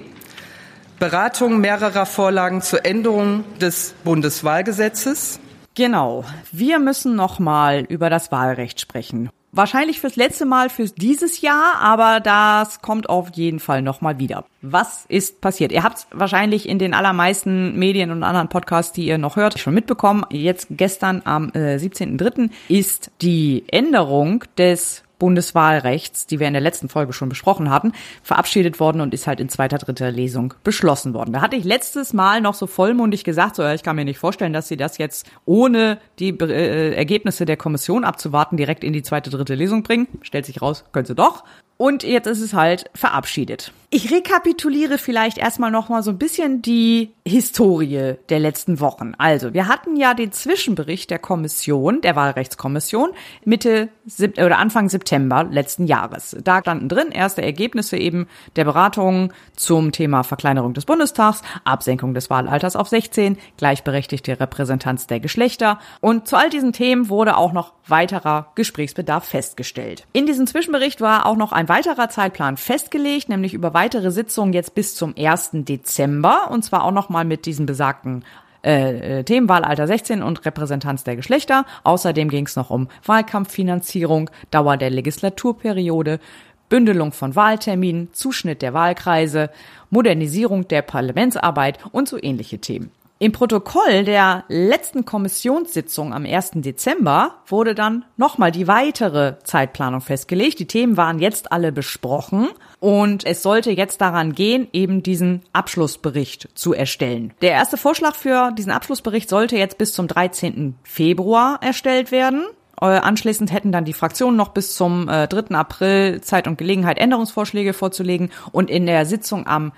Beratung 1.00 1.62
mehrerer 1.62 2.06
Vorlagen 2.06 2.62
zur 2.62 2.86
Änderung 2.86 3.46
des 3.60 3.96
Bundeswahlgesetzes. 4.04 5.40
Genau. 5.76 6.26
Wir 6.52 6.80
müssen 6.80 7.16
noch 7.16 7.40
mal 7.40 7.86
über 7.88 8.10
das 8.10 8.32
Wahlrecht 8.34 8.82
sprechen. 8.82 9.30
Wahrscheinlich 9.52 10.00
fürs 10.00 10.16
letzte 10.16 10.46
Mal 10.46 10.70
für 10.70 10.86
dieses 10.86 11.42
Jahr, 11.42 11.78
aber 11.80 12.20
das 12.20 12.82
kommt 12.82 13.10
auf 13.10 13.30
jeden 13.34 13.60
Fall 13.60 13.82
noch 13.82 14.00
mal 14.00 14.20
wieder. 14.20 14.46
Was 14.62 15.06
ist 15.08 15.42
passiert? 15.42 15.72
Ihr 15.72 15.84
habt 15.84 16.06
wahrscheinlich 16.12 16.70
in 16.70 16.78
den 16.78 16.94
allermeisten 16.94 17.80
Medien 17.80 18.12
und 18.12 18.24
anderen 18.24 18.50
Podcasts, 18.50 18.92
die 18.92 19.06
ihr 19.08 19.18
noch 19.18 19.38
hört, 19.38 19.58
schon 19.58 19.74
mitbekommen. 19.74 20.24
Jetzt 20.30 20.68
gestern 20.70 21.24
am 21.26 21.50
äh, 21.54 21.78
17.03. 21.78 22.52
ist 22.68 23.10
die 23.22 23.64
Änderung 23.70 24.44
des 24.58 25.04
Bundeswahlrechts, 25.20 26.26
die 26.26 26.40
wir 26.40 26.48
in 26.48 26.54
der 26.54 26.62
letzten 26.62 26.90
Folge 26.90 27.14
schon 27.14 27.30
besprochen 27.30 27.70
hatten, 27.70 27.92
verabschiedet 28.24 28.80
worden 28.80 29.02
und 29.02 29.14
ist 29.14 29.28
halt 29.28 29.40
in 29.40 29.50
zweiter, 29.50 29.78
dritter 29.78 30.12
Lesung 30.12 30.54
beschlossen 30.64 31.14
worden. 31.14 31.34
Da 31.34 31.42
hatte 31.42 31.56
ich 31.56 31.64
letztes 31.64 32.14
Mal 32.14 32.42
noch 32.42 32.56
so 32.56 32.66
vollmundig 32.66 33.24
gesagt, 33.24 33.58
so, 33.58 33.68
ich 33.68 33.84
kann 33.84 33.96
mir 33.96 34.06
nicht 34.06 34.20
vorstellen, 34.20 34.54
dass 34.54 34.68
sie 34.68 34.78
das 34.78 34.98
jetzt 34.98 35.30
ohne 35.46 36.00
die 36.18 36.30
äh, 36.40 36.96
Ergebnisse 36.96 37.46
der 37.46 37.58
Kommission 37.58 38.04
abzuwarten 38.04 38.58
direkt 38.58 38.84
in 38.84 38.94
die 38.94 39.04
zweite, 39.04 39.30
dritte 39.30 39.56
Lesung 39.56 39.84
bringen. 39.84 40.08
Stellt 40.22 40.46
sich 40.46 40.62
raus, 40.62 40.86
können 40.92 41.06
sie 41.06 41.16
doch. 41.16 41.44
Und 41.82 42.04
jetzt 42.04 42.28
ist 42.28 42.42
es 42.42 42.54
halt 42.54 42.92
verabschiedet. 42.94 43.72
Ich 43.92 44.12
rekapituliere 44.12 45.00
vielleicht 45.00 45.40
erstmal 45.40 45.72
nochmal 45.72 46.04
so 46.04 46.12
ein 46.12 46.20
bisschen 46.20 46.62
die 46.62 47.12
Historie 47.26 48.16
der 48.30 48.40
letzten 48.40 48.80
Wochen. 48.80 49.14
Also, 49.18 49.56
wir 49.56 49.68
hatten 49.68 49.96
ja 49.96 50.14
den 50.14 50.32
Zwischenbericht 50.32 51.10
der 51.10 51.18
Kommission, 51.18 52.02
der 52.02 52.16
Wahlrechtskommission, 52.16 53.10
Mitte 53.46 53.90
oder 54.38 54.60
Anfang 54.60 54.90
September 54.90 55.44
letzten 55.44 55.88
Jahres. 55.88 56.38
Da 56.44 56.60
standen 56.60 56.88
drin 56.88 57.12
erste 57.12 57.42
Ergebnisse 57.42 57.98
eben 57.98 58.28
der 58.58 58.66
Beratungen 58.66 59.34
zum 59.56 59.92
Thema 59.92 60.22
Verkleinerung 60.22 60.76
des 60.76 60.86
Bundestags, 60.86 61.42
Absenkung 61.64 62.14
des 62.14 62.30
Wahlalters 62.30 62.76
auf 62.76 62.90
16, 62.90 63.38
gleichberechtigte 63.58 64.40
Repräsentanz 64.40 65.08
der 65.08 65.20
Geschlechter. 65.20 65.80
Und 66.00 66.28
zu 66.28 66.36
all 66.36 66.52
diesen 66.52 66.74
Themen 66.74 67.10
wurde 67.10 67.38
auch 67.38 67.54
noch 67.54 67.74
weiterer 67.88 68.52
Gesprächsbedarf 68.54 69.24
festgestellt. 69.24 70.06
In 70.14 70.28
diesem 70.28 70.46
Zwischenbericht 70.46 71.02
war 71.02 71.26
auch 71.26 71.38
noch 71.38 71.54
ein 71.54 71.69
weiterer 71.70 72.10
Zeitplan 72.10 72.58
festgelegt, 72.58 73.30
nämlich 73.30 73.54
über 73.54 73.74
weitere 73.74 74.12
Sitzungen 74.12 74.54
jetzt 74.54 74.76
bis 74.76 74.96
zum 74.96 75.14
1. 75.18 75.52
Dezember 75.54 76.50
und 76.52 76.64
zwar 76.64 76.84
auch 76.84 76.92
nochmal 76.92 77.26
mit 77.26 77.46
diesen 77.46 77.66
besagten 77.66 78.26
äh, 78.62 79.24
Themen 79.24 79.48
Wahlalter 79.48 79.88
16 79.88 80.22
und 80.22 80.46
Repräsentanz 80.46 81.04
der 81.04 81.16
Geschlechter. 81.16 81.66
Außerdem 81.84 82.30
ging 82.30 82.46
es 82.46 82.56
noch 82.56 82.70
um 82.70 82.90
Wahlkampffinanzierung, 83.06 84.30
Dauer 84.52 84.76
der 84.76 84.90
Legislaturperiode, 84.90 86.20
Bündelung 86.68 87.12
von 87.12 87.36
Wahlterminen, 87.36 88.14
Zuschnitt 88.14 88.62
der 88.62 88.74
Wahlkreise, 88.74 89.50
Modernisierung 89.90 90.68
der 90.68 90.82
Parlamentsarbeit 90.82 91.80
und 91.92 92.08
so 92.08 92.22
ähnliche 92.22 92.60
Themen. 92.60 92.92
Im 93.22 93.34
Protokoll 93.34 94.06
der 94.06 94.46
letzten 94.48 95.04
Kommissionssitzung 95.04 96.14
am 96.14 96.26
1. 96.26 96.52
Dezember 96.54 97.36
wurde 97.48 97.76
dann 97.76 98.06
nochmal 98.16 98.54
die 98.54 98.70
weitere 98.70 99.38
Zeitplanung 99.44 100.00
festgelegt. 100.00 100.58
Die 100.58 100.68
Themen 100.68 100.96
waren 100.96 101.20
jetzt 101.20 101.52
alle 101.52 101.74
besprochen 101.74 102.48
und 102.80 103.26
es 103.26 103.44
sollte 103.44 103.72
jetzt 103.72 104.00
daran 104.00 104.36
gehen, 104.36 104.70
eben 104.72 105.04
diesen 105.04 105.42
Abschlussbericht 105.52 106.48
zu 106.54 106.74
erstellen. 106.74 107.34
Der 107.42 107.52
erste 107.52 107.76
Vorschlag 107.76 108.16
für 108.16 108.54
diesen 108.58 108.72
Abschlussbericht 108.72 109.28
sollte 109.28 109.58
jetzt 109.58 109.78
bis 109.78 109.92
zum 109.92 110.08
13. 110.08 110.76
Februar 110.84 111.60
erstellt 111.62 112.14
werden. 112.14 112.46
Anschließend 112.78 113.52
hätten 113.52 113.74
dann 113.74 113.84
die 113.84 113.92
Fraktionen 113.92 114.38
noch 114.38 114.54
bis 114.54 114.78
zum 114.78 115.10
äh, 115.10 115.28
3. 115.28 115.58
April 115.58 116.22
Zeit 116.22 116.48
und 116.48 116.58
Gelegenheit, 116.58 116.98
Änderungsvorschläge 116.98 117.74
vorzulegen. 117.74 118.32
Und 118.54 118.70
in 118.70 118.86
der 118.86 119.06
Sitzung 119.06 119.46
am 119.46 119.74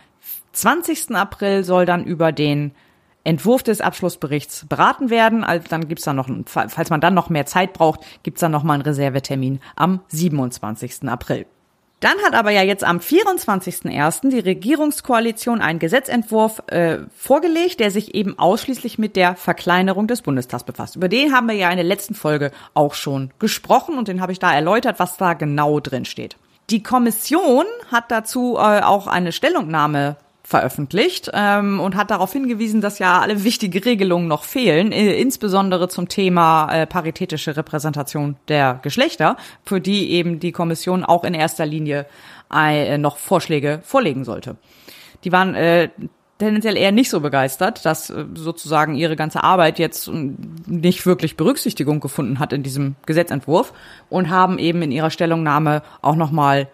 20. 0.53 1.15
April 1.15 1.63
soll 1.63 1.87
dann 1.87 2.05
über 2.05 2.31
den 2.31 2.75
Entwurf 3.23 3.63
des 3.63 3.81
Abschlussberichts 3.81 4.65
beraten 4.67 5.09
werden. 5.09 5.43
Also 5.43 5.67
dann 5.69 5.87
gibt's 5.87 6.03
dann 6.03 6.15
noch, 6.15 6.29
falls 6.45 6.89
man 6.89 7.01
dann 7.01 7.13
noch 7.13 7.29
mehr 7.29 7.45
Zeit 7.45 7.73
braucht, 7.73 8.01
gibt's 8.23 8.41
dann 8.41 8.51
noch 8.51 8.63
mal 8.63 8.73
einen 8.73 8.83
Reservetermin 8.83 9.59
am 9.75 10.01
27. 10.09 11.07
April. 11.07 11.45
Dann 12.01 12.17
hat 12.25 12.33
aber 12.33 12.49
ja 12.49 12.63
jetzt 12.63 12.83
am 12.83 12.97
24.01. 12.97 14.29
die 14.29 14.39
Regierungskoalition 14.39 15.61
einen 15.61 15.77
Gesetzentwurf 15.77 16.63
äh, 16.65 16.97
vorgelegt, 17.15 17.79
der 17.79 17.91
sich 17.91 18.15
eben 18.15 18.39
ausschließlich 18.39 18.97
mit 18.97 19.15
der 19.15 19.35
Verkleinerung 19.35 20.07
des 20.07 20.23
Bundestags 20.23 20.63
befasst. 20.63 20.95
Über 20.95 21.09
den 21.09 21.31
haben 21.31 21.47
wir 21.47 21.53
ja 21.53 21.69
in 21.69 21.77
der 21.77 21.85
letzten 21.85 22.15
Folge 22.15 22.51
auch 22.73 22.95
schon 22.95 23.29
gesprochen 23.37 23.99
und 23.99 24.07
den 24.07 24.19
habe 24.19 24.31
ich 24.31 24.39
da 24.39 24.51
erläutert, 24.51 24.97
was 24.97 25.17
da 25.17 25.35
genau 25.35 25.79
drin 25.79 26.05
steht. 26.05 26.37
Die 26.71 26.81
Kommission 26.81 27.65
hat 27.91 28.09
dazu 28.09 28.55
äh, 28.55 28.81
auch 28.81 29.05
eine 29.05 29.31
Stellungnahme 29.31 30.15
veröffentlicht 30.51 31.31
ähm, 31.33 31.79
und 31.79 31.95
hat 31.95 32.11
darauf 32.11 32.33
hingewiesen, 32.33 32.81
dass 32.81 32.99
ja 32.99 33.19
alle 33.19 33.43
wichtige 33.43 33.83
Regelungen 33.83 34.27
noch 34.27 34.43
fehlen, 34.43 34.91
äh, 34.91 35.15
insbesondere 35.19 35.87
zum 35.87 36.09
Thema 36.09 36.71
äh, 36.71 36.85
paritätische 36.85 37.57
Repräsentation 37.57 38.35
der 38.49 38.79
Geschlechter, 38.83 39.37
für 39.65 39.81
die 39.81 40.11
eben 40.11 40.39
die 40.39 40.51
Kommission 40.51 41.03
auch 41.03 41.23
in 41.23 41.33
erster 41.33 41.65
Linie 41.65 42.05
äh, 42.53 42.97
noch 42.97 43.17
Vorschläge 43.17 43.79
vorlegen 43.83 44.25
sollte. 44.25 44.57
Die 45.23 45.31
waren 45.31 45.55
äh, 45.55 45.89
tendenziell 46.37 46.75
eher 46.75 46.91
nicht 46.91 47.09
so 47.09 47.21
begeistert, 47.21 47.85
dass 47.85 48.09
äh, 48.09 48.25
sozusagen 48.33 48.95
ihre 48.95 49.15
ganze 49.15 49.43
Arbeit 49.43 49.79
jetzt 49.79 50.11
nicht 50.11 51.05
wirklich 51.05 51.37
Berücksichtigung 51.37 52.01
gefunden 52.01 52.39
hat 52.39 52.51
in 52.51 52.61
diesem 52.61 52.95
Gesetzentwurf 53.05 53.73
und 54.09 54.29
haben 54.29 54.59
eben 54.59 54.81
in 54.81 54.91
ihrer 54.91 55.11
Stellungnahme 55.11 55.81
auch 56.01 56.15
nochmal 56.15 56.67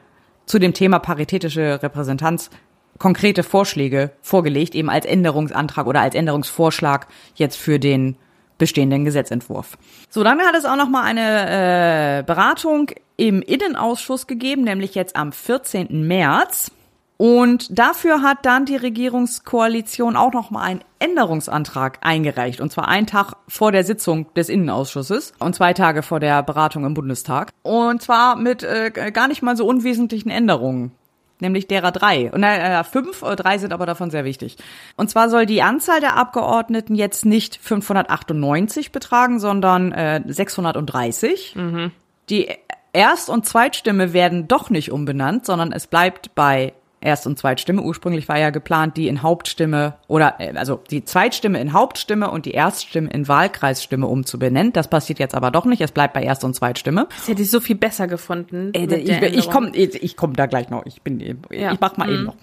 zu 0.47 0.57
dem 0.57 0.73
Thema 0.73 0.97
paritätische 0.97 1.83
Repräsentanz 1.83 2.49
konkrete 2.97 3.43
Vorschläge 3.43 4.11
vorgelegt, 4.21 4.75
eben 4.75 4.89
als 4.89 5.05
Änderungsantrag 5.05 5.87
oder 5.87 6.01
als 6.01 6.15
Änderungsvorschlag 6.15 7.07
jetzt 7.35 7.57
für 7.57 7.79
den 7.79 8.17
bestehenden 8.57 9.05
Gesetzentwurf. 9.05 9.77
So, 10.09 10.23
dann 10.23 10.39
hat 10.39 10.55
es 10.55 10.65
auch 10.65 10.75
noch 10.75 10.89
mal 10.89 11.03
eine 11.03 12.19
äh, 12.19 12.23
Beratung 12.23 12.91
im 13.15 13.41
Innenausschuss 13.41 14.27
gegeben, 14.27 14.63
nämlich 14.63 14.95
jetzt 14.95 15.15
am 15.15 15.31
14. 15.31 16.07
März. 16.07 16.71
Und 17.17 17.77
dafür 17.77 18.21
hat 18.21 18.45
dann 18.45 18.65
die 18.65 18.75
Regierungskoalition 18.75 20.15
auch 20.15 20.33
noch 20.33 20.51
mal 20.51 20.61
einen 20.61 20.81
Änderungsantrag 20.99 21.97
eingereicht. 22.01 22.61
Und 22.61 22.71
zwar 22.71 22.87
einen 22.87 23.07
Tag 23.07 23.33
vor 23.47 23.71
der 23.71 23.83
Sitzung 23.83 24.31
des 24.35 24.49
Innenausschusses 24.49 25.33
und 25.39 25.55
zwei 25.55 25.73
Tage 25.73 26.03
vor 26.03 26.19
der 26.19 26.43
Beratung 26.43 26.85
im 26.85 26.93
Bundestag. 26.93 27.49
Und 27.63 28.03
zwar 28.03 28.35
mit 28.35 28.61
äh, 28.61 28.91
gar 29.11 29.27
nicht 29.27 29.41
mal 29.41 29.57
so 29.57 29.65
unwesentlichen 29.65 30.29
Änderungen 30.29 30.91
nämlich 31.39 31.67
derer 31.67 31.91
drei. 31.91 32.31
Und 32.31 32.43
äh, 32.43 32.83
fünf 32.83 33.23
oder 33.23 33.35
drei 33.35 33.57
sind 33.57 33.73
aber 33.73 33.85
davon 33.85 34.09
sehr 34.11 34.25
wichtig. 34.25 34.57
Und 34.95 35.09
zwar 35.09 35.29
soll 35.29 35.45
die 35.45 35.61
Anzahl 35.61 35.99
der 35.99 36.15
Abgeordneten 36.15 36.95
jetzt 36.95 37.25
nicht 37.25 37.57
598 37.61 38.91
betragen, 38.91 39.39
sondern 39.39 39.91
äh, 39.91 40.21
630. 40.25 41.55
Mhm. 41.55 41.91
Die 42.29 42.49
Erst- 42.93 43.29
und 43.29 43.45
Zweitstimme 43.45 44.13
werden 44.13 44.47
doch 44.47 44.69
nicht 44.69 44.91
umbenannt, 44.91 45.45
sondern 45.45 45.71
es 45.71 45.87
bleibt 45.87 46.33
bei 46.33 46.73
Erst- 46.99 47.27
und 47.27 47.37
Zweitstimme. 47.37 47.81
Ursprünglich 47.81 48.27
war 48.27 48.39
ja 48.39 48.49
geplant, 48.49 48.97
die 48.97 49.07
in 49.07 49.21
Hauptstimme 49.21 49.93
oder 50.07 50.35
äh, 50.39 50.53
also 50.55 50.81
die 50.89 51.05
Zweitstimme 51.05 51.59
in 51.59 51.73
Hauptstimme 51.73 52.31
und 52.31 52.45
die 52.45 52.51
Erststimme 52.51 53.09
in 53.09 53.27
Wahlkreisstimme 53.27 54.07
umzubenennen. 54.07 54.73
Das 54.73 54.87
passiert 54.89 55.19
jetzt 55.19 55.35
aber 55.35 55.51
doch 55.51 55.65
nicht. 55.65 55.81
Es 55.81 55.91
bleibt 55.91 56.13
bei 56.13 56.23
Erst- 56.23 56.43
und 56.43 56.55
Zweitstimme. 56.55 57.07
Das 57.09 57.27
hätte 57.27 57.41
ich 57.43 57.51
so 57.51 57.59
viel 57.59 57.75
besser 57.75 58.07
gefunden. 58.07 58.71
Äh, 58.73 58.85
ich 58.95 59.09
ich 59.09 59.49
komme 59.49 59.71
ich, 59.75 60.01
ich 60.01 60.17
komm 60.17 60.35
da 60.35 60.47
gleich 60.47 60.69
noch. 60.69 60.85
Ich 60.85 61.01
bin 61.01 61.19
ja. 61.51 61.73
ich 61.73 61.79
mach 61.79 61.97
mal 61.97 62.07
mhm. 62.07 62.13
eben 62.13 62.23
noch. 62.25 62.35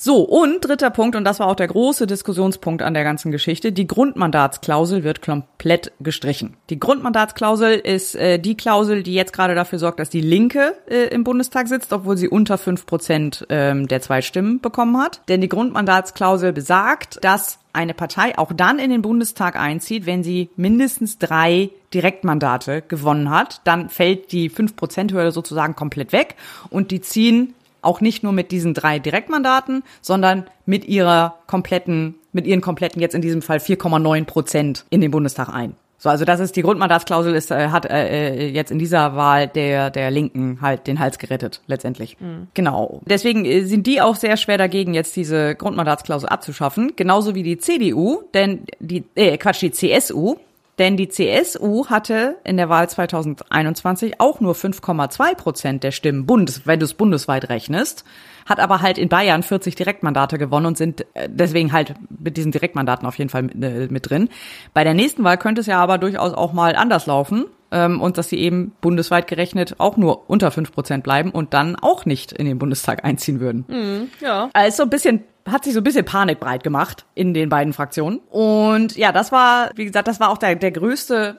So, 0.00 0.22
und 0.22 0.60
dritter 0.60 0.90
Punkt, 0.90 1.16
und 1.16 1.24
das 1.24 1.40
war 1.40 1.48
auch 1.48 1.56
der 1.56 1.66
große 1.66 2.06
Diskussionspunkt 2.06 2.82
an 2.82 2.94
der 2.94 3.02
ganzen 3.02 3.32
Geschichte, 3.32 3.72
die 3.72 3.88
Grundmandatsklausel 3.88 5.02
wird 5.02 5.22
komplett 5.22 5.90
gestrichen. 5.98 6.56
Die 6.70 6.78
Grundmandatsklausel 6.78 7.72
ist 7.72 8.14
äh, 8.14 8.38
die 8.38 8.56
Klausel, 8.56 9.02
die 9.02 9.14
jetzt 9.14 9.32
gerade 9.32 9.56
dafür 9.56 9.80
sorgt, 9.80 9.98
dass 9.98 10.08
die 10.08 10.20
Linke 10.20 10.74
äh, 10.88 11.08
im 11.08 11.24
Bundestag 11.24 11.66
sitzt, 11.66 11.92
obwohl 11.92 12.16
sie 12.16 12.28
unter 12.28 12.58
fünf 12.58 12.86
Prozent 12.86 13.44
ähm, 13.48 13.88
der 13.88 14.00
Zweitstimmen 14.00 14.60
bekommen 14.60 14.96
hat. 14.98 15.20
Denn 15.26 15.40
die 15.40 15.48
Grundmandatsklausel 15.48 16.52
besagt, 16.52 17.18
dass 17.24 17.58
eine 17.72 17.92
Partei 17.92 18.38
auch 18.38 18.52
dann 18.52 18.78
in 18.78 18.90
den 18.90 19.02
Bundestag 19.02 19.56
einzieht, 19.56 20.06
wenn 20.06 20.22
sie 20.22 20.48
mindestens 20.56 21.18
drei 21.18 21.70
Direktmandate 21.92 22.82
gewonnen 22.82 23.30
hat. 23.30 23.60
Dann 23.64 23.88
fällt 23.88 24.32
die 24.32 24.48
fünf 24.48 24.76
Prozent 24.76 25.12
Hürde 25.12 25.32
sozusagen 25.32 25.74
komplett 25.74 26.12
weg 26.12 26.36
und 26.70 26.90
die 26.90 27.00
ziehen 27.00 27.54
Auch 27.82 28.00
nicht 28.00 28.22
nur 28.22 28.32
mit 28.32 28.50
diesen 28.50 28.74
drei 28.74 28.98
Direktmandaten, 28.98 29.82
sondern 30.00 30.44
mit 30.66 30.86
ihrer 30.86 31.38
kompletten, 31.46 32.16
mit 32.32 32.46
ihren 32.46 32.60
kompletten, 32.60 33.00
jetzt 33.00 33.14
in 33.14 33.22
diesem 33.22 33.42
Fall 33.42 33.58
4,9 33.58 34.24
Prozent 34.24 34.84
in 34.90 35.00
den 35.00 35.10
Bundestag 35.10 35.48
ein. 35.48 35.74
So, 36.00 36.08
also 36.08 36.24
das 36.24 36.38
ist 36.38 36.54
die 36.54 36.62
Grundmandatsklausel, 36.62 37.34
ist, 37.34 37.50
äh, 37.50 37.68
hat 37.70 37.84
äh, 37.84 38.46
äh, 38.46 38.48
jetzt 38.50 38.70
in 38.70 38.78
dieser 38.78 39.16
Wahl 39.16 39.48
der 39.48 39.90
der 39.90 40.12
Linken 40.12 40.60
halt 40.60 40.86
den 40.86 41.00
Hals 41.00 41.18
gerettet 41.18 41.60
letztendlich. 41.66 42.16
Mhm. 42.20 42.46
Genau. 42.54 43.00
Deswegen 43.04 43.44
äh, 43.44 43.64
sind 43.64 43.86
die 43.88 44.00
auch 44.00 44.14
sehr 44.14 44.36
schwer 44.36 44.58
dagegen, 44.58 44.94
jetzt 44.94 45.16
diese 45.16 45.56
Grundmandatsklausel 45.56 46.28
abzuschaffen, 46.28 46.92
genauso 46.94 47.34
wie 47.34 47.42
die 47.42 47.58
CDU, 47.58 48.22
denn 48.32 48.62
die 48.78 49.02
äh, 49.16 49.36
Quatsch 49.38 49.60
die 49.60 49.72
CSU, 49.72 50.36
denn 50.78 50.96
die 50.96 51.08
CSU 51.08 51.86
hatte 51.86 52.36
in 52.44 52.56
der 52.56 52.68
Wahl 52.68 52.88
2021 52.88 54.20
auch 54.20 54.40
nur 54.40 54.54
5,2 54.54 55.34
Prozent 55.34 55.84
der 55.84 55.90
Stimmen, 55.90 56.26
Bundes, 56.26 56.66
wenn 56.66 56.78
du 56.78 56.84
es 56.84 56.94
bundesweit 56.94 57.48
rechnest, 57.48 58.04
hat 58.46 58.60
aber 58.60 58.80
halt 58.80 58.98
in 58.98 59.08
Bayern 59.08 59.42
40 59.42 59.74
Direktmandate 59.74 60.38
gewonnen 60.38 60.66
und 60.66 60.78
sind 60.78 61.04
äh, 61.14 61.28
deswegen 61.30 61.72
halt 61.72 61.94
mit 62.08 62.36
diesen 62.36 62.52
Direktmandaten 62.52 63.06
auf 63.06 63.18
jeden 63.18 63.30
Fall 63.30 63.42
mit, 63.42 63.62
äh, 63.62 63.88
mit 63.90 64.08
drin. 64.08 64.28
Bei 64.74 64.84
der 64.84 64.94
nächsten 64.94 65.24
Wahl 65.24 65.38
könnte 65.38 65.60
es 65.60 65.66
ja 65.66 65.78
aber 65.78 65.98
durchaus 65.98 66.32
auch 66.32 66.52
mal 66.52 66.76
anders 66.76 67.06
laufen 67.06 67.46
ähm, 67.70 68.00
und 68.00 68.18
dass 68.18 68.28
sie 68.28 68.38
eben 68.38 68.72
bundesweit 68.80 69.26
gerechnet 69.26 69.76
auch 69.78 69.96
nur 69.96 70.28
unter 70.30 70.50
5 70.50 70.72
Prozent 70.72 71.04
bleiben 71.04 71.30
und 71.30 71.54
dann 71.54 71.76
auch 71.76 72.06
nicht 72.06 72.32
in 72.32 72.46
den 72.46 72.58
Bundestag 72.58 73.04
einziehen 73.04 73.40
würden. 73.40 73.64
Mhm, 73.68 74.08
ja. 74.20 74.50
Also 74.52 74.84
ein 74.84 74.90
bisschen 74.90 75.24
hat 75.46 75.64
sich 75.64 75.72
so 75.72 75.80
ein 75.80 75.84
bisschen 75.84 76.04
Panik 76.04 76.40
breit 76.40 76.62
gemacht 76.62 77.06
in 77.14 77.32
den 77.32 77.48
beiden 77.48 77.72
Fraktionen. 77.72 78.20
Und 78.30 78.96
ja, 78.96 79.12
das 79.12 79.32
war, 79.32 79.70
wie 79.76 79.86
gesagt, 79.86 80.08
das 80.08 80.20
war 80.20 80.30
auch 80.30 80.38
der, 80.38 80.56
der 80.56 80.72
größte 80.72 81.38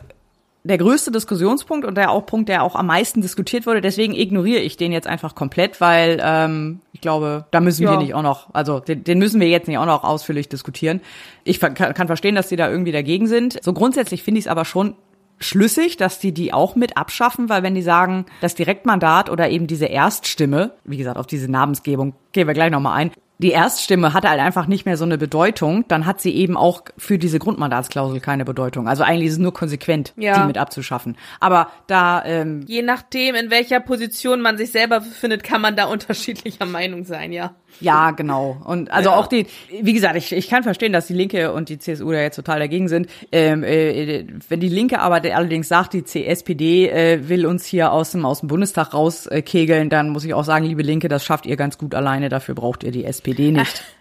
der 0.64 0.78
größte 0.78 1.12
Diskussionspunkt 1.12 1.86
und 1.86 1.96
der 1.96 2.12
auch 2.12 2.26
Punkt, 2.26 2.50
der 2.50 2.64
auch 2.64 2.76
am 2.76 2.88
meisten 2.88 3.22
diskutiert 3.22 3.66
wurde. 3.66 3.80
Deswegen 3.80 4.14
ignoriere 4.14 4.60
ich 4.60 4.76
den 4.76 4.92
jetzt 4.92 5.08
einfach 5.08 5.34
komplett, 5.34 5.80
weil 5.80 6.20
ähm, 6.22 6.82
ich 6.92 7.00
glaube, 7.00 7.46
da 7.52 7.62
müssen 7.62 7.84
ja. 7.84 7.92
wir 7.92 7.98
nicht 7.98 8.14
auch 8.14 8.22
noch, 8.22 8.54
also 8.54 8.80
den, 8.80 9.04
den 9.04 9.20
müssen 9.20 9.40
wir 9.40 9.48
jetzt 9.48 9.68
nicht 9.68 9.78
auch 9.78 9.86
noch 9.86 10.04
ausführlich 10.04 10.50
diskutieren. 10.50 11.00
Ich 11.46 11.60
kann, 11.62 11.74
kann 11.76 12.08
verstehen, 12.08 12.36
dass 12.36 12.50
die 12.50 12.58
da 12.58 12.70
irgendwie 12.70 12.92
dagegen 12.92 13.28
sind. 13.28 13.58
So 13.64 13.72
grundsätzlich 13.72 14.22
finde 14.22 14.40
ich 14.40 14.46
es 14.46 14.52
aber 14.52 14.66
schon 14.66 14.96
schlüssig, 15.40 15.98
dass 15.98 16.20
die 16.20 16.34
die 16.34 16.54
auch 16.54 16.76
mit 16.76 16.98
abschaffen, 16.98 17.50
weil 17.50 17.64
wenn 17.64 17.76
die 17.76 17.82
sagen, 17.82 18.26
das 18.42 18.56
Direktmandat 18.56 19.30
oder 19.30 19.50
eben 19.50 19.68
diese 19.68 19.86
Erststimme, 19.86 20.74
wie 20.84 20.98
gesagt, 20.98 21.18
auf 21.18 21.28
diese 21.28 21.50
Namensgebung 21.50 22.14
gehen 22.32 22.48
wir 22.48 22.54
gleich 22.54 22.72
nochmal 22.72 22.98
ein, 22.98 23.12
die 23.40 23.52
Erststimme 23.52 24.14
hatte 24.14 24.30
halt 24.30 24.42
einfach 24.42 24.68
nicht 24.68 24.86
mehr 24.86 24.98
so 24.98 25.06
eine 25.06 25.18
Bedeutung, 25.18 25.86
dann 25.88 26.06
hat 26.06 26.20
sie 26.20 26.36
eben 26.36 26.58
auch 26.58 26.82
für 26.98 27.18
diese 27.18 27.40
Grundmandatsklausel 27.40 28.20
keine 28.20 28.44
Bedeutung. 28.44 28.90
Also 28.90 29.04
eigentlich 29.04 29.28
ist 29.28 29.34
es 29.34 29.40
nur 29.40 29.54
konsequent, 29.54 30.14
ja. 30.18 30.42
die 30.42 30.46
mit 30.46 30.58
abzuschaffen. 30.58 31.16
Aber 31.40 31.70
da 31.88 32.22
ähm, 32.26 32.66
je 32.68 32.82
nachdem, 32.82 33.36
in 33.36 33.50
welcher 33.50 33.80
Position 33.80 34.42
man 34.42 34.58
sich 34.58 34.74
selber 34.74 35.00
befindet, 35.00 35.44
kann 35.44 35.62
man 35.62 35.78
da 35.78 35.86
unterschiedlicher 35.90 36.66
Meinung 36.66 37.06
sein, 37.06 37.32
ja. 37.32 37.56
Ja, 37.82 38.12
genau. 38.12 38.58
Und 38.66 38.92
also 38.92 39.12
ja. 39.12 39.16
auch 39.16 39.28
die, 39.28 39.46
wie 39.82 39.94
gesagt, 39.94 40.16
ich, 40.16 40.34
ich 40.34 40.50
kann 40.50 40.64
verstehen, 40.64 40.92
dass 40.92 41.08
die 41.08 41.14
Linke 41.14 41.54
und 41.54 41.70
die 41.70 41.78
CSU 41.78 42.12
da 42.12 42.20
jetzt 42.20 42.36
total 42.36 42.60
dagegen 42.60 42.90
sind. 42.90 43.08
Ähm, 43.32 43.64
äh, 43.64 44.26
wenn 44.50 44.60
die 44.60 44.70
Linke 44.70 45.00
aber 45.00 45.22
allerdings 45.34 45.70
sagt, 45.70 45.94
die 45.94 46.04
CSPD 46.04 46.90
äh, 46.90 47.30
will 47.30 47.46
uns 47.46 47.66
hier 47.66 47.94
aus 47.94 48.12
dem, 48.12 48.26
aus 48.26 48.42
dem 48.42 48.50
Bundestag 48.50 48.94
rauskegeln, 48.94 49.88
äh, 49.88 49.90
dann 49.90 50.10
muss 50.10 50.26
ich 50.26 50.34
auch 50.34 50.44
sagen, 50.44 50.66
liebe 50.66 50.82
Linke, 50.82 51.08
das 51.08 51.24
schafft 51.24 51.46
ihr 51.46 51.56
ganz 51.56 51.78
gut 51.78 51.96
alleine, 51.96 52.28
dafür 52.28 52.56
braucht 52.56 52.84
ihr 52.84 52.92
die 52.92 53.06
SPD 53.06 53.29
nicht. 53.34 53.84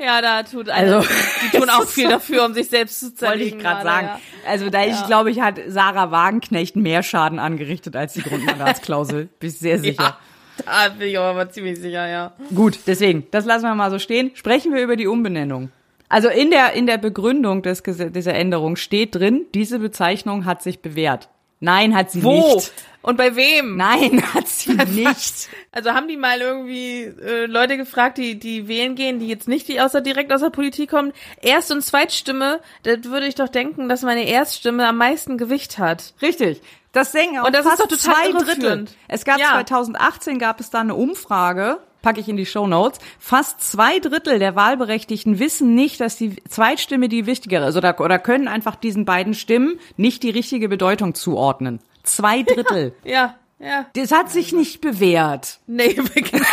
Ja, 0.00 0.20
da 0.20 0.42
tut 0.42 0.68
also 0.68 1.06
die 1.42 1.56
tun 1.56 1.70
auch 1.70 1.86
viel 1.86 2.08
dafür, 2.08 2.44
um 2.44 2.54
sich 2.54 2.68
selbst 2.68 2.98
zu 2.98 3.14
zerlegen. 3.14 3.52
Wollte 3.52 3.56
ich 3.56 3.62
gerade 3.62 3.82
sagen. 3.84 4.06
Ja. 4.08 4.20
Also 4.50 4.68
da 4.68 4.82
ja. 4.82 4.92
ich 4.92 5.06
glaube, 5.06 5.30
ich 5.30 5.40
hat 5.40 5.60
Sarah 5.68 6.10
Wagenknecht 6.10 6.74
mehr 6.74 7.04
Schaden 7.04 7.38
angerichtet 7.38 7.94
als 7.94 8.14
die 8.14 8.22
Grundmandatsklausel. 8.22 9.26
Bin 9.38 9.48
ich 9.48 9.58
sehr 9.58 9.78
sicher. 9.78 10.02
Ja. 10.02 10.18
Da 10.66 10.88
bin 10.88 11.08
ich 11.08 11.18
aber 11.18 11.50
ziemlich 11.50 11.80
sicher, 11.80 12.06
ja. 12.06 12.32
Gut, 12.54 12.78
deswegen, 12.86 13.26
das 13.32 13.44
lassen 13.44 13.64
wir 13.64 13.74
mal 13.74 13.90
so 13.90 13.98
stehen. 13.98 14.30
Sprechen 14.34 14.72
wir 14.72 14.82
über 14.82 14.94
die 14.94 15.08
Umbenennung. 15.08 15.70
Also 16.08 16.28
in 16.28 16.50
der, 16.52 16.74
in 16.74 16.86
der 16.86 16.98
Begründung 16.98 17.62
des, 17.62 17.82
dieser 17.82 18.34
Änderung 18.34 18.76
steht 18.76 19.16
drin, 19.16 19.46
diese 19.52 19.80
Bezeichnung 19.80 20.44
hat 20.44 20.62
sich 20.62 20.80
bewährt. 20.80 21.28
Nein, 21.64 21.94
hat 21.96 22.10
sie 22.10 22.22
Wo? 22.22 22.54
nicht. 22.56 22.72
Und 23.02 23.16
bei 23.18 23.36
wem? 23.36 23.76
Nein, 23.76 24.22
hat 24.34 24.48
sie 24.48 24.72
nicht. 24.74 25.48
Also 25.72 25.92
haben 25.92 26.08
die 26.08 26.16
mal 26.16 26.40
irgendwie 26.40 27.02
äh, 27.02 27.44
Leute 27.46 27.76
gefragt, 27.76 28.16
die 28.18 28.38
die 28.38 28.66
wählen 28.66 28.94
gehen, 28.94 29.18
die 29.18 29.28
jetzt 29.28 29.46
nicht 29.48 29.68
die 29.68 29.80
außer 29.80 30.00
direkt 30.00 30.32
aus 30.32 30.40
der 30.40 30.50
Politik 30.50 30.90
kommen. 30.90 31.12
Erst- 31.42 31.70
und 31.70 31.82
Zweitstimme, 31.82 32.60
da 32.84 32.92
würde 33.04 33.26
ich 33.26 33.34
doch 33.34 33.48
denken, 33.48 33.88
dass 33.90 34.02
meine 34.02 34.26
Erststimme 34.26 34.86
am 34.88 34.96
meisten 34.96 35.36
Gewicht 35.36 35.78
hat. 35.78 36.14
Richtig. 36.22 36.62
Das 36.92 37.12
denken 37.12 37.38
auch 37.40 37.46
Und 37.46 37.54
das 37.54 37.66
fast 37.66 37.80
ist 37.80 37.92
doch 37.92 37.98
total 38.12 38.30
zwei 38.30 38.44
Drittel. 38.44 38.84
Es 39.08 39.24
gab 39.24 39.38
Ja. 39.38 39.48
2018 39.50 40.38
gab 40.38 40.60
es 40.60 40.70
da 40.70 40.80
eine 40.80 40.94
Umfrage, 40.94 41.78
packe 42.04 42.20
ich 42.20 42.28
in 42.28 42.36
die 42.36 42.46
Show 42.46 42.66
Notes. 42.66 43.00
Fast 43.18 43.62
zwei 43.62 43.98
Drittel 43.98 44.38
der 44.38 44.54
Wahlberechtigten 44.54 45.38
wissen 45.38 45.74
nicht, 45.74 46.00
dass 46.00 46.16
die 46.16 46.36
Zweitstimme 46.48 47.08
die 47.08 47.26
wichtigere 47.26 47.68
ist 47.68 47.76
oder, 47.76 47.98
oder 47.98 48.18
können 48.18 48.46
einfach 48.46 48.76
diesen 48.76 49.06
beiden 49.06 49.34
Stimmen 49.34 49.80
nicht 49.96 50.22
die 50.22 50.30
richtige 50.30 50.68
Bedeutung 50.68 51.14
zuordnen. 51.14 51.80
Zwei 52.02 52.42
Drittel. 52.42 52.94
Ja, 53.04 53.36
ja. 53.58 53.86
Das 53.94 54.12
hat 54.12 54.30
sich 54.30 54.52
nicht 54.52 54.82
bewährt. 54.82 55.60
Nee, 55.66 55.94
genau. 56.14 56.44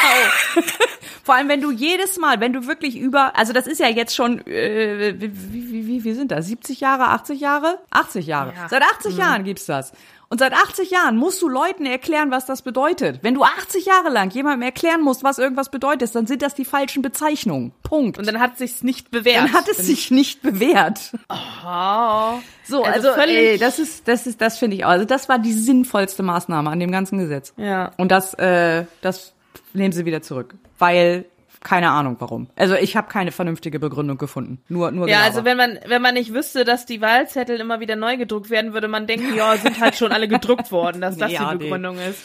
Vor 1.24 1.36
allem, 1.36 1.50
wenn 1.50 1.62
du 1.62 1.72
jedes 1.72 2.18
Mal, 2.18 2.40
wenn 2.40 2.54
du 2.54 2.66
wirklich 2.66 2.98
über, 2.98 3.38
also 3.38 3.52
das 3.52 3.68
ist 3.68 3.80
ja 3.80 3.90
jetzt 3.90 4.16
schon, 4.16 4.46
äh, 4.48 5.16
wie, 5.20 5.72
wie, 5.72 5.88
wie, 5.88 6.04
wie 6.06 6.14
sind 6.14 6.32
das? 6.32 6.48
70 6.48 6.80
Jahre, 6.80 7.10
80 7.10 7.42
Jahre? 7.42 7.80
80 7.92 8.26
Jahre. 8.26 8.54
Ja. 8.56 8.70
Seit 8.70 8.84
80 8.84 9.18
Jahren 9.18 9.44
gibt's 9.44 9.66
das. 9.66 9.92
Und 10.32 10.40
seit 10.40 10.54
80 10.54 10.92
Jahren 10.92 11.18
musst 11.18 11.42
du 11.42 11.50
Leuten 11.50 11.86
erklären, 11.86 12.32
was 12.32 12.46
das 12.46 12.62
bedeutet. 12.62 13.20
Wenn 13.22 13.34
du 13.34 13.44
80 13.44 13.86
Jahre 13.86 14.08
lang 14.10 14.32
jemandem 14.32 14.62
erklären 14.62 15.02
musst, 15.02 15.26
was 15.26 15.38
irgendwas 15.40 15.70
bedeutet, 15.70 16.16
dann 16.16 16.26
sind 16.26 16.42
das 16.42 16.56
die 16.56 16.64
falschen 16.64 17.02
Bezeichnungen. 17.02 17.74
Punkt. 17.84 18.18
Und 18.18 18.26
dann 18.26 18.40
hat 18.40 18.58
sich's 18.58 18.82
nicht 18.82 19.12
bewährt. 19.12 19.44
dann 19.44 19.54
hat 19.54 19.68
es 19.68 19.80
sich 19.80 20.10
nicht 20.10 20.42
bewährt. 20.42 21.12
Oh. 21.30 22.40
So, 22.64 22.82
Also 22.84 23.10
also, 23.10 23.14
völlig- 23.14 23.36
ey, 23.36 23.58
das 23.58 23.78
ist, 23.78 24.08
das 24.08 24.26
ist, 24.26 24.40
das 24.40 24.58
finde 24.58 24.78
ich 24.78 24.86
auch. 24.86 24.90
Also 24.92 25.04
das 25.04 25.28
war 25.28 25.38
die 25.38 25.52
sinnvollste 25.52 26.24
Maßnahme 26.24 26.70
an 26.70 26.80
dem 26.80 26.92
ganzen 26.92 27.18
Gesetz. 27.20 27.54
Ja. 27.58 27.92
Und 27.98 28.10
das, 28.14 28.34
äh, 28.36 28.86
das 29.02 29.34
nehmen 29.74 29.92
sie 29.92 30.06
wieder 30.06 30.22
zurück, 30.22 30.56
weil 30.80 31.26
keine 31.64 31.92
Ahnung 31.92 32.16
warum. 32.20 32.48
Also 32.56 32.76
ich 32.76 32.96
habe 32.98 33.08
keine 33.08 33.32
vernünftige 33.32 33.80
Begründung 33.80 34.18
gefunden. 34.18 34.62
Nur, 34.68 34.92
nur 34.92 35.08
Ja, 35.08 35.18
Gelaber. 35.20 35.26
also 35.28 35.46
wenn 35.46 35.58
man, 35.58 35.80
wenn 35.86 36.02
man 36.02 36.16
nicht 36.16 36.34
wüsste, 36.34 36.66
dass 36.66 36.86
die 36.86 37.02
Wahlzettel 37.02 37.60
immer 37.60 37.80
wieder 37.80 37.96
neu 37.96 38.18
gedruckt 38.18 38.50
werden, 38.50 38.74
würde 38.74 38.88
man 38.88 39.08
denken, 39.08 39.36
ja, 39.36 39.56
sind 39.58 39.80
halt 39.80 39.96
schon 39.96 40.12
alle 40.12 40.28
gedruckt 40.28 40.72
worden, 40.72 41.02
dass 41.02 41.18
das 41.18 41.32
Ja, 41.34 41.52
die 41.52 41.58
nee. 41.58 41.64
Begründung 41.66 41.98
ist. 41.98 42.20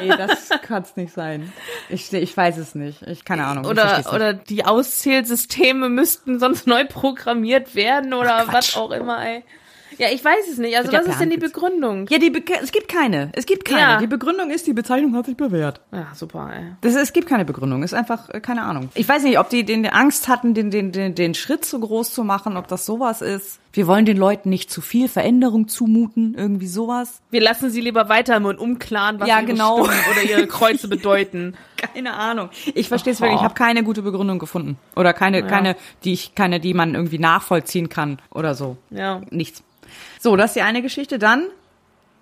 nee, 0.00 0.08
das 0.08 0.50
kann's 0.62 0.96
nicht 0.96 1.12
sein. 1.12 1.52
Ich, 1.88 2.12
ich 2.12 2.36
weiß 2.36 2.56
es 2.58 2.74
nicht. 2.74 3.02
Ich 3.02 3.24
keine 3.24 3.44
Ahnung. 3.46 3.64
Oder, 3.66 4.02
oder 4.14 4.32
die 4.34 4.64
Auszählsysteme 4.64 5.88
müssten 5.88 6.38
sonst 6.38 6.66
neu 6.66 6.84
programmiert 6.84 7.74
werden 7.74 8.14
oder 8.14 8.44
was 8.48 8.76
auch 8.76 8.90
immer, 8.90 9.24
ey. 9.24 9.44
Ja, 9.98 10.08
ich 10.12 10.24
weiß 10.24 10.48
es 10.50 10.58
nicht. 10.58 10.76
Also 10.76 10.90
ja 10.92 11.00
was 11.00 11.06
ist 11.06 11.20
denn 11.20 11.30
die 11.30 11.36
Begründung? 11.36 12.06
ja, 12.08 12.18
die 12.18 12.30
Be 12.30 12.42
es 12.62 12.72
gibt 12.72 12.88
keine. 12.88 13.30
Es 13.32 13.46
gibt 13.46 13.64
keine. 13.64 13.80
Ja. 13.80 13.98
Die 13.98 14.06
Begründung 14.06 14.50
ist, 14.50 14.66
die 14.66 14.72
Bezeichnung 14.72 15.14
hat 15.14 15.26
sich 15.26 15.36
bewährt. 15.36 15.80
Ja, 15.92 16.08
super, 16.14 16.50
ey. 16.54 16.72
Das, 16.80 16.94
es 16.94 17.12
gibt 17.12 17.28
keine 17.28 17.44
Begründung, 17.44 17.82
ist 17.82 17.94
einfach 17.94 18.28
äh, 18.30 18.40
keine 18.40 18.62
Ahnung. 18.62 18.90
Ich 18.94 19.08
weiß 19.08 19.22
nicht, 19.22 19.38
ob 19.38 19.50
die 19.50 19.64
den 19.64 19.86
Angst 19.86 20.28
hatten, 20.28 20.54
den, 20.54 20.70
den, 20.70 20.92
den, 20.92 21.14
den 21.14 21.34
Schritt 21.34 21.64
zu 21.64 21.80
groß 21.80 22.12
zu 22.12 22.24
machen, 22.24 22.56
ob 22.56 22.68
das 22.68 22.86
sowas 22.86 23.22
ist. 23.22 23.60
Wir 23.72 23.86
wollen 23.86 24.06
den 24.06 24.16
Leuten 24.16 24.48
nicht 24.48 24.70
zu 24.70 24.80
viel 24.80 25.06
Veränderung 25.06 25.68
zumuten, 25.68 26.34
irgendwie 26.34 26.66
sowas. 26.66 27.20
Wir 27.30 27.42
lassen 27.42 27.68
sie 27.68 27.82
lieber 27.82 28.08
weiter 28.08 28.34
im 28.34 28.46
Unklaren, 28.46 29.20
was 29.20 29.28
Ja, 29.28 29.36
ihre 29.38 29.48
genau. 29.48 29.84
Stimmen 29.84 30.00
oder 30.10 30.22
ihre 30.22 30.46
Kreuze 30.48 30.88
bedeuten. 30.88 31.54
Keine 31.76 32.14
Ahnung. 32.14 32.48
Ich 32.74 32.88
verstehe 32.88 33.12
es 33.12 33.20
wirklich. 33.20 33.38
Ich 33.38 33.44
habe 33.44 33.52
keine 33.52 33.84
gute 33.84 34.00
Begründung 34.00 34.38
gefunden 34.38 34.78
oder 34.94 35.12
keine, 35.12 35.46
keine, 35.46 35.76
die 36.04 36.14
ich, 36.14 36.34
keine, 36.34 36.58
die 36.58 36.72
man 36.72 36.94
irgendwie 36.94 37.18
nachvollziehen 37.18 37.90
kann 37.90 38.18
oder 38.30 38.54
so. 38.54 38.78
Ja. 38.88 39.20
Nichts. 39.30 39.62
So, 40.26 40.34
das 40.34 40.50
ist 40.50 40.56
die 40.56 40.62
eine 40.62 40.82
Geschichte. 40.82 41.20
Dann 41.20 41.46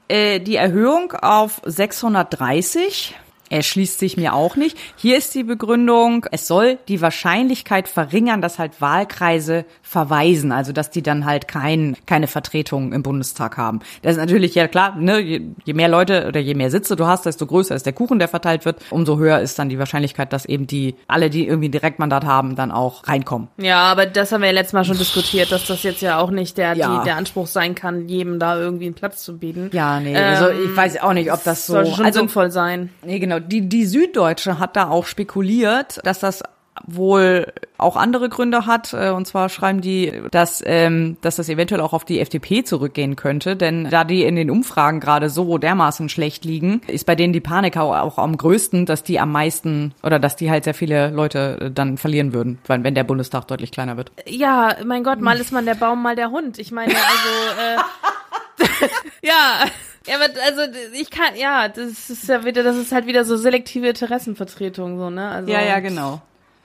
äh, 0.08 0.38
die 0.38 0.56
Erhöhung 0.56 1.12
auf 1.12 1.62
630 1.64 3.14
erschließt 3.48 3.98
sich 3.98 4.18
mir 4.18 4.34
auch 4.34 4.56
nicht. 4.56 4.76
Hier 4.96 5.16
ist 5.16 5.34
die 5.34 5.42
Begründung, 5.42 6.26
es 6.30 6.46
soll 6.46 6.76
die 6.88 7.00
Wahrscheinlichkeit 7.00 7.88
verringern, 7.88 8.42
dass 8.42 8.58
halt 8.58 8.82
Wahlkreise 8.82 9.64
verweisen, 9.94 10.50
also 10.50 10.72
dass 10.72 10.90
die 10.90 11.02
dann 11.02 11.24
halt 11.24 11.46
kein, 11.46 11.96
keine 12.04 12.26
Vertretung 12.26 12.92
im 12.92 13.04
Bundestag 13.04 13.56
haben. 13.56 13.78
Das 14.02 14.12
ist 14.12 14.18
natürlich 14.18 14.52
ja 14.56 14.66
klar, 14.66 14.96
ne, 14.96 15.20
je, 15.20 15.40
je 15.64 15.72
mehr 15.72 15.86
Leute 15.86 16.26
oder 16.26 16.40
je 16.40 16.54
mehr 16.54 16.68
Sitze 16.72 16.96
du 16.96 17.06
hast, 17.06 17.26
desto 17.26 17.46
größer 17.46 17.76
ist 17.76 17.86
der 17.86 17.92
Kuchen, 17.92 18.18
der 18.18 18.26
verteilt 18.26 18.64
wird, 18.64 18.80
umso 18.90 19.18
höher 19.18 19.38
ist 19.38 19.56
dann 19.56 19.68
die 19.68 19.78
Wahrscheinlichkeit, 19.78 20.32
dass 20.32 20.46
eben 20.46 20.66
die, 20.66 20.96
alle, 21.06 21.30
die 21.30 21.46
irgendwie 21.46 21.68
ein 21.68 21.72
Direktmandat 21.72 22.24
haben, 22.24 22.56
dann 22.56 22.72
auch 22.72 23.06
reinkommen. 23.06 23.46
Ja, 23.56 23.82
aber 23.82 24.06
das 24.06 24.32
haben 24.32 24.40
wir 24.40 24.48
ja 24.48 24.54
letztes 24.54 24.72
Mal 24.72 24.84
schon 24.84 24.98
diskutiert, 24.98 25.52
dass 25.52 25.64
das 25.68 25.84
jetzt 25.84 26.02
ja 26.02 26.18
auch 26.18 26.32
nicht 26.32 26.58
der, 26.58 26.74
Ja. 26.74 26.98
die, 26.98 27.04
der 27.04 27.16
Anspruch 27.16 27.46
sein 27.46 27.76
kann, 27.76 28.08
jedem 28.08 28.40
da 28.40 28.58
irgendwie 28.58 28.86
einen 28.86 28.94
Platz 28.94 29.22
zu 29.22 29.38
bieten. 29.38 29.70
Ja, 29.72 30.00
nee, 30.00 30.16
also 30.16 30.48
ich 30.50 30.76
weiß 30.76 31.00
auch 31.02 31.12
nicht, 31.12 31.32
ob 31.32 31.44
das 31.44 31.66
so, 31.66 31.74
Sollte 31.74 31.92
schon 31.92 32.04
also 32.04 32.18
sinnvoll 32.18 32.50
sein. 32.50 32.90
Nee, 33.04 33.20
genau. 33.20 33.38
Die, 33.38 33.68
die 33.68 33.86
Süddeutsche 33.86 34.58
hat 34.58 34.74
da 34.74 34.88
auch 34.88 35.06
spekuliert, 35.06 36.00
dass 36.02 36.18
das 36.18 36.42
wohl 36.86 37.52
auch 37.78 37.96
andere 37.96 38.28
Gründe 38.28 38.66
hat. 38.66 38.92
Äh, 38.92 39.10
und 39.10 39.26
zwar 39.26 39.48
schreiben 39.48 39.80
die, 39.80 40.12
dass, 40.30 40.62
ähm, 40.64 41.16
dass 41.20 41.36
das 41.36 41.48
eventuell 41.48 41.80
auch 41.80 41.92
auf 41.92 42.04
die 42.04 42.20
FDP 42.20 42.64
zurückgehen 42.64 43.16
könnte. 43.16 43.56
Denn 43.56 43.88
da 43.90 44.04
die 44.04 44.22
in 44.22 44.36
den 44.36 44.50
Umfragen 44.50 45.00
gerade 45.00 45.30
so 45.30 45.58
dermaßen 45.58 46.08
schlecht 46.08 46.44
liegen, 46.44 46.80
ist 46.86 47.04
bei 47.04 47.14
denen 47.14 47.32
die 47.32 47.40
Panik 47.40 47.76
auch 47.76 48.18
am 48.18 48.36
größten, 48.36 48.86
dass 48.86 49.02
die 49.02 49.20
am 49.20 49.32
meisten 49.32 49.94
oder 50.02 50.18
dass 50.18 50.36
die 50.36 50.50
halt 50.50 50.64
sehr 50.64 50.74
viele 50.74 51.10
Leute 51.10 51.58
äh, 51.60 51.70
dann 51.70 51.98
verlieren 51.98 52.32
würden, 52.32 52.58
wenn 52.66 52.94
der 52.94 53.04
Bundestag 53.04 53.46
deutlich 53.48 53.70
kleiner 53.70 53.96
wird. 53.96 54.12
Ja, 54.26 54.76
mein 54.84 55.04
Gott, 55.04 55.20
mal 55.20 55.38
ist 55.38 55.52
man 55.52 55.66
der 55.66 55.74
Baum, 55.74 56.02
mal 56.02 56.16
der 56.16 56.30
Hund. 56.30 56.58
Ich 56.58 56.72
meine, 56.72 56.94
also 56.94 57.60
äh, 57.60 58.88
ja. 59.22 59.64
Ja, 60.06 60.16
aber 60.16 60.26
also 60.44 60.78
ich 60.92 61.10
kann, 61.10 61.34
ja, 61.34 61.68
das 61.68 62.10
ist 62.10 62.28
ja 62.28 62.44
wieder, 62.44 62.62
das 62.62 62.76
ist 62.76 62.92
halt 62.92 63.06
wieder 63.06 63.24
so 63.24 63.38
selektive 63.38 63.88
Interessenvertretung, 63.88 64.98
so, 64.98 65.08
ne? 65.08 65.30
Also, 65.30 65.50
ja, 65.50 65.62
ja, 65.62 65.80
genau. 65.80 66.20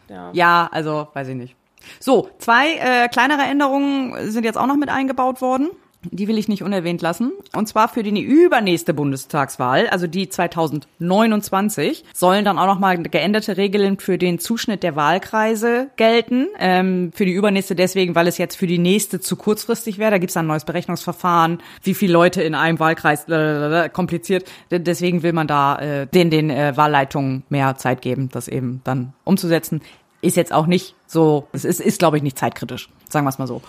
Ja. 0.10 0.31
ja, 0.34 0.69
also 0.72 1.07
weiß 1.14 1.27
ich 1.30 1.36
nicht. 1.36 1.56
So, 1.99 2.30
zwei 2.40 2.73
äh, 2.76 3.07
kleinere 3.07 3.44
Änderungen 3.44 4.31
sind 4.31 4.44
jetzt 4.44 4.57
auch 4.57 4.68
noch 4.68 4.76
mit 4.76 4.90
eingebaut 4.90 5.41
worden. 5.41 5.69
Die 6.03 6.30
will 6.30 6.38
ich 6.38 6.48
nicht 6.48 6.64
unerwähnt 6.64 7.02
lassen. 7.02 7.34
Und 7.53 7.68
zwar 7.68 7.90
für 7.90 8.03
die 8.03 8.22
übernächste 8.22 8.94
Bundestagswahl, 8.94 9.88
also 9.90 10.07
die 10.07 10.30
2029, 10.30 12.06
sollen 12.14 12.45
dann 12.45 12.57
auch 12.57 12.68
nochmal 12.68 13.03
geänderte 13.03 13.57
Regeln 13.57 13.99
für 13.99 14.18
den 14.18 14.40
Zuschnitt 14.40 14.81
der 14.81 14.95
Wahlkreise 14.95 15.90
gelten. 15.98 16.48
Ähm, 16.57 17.11
für 17.14 17.26
die 17.26 17.34
übernächste 17.34 17.76
deswegen, 17.76 18.15
weil 18.15 18.27
es 18.27 18.38
jetzt 18.38 18.56
für 18.56 18.68
die 18.68 18.77
nächste 18.77 19.19
zu 19.19 19.36
kurzfristig 19.36 19.98
wäre. 19.98 20.11
Da 20.11 20.19
gibt's 20.19 20.38
ein 20.38 20.48
neues 20.48 20.64
Berechnungsverfahren, 20.64 21.61
wie 21.84 21.94
viele 21.94 22.14
Leute 22.14 22.44
in 22.44 22.56
einem 22.56 22.80
Wahlkreis, 22.80 23.27
äh, 23.27 23.90
kompliziert. 23.90 24.49
Deswegen 24.72 25.22
will 25.22 25.34
man 25.34 25.48
da 25.48 25.80
äh, 25.80 26.07
den, 26.07 26.30
den 26.30 26.49
äh, 26.49 26.77
Wahlleitungen 26.77 27.44
mehr 27.49 27.76
Zeit 27.76 28.02
geben, 28.02 28.30
das 28.31 28.48
eben 28.48 28.80
dann 28.86 29.11
umzusetzen. 29.26 29.81
Ist 30.21 30.35
jetzt 30.35 30.51
auch 30.51 30.65
nicht 30.65 30.95
so, 31.07 31.47
es 31.53 31.65
ist, 31.65 31.79
ist 31.79 31.99
glaube 31.99 32.17
ich, 32.17 32.23
nicht 32.23 32.37
zeitkritisch, 32.37 32.89
sagen 33.09 33.25
wir 33.25 33.29
es 33.29 33.39
mal 33.39 33.47
so. 33.47 33.61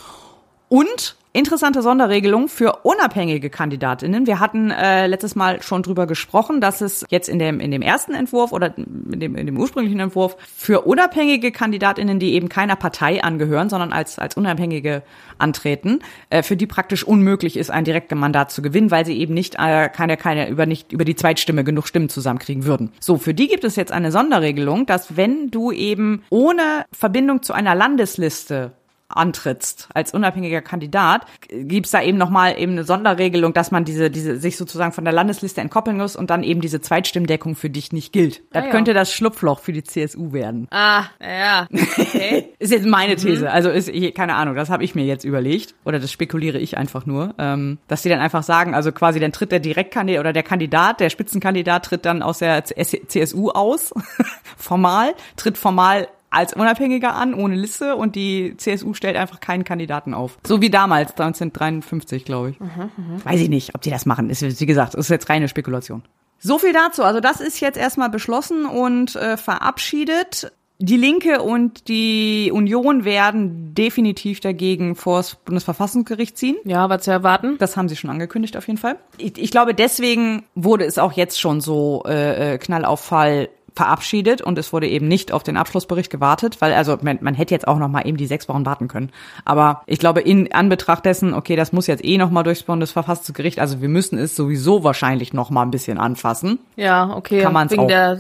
Und 0.69 1.17
Interessante 1.33 1.81
Sonderregelung 1.81 2.49
für 2.49 2.81
unabhängige 2.83 3.51
Kandidatinnen. 3.51 4.27
Wir 4.27 4.41
hatten 4.41 4.73
äh, 4.73 5.07
letztes 5.07 5.37
Mal 5.37 5.63
schon 5.63 5.85
drüber 5.85 6.09
gesprochen, 6.09 6.61
dass 6.61 6.81
es 6.81 7.07
jetzt 7.09 7.29
in 7.29 7.39
dem, 7.39 7.61
in 7.61 7.71
dem 7.71 7.83
ersten 7.83 8.15
Entwurf 8.15 8.51
oder 8.51 8.77
in 8.77 9.21
dem, 9.21 9.37
in 9.37 9.47
dem 9.47 9.57
ursprünglichen 9.57 10.01
Entwurf 10.01 10.37
für 10.57 10.81
unabhängige 10.81 11.53
Kandidatinnen, 11.53 12.19
die 12.19 12.35
eben 12.35 12.49
keiner 12.49 12.75
Partei 12.75 13.23
angehören, 13.23 13.71
sondern 13.71 13.93
als, 13.93 14.19
als 14.19 14.37
Unabhängige 14.37 15.05
antreten, 15.39 16.01
äh, 16.31 16.43
für 16.43 16.57
die 16.57 16.67
praktisch 16.67 17.05
unmöglich 17.05 17.57
ist, 17.57 17.71
ein 17.71 17.85
direktes 17.85 18.19
Mandat 18.19 18.51
zu 18.51 18.61
gewinnen, 18.61 18.91
weil 18.91 19.07
sie 19.07 19.17
eben 19.17 19.33
nicht 19.33 19.55
äh, 19.57 19.89
keine, 19.89 20.17
keine 20.17 20.49
über 20.49 20.67
nicht 20.67 20.91
über 20.91 21.05
die 21.05 21.15
Zweitstimme 21.15 21.63
genug 21.63 21.87
Stimmen 21.87 22.09
zusammenkriegen 22.09 22.65
würden. 22.65 22.91
So, 22.99 23.19
für 23.19 23.35
die 23.35 23.47
gibt 23.47 23.63
es 23.63 23.77
jetzt 23.77 23.93
eine 23.93 24.11
Sonderregelung, 24.11 24.85
dass 24.85 25.17
wenn 25.17 25.53
du 25.53 25.71
eben 25.71 26.25
ohne 26.29 26.87
Verbindung 26.91 27.43
zu 27.43 27.53
einer 27.53 27.77
Landesliste 27.77 28.73
antrittst 29.17 29.89
als 29.95 30.15
unabhängiger 30.15 30.63
Kandidat, 30.63 31.27
gibt's 31.49 31.91
da 31.91 32.03
eben 32.03 32.19
nochmal 32.19 32.59
eben 32.59 32.73
eine 32.73 32.85
Sonderregelung, 32.85 33.53
dass 33.53 33.71
man 33.71 33.85
diese, 33.85 34.11
diese 34.11 34.37
sich 34.37 34.57
sozusagen 34.57 34.93
von 34.93 35.05
der 35.05 35.13
Landesliste 35.13 35.61
entkoppeln 35.61 35.97
muss 35.97 36.17
und 36.17 36.31
dann 36.31 36.43
eben 36.43 36.61
diese 36.61 36.81
Zweitstimmdeckung 36.81 37.57
für 37.57 37.71
dich 37.71 37.93
nicht 37.93 38.13
gilt. 38.13 38.43
Das 38.53 38.63
ah, 38.63 38.67
ja. 38.67 38.73
könnte 38.73 38.95
das 38.95 39.13
Schlupfloch 39.13 39.61
für 39.61 39.73
die 39.73 39.83
CSU 39.83 40.33
werden. 40.33 40.69
Ah, 40.71 41.05
ja. 41.21 41.67
Okay. 41.73 42.51
ist 42.59 42.73
jetzt 42.73 42.87
meine 42.87 43.17
These. 43.17 43.45
Mhm. 43.45 43.51
Also 43.51 43.71
ist 43.71 43.91
keine 44.15 44.35
Ahnung, 44.35 44.55
das 44.55 44.71
habe 44.71 44.85
ich 44.85 44.95
mir 44.95 45.05
jetzt 45.05 45.25
überlegt 45.25 45.75
oder 45.85 45.99
das 45.99 46.13
spekuliere 46.13 46.59
ich 46.59 46.77
einfach 46.77 47.07
nur, 47.07 47.35
ähm, 47.39 47.79
dass 47.89 48.03
die 48.03 48.09
dann 48.09 48.21
einfach 48.21 48.43
sagen, 48.43 48.75
also 48.75 48.93
quasi 48.93 49.21
dann 49.21 49.33
tritt 49.33 49.53
der 49.53 49.61
Direktkandidat 49.61 50.21
oder 50.21 50.33
der 50.33 50.43
Kandidat, 50.43 51.01
der 51.01 51.11
Spitzenkandidat 51.11 51.85
tritt 51.87 52.05
dann 52.05 52.23
aus 52.23 52.39
der 52.39 52.65
CSU 52.65 53.51
aus, 53.51 53.93
formal, 54.57 55.15
tritt 55.37 55.59
formal 55.59 56.09
als 56.31 56.55
Unabhängiger 56.55 57.15
an, 57.15 57.35
ohne 57.35 57.57
Liste 57.57 57.97
und 57.97 58.15
die 58.15 58.57
CSU 58.57 58.95
stellt 58.95 59.17
einfach 59.17 59.41
keinen 59.41 59.65
Kandidaten 59.65 60.15
auf. 60.15 60.39
So 60.47 60.61
wie 60.61 60.71
damals, 60.71 61.11
1953, 61.11 62.25
glaube 62.25 62.51
ich. 62.51 62.61
Mhm, 62.61 62.69
mh. 62.69 63.25
Weiß 63.25 63.41
ich 63.41 63.49
nicht, 63.49 63.75
ob 63.75 63.83
die 63.83 63.91
das 63.91 64.07
machen. 64.07 64.31
Ist, 64.31 64.61
wie 64.61 64.67
gesagt, 64.67 64.95
ist 64.95 65.11
jetzt 65.11 65.29
reine 65.29 65.49
Spekulation. 65.49 66.03
So 66.39 66.59
viel 66.59 66.73
dazu. 66.73 67.03
Also 67.03 67.21
das 67.21 67.41
ist 67.41 67.61
jetzt 67.61 67.77
erstmal 67.77 68.09
beschlossen 68.09 68.65
und 68.65 69.15
äh, 69.17 69.37
verabschiedet. 69.37 70.53
Die 70.83 70.97
Linke 70.97 71.43
und 71.43 71.89
die 71.89 72.51
Union 72.55 73.05
werden 73.05 73.75
definitiv 73.75 74.41
dagegen 74.41 74.97
vor 74.97 75.19
das 75.19 75.35
Bundesverfassungsgericht 75.35 76.39
ziehen. 76.39 76.57
Ja, 76.65 76.89
war 76.89 77.01
zu 77.01 77.11
erwarten. 77.11 77.59
Das 77.59 77.77
haben 77.77 77.91
sie 77.91 77.97
schon 77.97 78.09
angekündigt 78.09 78.57
auf 78.57 78.67
jeden 78.67 78.79
Fall. 78.79 78.97
Ich, 79.19 79.37
ich 79.37 79.51
glaube, 79.51 79.75
deswegen 79.75 80.45
wurde 80.55 80.87
es 80.87 80.97
auch 80.97 81.13
jetzt 81.13 81.39
schon 81.39 81.61
so 81.61 82.05
äh, 82.07 82.55
äh 82.55 82.59
Knall 82.59 82.87
auf 82.87 83.01
Fall 83.01 83.51
verabschiedet 83.75 84.43
und 84.43 84.59
es 84.59 84.73
wurde 84.73 84.89
eben 84.89 85.09
nicht 85.09 85.33
auf 85.33 85.43
den 85.43 85.57
Abschlussbericht 85.57 86.11
gewartet, 86.11 86.61
weil 86.61 86.73
also 86.73 86.99
man, 87.03 87.19
man 87.21 87.35
hätte 87.35 87.55
jetzt 87.55 87.69
auch 87.69 87.79
noch 87.79 87.89
mal 87.89 88.07
eben 88.07 88.17
die 88.17 88.27
sechs 88.27 88.49
Wochen 88.49 88.67
warten 88.67 88.89
können. 88.89 89.11
Aber 89.45 89.83
ich 89.87 89.99
glaube 89.99 90.21
in 90.21 90.53
Anbetracht 90.53 91.05
dessen, 91.05 91.35
okay, 91.35 91.57
das 91.57 91.73
muss 91.73 91.87
jetzt 91.87 92.05
eh 92.05 92.19
noch 92.19 92.31
mal 92.31 92.43
durchs 92.43 92.63
Bundesverfassungsgericht, 92.63 93.59
also 93.59 93.81
wir 93.81 93.89
müssen 93.89 94.19
es 94.19 94.37
sowieso 94.37 94.85
wahrscheinlich 94.85 95.33
noch 95.33 95.51
mal 95.51 95.63
ein 95.63 95.71
bisschen 95.71 95.99
anfassen. 95.99 96.59
Ja, 96.77 97.15
okay. 97.15 97.43
Kann 97.43 97.53
man 97.53 97.69
es 97.69 97.79
auch. 97.79 97.87
Der, 97.87 98.19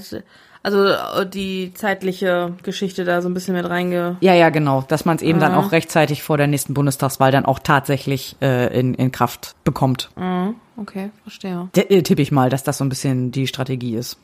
also 0.63 1.25
die 1.25 1.73
zeitliche 1.75 2.53
Geschichte 2.63 3.05
da 3.05 3.23
so 3.23 3.29
ein 3.29 3.35
bisschen 3.35 3.55
mit 3.55 3.69
reinge. 3.69 4.17
Ja, 4.21 4.35
ja, 4.35 4.51
genau, 4.51 4.85
dass 4.87 5.05
man 5.05 5.17
es 5.17 5.23
eben 5.23 5.39
mhm. 5.39 5.43
dann 5.43 5.55
auch 5.55 5.73
rechtzeitig 5.73 6.23
vor 6.23 6.37
der 6.37 6.47
nächsten 6.47 6.75
Bundestagswahl 6.75 7.33
dann 7.33 7.47
auch 7.47 7.59
tatsächlich 7.59 8.37
äh, 8.43 8.79
in, 8.79 8.95
in 8.95 9.11
Kraft 9.11 9.55
bekommt. 9.65 10.11
Mhm. 10.17 10.57
Okay, 10.77 11.11
verstehe. 11.23 11.69
Äh, 11.75 12.03
tippe 12.03 12.23
ich 12.23 12.33
mal, 12.33 12.51
dass 12.51 12.63
das 12.63 12.79
so 12.79 12.85
ein 12.85 12.89
bisschen 12.89 13.33
die 13.33 13.47
Strategie 13.47 13.97
ist. 13.97 14.19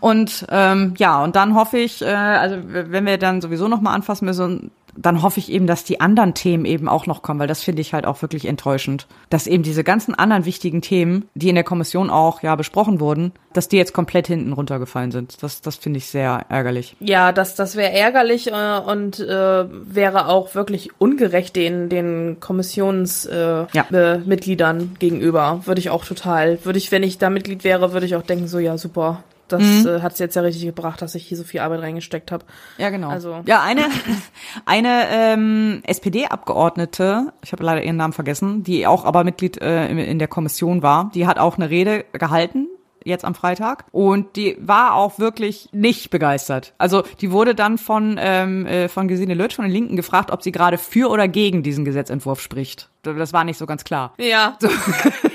Und 0.00 0.46
ähm, 0.50 0.94
ja, 0.98 1.22
und 1.22 1.36
dann 1.36 1.54
hoffe 1.54 1.78
ich, 1.78 2.02
äh, 2.02 2.06
also 2.06 2.56
wenn 2.66 3.06
wir 3.06 3.18
dann 3.18 3.40
sowieso 3.40 3.68
noch 3.68 3.80
mal 3.80 3.94
anfassen 3.94 4.26
müssen, 4.26 4.70
dann 4.96 5.22
hoffe 5.22 5.40
ich 5.40 5.50
eben, 5.50 5.66
dass 5.66 5.84
die 5.84 6.00
anderen 6.00 6.34
Themen 6.34 6.64
eben 6.64 6.88
auch 6.88 7.06
noch 7.06 7.22
kommen, 7.22 7.40
weil 7.40 7.46
das 7.46 7.62
finde 7.62 7.82
ich 7.82 7.92
halt 7.92 8.06
auch 8.06 8.22
wirklich 8.22 8.46
enttäuschend, 8.46 9.06
dass 9.30 9.46
eben 9.46 9.62
diese 9.62 9.84
ganzen 9.84 10.14
anderen 10.14 10.44
wichtigen 10.44 10.82
Themen, 10.82 11.28
die 11.34 11.48
in 11.48 11.54
der 11.54 11.64
Kommission 11.64 12.10
auch 12.10 12.42
ja 12.42 12.54
besprochen 12.54 13.00
wurden, 13.00 13.32
dass 13.52 13.68
die 13.68 13.76
jetzt 13.76 13.92
komplett 13.92 14.26
hinten 14.26 14.52
runtergefallen 14.52 15.10
sind. 15.10 15.42
Das, 15.42 15.60
das 15.60 15.76
finde 15.76 15.98
ich 15.98 16.06
sehr 16.06 16.46
ärgerlich. 16.48 16.96
Ja, 17.00 17.32
das, 17.32 17.54
das 17.54 17.76
wäre 17.76 17.92
ärgerlich 17.92 18.52
äh, 18.52 18.78
und 18.78 19.20
äh, 19.20 19.64
wäre 19.68 20.28
auch 20.28 20.54
wirklich 20.54 20.90
ungerecht 20.98 21.56
den, 21.56 21.88
den 21.88 22.38
Kommissionsmitgliedern 22.40 23.68
äh, 23.92 24.16
ja. 24.16 24.22
Mitgliedern 24.24 24.96
gegenüber. 24.98 25.62
Würde 25.64 25.80
ich 25.80 25.90
auch 25.90 26.04
total, 26.04 26.64
würde 26.64 26.78
ich, 26.78 26.92
wenn 26.92 27.02
ich 27.02 27.18
da 27.18 27.30
Mitglied 27.30 27.64
wäre, 27.64 27.92
würde 27.92 28.06
ich 28.06 28.16
auch 28.16 28.22
denken, 28.22 28.46
so 28.46 28.58
ja, 28.58 28.78
super, 28.78 29.24
das 29.48 29.62
mhm. 29.62 29.86
äh, 29.86 30.00
hat 30.00 30.12
es 30.12 30.18
jetzt 30.18 30.36
ja 30.36 30.42
richtig 30.42 30.64
gebracht, 30.64 31.02
dass 31.02 31.14
ich 31.14 31.26
hier 31.26 31.36
so 31.36 31.44
viel 31.44 31.60
Arbeit 31.60 31.80
reingesteckt 31.80 32.32
habe. 32.32 32.44
Ja, 32.78 32.90
genau. 32.90 33.08
Also. 33.08 33.42
Ja, 33.46 33.62
eine, 33.62 33.82
eine 34.66 35.04
ähm, 35.10 35.82
SPD-Abgeordnete, 35.84 37.32
ich 37.42 37.52
habe 37.52 37.64
leider 37.64 37.82
ihren 37.82 37.96
Namen 37.96 38.12
vergessen, 38.12 38.62
die 38.62 38.86
auch 38.86 39.04
aber 39.04 39.24
Mitglied 39.24 39.60
äh, 39.60 39.88
in, 39.88 39.98
in 39.98 40.18
der 40.18 40.28
Kommission 40.28 40.82
war, 40.82 41.10
die 41.14 41.26
hat 41.26 41.38
auch 41.38 41.56
eine 41.56 41.70
Rede 41.70 42.04
gehalten 42.12 42.68
jetzt 43.04 43.24
am 43.24 43.34
Freitag. 43.34 43.84
Und 43.92 44.36
die 44.36 44.56
war 44.60 44.94
auch 44.94 45.18
wirklich 45.18 45.68
nicht 45.72 46.10
begeistert. 46.10 46.74
Also 46.78 47.02
die 47.20 47.30
wurde 47.30 47.54
dann 47.54 47.78
von, 47.78 48.18
ähm, 48.18 48.66
äh, 48.66 48.88
von 48.88 49.08
Gesine 49.08 49.34
Lötsch 49.34 49.54
von 49.54 49.64
den 49.64 49.72
Linken 49.72 49.96
gefragt, 49.96 50.30
ob 50.30 50.42
sie 50.42 50.52
gerade 50.52 50.78
für 50.78 51.10
oder 51.10 51.28
gegen 51.28 51.62
diesen 51.62 51.84
Gesetzentwurf 51.84 52.40
spricht. 52.40 52.88
Das 53.02 53.32
war 53.32 53.44
nicht 53.44 53.58
so 53.58 53.66
ganz 53.66 53.84
klar. 53.84 54.14
Ja. 54.18 54.56
So. 54.60 54.68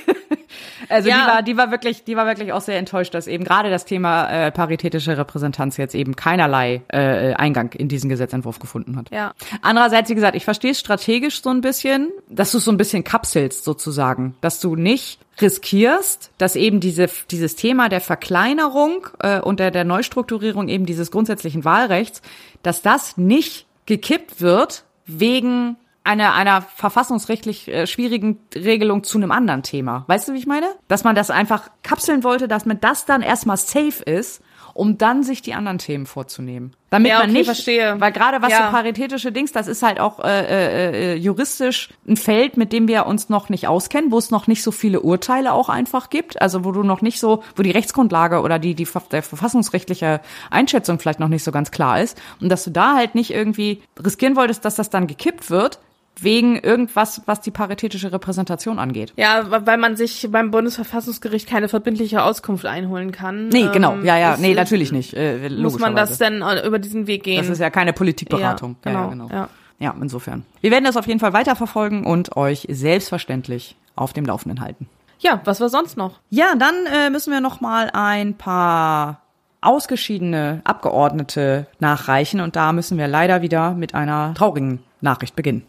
Also 0.90 1.10
ja. 1.10 1.16
die 1.16 1.28
war, 1.28 1.44
die 1.44 1.58
war 1.58 1.72
wirklich, 1.72 2.04
die 2.04 2.16
war 2.16 2.26
wirklich 2.26 2.52
auch 2.52 2.62
sehr 2.62 2.78
enttäuscht, 2.78 3.14
dass 3.14 3.28
eben 3.28 3.44
gerade 3.44 3.70
das 3.70 3.86
Thema 3.86 4.30
äh, 4.30 4.52
paritätische 4.52 5.18
Repräsentanz 5.18 5.78
jetzt 5.78 5.96
eben 5.96 6.16
keinerlei 6.16 6.82
äh, 6.90 7.34
Eingang 7.34 7.72
in 7.74 7.88
diesen 7.88 8.10
Gesetzentwurf 8.10 8.60
gefunden 8.60 8.96
hat. 8.98 9.12
Ja. 9.12 9.34
Andererseits, 9.62 10.10
wie 10.10 10.16
gesagt, 10.16 10.36
ich 10.36 10.46
verstehe 10.46 10.72
es 10.72 10.80
strategisch 10.80 11.42
so 11.42 11.50
ein 11.50 11.62
bisschen, 11.62 12.10
dass 12.28 12.52
du 12.52 12.60
so 12.60 12.72
ein 12.72 12.78
bisschen 12.78 13.04
kapselst 13.04 13.64
sozusagen, 13.64 14.36
dass 14.42 14.60
du 14.60 14.76
nicht 14.76 15.20
riskierst, 15.42 16.32
dass 16.38 16.56
eben 16.56 16.80
diese, 16.80 17.10
dieses 17.32 17.56
Thema 17.56 17.90
der 17.90 18.02
Verkleinerung 18.02 19.08
äh, 19.20 19.40
und 19.40 19.60
der, 19.60 19.72
der 19.72 19.86
Neustrukturierung 19.86 20.68
eben 20.68 20.86
dieses 20.86 21.12
grundsätzlichen 21.12 21.64
Wahlrechts, 21.64 22.22
dass 22.64 22.82
das 22.82 23.18
nicht 23.18 23.68
gekippt 23.86 24.42
wird 24.42 24.84
wegen 25.06 25.78
einer, 26.10 26.34
einer 26.34 26.62
verfassungsrechtlich 26.62 27.68
äh, 27.68 27.86
schwierigen 27.86 28.40
Regelung 28.56 29.04
zu 29.04 29.20
einem 29.20 29.32
anderen 29.32 29.62
Thema. 29.62 30.06
Weißt 30.08 30.28
du, 30.28 30.34
wie 30.34 30.40
ich 30.40 30.48
meine? 30.48 30.68
Dass 30.88 31.04
man 31.04 31.16
das 31.16 31.30
einfach 31.30 31.70
kapseln 31.84 32.24
wollte, 32.24 32.48
dass 32.48 32.66
man 32.66 32.80
das 32.80 33.06
dann 33.06 33.22
erstmal 33.22 33.58
safe 33.58 34.04
ist, 34.04 34.42
um 34.74 34.98
dann 34.98 35.24
sich 35.24 35.42
die 35.42 35.54
anderen 35.54 35.78
Themen 35.78 36.06
vorzunehmen. 36.06 36.74
Damit 36.90 37.10
ja, 37.10 37.18
okay, 37.18 37.28
man 37.28 37.34
nicht, 37.34 37.46
verstehe. 37.46 37.96
weil 38.00 38.12
gerade 38.12 38.42
was 38.42 38.52
ja. 38.52 38.66
so 38.66 38.72
paritätische 38.72 39.32
Dings, 39.32 39.52
das 39.52 39.68
ist 39.68 39.84
halt 39.84 40.00
auch 40.00 40.20
äh, 40.20 40.24
äh, 40.24 41.14
äh, 41.14 41.16
juristisch 41.16 41.90
ein 42.08 42.18
Feld, 42.18 42.58
mit 42.58 42.74
dem 42.74 42.88
wir 42.88 43.06
uns 43.06 43.30
noch 43.30 43.50
nicht 43.50 43.68
auskennen, 43.68 44.12
wo 44.12 44.18
es 44.18 44.32
noch 44.32 44.48
nicht 44.48 44.64
so 44.64 44.72
viele 44.72 45.02
Urteile 45.02 45.54
auch 45.54 45.70
einfach 45.70 46.10
gibt, 46.10 46.42
also 46.42 46.64
wo 46.66 46.72
du 46.72 46.84
noch 46.84 47.02
nicht 47.02 47.20
so, 47.20 47.44
wo 47.56 47.62
die 47.62 47.72
Rechtsgrundlage 47.72 48.42
oder 48.42 48.58
die 48.58 48.74
die 48.74 48.88
der 49.12 49.22
verfassungsrechtliche 49.22 50.22
Einschätzung 50.50 51.00
vielleicht 51.00 51.20
noch 51.20 51.28
nicht 51.28 51.44
so 51.44 51.52
ganz 51.52 51.72
klar 51.72 52.02
ist 52.02 52.20
und 52.42 52.50
dass 52.50 52.64
du 52.64 52.72
da 52.72 52.96
halt 52.96 53.16
nicht 53.16 53.32
irgendwie 53.32 53.82
riskieren 54.04 54.36
wolltest, 54.36 54.66
dass 54.66 54.76
das 54.76 54.90
dann 54.90 55.08
gekippt 55.08 55.50
wird, 55.50 55.80
wegen 56.24 56.58
irgendwas, 56.58 57.22
was 57.26 57.42
die 57.42 57.52
paritätische 57.52 58.12
Repräsentation 58.12 58.80
angeht. 58.80 59.14
Ja, 59.18 59.46
weil 59.66 59.78
man 59.78 59.96
sich 59.96 60.28
beim 60.32 60.52
Bundesverfassungsgericht 60.52 61.48
keine 61.48 61.68
verbindliche 61.70 62.24
Auskunft 62.24 62.66
einholen 62.66 63.12
kann. 63.12 63.48
Nee, 63.50 63.68
genau. 63.74 63.96
Ja, 64.04 64.18
ja, 64.18 64.34
ist- 64.34 64.40
nee, 64.42 64.54
natürlich 64.54 64.92
nicht. 64.92 65.14
Äh, 65.14 65.50
Muss 65.50 65.80
man 65.80 65.96
das 65.96 66.18
dann 66.18 66.42
äh, 66.42 66.66
über 66.66 66.80
diesen 66.80 67.08
Weg 67.08 67.24
gehen? 67.24 67.38
Das 67.38 67.50
ist 67.50 67.60
ja 67.60 67.70
keine 67.70 67.94
Politikberatung. 67.94 68.76
Ja, 68.86 68.92
genau, 68.92 69.04
Ja, 69.04 69.10
genau. 69.10 69.30
ja. 69.30 69.50
ja, 69.80 69.96
insofern. 70.02 70.46
Wir 70.62 70.72
werden 70.72 70.86
das 70.86 70.98
auf 70.98 71.08
jeden 71.08 71.20
Fall 71.20 71.34
weiterverfolgen 71.34 72.06
und 72.06 72.36
euch 72.38 72.66
selbstverständlich 72.70 73.76
auf 73.96 74.14
dem 74.14 74.26
Laufenden 74.26 74.62
halten. 74.62 74.88
Ja, 75.20 75.42
was 75.44 75.60
war 75.60 75.68
sonst 75.70 75.98
noch? 75.98 76.20
Ja, 76.30 76.54
dann 76.58 76.76
äh, 76.94 77.10
müssen 77.10 77.32
wir 77.34 77.42
noch 77.42 77.60
mal 77.62 77.90
ein 77.94 78.36
paar 78.36 79.22
ausgeschiedene 79.62 80.62
Abgeordnete 80.64 81.68
nachreichen 81.80 82.40
und 82.40 82.56
da 82.56 82.72
müssen 82.74 82.98
wir 82.98 83.08
leider 83.08 83.42
wieder 83.42 83.72
mit 83.74 83.94
einer 83.96 84.34
traurigen 84.34 84.80
Nachricht 85.02 85.36
beginnen. 85.36 85.64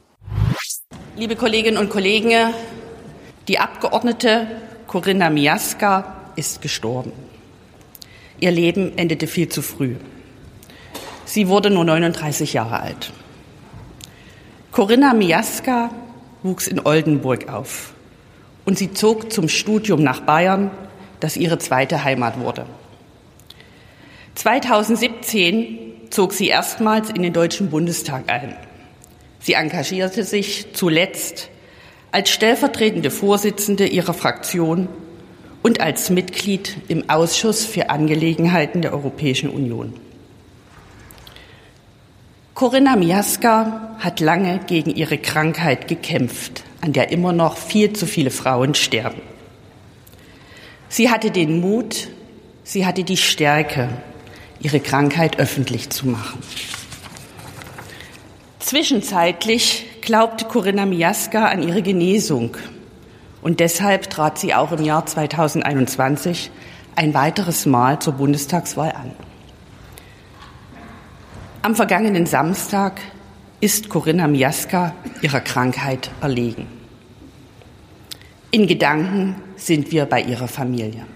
Liebe 1.21 1.37
Kolleginnen 1.37 1.77
und 1.77 1.91
Kollegen, 1.91 2.55
die 3.47 3.59
Abgeordnete 3.59 4.47
Corinna 4.87 5.29
Miaska 5.29 6.17
ist 6.35 6.63
gestorben. 6.63 7.13
Ihr 8.39 8.51
Leben 8.51 8.97
endete 8.97 9.27
viel 9.27 9.51
zu 9.51 9.61
früh. 9.61 9.97
Sie 11.27 11.49
wurde 11.49 11.69
nur 11.69 11.85
39 11.85 12.55
Jahre 12.55 12.81
alt. 12.81 13.13
Corinna 14.73 15.13
Miaska 15.13 15.91
wuchs 16.43 16.67
in 16.67 16.81
Oldenburg 16.87 17.51
auf 17.53 17.93
und 18.65 18.79
sie 18.79 18.95
zog 18.95 19.31
zum 19.31 19.51
Studium 19.51 20.03
nach 20.03 20.21
Bayern, 20.21 20.71
das 21.21 21.37
ihre 21.37 21.59
zweite 21.59 22.03
Heimat 22.03 22.41
wurde. 22.41 22.65
2017 24.37 26.09
zog 26.09 26.33
sie 26.33 26.49
erstmals 26.49 27.11
in 27.11 27.21
den 27.21 27.35
Deutschen 27.35 27.69
Bundestag 27.69 28.33
ein. 28.33 28.57
Sie 29.41 29.55
engagierte 29.55 30.23
sich 30.25 30.75
zuletzt 30.75 31.49
als 32.13 32.31
stellvertretende 32.31 33.11
Vorsitzende 33.11 33.87
ihrer 33.87 34.15
Fraktion 34.15 34.89
und 35.63 35.81
als 35.81 36.11
Mitglied 36.11 36.77
im 36.89 37.09
Ausschuss 37.09 37.65
für 37.65 37.91
Angelegenheiten 37.91 38.83
der 38.83 38.93
Europäischen 38.93 39.51
Union. 39.51 39.95
Corinna 42.55 42.97
Miaska 42.97 43.97
hat 43.99 44.21
lange 44.21 44.61
gegen 44.67 44.91
ihre 44.91 45.17
Krankheit 45.17 45.89
gekämpft, 45.89 46.63
an 46.83 46.93
der 46.93 47.11
immer 47.11 47.33
noch 47.33 47.57
viel 47.57 47.95
zu 47.95 48.07
viele 48.07 48.31
Frauen 48.31 48.75
sterben. 48.75 49.23
Sie 50.89 51.09
hatte 51.09 51.31
den 51.31 51.61
Mut, 51.61 52.09
sie 52.65 52.85
hatte 52.85 53.05
die 53.05 53.17
Stärke, 53.17 53.89
ihre 54.61 54.81
Krankheit 54.81 55.39
öffentlich 55.39 55.89
zu 55.89 56.09
machen. 56.09 56.43
Zwischenzeitlich 58.61 59.87
glaubte 60.03 60.45
Corinna 60.45 60.85
Miaska 60.85 61.47
an 61.47 61.63
ihre 61.63 61.81
Genesung 61.81 62.59
und 63.41 63.59
deshalb 63.59 64.11
trat 64.11 64.39
sie 64.39 64.55
auch 64.55 64.71
im 64.71 64.85
Jahr 64.85 65.07
2021 65.07 66.51
ein 66.95 67.15
weiteres 67.15 67.65
Mal 67.65 67.99
zur 68.01 68.13
Bundestagswahl 68.13 68.93
an. 68.93 69.13
Am 71.63 71.75
vergangenen 71.75 72.27
Samstag 72.27 73.01
ist 73.63 73.89
Corinna 73.89 74.29
Miaska 74.29 74.95
ihrer 75.23 75.41
Krankheit 75.41 76.11
erlegen. 76.21 76.67
In 78.51 78.67
Gedanken 78.67 79.37
sind 79.57 79.91
wir 79.91 80.05
bei 80.05 80.21
ihrer 80.21 80.49
Familie. 80.49 81.07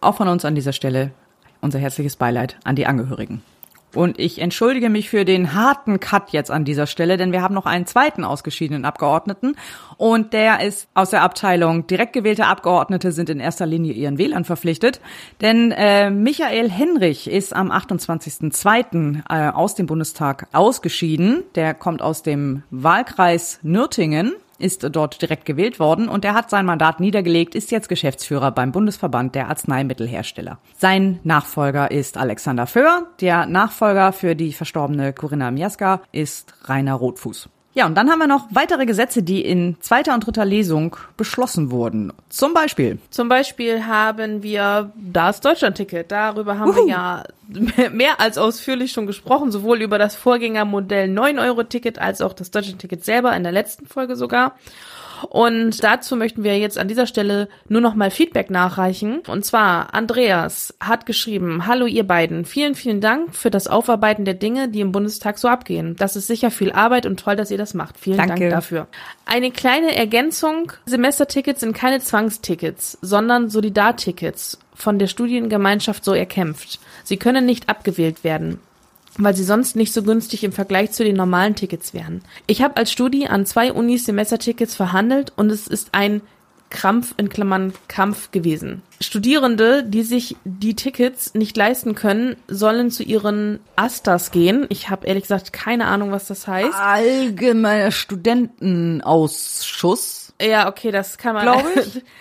Auch 0.00 0.16
von 0.16 0.26
uns 0.26 0.44
an 0.44 0.56
dieser 0.56 0.72
Stelle 0.72 1.12
unser 1.60 1.78
herzliches 1.78 2.16
Beileid 2.16 2.58
an 2.64 2.74
die 2.74 2.86
Angehörigen. 2.86 3.42
Und 3.94 4.18
ich 4.18 4.40
entschuldige 4.40 4.90
mich 4.90 5.10
für 5.10 5.24
den 5.24 5.54
harten 5.54 6.00
Cut 6.00 6.30
jetzt 6.30 6.50
an 6.50 6.64
dieser 6.64 6.86
Stelle, 6.86 7.16
denn 7.16 7.32
wir 7.32 7.42
haben 7.42 7.54
noch 7.54 7.66
einen 7.66 7.86
zweiten 7.86 8.24
ausgeschiedenen 8.24 8.84
Abgeordneten 8.84 9.56
und 9.96 10.32
der 10.32 10.60
ist 10.60 10.88
aus 10.94 11.10
der 11.10 11.22
Abteilung 11.22 11.86
direkt 11.86 12.12
gewählte 12.12 12.46
Abgeordnete 12.46 13.12
sind 13.12 13.30
in 13.30 13.40
erster 13.40 13.66
Linie 13.66 13.92
ihren 13.92 14.18
Wählern 14.18 14.44
verpflichtet, 14.44 15.00
denn 15.40 15.72
äh, 15.72 16.10
Michael 16.10 16.70
Henrich 16.70 17.30
ist 17.30 17.54
am 17.54 17.70
28.02. 17.70 19.22
Äh, 19.28 19.50
aus 19.50 19.74
dem 19.74 19.86
Bundestag 19.86 20.48
ausgeschieden. 20.52 21.44
Der 21.54 21.74
kommt 21.74 22.02
aus 22.02 22.22
dem 22.22 22.62
Wahlkreis 22.70 23.60
Nürtingen 23.62 24.32
ist 24.58 24.86
dort 24.90 25.20
direkt 25.20 25.44
gewählt 25.44 25.80
worden 25.80 26.08
und 26.08 26.24
er 26.24 26.34
hat 26.34 26.50
sein 26.50 26.66
Mandat 26.66 27.00
niedergelegt, 27.00 27.54
ist 27.54 27.70
jetzt 27.70 27.88
Geschäftsführer 27.88 28.50
beim 28.50 28.72
Bundesverband 28.72 29.34
der 29.34 29.48
Arzneimittelhersteller. 29.48 30.58
Sein 30.76 31.20
Nachfolger 31.24 31.90
ist 31.90 32.16
Alexander 32.16 32.66
Föhr, 32.66 33.06
der 33.20 33.46
Nachfolger 33.46 34.12
für 34.12 34.34
die 34.34 34.52
verstorbene 34.52 35.12
Corinna 35.12 35.50
Miaska 35.50 36.00
ist 36.12 36.54
Rainer 36.68 36.94
Rotfuß. 36.94 37.48
Ja, 37.74 37.86
und 37.86 37.96
dann 37.96 38.08
haben 38.08 38.20
wir 38.20 38.28
noch 38.28 38.46
weitere 38.50 38.86
Gesetze, 38.86 39.24
die 39.24 39.44
in 39.44 39.76
zweiter 39.80 40.14
und 40.14 40.24
dritter 40.24 40.44
Lesung 40.44 40.96
beschlossen 41.16 41.72
wurden. 41.72 42.12
Zum 42.28 42.54
Beispiel 42.54 42.98
Zum 43.10 43.28
Beispiel 43.28 43.84
haben 43.84 44.44
wir 44.44 44.92
das 44.96 45.40
Deutschlandticket. 45.40 46.12
Darüber 46.12 46.58
haben 46.58 46.76
wir 46.76 46.86
ja 46.86 47.24
mehr 47.90 48.20
als 48.20 48.38
ausführlich 48.38 48.92
schon 48.92 49.06
gesprochen, 49.06 49.50
sowohl 49.50 49.82
über 49.82 49.98
das 49.98 50.14
Vorgängermodell 50.14 51.10
9-Euro-Ticket 51.10 51.98
als 51.98 52.20
auch 52.20 52.32
das 52.32 52.52
Deutschlandticket 52.52 53.04
selber 53.04 53.34
in 53.34 53.42
der 53.42 53.52
letzten 53.52 53.86
Folge 53.86 54.14
sogar. 54.14 54.56
Und 55.22 55.82
dazu 55.82 56.16
möchten 56.16 56.44
wir 56.44 56.58
jetzt 56.58 56.78
an 56.78 56.88
dieser 56.88 57.06
Stelle 57.06 57.48
nur 57.68 57.80
noch 57.80 57.94
mal 57.94 58.10
Feedback 58.10 58.50
nachreichen. 58.50 59.20
Und 59.26 59.44
zwar, 59.44 59.94
Andreas 59.94 60.74
hat 60.80 61.06
geschrieben, 61.06 61.66
Hallo 61.66 61.86
ihr 61.86 62.06
beiden, 62.06 62.44
vielen, 62.44 62.74
vielen 62.74 63.00
Dank 63.00 63.34
für 63.34 63.50
das 63.50 63.66
Aufarbeiten 63.66 64.24
der 64.24 64.34
Dinge, 64.34 64.68
die 64.68 64.80
im 64.80 64.92
Bundestag 64.92 65.38
so 65.38 65.48
abgehen. 65.48 65.96
Das 65.96 66.16
ist 66.16 66.26
sicher 66.26 66.50
viel 66.50 66.72
Arbeit 66.72 67.06
und 67.06 67.20
toll, 67.20 67.36
dass 67.36 67.50
ihr 67.50 67.58
das 67.58 67.74
macht. 67.74 67.98
Vielen 67.98 68.18
Danke. 68.18 68.40
Dank 68.40 68.50
dafür. 68.50 68.86
Eine 69.26 69.50
kleine 69.50 69.94
Ergänzung, 69.96 70.72
Semestertickets 70.86 71.60
sind 71.60 71.74
keine 71.74 72.00
Zwangstickets, 72.00 72.98
sondern 73.00 73.48
Solidartickets, 73.48 74.58
von 74.74 74.98
der 74.98 75.06
Studiengemeinschaft 75.06 76.04
so 76.04 76.14
erkämpft. 76.14 76.80
Sie 77.04 77.16
können 77.16 77.46
nicht 77.46 77.68
abgewählt 77.68 78.24
werden 78.24 78.58
weil 79.18 79.34
sie 79.34 79.44
sonst 79.44 79.76
nicht 79.76 79.92
so 79.92 80.02
günstig 80.02 80.44
im 80.44 80.52
Vergleich 80.52 80.92
zu 80.92 81.04
den 81.04 81.16
normalen 81.16 81.54
Tickets 81.54 81.92
wären. 81.94 82.22
Ich 82.46 82.62
habe 82.62 82.76
als 82.76 82.92
Studi 82.92 83.26
an 83.26 83.46
zwei 83.46 83.72
Unis 83.72 84.04
Semestertickets 84.06 84.74
verhandelt 84.74 85.32
und 85.36 85.50
es 85.50 85.66
ist 85.66 85.88
ein 85.92 86.20
Krampf 86.70 87.14
in 87.18 87.28
Klammern 87.28 87.72
Kampf 87.86 88.32
gewesen. 88.32 88.82
Studierende, 89.00 89.84
die 89.84 90.02
sich 90.02 90.34
die 90.44 90.74
Tickets 90.74 91.34
nicht 91.34 91.56
leisten 91.56 91.94
können, 91.94 92.34
sollen 92.48 92.90
zu 92.90 93.04
ihren 93.04 93.60
Astas 93.76 94.32
gehen. 94.32 94.66
Ich 94.70 94.90
habe 94.90 95.06
ehrlich 95.06 95.22
gesagt 95.22 95.52
keine 95.52 95.86
Ahnung, 95.86 96.10
was 96.10 96.26
das 96.26 96.48
heißt. 96.48 96.74
allgemeiner 96.74 97.92
Studentenausschuss. 97.92 100.32
Ja, 100.42 100.68
okay, 100.68 100.90
das 100.90 101.16
kann 101.16 101.34
man. 101.34 101.44
Glaube 101.44 101.68
ich. 101.76 102.02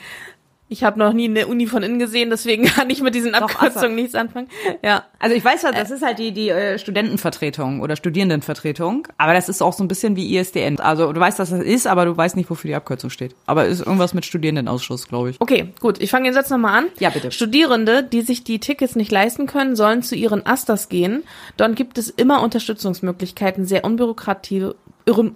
Ich 0.74 0.84
habe 0.84 0.98
noch 0.98 1.14
nie 1.14 1.26
eine 1.26 1.46
Uni 1.46 1.68
von 1.68 1.84
innen 1.84 2.00
gesehen, 2.00 2.32
deswegen 2.32 2.64
kann 2.66 2.90
ich 2.90 3.04
mit 3.04 3.14
diesen 3.14 3.36
Abkürzungen 3.36 3.94
nichts 3.94 4.16
anfangen. 4.16 4.48
Ja. 4.84 5.04
Also 5.20 5.36
ich 5.36 5.46
weiß 5.46 5.62
ja, 5.62 5.72
das 5.72 5.92
ist 5.92 6.04
halt 6.04 6.18
die, 6.18 6.32
die 6.32 6.50
äh, 6.50 6.80
Studentenvertretung 6.80 7.80
oder 7.82 7.96
Studierendenvertretung, 7.96 9.08
aber 9.20 9.36
das 9.36 9.50
ist 9.50 9.62
auch 9.62 9.74
so 9.74 9.84
ein 9.84 9.88
bisschen 9.88 10.16
wie 10.16 10.36
ISDN. 10.36 10.80
Also 10.80 11.14
du 11.14 11.20
weißt, 11.20 11.38
dass 11.38 11.52
das 11.52 11.62
ist, 11.62 11.86
aber 11.86 12.06
du 12.06 12.18
weißt 12.18 12.36
nicht, 12.36 12.50
wofür 12.50 12.70
die 12.70 12.74
Abkürzung 12.76 13.12
steht. 13.12 13.36
Aber 13.46 13.68
ist 13.68 13.82
irgendwas 13.82 14.16
mit 14.16 14.26
Studierendenausschuss, 14.26 15.08
glaube 15.08 15.30
ich. 15.30 15.40
Okay, 15.40 15.74
gut. 15.80 16.02
Ich 16.02 16.10
fange 16.10 16.26
den 16.26 16.34
Satz 16.34 16.50
nochmal 16.50 16.80
an. 16.80 16.86
Ja, 16.98 17.12
bitte. 17.12 17.32
Studierende, 17.32 18.02
die 18.02 18.22
sich 18.22 18.44
die 18.44 18.60
Tickets 18.60 18.96
nicht 18.96 19.12
leisten 19.12 19.46
können, 19.46 19.76
sollen 19.76 20.02
zu 20.02 20.16
ihren 20.16 20.44
Astas 20.44 20.90
gehen. 20.90 21.22
Dort 21.56 21.76
gibt 21.76 22.00
es 22.00 22.10
immer 22.10 22.42
Unterstützungsmöglichkeiten, 22.42 23.66
sehr 23.68 23.86
unbürokratisch 23.86 24.74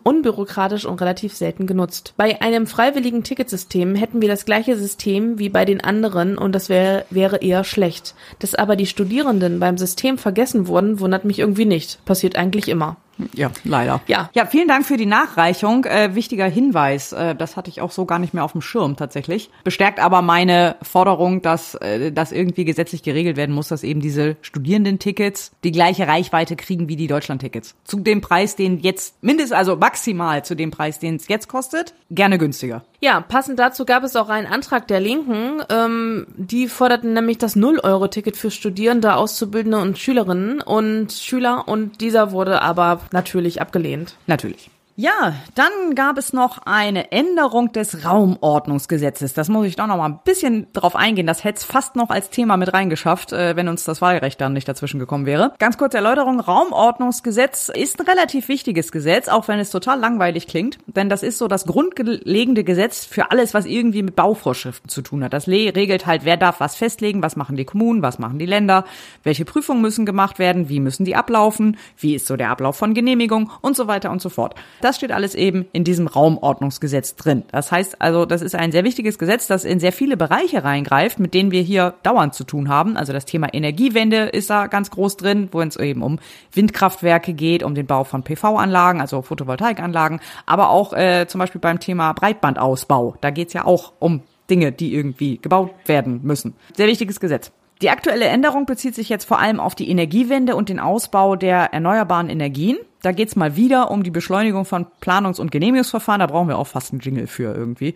unbürokratisch 0.04 0.86
und 0.86 1.02
relativ 1.02 1.36
selten 1.36 1.68
genutzt. 1.68 2.14
Bei 2.18 2.42
einem 2.42 2.68
freiwilligen 2.68 3.24
Ticketsystem 3.24 3.96
hätten 3.96 4.22
wir 4.22 4.30
das 4.30 4.46
gleiche 4.46 4.78
System 4.78 5.40
wie 5.40 5.50
bei 5.50 5.66
den 5.66 5.84
anderen 5.84 6.38
und 6.38 6.54
das 6.54 6.70
wär, 6.70 7.06
wäre 7.10 7.38
eher 7.38 7.64
schlecht. 7.64 8.16
Dass 8.40 8.56
aber 8.56 8.76
die 8.76 8.86
Studierenden 8.86 9.60
beim 9.60 9.78
System 9.78 10.18
vergessen 10.18 10.68
wurden, 10.68 11.00
wundert 11.00 11.26
mich 11.26 11.40
irgendwie 11.40 11.66
nicht. 11.66 12.04
Passiert 12.06 12.36
eigentlich 12.36 12.70
immer. 12.70 12.98
Ja, 13.34 13.52
leider. 13.64 14.02
Ja. 14.08 14.30
Ja, 14.34 14.46
vielen 14.46 14.68
Dank 14.68 14.86
für 14.86 14.98
die 14.98 15.06
Nachreichung. 15.06 15.86
Äh, 15.86 16.16
wichtiger 16.16 16.46
Hinweis, 16.46 17.14
äh, 17.14 17.36
das 17.36 17.56
hatte 17.56 17.70
ich 17.70 17.82
auch 17.82 17.92
so 17.92 18.06
gar 18.06 18.20
nicht 18.20 18.34
mehr 18.34 18.44
auf 18.44 18.52
dem 18.52 18.62
Schirm 18.62 18.96
tatsächlich. 18.96 19.50
Bestärkt 19.64 20.00
aber 20.00 20.22
meine 20.22 20.76
Forderung, 20.82 21.42
dass 21.42 21.76
äh, 21.76 22.12
das 22.12 22.32
irgendwie 22.32 22.66
gesetzlich 22.66 23.04
geregelt 23.04 23.38
werden 23.38 23.54
muss, 23.56 23.70
dass 23.70 23.84
eben 23.84 24.02
diese 24.02 24.38
Studierendentickets 24.42 25.52
die 25.64 25.72
gleiche 25.72 26.08
Reichweite 26.08 26.56
kriegen 26.56 26.88
wie 26.90 26.96
die 26.96 27.08
Deutschlandtickets. 27.08 27.76
Zu 27.84 28.00
dem 28.00 28.22
Preis, 28.22 28.56
den 28.56 28.80
jetzt 28.80 29.22
mindestens, 29.24 29.58
also 29.58 29.76
maximal 29.76 30.44
zu 30.46 30.56
dem 30.56 30.72
Preis, 30.72 31.00
den 31.00 31.16
es 31.16 31.28
jetzt 31.28 31.48
kostet, 31.48 31.94
gerne 32.12 32.38
günstiger. 32.38 32.84
Ja, 33.00 33.22
passend 33.22 33.60
dazu 33.60 33.86
gab 33.86 34.04
es 34.04 34.16
auch 34.16 34.30
einen 34.30 34.48
Antrag 34.48 34.88
der 34.88 35.00
Linken. 35.00 35.62
Ähm, 35.70 36.28
die 36.36 36.68
forderten 36.68 37.14
nämlich 37.14 37.38
das 37.38 37.56
0-Euro-Ticket 37.56 38.36
für 38.36 38.50
Studierende, 38.50 39.16
Auszubildende 39.16 39.78
und 39.78 40.00
Schülerinnen 40.00 40.62
und 40.62 41.14
Schüler 41.14 41.68
und 41.68 42.02
dieser 42.02 42.32
wurde 42.32 42.62
aber 42.62 43.02
natürlich 43.12 43.62
abgelehnt. 43.62 44.16
Natürlich. 44.28 44.70
Ja, 45.00 45.36
dann 45.54 45.94
gab 45.94 46.18
es 46.18 46.34
noch 46.34 46.58
eine 46.66 47.12
Änderung 47.12 47.72
des 47.72 48.04
Raumordnungsgesetzes. 48.04 49.36
Das 49.36 49.48
muss 49.48 49.68
ich 49.68 49.76
doch 49.76 49.86
noch 49.86 49.98
mal 49.98 50.08
ein 50.08 50.22
bisschen 50.26 50.66
drauf 50.74 50.96
eingehen. 50.96 51.28
Das 51.28 51.44
hätte 51.44 51.60
es 51.60 51.64
fast 51.64 51.96
noch 51.96 52.10
als 52.10 52.32
Thema 52.32 52.58
mit 52.58 52.74
reingeschafft, 52.74 53.32
äh, 53.32 53.56
wenn 53.56 53.68
uns 53.68 53.84
das 53.84 54.02
Wahlrecht 54.02 54.42
dann 54.42 54.54
nicht 54.54 54.68
dazwischen 54.68 55.00
gekommen 55.00 55.28
wäre. 55.28 55.54
Ganz 55.60 55.78
kurze 55.78 55.98
Erläuterung. 55.98 56.40
Raumordnungsgesetz 56.40 57.70
ist 57.70 58.00
ein 58.00 58.08
relativ 58.08 58.48
wichtiges 58.48 58.92
Gesetz, 58.92 59.28
auch 59.28 59.48
wenn 59.48 59.60
es 59.60 59.70
total 59.70 60.00
langweilig 60.00 60.48
klingt. 60.48 60.80
Denn 60.88 61.10
das 61.10 61.22
ist 61.22 61.38
so 61.38 61.48
das 61.48 61.68
grundlegende 61.68 62.64
Gesetz 62.64 63.06
für 63.06 63.30
alles, 63.30 63.54
was 63.54 63.68
irgendwie 63.68 64.02
mit 64.02 64.16
Bauvorschriften 64.16 64.90
zu 64.90 65.04
tun 65.04 65.24
hat. 65.24 65.32
Das 65.32 65.48
regelt 65.48 66.08
halt, 66.08 66.26
wer 66.26 66.38
darf 66.38 66.60
was 66.60 66.76
festlegen, 66.76 67.22
was 67.22 67.36
machen 67.36 67.56
die 67.56 67.66
Kommunen, 67.66 68.02
was 68.02 68.18
machen 68.18 68.40
die 68.40 68.48
Länder, 68.48 68.84
welche 69.22 69.46
Prüfungen 69.46 69.84
müssen 69.84 70.08
gemacht 70.08 70.40
werden, 70.40 70.70
wie 70.70 70.80
müssen 70.80 71.06
die 71.06 71.16
ablaufen, 71.16 71.78
wie 72.00 72.16
ist 72.16 72.26
so 72.26 72.36
der 72.36 72.50
Ablauf 72.50 72.78
von 72.78 72.96
Genehmigung 72.96 73.52
und 73.62 73.76
so 73.76 73.86
weiter 73.86 74.10
und 74.10 74.24
so 74.24 74.30
fort. 74.30 74.56
Das 74.88 74.96
steht 74.96 75.12
alles 75.12 75.36
eben 75.36 75.66
in 75.74 75.84
diesem 75.84 76.08
Raumordnungsgesetz 76.08 77.18
drin. 77.18 77.44
Das 77.52 77.74
heißt 77.74 78.02
also, 78.02 78.26
das 78.26 78.42
ist 78.42 78.56
ein 78.56 78.72
sehr 78.72 78.86
wichtiges 78.86 79.20
Gesetz, 79.20 79.46
das 79.46 79.66
in 79.66 79.82
sehr 79.82 79.92
viele 79.92 80.16
Bereiche 80.16 80.64
reingreift, 80.64 81.20
mit 81.20 81.34
denen 81.34 81.52
wir 81.52 81.62
hier 81.62 81.96
dauernd 82.04 82.34
zu 82.34 82.46
tun 82.46 82.70
haben. 82.70 82.96
Also 82.96 83.12
das 83.12 83.26
Thema 83.26 83.54
Energiewende 83.54 84.28
ist 84.28 84.50
da 84.50 84.68
ganz 84.68 84.90
groß 84.90 85.18
drin, 85.18 85.50
wo 85.52 85.60
es 85.60 85.76
eben 85.76 86.02
um 86.02 86.20
Windkraftwerke 86.54 87.34
geht, 87.34 87.64
um 87.64 87.76
den 87.76 87.86
Bau 87.86 88.06
von 88.06 88.24
PV-Anlagen, 88.24 89.02
also 89.02 89.22
Photovoltaikanlagen, 89.22 90.22
aber 90.46 90.70
auch 90.70 90.94
äh, 90.94 91.28
zum 91.28 91.40
Beispiel 91.40 91.60
beim 91.60 91.82
Thema 91.82 92.14
Breitbandausbau. 92.14 93.18
Da 93.20 93.30
geht's 93.30 93.52
ja 93.52 93.66
auch 93.66 93.92
um 94.00 94.22
Dinge, 94.50 94.72
die 94.72 94.94
irgendwie 94.94 95.38
gebaut 95.38 95.72
werden 95.88 96.22
müssen. 96.24 96.54
Sehr 96.78 96.88
wichtiges 96.88 97.20
Gesetz. 97.20 97.52
Die 97.82 97.92
aktuelle 97.92 98.26
Änderung 98.26 98.66
bezieht 98.66 98.96
sich 98.96 99.08
jetzt 99.08 99.26
vor 99.26 99.40
allem 99.40 99.60
auf 99.60 99.76
die 99.76 99.90
Energiewende 99.90 100.56
und 100.56 100.70
den 100.70 100.80
Ausbau 100.80 101.36
der 101.36 101.74
erneuerbaren 101.74 102.30
Energien. 102.30 102.78
Da 103.04 103.12
geht's 103.12 103.36
mal 103.36 103.56
wieder 103.56 103.92
um 103.92 104.02
die 104.02 104.10
Beschleunigung 104.10 104.66
von 104.66 104.88
Planungs- 105.02 105.40
und 105.40 105.52
Genehmigungsverfahren. 105.52 106.20
Da 106.20 106.26
brauchen 106.26 106.48
wir 106.48 106.58
auch 106.58 106.66
fast 106.66 106.92
einen 106.92 107.02
Jingle 107.02 107.28
für 107.28 107.54
irgendwie. 107.54 107.94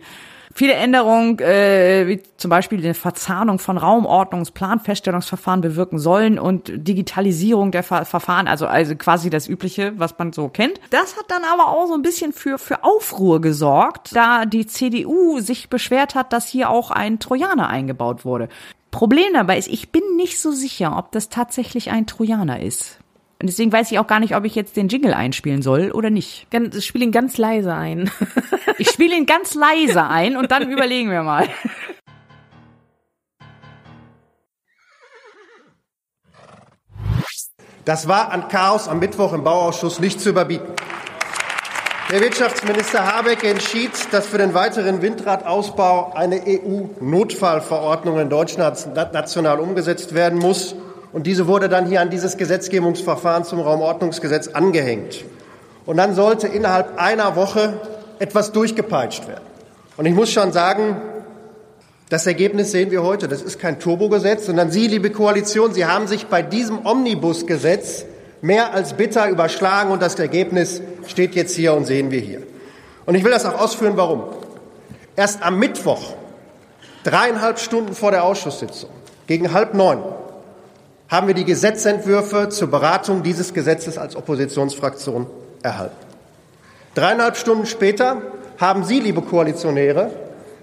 Viele 0.54 0.74
Änderungen, 0.74 1.38
äh, 1.40 2.06
wie 2.06 2.22
zum 2.36 2.50
Beispiel 2.50 2.80
die 2.80 2.94
Verzahnung 2.94 3.58
von 3.58 3.78
Raumordnungs-, 3.78 4.52
Planfeststellungsverfahren 4.52 5.62
bewirken 5.62 5.98
sollen 5.98 6.38
und 6.38 6.70
Digitalisierung 6.74 7.72
der 7.72 7.82
Ver 7.82 8.04
Verfahren, 8.04 8.46
also, 8.46 8.66
also 8.66 8.94
quasi 8.94 9.30
das 9.30 9.48
Übliche, 9.48 9.94
was 9.96 10.16
man 10.18 10.32
so 10.32 10.48
kennt. 10.48 10.78
Das 10.90 11.16
hat 11.16 11.24
dann 11.28 11.42
aber 11.44 11.68
auch 11.68 11.86
so 11.86 11.94
ein 11.94 12.02
bisschen 12.02 12.32
für, 12.32 12.58
für 12.58 12.84
Aufruhr 12.84 13.40
gesorgt, 13.40 14.14
da 14.14 14.44
die 14.44 14.66
CDU 14.66 15.40
sich 15.40 15.70
beschwert 15.70 16.14
hat, 16.14 16.32
dass 16.32 16.46
hier 16.46 16.70
auch 16.70 16.90
ein 16.90 17.18
Trojaner 17.18 17.68
eingebaut 17.68 18.24
wurde. 18.24 18.48
Problem 18.92 19.32
dabei 19.32 19.58
ist, 19.58 19.68
ich 19.68 19.90
bin 19.90 20.02
nicht 20.16 20.38
so 20.38 20.52
sicher, 20.52 20.96
ob 20.96 21.10
das 21.12 21.30
tatsächlich 21.30 21.90
ein 21.90 22.06
Trojaner 22.06 22.60
ist. 22.60 23.00
Und 23.40 23.48
deswegen 23.48 23.72
weiß 23.72 23.90
ich 23.90 23.98
auch 23.98 24.06
gar 24.06 24.20
nicht, 24.20 24.36
ob 24.36 24.44
ich 24.44 24.54
jetzt 24.54 24.76
den 24.76 24.86
Jingle 24.86 25.14
einspielen 25.14 25.62
soll 25.62 25.90
oder 25.90 26.10
nicht. 26.10 26.46
Ich 26.76 26.86
spiele 26.86 27.06
ihn 27.06 27.10
ganz 27.10 27.38
leise 27.38 27.74
ein. 27.74 28.08
ich 28.78 28.88
spiele 28.90 29.16
ihn 29.16 29.26
ganz 29.26 29.54
leise 29.54 30.04
ein 30.04 30.36
und 30.36 30.52
dann 30.52 30.70
überlegen 30.70 31.10
wir 31.10 31.22
mal. 31.22 31.48
Das 37.84 38.06
war 38.06 38.30
an 38.30 38.46
Chaos 38.46 38.86
am 38.86 39.00
Mittwoch 39.00 39.32
im 39.32 39.42
Bauausschuss 39.42 39.98
nicht 39.98 40.20
zu 40.20 40.28
überbieten. 40.28 40.68
Der 42.12 42.20
Wirtschaftsminister 42.20 43.06
Habeck 43.06 43.42
entschied, 43.42 43.90
dass 44.10 44.26
für 44.26 44.36
den 44.36 44.52
weiteren 44.52 45.00
Windradausbau 45.00 46.12
eine 46.14 46.42
EU-Notfallverordnung 46.46 48.20
in 48.20 48.28
Deutschland 48.28 48.94
national 48.94 49.58
umgesetzt 49.60 50.14
werden 50.14 50.38
muss. 50.38 50.74
Und 51.14 51.26
diese 51.26 51.46
wurde 51.46 51.70
dann 51.70 51.86
hier 51.86 52.02
an 52.02 52.10
dieses 52.10 52.36
Gesetzgebungsverfahren 52.36 53.44
zum 53.44 53.60
Raumordnungsgesetz 53.60 54.48
angehängt. 54.48 55.24
Und 55.86 55.96
dann 55.96 56.14
sollte 56.14 56.48
innerhalb 56.48 56.98
einer 57.00 57.34
Woche 57.34 57.80
etwas 58.18 58.52
durchgepeitscht 58.52 59.26
werden. 59.26 59.46
Und 59.96 60.04
ich 60.04 60.12
muss 60.12 60.30
schon 60.30 60.52
sagen, 60.52 61.00
das 62.10 62.26
Ergebnis 62.26 62.72
sehen 62.72 62.90
wir 62.90 63.02
heute. 63.02 63.26
Das 63.26 63.40
ist 63.40 63.58
kein 63.58 63.80
Turbogesetz, 63.80 64.44
sondern 64.44 64.70
Sie, 64.70 64.86
liebe 64.86 65.08
Koalition, 65.08 65.72
Sie 65.72 65.86
haben 65.86 66.06
sich 66.06 66.26
bei 66.26 66.42
diesem 66.42 66.84
Omnibusgesetz 66.84 68.04
mehr 68.42 68.74
als 68.74 68.94
bitter 68.94 69.28
überschlagen 69.28 69.90
und 69.90 70.02
das 70.02 70.16
Ergebnis 70.16 70.82
steht 71.06 71.34
jetzt 71.34 71.56
hier 71.56 71.72
und 71.72 71.86
sehen 71.86 72.10
wir 72.10 72.20
hier. 72.20 72.42
Und 73.06 73.14
ich 73.14 73.24
will 73.24 73.30
das 73.30 73.46
auch 73.46 73.58
ausführen, 73.58 73.96
warum. 73.96 74.24
Erst 75.16 75.42
am 75.42 75.58
Mittwoch, 75.58 76.14
dreieinhalb 77.04 77.58
Stunden 77.58 77.94
vor 77.94 78.10
der 78.10 78.24
Ausschusssitzung, 78.24 78.90
gegen 79.26 79.52
halb 79.52 79.74
neun, 79.74 80.02
haben 81.08 81.26
wir 81.28 81.34
die 81.34 81.44
Gesetzentwürfe 81.44 82.48
zur 82.48 82.70
Beratung 82.70 83.22
dieses 83.22 83.54
Gesetzes 83.54 83.96
als 83.96 84.16
Oppositionsfraktion 84.16 85.26
erhalten. 85.62 85.96
Dreieinhalb 86.94 87.36
Stunden 87.36 87.66
später 87.66 88.22
haben 88.58 88.84
Sie, 88.84 88.98
liebe 89.00 89.22
Koalitionäre, 89.22 90.10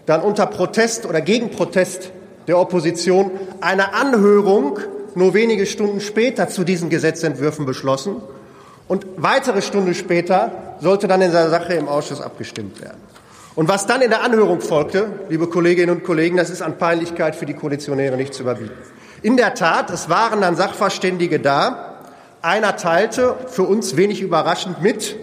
dann 0.06 0.22
unter 0.22 0.48
Protest 0.48 1.06
oder 1.06 1.22
gegen 1.22 1.52
Protest 1.52 2.12
der 2.48 2.58
Opposition 2.58 3.32
eine 3.62 3.94
Anhörung 3.94 4.80
nur 5.16 5.34
wenige 5.34 5.66
Stunden 5.66 6.02
später 6.02 6.48
zu 6.48 6.64
diesen 6.64 6.90
Gesetzentwürfen 6.90 7.66
beschlossen. 7.66 8.18
Und 8.88 9.06
weitere 9.18 9.62
Stunden 9.62 9.94
später 9.94 10.52
sollte 10.80 11.08
dann 11.08 11.22
in 11.22 11.32
der 11.32 11.50
Sache 11.50 11.74
im 11.74 11.88
Ausschuss 11.88 12.22
abgestimmt 12.22 12.82
werden. 12.82 12.98
Und 13.56 13.68
was 13.68 13.86
dann 13.86 14.02
in 14.02 14.10
der 14.10 14.24
Anhörung 14.24 14.62
folgte, 14.62 15.12
liebe 15.30 15.48
Kolleginnen 15.48 15.98
und 15.98 16.04
Kollegen, 16.04 16.38
das 16.38 16.50
ist 16.50 16.62
an 16.62 16.78
Peinlichkeit 16.78 17.36
für 17.36 17.46
die 17.46 17.54
Koalitionäre 17.54 18.16
nicht 18.16 18.34
zu 18.34 18.44
überbieten. 18.44 18.78
In 19.22 19.36
der 19.36 19.54
Tat, 19.54 19.90
es 19.90 20.10
waren 20.10 20.42
dann 20.42 20.56
Sachverständige 20.56 21.40
da. 21.40 21.98
Einer 22.42 22.78
teilte 22.78 23.36
für 23.48 23.64
uns 23.64 23.98
wenig 23.98 24.22
überraschend 24.22 24.82
mit, 24.82 25.18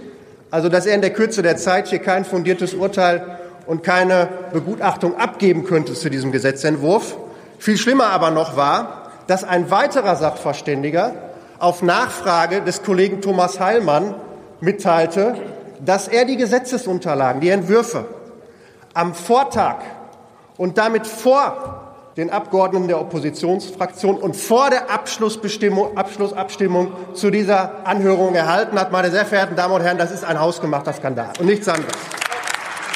also 0.50 0.68
dass 0.68 0.84
er 0.84 0.94
in 0.94 1.00
der 1.00 1.14
Kürze 1.14 1.42
der 1.42 1.56
Zeit 1.56 1.88
hier 1.88 2.00
kein 2.00 2.26
fundiertes 2.26 2.74
Urteil 2.74 3.38
und 3.66 3.82
keine 3.82 4.28
Begutachtung 4.52 5.16
abgeben 5.16 5.64
könnte 5.64 5.94
zu 5.94 6.10
diesem 6.10 6.30
Gesetzentwurf. 6.30 7.16
Viel 7.58 7.78
schlimmer 7.78 8.08
aber 8.08 8.30
noch 8.30 8.56
war, 8.56 9.05
dass 9.26 9.44
ein 9.44 9.70
weiterer 9.70 10.16
Sachverständiger 10.16 11.12
auf 11.58 11.82
Nachfrage 11.82 12.62
des 12.62 12.82
Kollegen 12.82 13.20
Thomas 13.20 13.60
Heilmann 13.60 14.14
mitteilte, 14.60 15.34
dass 15.84 16.08
er 16.08 16.24
die 16.24 16.36
Gesetzesunterlagen, 16.36 17.40
die 17.40 17.50
Entwürfe 17.50 18.06
am 18.94 19.14
Vortag 19.14 19.76
und 20.56 20.78
damit 20.78 21.06
vor 21.06 21.82
den 22.16 22.30
Abgeordneten 22.30 22.88
der 22.88 22.98
Oppositionsfraktion 22.98 24.16
und 24.16 24.36
vor 24.36 24.70
der 24.70 24.90
Abschlussbestimmung, 24.90 25.98
Abschlussabstimmung 25.98 26.92
zu 27.12 27.30
dieser 27.30 27.86
Anhörung 27.86 28.34
erhalten 28.34 28.80
hat. 28.80 28.90
Meine 28.90 29.10
sehr 29.10 29.26
verehrten 29.26 29.54
Damen 29.54 29.74
und 29.74 29.82
Herren, 29.82 29.98
das 29.98 30.10
ist 30.10 30.24
ein 30.24 30.40
hausgemachter 30.40 30.94
Skandal 30.94 31.32
und 31.38 31.46
nichts 31.46 31.68
anderes. 31.68 31.92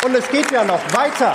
Und 0.06 0.16
es 0.16 0.26
geht 0.30 0.50
ja 0.50 0.64
noch 0.64 0.80
weiter. 0.94 1.34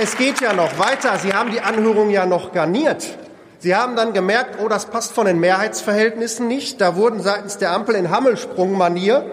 Es 0.00 0.16
geht 0.16 0.40
ja 0.40 0.52
noch 0.52 0.78
weiter. 0.78 1.18
Sie 1.18 1.32
haben 1.32 1.50
die 1.50 1.60
Anhörung 1.60 2.10
ja 2.10 2.26
noch 2.26 2.52
garniert. 2.52 3.18
Sie 3.66 3.74
haben 3.74 3.96
dann 3.96 4.12
gemerkt, 4.12 4.60
oh, 4.62 4.68
das 4.68 4.84
passt 4.84 5.12
von 5.12 5.26
den 5.26 5.40
Mehrheitsverhältnissen 5.40 6.46
nicht. 6.46 6.80
Da 6.80 6.94
wurden 6.94 7.20
seitens 7.20 7.58
der 7.58 7.72
Ampel 7.72 7.96
in 7.96 8.12
Hammelsprungmanier 8.12 9.24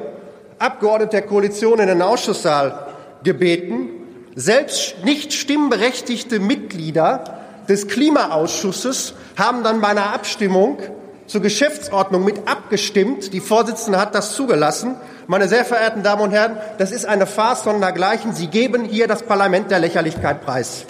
Abgeordnete 0.57 1.11
der 1.11 1.21
Koalition 1.21 1.79
in 1.79 1.85
den 1.85 2.01
Ausschusssaal 2.01 2.87
gebeten. 3.23 3.89
Selbst 4.33 4.95
nicht 5.03 5.33
stimmberechtigte 5.33 6.39
Mitglieder 6.39 7.41
des 7.69 7.87
Klimaausschusses 7.87 9.13
haben 9.37 9.63
dann 9.63 9.81
bei 9.81 9.89
einer 9.89 10.15
Abstimmung 10.15 10.79
zur 11.27 11.43
Geschäftsordnung 11.43 12.25
mit 12.25 12.47
abgestimmt. 12.47 13.33
Die 13.33 13.39
Vorsitzende 13.39 13.99
hat 13.99 14.15
das 14.15 14.33
zugelassen. 14.33 14.95
Meine 15.27 15.47
sehr 15.47 15.63
verehrten 15.63 16.01
Damen 16.01 16.23
und 16.23 16.31
Herren, 16.31 16.57
das 16.79 16.91
ist 16.91 17.05
eine 17.05 17.27
Farce 17.27 17.65
sondergleichen. 17.65 18.33
Sie 18.33 18.47
geben 18.47 18.83
hier 18.83 19.07
das 19.07 19.21
Parlament 19.21 19.69
der 19.69 19.77
Lächerlichkeit 19.77 20.41
preis. 20.41 20.87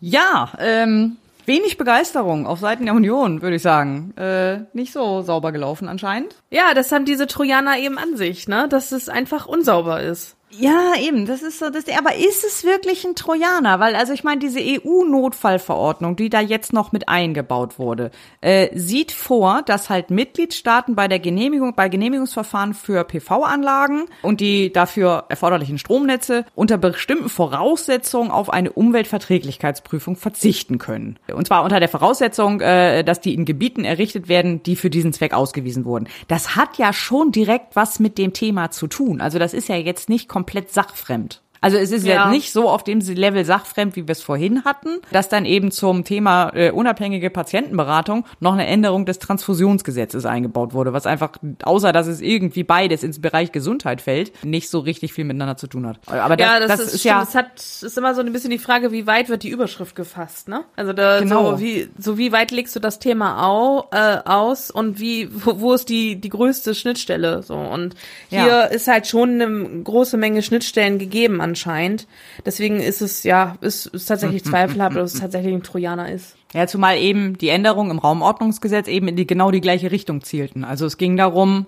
Ja, 0.00 0.52
ähm, 0.58 1.16
wenig 1.46 1.76
Begeisterung 1.76 2.46
auf 2.46 2.60
Seiten 2.60 2.84
der 2.84 2.94
Union, 2.94 3.42
würde 3.42 3.56
ich 3.56 3.62
sagen. 3.62 4.14
Äh, 4.16 4.60
nicht 4.72 4.92
so 4.92 5.22
sauber 5.22 5.50
gelaufen 5.50 5.88
anscheinend. 5.88 6.36
Ja, 6.50 6.74
das 6.74 6.92
haben 6.92 7.04
diese 7.04 7.26
Trojaner 7.26 7.78
eben 7.78 7.98
an 7.98 8.16
sich, 8.16 8.48
ne? 8.48 8.68
Dass 8.68 8.92
es 8.92 9.08
einfach 9.08 9.46
unsauber 9.46 10.00
ist. 10.00 10.36
Ja, 10.50 10.94
eben, 10.98 11.26
das 11.26 11.42
ist 11.42 11.58
so, 11.58 11.68
das, 11.68 11.84
aber 11.98 12.14
ist 12.14 12.42
es 12.42 12.64
wirklich 12.64 13.04
ein 13.04 13.14
Trojaner? 13.14 13.80
Weil, 13.80 13.94
also 13.94 14.14
ich 14.14 14.24
meine, 14.24 14.40
diese 14.40 14.60
EU-Notfallverordnung, 14.60 16.16
die 16.16 16.30
da 16.30 16.40
jetzt 16.40 16.72
noch 16.72 16.90
mit 16.90 17.08
eingebaut 17.08 17.78
wurde, 17.78 18.10
äh, 18.40 18.70
sieht 18.74 19.12
vor, 19.12 19.60
dass 19.66 19.90
halt 19.90 20.10
Mitgliedstaaten 20.10 20.94
bei 20.94 21.06
der 21.06 21.18
Genehmigung, 21.18 21.74
bei 21.74 21.90
Genehmigungsverfahren 21.90 22.72
für 22.72 23.04
PV-Anlagen 23.04 24.06
und 24.22 24.40
die 24.40 24.72
dafür 24.72 25.26
erforderlichen 25.28 25.76
Stromnetze 25.76 26.46
unter 26.54 26.78
bestimmten 26.78 27.28
Voraussetzungen 27.28 28.30
auf 28.30 28.48
eine 28.48 28.72
Umweltverträglichkeitsprüfung 28.72 30.16
verzichten 30.16 30.78
können. 30.78 31.18
Und 31.30 31.46
zwar 31.46 31.62
unter 31.62 31.78
der 31.78 31.90
Voraussetzung, 31.90 32.62
äh, 32.62 33.04
dass 33.04 33.20
die 33.20 33.34
in 33.34 33.44
Gebieten 33.44 33.84
errichtet 33.84 34.28
werden, 34.28 34.62
die 34.62 34.76
für 34.76 34.88
diesen 34.88 35.12
Zweck 35.12 35.34
ausgewiesen 35.34 35.84
wurden. 35.84 36.08
Das 36.26 36.56
hat 36.56 36.78
ja 36.78 36.94
schon 36.94 37.32
direkt 37.32 37.76
was 37.76 38.00
mit 38.00 38.16
dem 38.16 38.32
Thema 38.32 38.70
zu 38.70 38.86
tun. 38.86 39.20
Also 39.20 39.38
das 39.38 39.52
ist 39.52 39.68
ja 39.68 39.76
jetzt 39.76 40.08
nicht 40.08 40.26
komplett 40.38 40.70
sachfremd. 40.70 41.40
Also 41.60 41.76
es 41.76 41.90
ist 41.90 42.06
ja. 42.06 42.14
Ja. 42.14 42.30
nicht 42.30 42.52
so 42.52 42.68
auf 42.70 42.84
dem 42.84 43.00
Level 43.00 43.44
sachfremd, 43.44 43.96
wie 43.96 44.06
wir 44.06 44.12
es 44.12 44.22
vorhin 44.22 44.64
hatten, 44.64 45.00
dass 45.12 45.28
dann 45.28 45.44
eben 45.44 45.70
zum 45.70 46.04
Thema 46.04 46.50
äh, 46.54 46.70
unabhängige 46.70 47.30
Patientenberatung 47.30 48.24
noch 48.40 48.52
eine 48.52 48.66
Änderung 48.66 49.06
des 49.06 49.18
Transfusionsgesetzes 49.18 50.24
eingebaut 50.26 50.72
wurde, 50.72 50.92
was 50.92 51.06
einfach, 51.06 51.32
außer 51.62 51.92
dass 51.92 52.06
es 52.06 52.20
irgendwie 52.20 52.64
beides 52.64 53.02
ins 53.02 53.20
Bereich 53.20 53.52
Gesundheit 53.52 54.00
fällt, 54.00 54.44
nicht 54.44 54.68
so 54.70 54.78
richtig 54.80 55.12
viel 55.12 55.24
miteinander 55.24 55.56
zu 55.56 55.66
tun 55.66 55.86
hat. 55.86 55.98
Aber 56.06 56.36
das, 56.36 56.46
ja, 56.46 56.60
das, 56.60 56.68
das 56.68 56.80
ist, 56.80 56.94
ist 56.94 57.04
ja 57.04 57.22
Es 57.22 57.34
hat, 57.34 57.56
ist 57.56 57.98
immer 57.98 58.14
so 58.14 58.20
ein 58.20 58.32
bisschen 58.32 58.50
die 58.50 58.58
Frage, 58.58 58.92
wie 58.92 59.06
weit 59.06 59.28
wird 59.28 59.42
die 59.42 59.48
Überschrift 59.50 59.96
gefasst, 59.96 60.48
ne? 60.48 60.64
Also 60.76 60.92
da, 60.92 61.20
Genau. 61.20 61.52
so 61.56 61.60
wie, 61.60 61.88
so 61.98 62.18
wie 62.18 62.32
weit 62.32 62.50
legst 62.50 62.76
du 62.76 62.80
das 62.80 62.98
Thema 62.98 63.46
au, 63.48 63.88
äh, 63.90 64.18
aus 64.24 64.70
und 64.70 65.00
wie, 65.00 65.28
wo, 65.32 65.60
wo 65.60 65.72
ist 65.72 65.88
die, 65.88 66.16
die 66.20 66.28
größte 66.28 66.74
Schnittstelle, 66.74 67.42
so. 67.42 67.54
Und 67.56 67.94
hier 68.28 68.46
Ja. 68.46 68.60
ist 68.62 68.86
halt 68.88 69.06
schon 69.06 69.40
eine 69.40 69.82
große 69.82 70.16
Menge 70.16 70.42
Schnittstellen 70.42 70.98
gegeben 70.98 71.40
anscheinend. 71.48 72.06
Deswegen 72.46 72.80
ist 72.80 73.00
es, 73.02 73.22
ja, 73.24 73.56
ist, 73.60 73.86
ist 73.86 74.06
tatsächlich 74.06 74.44
zweifelhaft, 74.50 74.96
ob 74.96 75.02
es 75.02 75.14
tatsächlich 75.14 75.54
ein 75.54 75.62
Trojaner 75.62 76.10
ist. 76.10 76.36
Ja, 76.54 76.66
zumal 76.66 76.96
eben 76.98 77.36
die 77.36 77.48
Änderungen 77.48 77.90
im 77.90 77.98
Raumordnungsgesetz 77.98 78.88
eben 78.88 79.08
in 79.08 79.16
die 79.16 79.26
genau 79.26 79.50
die 79.50 79.60
gleiche 79.60 79.90
Richtung 79.90 80.22
zielten. 80.22 80.64
Also 80.64 80.86
es 80.86 80.96
ging 80.96 81.16
darum, 81.16 81.66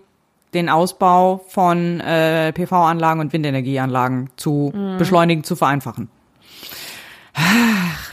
den 0.54 0.68
Ausbau 0.68 1.44
von 1.48 2.00
äh, 2.00 2.52
PV-Anlagen 2.52 3.20
und 3.20 3.32
Windenergieanlagen 3.32 4.30
zu 4.36 4.72
beschleunigen, 4.98 5.44
zu 5.44 5.54
vereinfachen. 5.56 6.08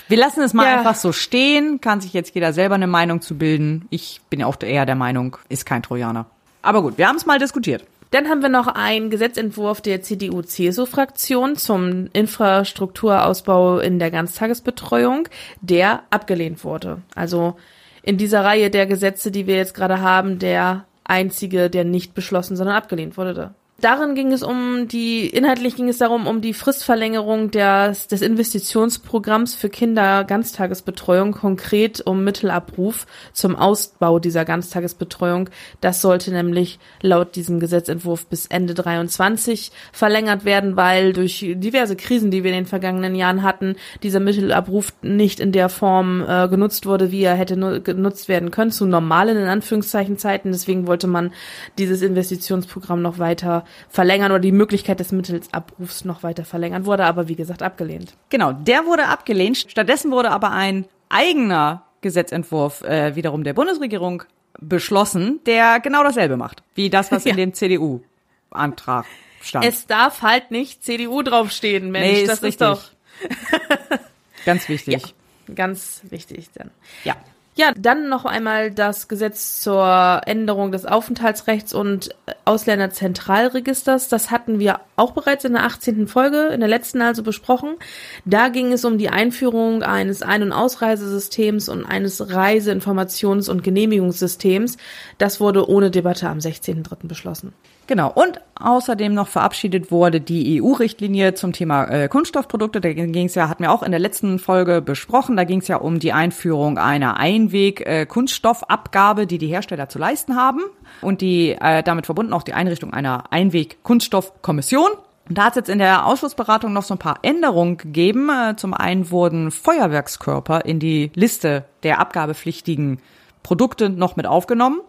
Wir 0.09 0.17
lassen 0.17 0.41
es 0.41 0.53
mal 0.53 0.65
Ja. 0.65 0.77
einfach 0.77 0.95
so 0.95 1.11
stehen, 1.11 1.81
kann 1.81 1.99
sich 1.99 2.13
jetzt 2.13 2.33
jeder 2.35 2.53
selber 2.53 2.75
eine 2.75 2.87
Meinung 2.87 3.21
zu 3.21 3.37
bilden. 3.37 3.87
Ich 3.89 4.21
bin 4.29 4.41
auch 4.43 4.55
eher 4.61 4.85
der 4.85 4.95
Meinung, 4.95 5.37
ist 5.49 5.65
kein 5.65 5.83
Trojaner. 5.83 6.27
Aber 6.61 6.81
gut, 6.81 6.97
wir 6.97 7.07
haben 7.07 7.17
es 7.17 7.25
mal 7.25 7.39
diskutiert. 7.39 7.83
Dann 8.11 8.29
haben 8.29 8.41
wir 8.41 8.49
noch 8.49 8.67
einen 8.67 9.09
Gesetzentwurf 9.09 9.81
der 9.81 10.01
CDU-CSU-Fraktion 10.01 11.57
zum 11.57 12.07
Infrastrukturausbau 12.13 13.79
in 13.79 13.99
der 13.99 14.11
Ganztagesbetreuung, 14.11 15.27
der 15.61 16.03
abgelehnt 16.09 16.63
wurde. 16.63 17.01
Also 17.15 17.57
in 18.03 18.17
dieser 18.17 18.45
Reihe 18.45 18.69
der 18.69 18.85
Gesetze, 18.85 19.31
die 19.31 19.47
wir 19.47 19.57
jetzt 19.57 19.73
gerade 19.73 20.01
haben, 20.01 20.39
der 20.39 20.85
einzige, 21.03 21.69
der 21.69 21.83
nicht 21.83 22.13
beschlossen, 22.13 22.55
sondern 22.55 22.77
abgelehnt 22.77 23.17
wurde. 23.17 23.53
Da. 23.81 23.97
Darin 23.97 24.15
ging 24.15 24.31
es 24.31 24.43
um 24.43 24.87
die, 24.87 25.27
inhaltlich 25.27 25.75
ging 25.75 25.89
es 25.89 25.97
darum, 25.97 26.27
um 26.27 26.41
die 26.41 26.53
Fristverlängerung 26.53 27.51
des, 27.51 28.07
des 28.07 28.21
Investitionsprogramms 28.21 29.55
für 29.55 29.69
Kinder 29.69 30.23
Ganztagesbetreuung, 30.23 31.31
konkret 31.31 32.05
um 32.05 32.23
Mittelabruf 32.23 33.07
zum 33.33 33.55
Ausbau 33.55 34.19
dieser 34.19 34.45
Ganztagesbetreuung. 34.45 35.49
Das 35.81 36.01
sollte 36.01 36.31
nämlich 36.31 36.77
laut 37.01 37.35
diesem 37.35 37.59
Gesetzentwurf 37.59 38.27
bis 38.27 38.45
Ende 38.45 38.75
23 38.75 39.71
verlängert 39.91 40.45
werden, 40.45 40.75
weil 40.75 41.13
durch 41.13 41.43
diverse 41.55 41.95
Krisen, 41.95 42.29
die 42.29 42.43
wir 42.43 42.51
in 42.51 42.57
den 42.57 42.65
vergangenen 42.67 43.15
Jahren 43.15 43.41
hatten, 43.41 43.77
dieser 44.03 44.19
Mittelabruf 44.19 44.93
nicht 45.01 45.39
in 45.39 45.53
der 45.53 45.69
Form 45.69 46.23
äh, 46.27 46.47
genutzt 46.49 46.85
wurde, 46.85 47.11
wie 47.11 47.23
er 47.23 47.35
hätte 47.35 47.57
nu- 47.57 47.81
genutzt 47.81 48.27
werden 48.27 48.51
können, 48.51 48.69
zu 48.69 48.85
normalen, 48.85 49.37
in 49.37 49.47
Anführungszeichen, 49.47 50.19
Zeiten. 50.19 50.51
Deswegen 50.51 50.85
wollte 50.85 51.07
man 51.07 51.31
dieses 51.79 52.03
Investitionsprogramm 52.03 53.01
noch 53.01 53.17
weiter 53.17 53.63
verlängern 53.89 54.31
oder 54.31 54.39
die 54.39 54.51
Möglichkeit 54.51 54.99
des 54.99 55.11
Mittelabrufs 55.11 56.05
noch 56.05 56.23
weiter 56.23 56.45
verlängern, 56.45 56.85
wurde 56.85 57.05
aber 57.05 57.27
wie 57.27 57.35
gesagt 57.35 57.61
abgelehnt. 57.63 58.15
Genau, 58.29 58.53
der 58.53 58.85
wurde 58.85 59.07
abgelehnt. 59.07 59.57
Stattdessen 59.57 60.11
wurde 60.11 60.31
aber 60.31 60.51
ein 60.51 60.85
eigener 61.09 61.83
Gesetzentwurf 62.01 62.81
äh, 62.83 63.15
wiederum 63.15 63.43
der 63.43 63.53
Bundesregierung 63.53 64.23
beschlossen, 64.59 65.39
der 65.45 65.79
genau 65.79 66.03
dasselbe 66.03 66.37
macht, 66.37 66.63
wie 66.75 66.89
das, 66.89 67.11
was 67.11 67.25
in 67.27 67.37
dem 67.37 67.53
CDU-Antrag 67.53 69.05
stand. 69.41 69.65
Es 69.65 69.87
darf 69.87 70.21
halt 70.21 70.51
nicht 70.51 70.83
CDU 70.83 71.21
draufstehen, 71.21 71.91
Mensch. 71.91 72.07
Nee, 72.07 72.21
ist 72.21 72.29
das 72.29 72.43
richtig. 72.43 72.61
ist 72.61 72.61
doch 72.61 72.91
Ganz 74.45 74.69
wichtig. 74.69 75.13
ganz 75.53 76.01
wichtig 76.09 76.49
dann. 76.53 76.71
Ja. 77.03 77.15
Ja, 77.57 77.73
dann 77.75 78.07
noch 78.07 78.25
einmal 78.25 78.69
das 78.69 79.07
Gesetz 79.07 79.61
zur 79.61 80.21
Änderung 80.27 80.71
des 80.71 80.85
Aufenthaltsrechts 80.85 81.73
und 81.73 82.15
Ausländerzentralregisters. 82.45 84.09
Das 84.09 84.29
hatten 84.29 84.59
wir 84.59 84.81
auch 84.95 85.13
bereits 85.13 85.43
in 85.43 85.53
der 85.53 85.63
18. 85.63 86.05
Folge, 86.05 86.49
in 86.53 86.59
der 86.59 86.69
letzten 86.69 87.01
also 87.01 87.23
besprochen. 87.23 87.77
Da 88.25 88.49
ging 88.49 88.73
es 88.73 88.85
um 88.85 88.99
die 88.99 89.09
Einführung 89.09 89.81
eines 89.81 90.21
Ein- 90.21 90.43
und 90.43 90.51
Ausreisesystems 90.51 91.67
und 91.67 91.83
eines 91.83 92.21
Reiseinformations- 92.21 93.49
und 93.49 93.63
Genehmigungssystems. 93.63 94.77
Das 95.17 95.39
wurde 95.39 95.67
ohne 95.67 95.89
Debatte 95.89 96.29
am 96.29 96.37
16.03. 96.37 97.07
beschlossen. 97.07 97.53
Genau. 97.87 98.11
Und 98.13 98.41
außerdem 98.59 99.13
noch 99.13 99.29
verabschiedet 99.29 99.91
wurde 99.91 100.19
die 100.19 100.61
EU-Richtlinie 100.61 101.35
zum 101.35 101.53
Thema 101.53 101.85
äh, 101.85 102.09
Kunststoffprodukte. 102.09 102.81
Da 102.81 102.91
ging 102.91 103.25
es 103.25 103.35
ja, 103.35 103.47
hatten 103.47 103.63
wir 103.63 103.71
auch 103.71 103.81
in 103.81 103.91
der 103.91 104.01
letzten 104.01 104.39
Folge 104.39 104.81
besprochen. 104.81 105.37
Da 105.37 105.45
ging 105.45 105.61
es 105.61 105.69
ja 105.69 105.77
um 105.77 105.99
die 105.99 106.11
Einführung 106.11 106.77
einer 106.77 107.17
Einweg-Kunststoffabgabe, 107.17 109.25
die 109.25 109.37
die 109.37 109.47
Hersteller 109.47 109.87
zu 109.87 109.99
leisten 109.99 110.35
haben. 110.35 110.63
Und 111.01 111.21
die 111.21 111.51
äh, 111.51 111.81
damit 111.81 112.05
verbunden 112.05 112.33
auch 112.33 112.43
die 112.43 112.53
Einrichtung 112.53 112.93
einer 112.93 113.31
Einweg-Kunststoffkommission. 113.31 114.91
Und 115.29 115.37
da 115.37 115.45
hat 115.45 115.53
es 115.53 115.57
jetzt 115.57 115.69
in 115.69 115.79
der 115.79 116.05
Ausschussberatung 116.05 116.73
noch 116.73 116.83
so 116.83 116.95
ein 116.95 116.99
paar 116.99 117.19
Änderungen 117.21 117.77
gegeben. 117.77 118.29
Äh, 118.29 118.57
Zum 118.57 118.73
einen 118.73 119.11
wurden 119.11 119.49
Feuerwerkskörper 119.49 120.65
in 120.65 120.79
die 120.79 121.09
Liste 121.15 121.63
der 121.83 121.99
abgabepflichtigen 121.99 122.99
Produkte 123.43 123.89
noch 123.89 124.17
mit 124.17 124.27
aufgenommen. 124.27 124.81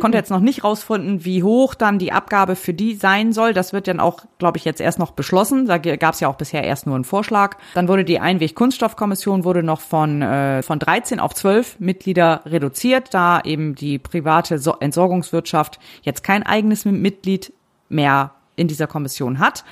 Konnte 0.00 0.16
jetzt 0.16 0.30
noch 0.30 0.40
nicht 0.40 0.64
rausfinden, 0.64 1.24
wie 1.24 1.42
hoch 1.42 1.74
dann 1.74 1.98
die 1.98 2.12
Abgabe 2.12 2.56
für 2.56 2.72
die 2.72 2.94
sein 2.94 3.32
soll. 3.32 3.52
Das 3.52 3.72
wird 3.72 3.88
dann 3.88 4.00
auch, 4.00 4.20
glaube 4.38 4.56
ich, 4.56 4.64
jetzt 4.64 4.80
erst 4.80 4.98
noch 4.98 5.10
beschlossen. 5.10 5.66
Da 5.66 5.78
gab 5.78 6.14
es 6.14 6.20
ja 6.20 6.28
auch 6.28 6.36
bisher 6.36 6.64
erst 6.64 6.86
nur 6.86 6.94
einen 6.94 7.04
Vorschlag. 7.04 7.58
Dann 7.74 7.88
wurde 7.88 8.04
die 8.04 8.18
Einweg-Kunststoffkommission 8.18 9.44
wurde 9.44 9.62
noch 9.62 9.80
von, 9.80 10.22
äh, 10.22 10.62
von 10.62 10.78
13 10.78 11.20
auf 11.20 11.34
12 11.34 11.78
Mitglieder 11.78 12.40
reduziert, 12.46 13.12
da 13.12 13.40
eben 13.44 13.74
die 13.74 13.98
private 13.98 14.58
so 14.58 14.76
Entsorgungswirtschaft 14.80 15.78
jetzt 16.02 16.24
kein 16.24 16.42
eigenes 16.42 16.84
Mitglied 16.84 17.52
mehr 17.88 18.32
in 18.56 18.68
dieser 18.68 18.86
Kommission 18.86 19.38
hat. 19.38 19.64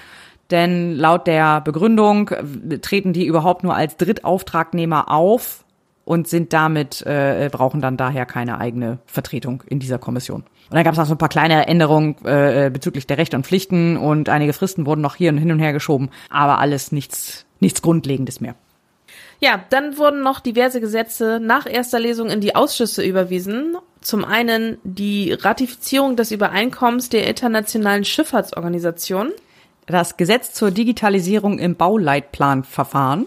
Denn 0.51 0.97
laut 0.97 1.27
der 1.27 1.61
Begründung 1.61 2.29
äh, 2.29 2.79
treten 2.79 3.13
die 3.13 3.27
überhaupt 3.27 3.65
nur 3.65 3.75
als 3.75 3.97
Drittauftragnehmer 3.97 5.11
auf 5.11 5.65
und 6.05 6.29
sind 6.29 6.53
damit, 6.53 7.03
äh, 7.03 7.49
brauchen 7.53 7.81
dann 7.81 7.97
daher 7.97 8.27
keine 8.27 8.59
eigene 8.59 8.99
Vertretung 9.07 9.63
in 9.67 9.79
dieser 9.79 9.99
Kommission. 9.99 10.43
Und 10.43 10.75
dann 10.75 10.85
gab 10.85 10.93
es 10.93 10.99
noch 10.99 11.07
so 11.07 11.15
ein 11.15 11.19
paar 11.19 11.29
kleine 11.29 11.67
Änderungen 11.67 12.17
äh, 12.25 12.71
bezüglich 12.73 13.07
der 13.07 13.19
Rechte 13.19 13.37
und 13.37 13.47
Pflichten 13.47 13.97
und 13.97 14.29
einige 14.29 14.53
Fristen 14.53 14.87
wurden 14.87 15.01
noch 15.01 15.17
hier 15.17 15.31
und 15.31 15.39
hin 15.39 15.53
und 15.53 15.59
her 15.59 15.73
geschoben, 15.73 16.11
aber 16.29 16.59
alles 16.59 16.93
nichts, 16.93 17.47
nichts 17.61 17.83
Grundlegendes 17.83 18.41
mehr. 18.41 18.55
Ja, 19.41 19.65
dann 19.71 19.97
wurden 19.97 20.23
noch 20.23 20.41
diverse 20.41 20.81
Gesetze 20.81 21.41
nach 21.41 21.67
erster 21.67 21.99
Lesung 21.99 22.29
in 22.29 22.41
die 22.41 22.55
Ausschüsse 22.55 23.03
überwiesen. 23.03 23.77
Zum 24.03 24.25
einen 24.25 24.79
die 24.85 25.33
Ratifizierung 25.33 26.15
des 26.15 26.31
Übereinkommens 26.31 27.09
der 27.09 27.27
Internationalen 27.27 28.05
Schifffahrtsorganisation, 28.05 29.33
Das 29.87 30.17
Gesetz 30.17 30.53
zur 30.53 30.71
Digitalisierung 30.71 31.59
im 31.59 31.75
Bauleitplanverfahren, 31.75 33.27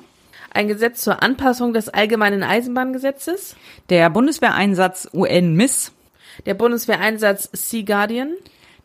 ein 0.54 0.68
Gesetz 0.68 1.02
zur 1.02 1.24
Anpassung 1.24 1.74
des 1.74 1.90
Allgemeinen 1.90 2.44
Eisenbahngesetzes, 2.44 3.56
der 3.90 4.10
Bundeswehreinsatz 4.10 5.10
UN-MIS, 5.14 5.92
der 6.46 6.54
Bundeswehreinsatz 6.54 7.50
Sea 7.52 7.84
Guardian, 7.84 8.34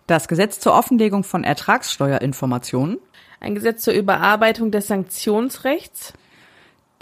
das 0.06 0.28
Gesetz 0.28 0.60
zur 0.60 0.74
Offenlegung 0.74 1.24
von 1.24 1.44
Ertragssteuerinformationen, 1.44 2.98
ein 3.40 3.54
Gesetz 3.54 3.84
zur 3.84 3.94
Überarbeitung 3.94 4.70
des 4.70 4.86
Sanktionsrechts, 4.86 6.14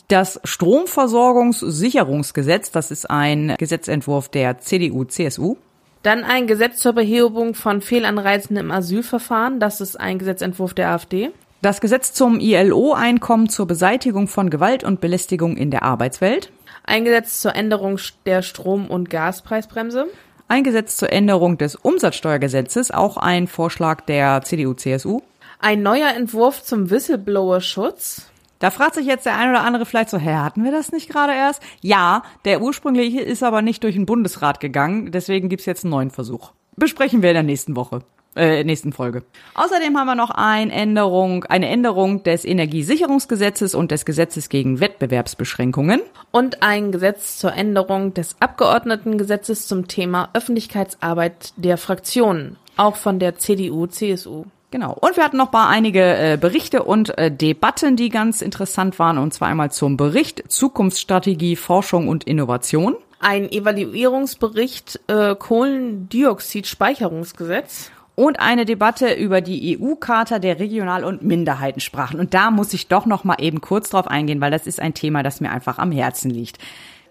das 0.08 0.40
Stromversorgungssicherungsgesetz, 0.44 2.70
das 2.70 2.90
ist 2.90 3.10
ein 3.10 3.54
Gesetzentwurf 3.58 4.28
der 4.28 4.58
CDU-CSU, 4.58 5.56
dann 6.02 6.24
ein 6.24 6.46
Gesetz 6.46 6.78
zur 6.78 6.92
Behebung 6.92 7.54
von 7.54 7.80
Fehlanreizen 7.80 8.56
im 8.56 8.70
Asylverfahren, 8.70 9.58
das 9.58 9.80
ist 9.80 9.98
ein 9.98 10.18
Gesetzentwurf 10.18 10.74
der 10.74 10.90
AfD, 10.90 11.30
Das 11.62 11.80
Gesetz 11.80 12.12
zum 12.12 12.38
ILO-Einkommen 12.38 13.48
zur 13.48 13.66
Beseitigung 13.66 14.28
von 14.28 14.50
Gewalt 14.50 14.84
und 14.84 15.00
Belästigung 15.00 15.56
in 15.56 15.70
der 15.70 15.82
Arbeitswelt. 15.82 16.52
ein 16.84 17.04
Gesetz 17.04 17.40
zur 17.40 17.54
Änderung 17.56 17.98
der 18.26 18.42
Strom- 18.42 18.86
und 18.88 19.10
Gaspreisbremse, 19.10 20.06
Ein 20.48 20.62
Gesetz 20.62 20.96
zur 20.96 21.12
Änderung 21.12 21.58
des 21.58 21.74
Umsatzsteuergesetzes, 21.74 22.92
auch 22.92 23.16
ein 23.16 23.48
Vorschlag 23.48 24.02
der 24.02 24.42
CDU-CSU. 24.42 25.22
ein 25.58 25.82
neuer 25.82 26.10
Entwurf 26.14 26.62
zum 26.62 26.90
Whistleblower-Schutz, 26.90 28.30
Da 28.60 28.70
fragt 28.70 28.94
sich 28.94 29.06
jetzt 29.06 29.26
der 29.26 29.36
ein 29.36 29.50
oder 29.50 29.64
andere 29.64 29.84
vielleicht 29.86 30.08
so, 30.10 30.18
hä, 30.18 30.34
hatten 30.34 30.62
wir 30.64 30.70
das 30.70 30.92
nicht 30.92 31.10
gerade 31.10 31.32
erst? 31.34 31.60
Ja, 31.80 32.22
der 32.44 32.62
ursprüngliche 32.62 33.20
ist 33.20 33.42
aber 33.42 33.60
nicht 33.60 33.82
durch 33.82 33.96
den 33.96 34.06
Bundesrat 34.06 34.60
gegangen, 34.60 35.10
deswegen 35.10 35.48
gibt's 35.48 35.66
jetzt 35.66 35.84
einen 35.84 35.90
neuen 35.90 36.10
Versuch. 36.10 36.52
Besprechen 36.76 37.22
wir 37.22 37.30
in 37.30 37.34
der 37.34 37.42
nächsten 37.42 37.74
Woche. 37.74 38.00
Äh, 38.36 38.64
nächsten 38.64 38.92
Folge. 38.92 39.22
Außerdem 39.54 39.96
haben 39.96 40.06
wir 40.06 40.14
noch 40.14 40.30
eine 40.30 40.70
Änderung, 40.70 41.44
eine 41.44 41.70
Änderung 41.70 42.22
des 42.22 42.44
Energiesicherungsgesetzes 42.44 43.74
und 43.74 43.90
des 43.90 44.04
Gesetzes 44.04 44.50
gegen 44.50 44.78
Wettbewerbsbeschränkungen. 44.78 46.02
und 46.32 46.62
ein 46.62 46.92
Gesetz 46.92 47.38
zur 47.38 47.54
Änderung 47.54 48.12
des 48.12 48.36
Abgeordnetengesetzes 48.40 49.66
zum 49.66 49.88
Thema 49.88 50.28
Öffentlichkeitsarbeit 50.34 51.54
der 51.56 51.78
Fraktionen, 51.78 52.58
auch 52.76 52.96
von 52.96 53.18
der 53.18 53.38
CDU, 53.38 53.86
CSU. 53.86 54.44
Genau. 54.70 54.92
Und 54.92 55.16
wir 55.16 55.24
hatten 55.24 55.38
noch 55.38 55.52
mal 55.52 55.70
einige 55.70 56.02
äh, 56.02 56.36
Berichte 56.38 56.82
und 56.82 57.16
äh, 57.16 57.30
Debatten, 57.30 57.96
die 57.96 58.10
ganz 58.10 58.42
interessant 58.42 58.98
waren. 58.98 59.16
Und 59.16 59.32
zwar 59.32 59.48
einmal 59.48 59.70
zum 59.70 59.96
Bericht 59.96 60.42
Zukunftsstrategie, 60.48 61.56
Forschung 61.56 62.08
und 62.08 62.24
Innovation. 62.24 62.96
Ein 63.18 63.50
Evaluierungsbericht 63.50 65.00
äh, 65.06 65.34
Kohlendioxid-Speicherungsgesetz. 65.34 67.92
Und 68.16 68.40
eine 68.40 68.64
Debatte 68.64 69.12
über 69.12 69.40
die 69.42 69.78
EU-Charta 69.78 70.38
der 70.38 70.58
Regional- 70.58 71.04
und 71.04 71.22
Minderheitensprachen. 71.22 72.18
Und 72.18 72.34
da 72.34 72.50
muss 72.50 72.72
ich 72.72 72.88
doch 72.88 73.06
noch 73.06 73.24
mal 73.24 73.36
eben 73.38 73.60
kurz 73.60 73.90
drauf 73.90 74.08
eingehen, 74.08 74.40
weil 74.40 74.50
das 74.50 74.66
ist 74.66 74.80
ein 74.80 74.94
Thema, 74.94 75.22
das 75.22 75.40
mir 75.40 75.50
einfach 75.50 75.78
am 75.78 75.92
Herzen 75.92 76.30
liegt 76.30 76.58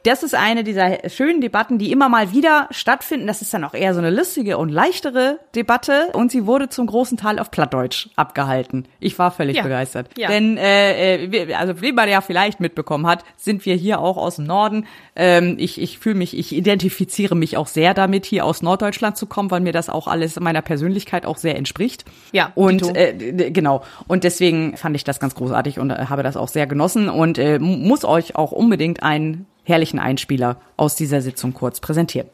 das 0.05 0.21
ist 0.21 0.35
eine 0.35 0.63
dieser 0.63 1.09
schönen 1.09 1.41
Debatten, 1.41 1.79
die 1.79 1.91
immer 1.91 2.09
mal 2.09 2.31
wieder 2.31 2.67
stattfinden. 2.69 3.25
Das 3.25 3.41
ist 3.41 3.53
dann 3.53 3.63
auch 3.63 3.73
eher 3.73 3.93
so 3.93 3.99
eine 3.99 4.11
lustige 4.11 4.57
und 4.57 4.69
leichtere 4.69 5.39
Debatte. 5.55 6.09
Und 6.13 6.31
sie 6.31 6.45
wurde 6.45 6.69
zum 6.69 6.85
großen 6.85 7.17
Teil 7.17 7.39
auf 7.39 7.49
Plattdeutsch 7.49 8.09
abgehalten. 8.15 8.87
Ich 8.99 9.17
war 9.17 9.31
völlig 9.31 9.57
ja. 9.57 9.63
begeistert. 9.63 10.09
Ja. 10.15 10.27
Denn, 10.27 10.57
äh, 10.57 11.25
äh 11.25 11.53
also 11.55 11.81
wie 11.81 11.91
man 11.91 12.07
ja 12.07 12.21
vielleicht 12.21 12.59
mitbekommen 12.59 13.07
hat, 13.07 13.23
sind 13.35 13.65
wir 13.65 13.75
hier 13.75 13.99
auch 13.99 14.17
aus 14.17 14.35
dem 14.35 14.45
Norden. 14.45 14.85
Ähm, 15.15 15.55
ich 15.57 15.81
ich 15.81 15.97
fühle 15.97 16.15
mich, 16.15 16.37
ich 16.37 16.53
identifiziere 16.53 17.35
mich 17.35 17.57
auch 17.57 17.67
sehr 17.67 17.95
damit, 17.95 18.25
hier 18.25 18.45
aus 18.45 18.61
Norddeutschland 18.61 19.17
zu 19.17 19.25
kommen, 19.25 19.49
weil 19.49 19.61
mir 19.61 19.73
das 19.73 19.89
auch 19.89 20.07
alles 20.07 20.39
meiner 20.39 20.61
Persönlichkeit 20.61 21.25
auch 21.25 21.37
sehr 21.37 21.55
entspricht. 21.55 22.05
Ja. 22.31 22.51
Und 22.53 22.95
äh, 22.95 23.49
genau. 23.49 23.81
Und 24.07 24.23
deswegen 24.23 24.77
fand 24.77 24.95
ich 24.95 25.03
das 25.03 25.19
ganz 25.19 25.33
großartig 25.33 25.79
und 25.79 25.89
äh, 25.89 26.05
habe 26.09 26.21
das 26.21 26.37
auch 26.37 26.49
sehr 26.49 26.67
genossen 26.67 27.09
und 27.09 27.39
äh, 27.39 27.57
muss 27.57 28.05
euch 28.05 28.35
auch 28.35 28.51
unbedingt 28.51 29.01
ein 29.01 29.47
herrlichen 29.65 29.99
Einspieler 29.99 30.57
aus 30.77 30.95
dieser 30.95 31.21
Sitzung 31.21 31.53
kurz 31.53 31.79
präsentieren. 31.79 32.29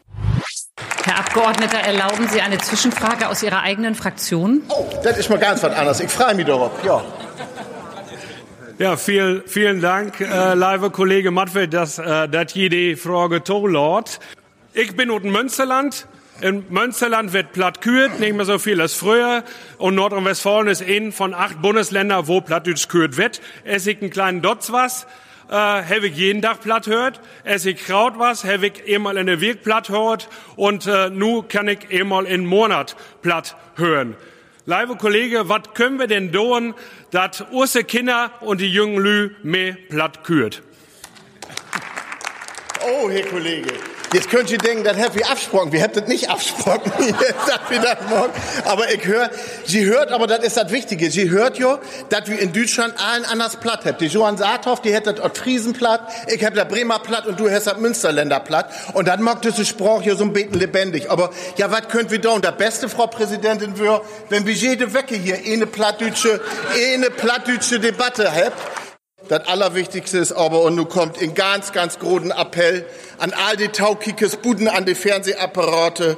Herr 1.03 1.18
Abgeordneter, 1.18 1.80
erlauben 1.80 2.30
Sie 2.30 2.41
eine 2.41 2.60
Zwischenfrage 2.60 3.28
aus 3.28 3.41
Ihrer 3.41 3.64
eigenen 3.64 3.95
Fraktion? 3.95 4.62
Oh, 4.70 4.86
das 5.03 5.18
ist 5.18 5.30
mal 5.30 5.40
ganz 5.40 5.64
was 5.64 5.74
anderes. 5.74 5.99
Ich 5.99 6.12
freue 6.12 6.36
mich 6.36 6.45
darauf. 6.45 6.72
Ja. 6.86 7.03
Ja, 8.78 8.98
viel, 8.98 9.44
vielen 9.45 9.80
Dank, 9.80 10.22
äh, 10.22 10.56
liebe 10.56 10.90
Kollege 10.90 11.30
Mattfeld, 11.30 11.74
dass, 11.74 11.99
äh, 11.99 12.28
dass 12.28 12.53
jede 12.56 12.98
Frage 12.98 13.44
tollort. 13.44 14.20
Ich 14.74 14.95
bin 14.95 15.12
unten 15.12 15.32
Münsterland. 15.32 16.08
In 16.41 16.66
Münsterland 16.70 17.34
wird 17.34 17.52
platt 17.52 17.82
kürt, 17.82 18.20
nicht 18.20 18.36
mehr 18.36 18.45
so 18.45 18.58
viel 18.58 18.82
als 18.82 18.95
früher. 18.95 19.44
Und 19.78 19.94
Nordrhein-Westfalen 19.94 20.68
ist 20.68 20.82
ein 20.82 21.12
von 21.12 21.36
acht 21.36 21.62
Bundesländern, 21.62 22.28
wo 22.28 22.41
plattdeutsch 22.41 22.88
kürt 22.88 23.18
wird. 23.18 23.41
Es 23.64 23.86
ist 23.86 24.02
einen 24.02 24.10
kleinen 24.10 24.41
Dotz 24.41 24.72
was 24.72 25.06
äh, 25.52 25.84
ich 26.07 26.15
jeden 26.15 26.41
Tag 26.41 26.61
platt 26.61 26.88
hört. 26.88 27.19
Esse 27.44 27.72
ich 27.72 27.86
Kraut 27.86 28.18
was, 28.18 28.44
ich 28.65 28.95
einmal 28.95 29.18
in 29.18 29.28
der 29.28 29.41
Weg 29.41 29.64
platt 29.64 29.90
hört 29.90 30.30
und 30.56 30.88
äh, 30.88 31.10
nu 31.10 31.44
kann 31.44 31.68
ich 31.68 31.80
einmal 31.91 32.26
in 32.26 32.45
Monat 32.45 32.95
platt 33.22 33.56
hören. 33.76 34.15
Liebe 34.65 34.95
Kollege, 34.95 35.49
was 35.49 35.73
können 35.73 35.99
wir 35.99 36.07
denn 36.07 36.32
tun, 36.32 36.73
dass 37.11 37.41
unsere 37.52 37.84
Kinder 37.84 38.32
und 38.41 38.61
die 38.61 38.72
jungen 38.72 38.98
Lü 38.98 39.32
mehr 39.44 39.76
platt 39.90 40.23
kürt? 40.23 40.61
Oh, 42.84 43.10
Herr 43.10 43.26
Kollege, 43.28 43.73
Jetzt 44.14 44.30
könnt 44.30 44.52
ihr 44.52 44.58
denken, 44.58 44.84
das 44.84 44.98
hätte 44.98 45.20
ich 45.20 45.26
abgesprochen. 45.26 45.72
Wir 45.72 45.80
hätten 45.80 46.02
das 46.02 46.10
nicht 46.10 46.30
abgesprochen. 46.30 46.92
aber 48.66 48.94
ich 48.94 49.06
höre, 49.06 49.30
sie 49.66 49.86
hört, 49.86 50.12
aber 50.12 50.28
das 50.28 50.40
ist 50.40 50.58
das 50.58 50.70
Wichtige. 50.70 51.10
Sie 51.10 51.30
hört 51.30 51.58
ja, 51.58 51.80
dass 52.10 52.28
wir 52.28 52.38
in 52.38 52.52
Deutschland 52.52 52.94
allen 52.98 53.24
anders 53.24 53.56
platt 53.56 53.86
haben. 53.86 53.98
Die 54.00 54.08
Johann 54.08 54.36
Saathoff, 54.36 54.82
die 54.82 54.94
hätte 54.94 55.14
das 55.14 55.38
Friesen 55.38 55.72
platt, 55.72 56.02
ich 56.28 56.44
hab 56.44 56.56
das 56.56 56.68
Bremer 56.68 57.00
platt 57.00 57.26
und 57.26 57.40
du 57.40 57.50
hast 57.50 57.68
das 57.68 57.78
Münsterländer 57.78 58.42
platt. 58.42 58.70
Und 58.94 59.08
dann 59.08 59.22
mag 59.22 59.42
diese 59.44 59.64
Sprache 59.64 60.10
ja 60.10 60.16
so 60.16 60.26
ein 60.26 60.34
bisschen 60.34 60.60
lebendig. 60.60 61.10
Aber 61.10 61.30
ja, 61.56 61.72
was 61.72 61.88
könnt 61.88 62.12
wir 62.12 62.22
tun? 62.22 62.42
Der 62.42 62.52
beste 62.52 62.90
Frau 62.90 63.08
Präsidentin 63.08 63.80
wäre, 63.80 64.02
wenn 64.28 64.46
wir 64.46 64.54
jede 64.54 64.94
Wecke 64.94 65.16
hier 65.16 65.38
eine 65.38 65.68
plattdeutsche, 65.68 66.42
eine 66.94 67.10
plattdeutsche 67.12 67.80
Debatte 67.80 68.30
habt. 68.30 68.90
Das 69.27 69.48
Allerwichtigste 69.48 70.18
ist 70.18 70.31
aber, 70.31 70.61
und 70.64 70.76
nun 70.76 70.89
kommt 70.89 71.22
ein 71.22 71.34
ganz, 71.34 71.72
ganz 71.72 71.99
großen 71.99 72.31
Appell 72.31 72.85
an 73.18 73.34
all 73.34 73.56
die 73.56 73.69
Taukikes 73.69 74.38
Buden, 74.38 74.68
an 74.68 74.85
die 74.85 74.95
Fernsehapparate. 74.95 76.18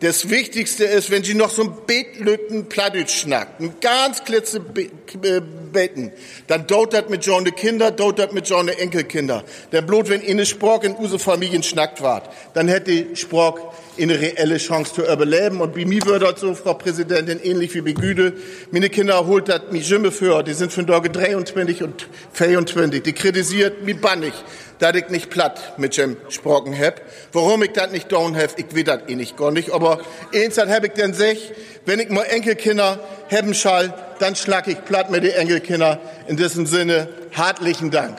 Das 0.00 0.28
Wichtigste 0.28 0.84
ist, 0.84 1.10
wenn 1.10 1.24
Sie 1.24 1.34
noch 1.34 1.50
so 1.50 1.62
ein 1.62 1.76
Betlütten 1.86 2.68
Plattdeutsch 2.68 3.20
schnackt, 3.20 3.60
ein 3.60 3.74
ganz 3.80 4.24
klitze 4.24 4.60
Beten, 4.60 6.12
dann 6.46 6.66
dotet 6.66 7.10
mit 7.10 7.24
John 7.24 7.44
de 7.44 7.52
Kinder, 7.54 7.90
dotet 7.90 8.32
mit 8.32 8.48
John 8.48 8.66
de 8.66 8.76
Enkelkinder. 8.76 9.44
Der 9.72 9.82
Blut, 9.82 10.08
wenn 10.08 10.20
eine 10.26 10.46
Sprach 10.46 10.82
in 10.82 10.96
use 10.96 11.18
Familien 11.18 11.62
schnackt 11.62 12.02
wart, 12.02 12.28
dann 12.54 12.68
hätte 12.68 13.16
Sprach 13.16 13.54
eine 14.00 14.20
reelle 14.20 14.58
Chance 14.58 14.94
zu 14.94 15.02
überleben. 15.02 15.60
Und 15.60 15.74
bei 15.74 15.84
mir 15.84 16.04
wird 16.04 16.22
das 16.22 16.40
so, 16.40 16.54
Frau 16.54 16.74
Präsidentin, 16.74 17.40
ähnlich 17.42 17.74
wie 17.74 17.80
bei 17.80 17.92
Güde. 17.92 18.34
Meine 18.70 18.88
Kinder 18.88 19.26
holt 19.26 19.48
das 19.48 19.62
mich 19.70 19.88
Jimme 19.88 20.10
für. 20.10 20.42
Die 20.42 20.54
sind 20.54 20.72
von 20.72 20.86
Dorge 20.86 21.10
23 21.10 21.82
und 21.82 22.08
24. 22.32 23.02
Die 23.02 23.12
kritisiert 23.12 23.82
mich 23.82 24.00
bannig, 24.00 24.32
dass 24.78 24.94
ich 24.96 25.08
nicht 25.08 25.30
platt 25.30 25.74
mit 25.78 25.96
dem 25.96 26.16
Sprocken 26.28 26.76
hab. 26.78 27.00
Warum 27.32 27.62
ich 27.62 27.72
das 27.72 27.92
nicht 27.92 28.10
down 28.10 28.36
hab, 28.36 28.58
ich 28.58 28.74
will 28.74 28.84
das 28.84 29.00
eh 29.08 29.14
nicht 29.14 29.36
gar 29.36 29.50
nicht. 29.50 29.72
Aber 29.72 30.00
eins 30.34 30.58
hab 30.58 30.84
ich 30.84 30.92
denn 30.92 31.14
sech, 31.14 31.52
wenn 31.86 32.00
ich 32.00 32.10
mal 32.10 32.24
Enkelkinder 32.24 33.00
haben 33.30 33.54
schall, 33.54 33.94
dann 34.18 34.36
schlag 34.36 34.68
ich 34.68 34.84
platt 34.84 35.10
mit 35.10 35.24
den 35.24 35.32
Enkelkinder. 35.32 36.00
In 36.26 36.36
diesem 36.36 36.66
Sinne, 36.66 37.08
hartlichen 37.32 37.90
Dank. 37.90 38.18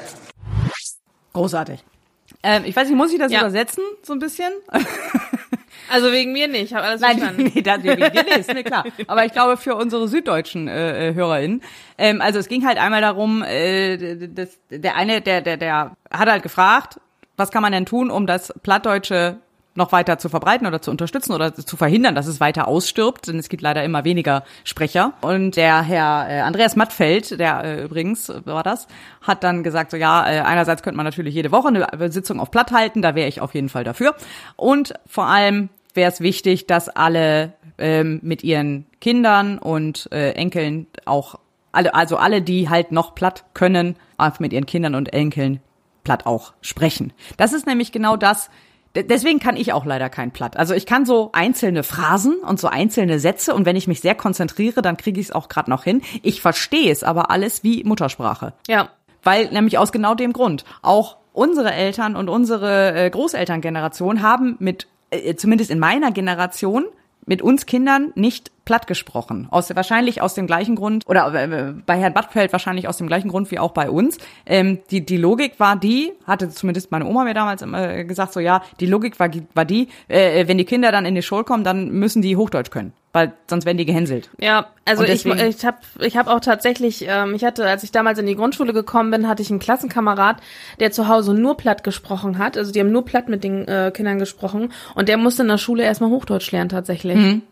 Großartig. 1.34 1.84
Ähm, 2.44 2.64
ich 2.66 2.76
weiß 2.76 2.88
nicht, 2.88 2.98
muss 2.98 3.12
ich 3.12 3.20
das 3.20 3.32
ja. 3.32 3.42
übersetzen, 3.42 3.84
so 4.04 4.14
ein 4.14 4.20
bisschen? 4.20 4.54
Also 5.91 6.12
wegen 6.12 6.32
mir 6.32 6.48
nicht, 6.48 6.74
habe 6.74 6.86
alles 6.86 7.02
Nein, 7.02 7.18
verstanden. 7.20 7.52
Nee, 7.56 7.62
das, 7.62 7.84
wegen 7.84 8.02
dir 8.02 8.24
nicht, 8.24 8.38
ist 8.38 8.53
mir 8.53 8.64
klar. 8.64 8.86
Aber 9.07 9.26
ich 9.26 9.32
glaube 9.32 9.57
für 9.57 9.76
unsere 9.76 10.07
süddeutschen 10.07 10.68
äh, 10.68 11.10
äh, 11.10 11.14
HörerInnen. 11.14 11.62
Ähm, 11.98 12.22
also 12.22 12.40
es 12.40 12.48
ging 12.48 12.66
halt 12.66 12.78
einmal 12.78 13.02
darum, 13.02 13.44
äh, 13.44 14.28
das, 14.28 14.57
der 14.70 14.95
eine, 14.95 15.22
der, 15.22 15.41
der, 15.41 15.57
der 15.57 15.91
hat 16.12 16.30
halt 16.30 16.44
gefragt, 16.44 16.99
was 17.38 17.52
kann 17.52 17.62
man 17.62 17.72
denn 17.72 17.86
tun, 17.86 18.12
um 18.12 18.28
das 18.28 18.53
Plattdeutsche 18.64 19.38
noch 19.76 19.91
weiter 19.91 20.18
zu 20.18 20.30
verbreiten 20.30 20.66
oder 20.66 20.82
zu 20.82 20.90
unterstützen 20.90 21.34
oder 21.34 21.53
zu 21.53 21.76
verhindern, 21.76 22.16
dass 22.16 22.28
es 22.28 22.40
weiter 22.40 22.68
ausstirbt, 22.68 23.28
denn 23.28 23.38
es 23.38 23.49
gibt 23.49 23.62
leider 23.62 23.84
immer 23.84 24.06
weniger 24.06 24.44
Sprecher. 24.64 25.14
Und 25.22 25.57
der 25.57 25.82
Herr 25.82 26.28
äh, 26.30 26.40
Andreas 26.40 26.78
Mattfeld, 26.78 27.40
der 27.40 27.64
äh, 27.64 27.84
übrigens 27.84 28.32
war 28.45 28.64
das, 28.64 28.88
hat 29.22 29.44
dann 29.44 29.64
gesagt, 29.64 29.91
so 29.91 29.98
ja, 29.98 30.26
äh, 30.28 30.40
einerseits 30.40 30.82
könnte 30.82 30.95
man 30.95 31.06
natürlich 31.06 31.36
jede 31.36 31.52
Woche 31.52 31.68
eine 31.68 32.12
Sitzung 32.12 32.40
auf 32.40 32.52
Platt 32.52 32.72
halten, 32.72 33.02
da 33.02 33.16
wäre 33.16 33.28
ich 33.28 33.41
auf 33.41 33.53
jeden 33.53 33.70
Fall 33.70 33.84
dafür. 33.84 34.16
Und 34.56 34.94
vor 35.07 35.28
allem 35.28 35.70
wäre 35.96 36.12
es 36.12 36.22
wichtig, 36.22 36.68
dass 36.68 36.90
alle 36.90 37.54
ähm, 37.78 38.20
mit 38.24 38.44
ihren 38.44 38.86
Kindern 39.02 39.58
und 39.58 40.10
äh, 40.12 40.32
Enkeln 40.32 40.88
auch 41.06 41.40
alle, 41.72 41.94
also 41.94 42.18
alle, 42.18 42.42
die 42.42 42.70
halt 42.70 42.92
noch 42.92 43.16
platt 43.16 43.46
können, 43.54 43.96
mit 44.40 44.54
ihren 44.54 44.66
Kindern 44.66 44.96
und 44.96 45.14
Enkeln 45.14 45.60
platt 46.06 46.26
auch 46.26 46.54
sprechen. 46.62 47.12
Das 47.36 47.52
ist 47.52 47.68
nämlich 47.68 47.92
genau 47.92 48.16
das, 48.16 48.50
Deswegen 48.96 49.40
kann 49.40 49.58
ich 49.58 49.74
auch 49.74 49.86
leider 49.86 50.10
kein 50.10 50.32
Platt. 50.32 50.56
Also 50.56 50.74
ich 50.74 50.86
kann 50.86 51.06
so 51.06 51.30
einzelne 51.34 51.84
Phrasen 51.84 52.38
und 52.38 52.62
so 52.62 52.70
einzelne 52.70 53.20
Sätze 53.20 53.54
und 53.54 53.66
wenn 53.66 53.76
ich 53.76 53.88
mich 53.88 54.00
sehr 54.00 54.16
konzentriere, 54.16 54.82
dann 54.82 54.96
kriege 54.96 55.20
ich 55.20 55.28
es 55.28 55.32
auch 55.34 55.50
gerade 55.50 55.70
noch 55.70 55.84
hin. 55.84 56.02
Ich 56.24 56.42
verstehe 56.42 56.92
es 56.92 57.04
aber 57.04 57.30
alles 57.30 57.62
wie 57.62 57.84
Muttersprache. 57.84 58.54
Ja. 58.68 58.90
Weil 59.22 59.50
nämlich 59.52 59.78
aus 59.78 59.92
genau 59.92 60.16
dem 60.16 60.32
Grund 60.32 60.64
auch 60.82 61.18
unsere 61.34 61.74
Eltern 61.74 62.16
und 62.16 62.30
unsere 62.30 62.94
äh, 62.94 63.10
Großelterngeneration 63.10 64.22
haben 64.22 64.56
mit 64.60 64.88
äh, 65.18 65.36
zumindest 65.36 65.72
in 65.72 65.80
meiner 65.80 66.12
Generation 66.12 66.86
mit 67.26 67.42
uns 67.42 67.66
Kindern 67.66 68.12
nicht 68.16 68.52
platt 68.66 68.88
gesprochen. 68.88 69.48
Aus, 69.50 69.76
wahrscheinlich 69.76 70.22
aus 70.22 70.34
dem 70.34 70.48
gleichen 70.48 70.76
Grund, 70.76 71.08
oder 71.08 71.34
äh, 71.34 71.74
bei 71.86 71.98
Herrn 71.98 72.14
Badfeld 72.14 72.52
wahrscheinlich 72.52 72.88
aus 72.88 72.98
dem 72.98 73.08
gleichen 73.08 73.30
Grund 73.30 73.50
wie 73.52 73.60
auch 73.60 73.72
bei 73.72 73.90
uns. 73.90 74.18
Ähm, 74.46 74.80
die, 74.92 75.06
die 75.06 75.18
Logik 75.18 75.60
war 75.60 75.76
die, 75.76 76.14
hatte 76.26 76.50
zumindest 76.50 76.92
meine 76.92 77.06
Oma 77.06 77.24
mir 77.24 77.34
damals 77.34 77.62
immer 77.62 78.04
gesagt, 78.04 78.34
so 78.34 78.40
ja, 78.40 78.62
die 78.80 78.86
Logik 78.86 79.20
war, 79.20 79.30
war 79.54 79.66
die, 79.66 79.88
äh, 80.08 80.48
wenn 80.48 80.58
die 80.58 80.66
Kinder 80.66 80.92
dann 80.92 81.06
in 81.06 81.16
die 81.16 81.22
Schule 81.22 81.44
kommen, 81.44 81.64
dann 81.64 81.92
müssen 81.92 82.22
die 82.22 82.38
Hochdeutsch 82.38 82.72
können 82.72 82.94
weil 83.16 83.32
sonst 83.50 83.66
werden 83.66 83.78
die 83.78 83.86
gehänselt. 83.86 84.30
Ja, 84.42 84.68
also 84.84 85.06
ich 85.06 85.26
ich 85.26 85.66
habe 85.66 85.78
ich 86.02 86.18
hab 86.18 86.28
auch 86.28 86.42
tatsächlich, 86.42 87.06
ähm, 87.08 87.34
ich 87.34 87.46
hatte, 87.46 87.66
als 87.66 87.82
ich 87.84 87.94
damals 87.94 88.20
in 88.20 88.26
die 88.26 88.36
Grundschule 88.36 88.74
gekommen 88.74 89.10
bin, 89.10 89.26
hatte 89.30 89.42
ich 89.42 89.50
einen 89.50 89.60
Klassenkamerad, 89.60 90.42
der 90.82 90.92
zu 90.92 91.08
Hause 91.08 91.34
nur 91.34 91.56
platt 91.56 91.86
gesprochen 91.86 92.38
hat. 92.40 92.58
Also 92.58 92.74
die 92.74 92.82
haben 92.82 92.92
nur 92.92 93.06
platt 93.06 93.30
mit 93.30 93.46
den 93.46 93.70
äh, 93.70 93.94
Kindern 93.96 94.20
gesprochen 94.20 94.74
und 94.96 95.08
der 95.08 95.16
musste 95.16 95.44
in 95.44 95.48
der 95.48 95.58
Schule 95.58 95.84
erstmal 95.84 96.10
Hochdeutsch 96.10 96.52
lernen 96.52 96.68
tatsächlich. 96.68 97.16
Mhm. 97.16 97.44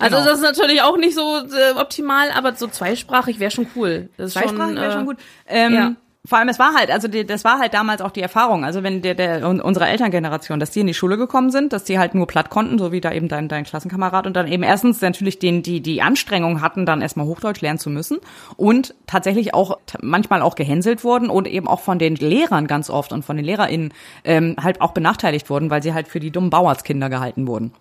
Also 0.00 0.16
genau. 0.16 0.28
das 0.28 0.38
ist 0.38 0.42
natürlich 0.42 0.82
auch 0.82 0.96
nicht 0.96 1.14
so 1.14 1.36
äh, 1.36 1.78
optimal, 1.78 2.32
aber 2.36 2.56
so 2.56 2.66
zweisprachig 2.66 3.38
wäre 3.38 3.52
schon 3.52 3.68
cool. 3.76 4.08
Das 4.16 4.32
zweisprachig 4.32 4.74
wäre 4.74 4.88
äh, 4.88 4.92
schon 4.92 5.06
gut. 5.06 5.18
Ähm, 5.46 5.74
ja. 5.74 5.94
Vor 6.26 6.38
allem, 6.38 6.48
es 6.48 6.58
war 6.58 6.72
halt, 6.74 6.90
also 6.90 7.06
die, 7.06 7.26
das 7.26 7.44
war 7.44 7.58
halt 7.58 7.74
damals 7.74 8.00
auch 8.00 8.10
die 8.10 8.22
Erfahrung. 8.22 8.64
Also 8.64 8.82
wenn 8.82 9.02
der, 9.02 9.14
der 9.14 9.46
unsere 9.46 9.86
Elterngeneration, 9.86 10.58
dass 10.58 10.70
die 10.70 10.80
in 10.80 10.86
die 10.86 10.94
Schule 10.94 11.18
gekommen 11.18 11.50
sind, 11.50 11.74
dass 11.74 11.84
die 11.84 11.98
halt 11.98 12.14
nur 12.14 12.26
platt 12.26 12.48
konnten, 12.48 12.78
so 12.78 12.92
wie 12.92 13.02
da 13.02 13.12
eben 13.12 13.28
dein, 13.28 13.46
dein 13.48 13.64
Klassenkamerad 13.64 14.26
und 14.26 14.34
dann 14.34 14.50
eben 14.50 14.62
erstens 14.62 15.02
natürlich 15.02 15.38
den, 15.38 15.62
die, 15.62 15.82
die 15.82 16.00
Anstrengung 16.00 16.62
hatten, 16.62 16.86
dann 16.86 17.02
erstmal 17.02 17.26
Hochdeutsch 17.26 17.60
lernen 17.60 17.78
zu 17.78 17.90
müssen 17.90 18.20
und 18.56 18.94
tatsächlich 19.06 19.52
auch 19.52 19.76
manchmal 20.00 20.40
auch 20.40 20.54
gehänselt 20.54 21.04
wurden 21.04 21.28
und 21.28 21.46
eben 21.46 21.68
auch 21.68 21.80
von 21.80 21.98
den 21.98 22.16
Lehrern 22.16 22.66
ganz 22.66 22.88
oft 22.88 23.12
und 23.12 23.22
von 23.22 23.36
den 23.36 23.44
LehrerInnen 23.44 23.92
ähm, 24.24 24.56
halt 24.58 24.80
auch 24.80 24.92
benachteiligt 24.92 25.50
wurden, 25.50 25.68
weil 25.68 25.82
sie 25.82 25.92
halt 25.92 26.08
für 26.08 26.20
die 26.20 26.30
dummen 26.30 26.48
Bauerskinder 26.48 27.10
gehalten 27.10 27.46
wurden. 27.46 27.72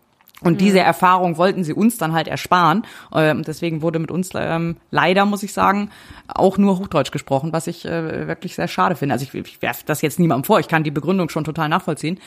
Und 0.44 0.62
diese 0.62 0.80
Erfahrung 0.80 1.38
wollten 1.38 1.64
sie 1.64 1.74
uns 1.74 1.98
dann 1.98 2.14
halt 2.14 2.28
ersparen. 2.28 2.84
Ähm, 3.14 3.44
deswegen 3.44 3.82
wurde 3.82 4.00
mit 4.00 4.12
uns 4.12 4.32
ähm, 4.36 4.78
leider, 4.92 5.26
muss 5.26 5.44
ich 5.44 5.54
sagen, 5.54 5.90
auch 6.28 6.58
nur 6.58 6.80
Hochdeutsch 6.80 7.12
gesprochen, 7.12 7.54
was 7.54 7.68
ich 7.68 7.86
äh, 7.86 8.28
wirklich 8.28 8.56
sehr 8.56 8.68
schade 8.68 8.96
finde. 8.96 9.14
Also 9.14 9.24
ich, 9.24 9.34
ich 9.34 9.62
werfe 9.62 9.84
das 9.86 10.02
jetzt 10.02 10.20
niemandem 10.20 10.44
vor, 10.46 10.60
ich 10.60 10.68
kann 10.68 10.84
die 10.84 10.92
Begründung 10.92 11.30
schon 11.30 11.44
total 11.44 11.70
nachvollziehen. 11.70 12.20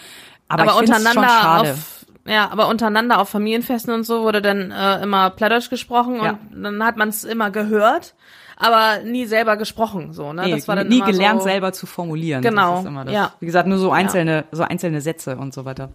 Aber, 0.49 0.63
Aber 0.63 0.83
ich 0.83 0.89
es 0.91 0.97
schon 0.97 0.97
untereinander 1.07 1.29
schade. 1.43 1.71
auf 1.73 1.93
ja, 2.29 2.51
aber 2.51 2.67
untereinander 2.69 3.21
auf 3.21 3.29
Familienfesten 3.29 3.95
und 3.95 4.03
so 4.05 4.23
wurde 4.23 4.43
dann 4.43 4.73
äh, 4.73 5.01
immer 5.03 5.31
Plattdeutsch 5.31 5.71
gesprochen 5.71 6.17
Ja. 6.23 6.39
und 6.53 6.63
dann 6.65 6.85
hat 6.85 6.97
man 6.97 7.09
es 7.09 7.23
immer 7.23 7.53
gehört, 7.53 8.15
aber 8.57 9.05
nie 9.05 9.27
selber 9.27 9.57
gesprochen 9.57 10.13
so, 10.13 10.33
ne? 10.33 10.43
Nee, 10.47 10.51
das 10.51 10.67
war 10.67 10.75
dann 10.75 10.89
nie 10.89 11.03
gelernt, 11.03 11.43
so, 11.43 11.47
selber 11.49 11.73
zu 11.73 11.87
formulieren. 11.87 12.43
Genau, 12.43 12.73
Das 12.73 12.81
ist 12.81 12.87
immer 12.89 13.05
das. 13.05 13.15
ja. 13.15 13.33
Wie 13.39 13.47
gesagt, 13.47 13.69
nur 13.69 13.79
so 13.79 13.93
einzelne, 13.93 14.45
so 14.51 14.65
einzelne 14.65 15.01
Sätze 15.03 15.37
und 15.37 15.55
so 15.55 15.65
weiter. 15.65 15.91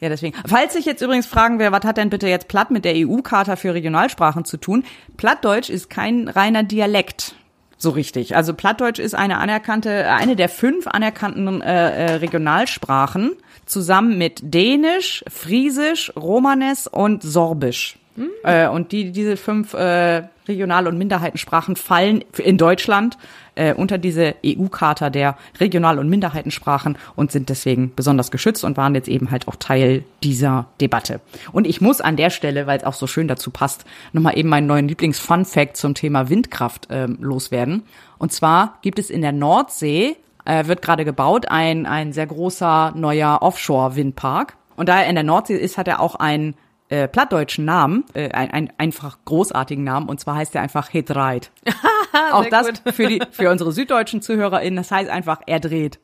Ja, 0.00 0.08
deswegen. 0.08 0.36
Falls 0.46 0.72
sich 0.72 0.84
jetzt 0.84 1.02
übrigens 1.02 1.26
fragen, 1.26 1.58
wer, 1.58 1.72
was 1.72 1.84
hat 1.84 1.96
denn 1.96 2.10
bitte 2.10 2.28
jetzt 2.28 2.48
Platt 2.48 2.70
mit 2.70 2.84
der 2.84 2.94
EU-Charta 2.96 3.56
für 3.56 3.74
Regionalsprachen 3.74 4.44
zu 4.44 4.56
tun? 4.56 4.84
Plattdeutsch 5.16 5.70
ist 5.70 5.90
kein 5.90 6.28
reiner 6.28 6.62
Dialekt. 6.62 7.34
So 7.76 7.90
richtig. 7.90 8.36
Also 8.36 8.54
Plattdeutsch 8.54 9.00
ist 9.00 9.14
eine 9.14 9.38
anerkannte, 9.38 10.08
eine 10.12 10.36
der 10.36 10.48
fünf 10.48 10.86
anerkannten 10.86 11.60
äh, 11.60 11.90
äh, 11.90 12.14
Regionalsprachen 12.14 13.32
zusammen 13.66 14.18
mit 14.18 14.40
Dänisch, 14.42 15.24
Friesisch, 15.28 16.12
Romanes 16.14 16.86
und 16.86 17.24
Sorbisch. 17.24 17.98
Äh, 18.44 18.68
und 18.68 18.92
die, 18.92 19.10
diese 19.12 19.36
fünf 19.36 19.74
äh, 19.74 20.22
Regional- 20.48 20.86
und 20.86 20.98
Minderheitensprachen 20.98 21.76
fallen 21.76 22.24
in 22.36 22.58
Deutschland 22.58 23.16
äh, 23.54 23.74
unter 23.74 23.98
diese 23.98 24.34
EU-Charta 24.44 25.10
der 25.10 25.36
Regional- 25.60 25.98
und 25.98 26.08
Minderheitensprachen 26.08 26.98
und 27.16 27.32
sind 27.32 27.48
deswegen 27.48 27.94
besonders 27.94 28.30
geschützt 28.30 28.64
und 28.64 28.76
waren 28.76 28.94
jetzt 28.94 29.08
eben 29.08 29.30
halt 29.30 29.48
auch 29.48 29.56
Teil 29.56 30.04
dieser 30.22 30.66
Debatte. 30.80 31.20
Und 31.52 31.66
ich 31.66 31.80
muss 31.80 32.00
an 32.00 32.16
der 32.16 32.30
Stelle, 32.30 32.66
weil 32.66 32.78
es 32.78 32.84
auch 32.84 32.94
so 32.94 33.06
schön 33.06 33.28
dazu 33.28 33.50
passt, 33.50 33.84
nochmal 34.12 34.36
eben 34.36 34.48
meinen 34.48 34.66
neuen 34.66 34.88
Lieblings-Fun-Fact 34.88 35.76
zum 35.76 35.94
Thema 35.94 36.28
Windkraft 36.28 36.88
ähm, 36.90 37.18
loswerden. 37.20 37.84
Und 38.18 38.32
zwar 38.32 38.78
gibt 38.82 38.98
es 38.98 39.10
in 39.10 39.22
der 39.22 39.32
Nordsee, 39.32 40.16
äh, 40.44 40.66
wird 40.66 40.82
gerade 40.82 41.04
gebaut, 41.04 41.46
ein, 41.48 41.86
ein 41.86 42.12
sehr 42.12 42.26
großer 42.26 42.92
neuer 42.96 43.38
Offshore-Windpark. 43.42 44.56
Und 44.76 44.88
da 44.88 45.00
er 45.00 45.08
in 45.08 45.14
der 45.14 45.24
Nordsee 45.24 45.56
ist, 45.56 45.78
hat 45.78 45.88
er 45.88 46.00
auch 46.00 46.16
einen 46.16 46.54
äh, 46.92 47.08
plattdeutschen 47.08 47.64
Namen, 47.64 48.04
äh, 48.12 48.30
ein, 48.32 48.50
ein 48.50 48.72
einfach 48.76 49.18
großartigen 49.24 49.82
Namen, 49.82 50.10
und 50.10 50.20
zwar 50.20 50.34
heißt 50.36 50.54
er 50.54 50.60
einfach 50.60 50.92
Hedreit. 50.92 51.50
Auch 52.32 52.44
das 52.50 52.66
gut. 52.66 52.94
für 52.94 53.06
die 53.06 53.22
für 53.30 53.50
unsere 53.50 53.72
süddeutschen 53.72 54.20
ZuhörerInnen, 54.20 54.76
das 54.76 54.90
heißt 54.90 55.08
einfach 55.08 55.40
er 55.46 55.58
dreht. 55.58 55.98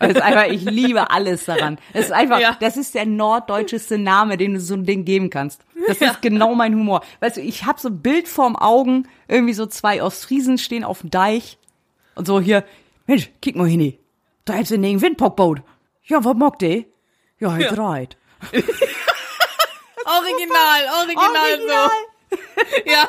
Das 0.00 0.12
ist 0.12 0.22
einfach, 0.22 0.46
ich 0.46 0.64
liebe 0.64 1.10
alles 1.10 1.44
daran. 1.44 1.78
Das 1.92 2.06
ist 2.06 2.12
einfach, 2.12 2.40
Ja. 2.40 2.56
das 2.58 2.76
ist 2.78 2.94
der 2.94 3.04
norddeutscheste 3.06 3.98
Name, 3.98 4.36
den 4.38 4.54
du 4.54 4.60
so 4.60 4.74
ein 4.74 4.84
Ding 4.84 5.04
geben 5.04 5.28
kannst. 5.30 5.60
Das 5.86 5.98
ist 5.98 6.22
genau 6.22 6.54
mein 6.54 6.74
Humor. 6.74 7.02
Weißt 7.20 7.36
du, 7.36 7.42
ich 7.42 7.64
habe 7.66 7.78
so 7.78 7.90
ein 7.90 8.00
Bild 8.00 8.26
vorm 8.26 8.56
Augen, 8.56 9.06
irgendwie 9.28 9.52
so 9.52 9.66
zwei 9.66 10.02
Ostfriesen 10.02 10.56
stehen 10.58 10.84
auf 10.84 11.02
dem 11.02 11.10
Deich 11.10 11.58
und 12.14 12.26
so 12.26 12.40
hier, 12.40 12.64
Mensch, 13.06 13.30
kick 13.42 13.56
mal 13.56 13.68
hin, 13.68 13.94
da 14.46 14.54
hat's 14.54 14.70
in 14.70 14.80
den 14.82 15.02
Windpockboot. 15.02 15.60
Ja, 16.04 16.24
was 16.24 16.34
mag 16.34 16.58
die? 16.58 16.86
Ja, 17.38 17.56
er 17.58 17.72
dreht. 17.72 18.16
Original, 20.04 20.80
original, 21.00 21.90
so. 22.30 22.36
Ja, 22.90 23.08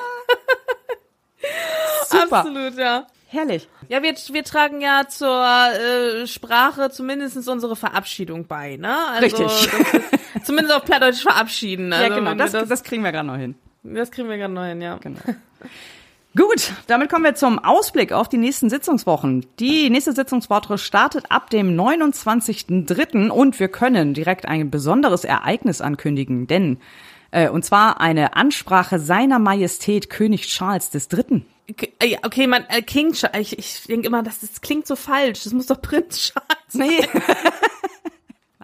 Super. 2.07 2.37
absolut, 2.39 2.77
ja. 2.77 3.07
Herrlich. 3.27 3.67
Ja, 3.89 4.01
wir, 4.01 4.13
wir 4.15 4.43
tragen 4.43 4.81
ja 4.81 5.07
zur 5.07 5.43
äh, 5.45 6.25
Sprache 6.27 6.89
zumindest 6.89 7.47
unsere 7.47 7.75
Verabschiedung 7.75 8.47
bei, 8.47 8.77
ne? 8.77 8.95
Also, 9.09 9.43
Richtig. 9.45 9.73
ist- 9.93 10.45
Zumindest 10.45 10.75
auf 10.75 10.85
Plattdeutsch 10.85 11.21
verabschieden. 11.21 11.91
Also, 11.91 12.03
Ja, 12.03 12.09
genau. 12.15 12.31
wenn 12.31 12.37
wir 12.37 12.43
Das, 12.43 12.51
das, 12.53 12.69
das 12.69 12.83
kriegen 12.83 13.03
wir 13.03 13.11
gerade 13.11 13.27
noch 13.27 13.37
hin. 13.37 13.55
das 13.83 14.11
kriegen 14.11 14.29
wir 14.29 14.37
gerade 14.37 14.53
neu 14.53 14.67
hin, 14.69 14.81
ja. 14.81 14.97
Genau. 14.97 15.19
Gut, 16.37 16.73
damit 16.87 17.09
kommen 17.09 17.23
wir 17.23 17.35
zum 17.35 17.59
Ausblick 17.59 18.11
auf 18.11 18.27
die 18.27 18.37
nächsten 18.37 18.69
Sitzungswochen. 18.69 19.45
Die 19.59 19.89
nächste 19.89 20.11
Sitzungswoche 20.11 20.77
startet 20.77 21.31
ab 21.31 21.49
dem 21.49 21.79
29.03. 21.79 23.29
und 23.29 23.57
wir 23.57 23.69
können 23.69 24.13
direkt 24.13 24.45
ein 24.45 24.69
besonderes 24.69 25.23
Ereignis 25.23 25.79
ankündigen, 25.79 26.45
denn 26.45 26.79
äh, 27.31 27.47
und 27.47 27.63
zwar 27.63 28.01
eine 28.01 28.35
Ansprache 28.35 28.99
seiner 28.99 29.39
Majestät 29.39 30.09
König 30.09 30.47
Charles 30.47 30.91
III. 30.93 31.45
Okay, 31.69 31.93
äh, 31.99 32.17
okay, 32.23 32.47
man, 32.47 32.65
äh, 32.67 32.81
King 32.81 33.13
Charles, 33.13 33.53
ich, 33.53 33.57
ich 33.57 33.83
denke 33.83 34.07
immer, 34.07 34.21
das, 34.21 34.41
das 34.41 34.59
klingt 34.59 34.87
so 34.87 34.97
falsch. 34.97 35.45
Das 35.45 35.53
muss 35.53 35.67
doch 35.67 35.81
Prinz 35.81 36.33
Charles. 36.33 36.73
Nee, 36.73 37.07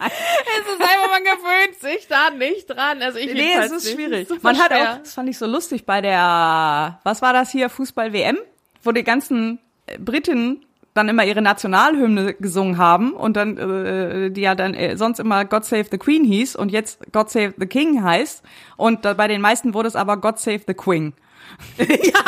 Es 0.59 0.73
ist 0.73 0.81
einfach, 0.81 1.09
man 1.11 1.23
gewöhnt 1.23 1.79
sich 1.79 2.07
da 2.07 2.29
nicht 2.31 2.67
dran. 2.69 3.01
Also 3.01 3.17
ich 3.19 3.33
nee, 3.33 3.53
es 3.57 3.71
ist 3.71 3.85
nicht. 3.85 3.95
schwierig. 3.95 4.27
Das 4.27 4.37
ist 4.37 4.43
Man 4.43 4.57
hat 4.57 4.67
schwer. 4.71 4.93
auch, 4.93 4.97
das 4.99 5.13
fand 5.13 5.29
ich 5.29 5.37
so 5.37 5.45
lustig 5.45 5.85
bei 5.85 6.01
der, 6.01 6.99
was 7.03 7.21
war 7.21 7.33
das 7.33 7.51
hier, 7.51 7.69
Fußball-WM, 7.69 8.37
wo 8.83 8.91
die 8.91 9.03
ganzen 9.03 9.59
äh, 9.87 9.97
Briten 9.97 10.65
dann 10.93 11.07
immer 11.07 11.23
ihre 11.23 11.41
Nationalhymne 11.41 12.33
gesungen 12.33 12.77
haben 12.77 13.13
und 13.13 13.37
dann, 13.37 13.57
äh, 13.57 14.29
die 14.31 14.41
ja 14.41 14.55
dann 14.55 14.73
äh, 14.73 14.97
sonst 14.97 15.19
immer 15.19 15.45
God 15.45 15.63
Save 15.63 15.85
the 15.89 15.97
Queen 15.97 16.25
hieß 16.25 16.55
und 16.57 16.69
jetzt 16.69 16.99
God 17.13 17.29
Save 17.29 17.53
the 17.57 17.65
King 17.65 18.03
heißt. 18.03 18.43
Und 18.75 19.05
da, 19.05 19.13
bei 19.13 19.27
den 19.29 19.39
meisten 19.39 19.73
wurde 19.73 19.87
es 19.87 19.95
aber 19.95 20.17
God 20.17 20.39
Save 20.39 20.61
the 20.67 20.73
Queen. 20.73 21.13
Ja, 21.77 22.23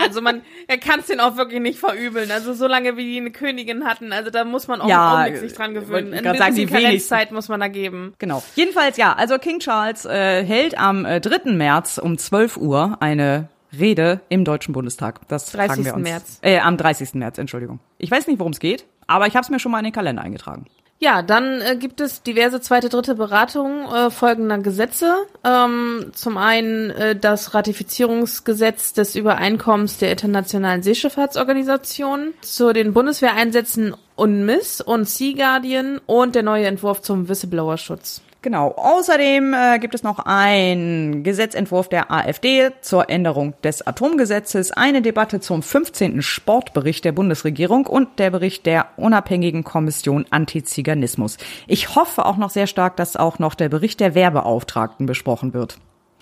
also 0.00 0.20
man, 0.20 0.42
er 0.66 0.78
kann 0.78 1.00
es 1.00 1.06
den 1.06 1.20
auch 1.20 1.36
wirklich 1.36 1.60
nicht 1.60 1.78
verübeln. 1.78 2.30
Also 2.30 2.52
so 2.54 2.66
lange 2.66 2.96
wie 2.96 3.04
die 3.04 3.18
eine 3.18 3.30
Königin 3.30 3.84
hatten, 3.84 4.12
also 4.12 4.30
da 4.30 4.44
muss 4.44 4.68
man 4.68 4.80
auch 4.80 4.88
Ja, 4.88 5.14
Augenblick 5.22 5.40
sich 5.40 5.52
dran 5.52 5.74
gewöhnen. 5.74 6.12
ich 6.12 6.26
Ein 6.26 6.36
sagen, 6.38 6.54
die. 6.54 6.66
Karenzzeit 6.66 7.32
muss 7.32 7.48
man 7.48 7.60
da 7.60 7.68
geben. 7.68 8.14
Genau. 8.18 8.42
Jedenfalls 8.54 8.96
ja, 8.96 9.12
also 9.14 9.38
King 9.38 9.58
Charles 9.60 10.04
äh, 10.04 10.44
hält 10.44 10.78
am 10.78 11.04
äh, 11.04 11.20
3. 11.20 11.52
März 11.52 11.98
um 11.98 12.18
12 12.18 12.56
Uhr 12.56 12.96
eine 13.00 13.48
Rede 13.78 14.20
im 14.28 14.44
Deutschen 14.44 14.72
Bundestag. 14.72 15.26
Das 15.28 15.50
30. 15.52 15.68
fragen 15.70 15.84
wir 15.84 15.94
uns. 15.94 16.02
März. 16.08 16.38
Äh, 16.42 16.58
am 16.60 16.76
30. 16.76 17.14
März, 17.14 17.38
Entschuldigung. 17.38 17.80
Ich 17.98 18.10
weiß 18.10 18.26
nicht, 18.26 18.38
worum 18.38 18.52
es 18.52 18.60
geht, 18.60 18.84
aber 19.06 19.26
ich 19.26 19.34
habe 19.34 19.42
es 19.42 19.50
mir 19.50 19.58
schon 19.58 19.72
mal 19.72 19.78
in 19.78 19.84
den 19.84 19.92
Kalender 19.92 20.22
eingetragen. 20.22 20.66
Ja, 20.98 21.20
dann 21.20 21.60
äh, 21.60 21.76
gibt 21.76 22.00
es 22.00 22.22
diverse 22.22 22.60
zweite, 22.60 22.88
dritte 22.88 23.14
Beratungen 23.14 23.86
äh, 23.86 24.10
folgender 24.10 24.58
Gesetze. 24.58 25.14
Ähm, 25.44 26.10
zum 26.14 26.38
einen 26.38 26.90
äh, 26.90 27.14
das 27.14 27.52
Ratifizierungsgesetz 27.52 28.94
des 28.94 29.14
Übereinkommens 29.14 29.98
der 29.98 30.10
Internationalen 30.10 30.82
Seeschifffahrtsorganisation 30.82 32.32
zu 32.40 32.72
den 32.72 32.94
Bundeswehreinsätzen 32.94 33.94
UNMISS 34.16 34.80
und 34.80 35.06
Sea 35.06 35.34
Guardian 35.34 36.00
und 36.06 36.34
der 36.34 36.42
neue 36.42 36.64
Entwurf 36.64 37.02
zum 37.02 37.28
Whistleblower-Schutz. 37.28 38.22
Genau. 38.46 38.76
Außerdem 38.76 39.54
äh, 39.54 39.78
gibt 39.80 39.96
es 39.96 40.04
noch 40.04 40.20
einen 40.20 41.24
Gesetzentwurf 41.24 41.88
der 41.88 42.12
AfD 42.12 42.70
zur 42.80 43.10
Änderung 43.10 43.60
des 43.62 43.84
Atomgesetzes, 43.84 44.70
eine 44.70 45.02
Debatte 45.02 45.40
zum 45.40 45.64
15. 45.64 46.22
Sportbericht 46.22 47.04
der 47.04 47.10
Bundesregierung 47.10 47.86
und 47.88 48.20
der 48.20 48.30
Bericht 48.30 48.64
der 48.64 48.86
unabhängigen 48.98 49.64
Kommission 49.64 50.26
Antiziganismus. 50.30 51.38
Ich 51.66 51.96
hoffe 51.96 52.24
auch 52.24 52.36
noch 52.36 52.50
sehr 52.50 52.68
stark, 52.68 52.94
dass 52.94 53.16
auch 53.16 53.40
noch 53.40 53.56
der 53.56 53.68
Bericht 53.68 53.98
der 53.98 54.14
Werbeauftragten 54.14 55.06
besprochen 55.06 55.52
wird. 55.52 55.78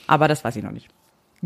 Aber 0.06 0.26
das 0.26 0.44
weiß 0.44 0.56
ich 0.56 0.64
noch 0.64 0.72
nicht. 0.72 0.88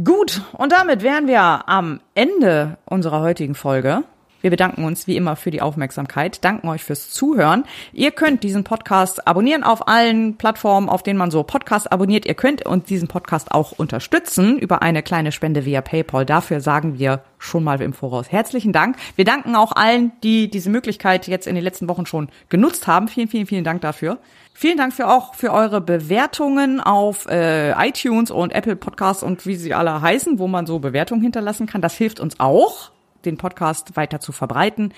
Gut, 0.05 0.43
und 0.53 0.71
damit 0.71 1.03
wären 1.03 1.27
wir 1.27 1.69
am 1.69 1.99
Ende 2.15 2.79
unserer 2.85 3.21
heutigen 3.21 3.57
Folge. 3.57 4.05
Wir 4.41 4.51
bedanken 4.51 4.85
uns 4.85 5.07
wie 5.09 5.17
immer 5.17 5.35
für 5.35 5.51
die 5.51 5.61
Aufmerksamkeit, 5.61 6.45
danken 6.45 6.69
euch 6.69 6.85
fürs 6.85 7.11
Zuhören. 7.11 7.65
Ihr 7.93 8.13
könnt 8.13 8.45
diesen 8.45 8.63
Podcast 8.63 9.27
abonnieren 9.27 9.65
auf 9.65 9.89
allen 9.89 10.37
Plattformen, 10.37 10.89
auf 10.89 11.03
denen 11.03 11.19
man 11.19 11.33
so 11.33 11.43
Podcast 11.43 11.91
abonniert. 11.91 12.25
Ihr 12.25 12.35
könnt 12.35 12.65
uns 12.65 12.85
diesen 12.85 13.09
Podcast 13.09 13.51
auch 13.51 13.73
unterstützen 13.73 14.59
über 14.59 14.83
eine 14.83 15.03
kleine 15.03 15.33
Spende 15.33 15.65
via 15.65 15.81
PayPal. 15.81 16.25
Dafür 16.25 16.61
sagen 16.61 16.99
wir 16.99 17.23
schon 17.39 17.65
mal 17.65 17.81
im 17.81 17.93
Voraus 17.93 18.31
herzlichen 18.31 18.73
Dank. 18.73 18.97
Wir 19.17 19.25
danken 19.25 19.57
auch 19.57 19.73
allen, 19.73 20.13
die 20.23 20.49
diese 20.49 20.71
Möglichkeit 20.71 21.27
jetzt 21.27 21.47
in 21.47 21.55
den 21.55 21.65
letzten 21.65 21.89
Wochen 21.89 22.07
schon 22.07 22.29
genutzt 22.49 22.87
haben. 22.87 23.09
Vielen, 23.09 23.29
vielen, 23.29 23.47
vielen 23.47 23.65
Dank 23.65 23.81
dafür. 23.81 24.19
Vielen 24.55 24.77
Dank 24.77 24.93
für 24.93 25.09
auch 25.09 25.35
für 25.35 25.53
eure 25.53 25.81
Bewertungen 25.81 26.81
auf 26.81 27.27
äh, 27.27 27.71
iTunes 27.89 28.31
und 28.31 28.53
Apple 28.53 28.77
Podcasts 28.77 29.23
und 29.23 29.47
wie 29.47 29.55
sie 29.55 29.75
alle 29.75 30.01
heißen, 30.01 30.39
wo 30.39 30.49
man 30.49 30.67
so 30.67 30.81
Bewertungen 30.81 31.23
hinterlassen 31.23 31.67
kann. 31.67 31.81
Das 31.81 31.97
hilft 31.97 32.19
uns 32.19 32.41
auch, 32.41 32.91
den 33.25 33.37
Podcast 33.37 33.97
weiter 33.97 34.21
zu 34.21 34.33
verbreiten. 34.33 34.93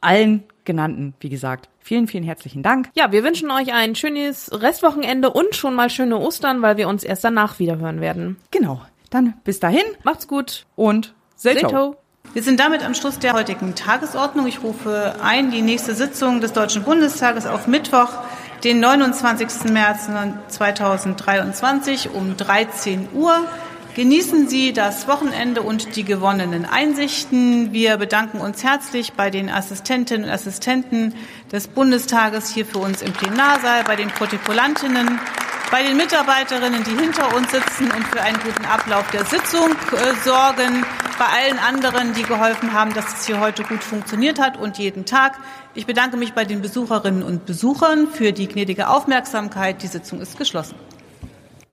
Allen 0.00 0.44
genannten, 0.64 1.14
wie 1.20 1.28
gesagt, 1.28 1.68
vielen, 1.80 2.06
vielen 2.06 2.24
herzlichen 2.24 2.62
Dank. 2.62 2.90
Ja, 2.94 3.12
wir 3.12 3.24
wünschen 3.24 3.50
euch 3.50 3.72
ein 3.72 3.94
schönes 3.94 4.50
Restwochenende 4.52 5.30
und 5.30 5.54
schon 5.54 5.74
mal 5.74 5.90
schöne 5.90 6.18
Ostern, 6.18 6.62
weil 6.62 6.76
wir 6.76 6.88
uns 6.88 7.04
erst 7.04 7.24
danach 7.24 7.58
wiederhören 7.58 8.00
werden. 8.00 8.36
Genau. 8.50 8.82
Dann 9.10 9.34
bis 9.44 9.60
dahin 9.60 9.84
Macht's 10.02 10.26
gut. 10.26 10.66
und 10.74 11.14
Seto. 11.36 11.96
Wir 12.32 12.42
sind 12.42 12.60
damit 12.60 12.84
am 12.84 12.94
Schluss 12.94 13.18
der 13.18 13.32
heutigen 13.32 13.74
Tagesordnung. 13.74 14.46
Ich 14.46 14.62
rufe 14.62 15.14
ein 15.22 15.50
die 15.50 15.62
nächste 15.62 15.94
Sitzung 15.94 16.40
des 16.40 16.52
Deutschen 16.52 16.82
Bundestages 16.82 17.46
auf 17.46 17.66
Mittwoch, 17.66 18.10
den 18.64 18.80
29. 18.80 19.70
März 19.70 20.08
2023 20.48 22.10
um 22.10 22.36
13 22.36 23.08
Uhr. 23.14 23.46
Genießen 23.96 24.46
Sie 24.46 24.74
das 24.74 25.08
Wochenende 25.08 25.62
und 25.62 25.96
die 25.96 26.04
gewonnenen 26.04 26.66
Einsichten. 26.66 27.72
Wir 27.72 27.96
bedanken 27.96 28.42
uns 28.42 28.62
herzlich 28.62 29.14
bei 29.14 29.30
den 29.30 29.48
Assistentinnen 29.48 30.24
und 30.24 30.30
Assistenten 30.30 31.14
des 31.50 31.66
Bundestages 31.66 32.50
hier 32.50 32.66
für 32.66 32.76
uns 32.76 33.00
im 33.00 33.14
Plenarsaal, 33.14 33.84
bei 33.84 33.96
den 33.96 34.08
Protokollantinnen, 34.08 35.18
bei 35.70 35.82
den 35.82 35.96
Mitarbeiterinnen, 35.96 36.84
die 36.84 36.90
hinter 36.90 37.34
uns 37.34 37.50
sitzen 37.50 37.90
und 37.90 38.06
für 38.08 38.20
einen 38.20 38.38
guten 38.44 38.66
Ablauf 38.66 39.10
der 39.12 39.24
Sitzung 39.24 39.70
äh, 39.70 40.14
sorgen, 40.22 40.84
bei 41.18 41.24
allen 41.24 41.58
anderen, 41.58 42.12
die 42.12 42.24
geholfen 42.24 42.74
haben, 42.74 42.92
dass 42.92 43.14
es 43.14 43.26
hier 43.26 43.40
heute 43.40 43.62
gut 43.62 43.82
funktioniert 43.82 44.38
hat 44.38 44.58
und 44.58 44.76
jeden 44.76 45.06
Tag. 45.06 45.38
Ich 45.72 45.86
bedanke 45.86 46.18
mich 46.18 46.34
bei 46.34 46.44
den 46.44 46.60
Besucherinnen 46.60 47.22
und 47.22 47.46
Besuchern 47.46 48.08
für 48.08 48.34
die 48.34 48.46
gnädige 48.46 48.90
Aufmerksamkeit. 48.90 49.82
Die 49.82 49.86
Sitzung 49.86 50.20
ist 50.20 50.36
geschlossen. 50.36 50.74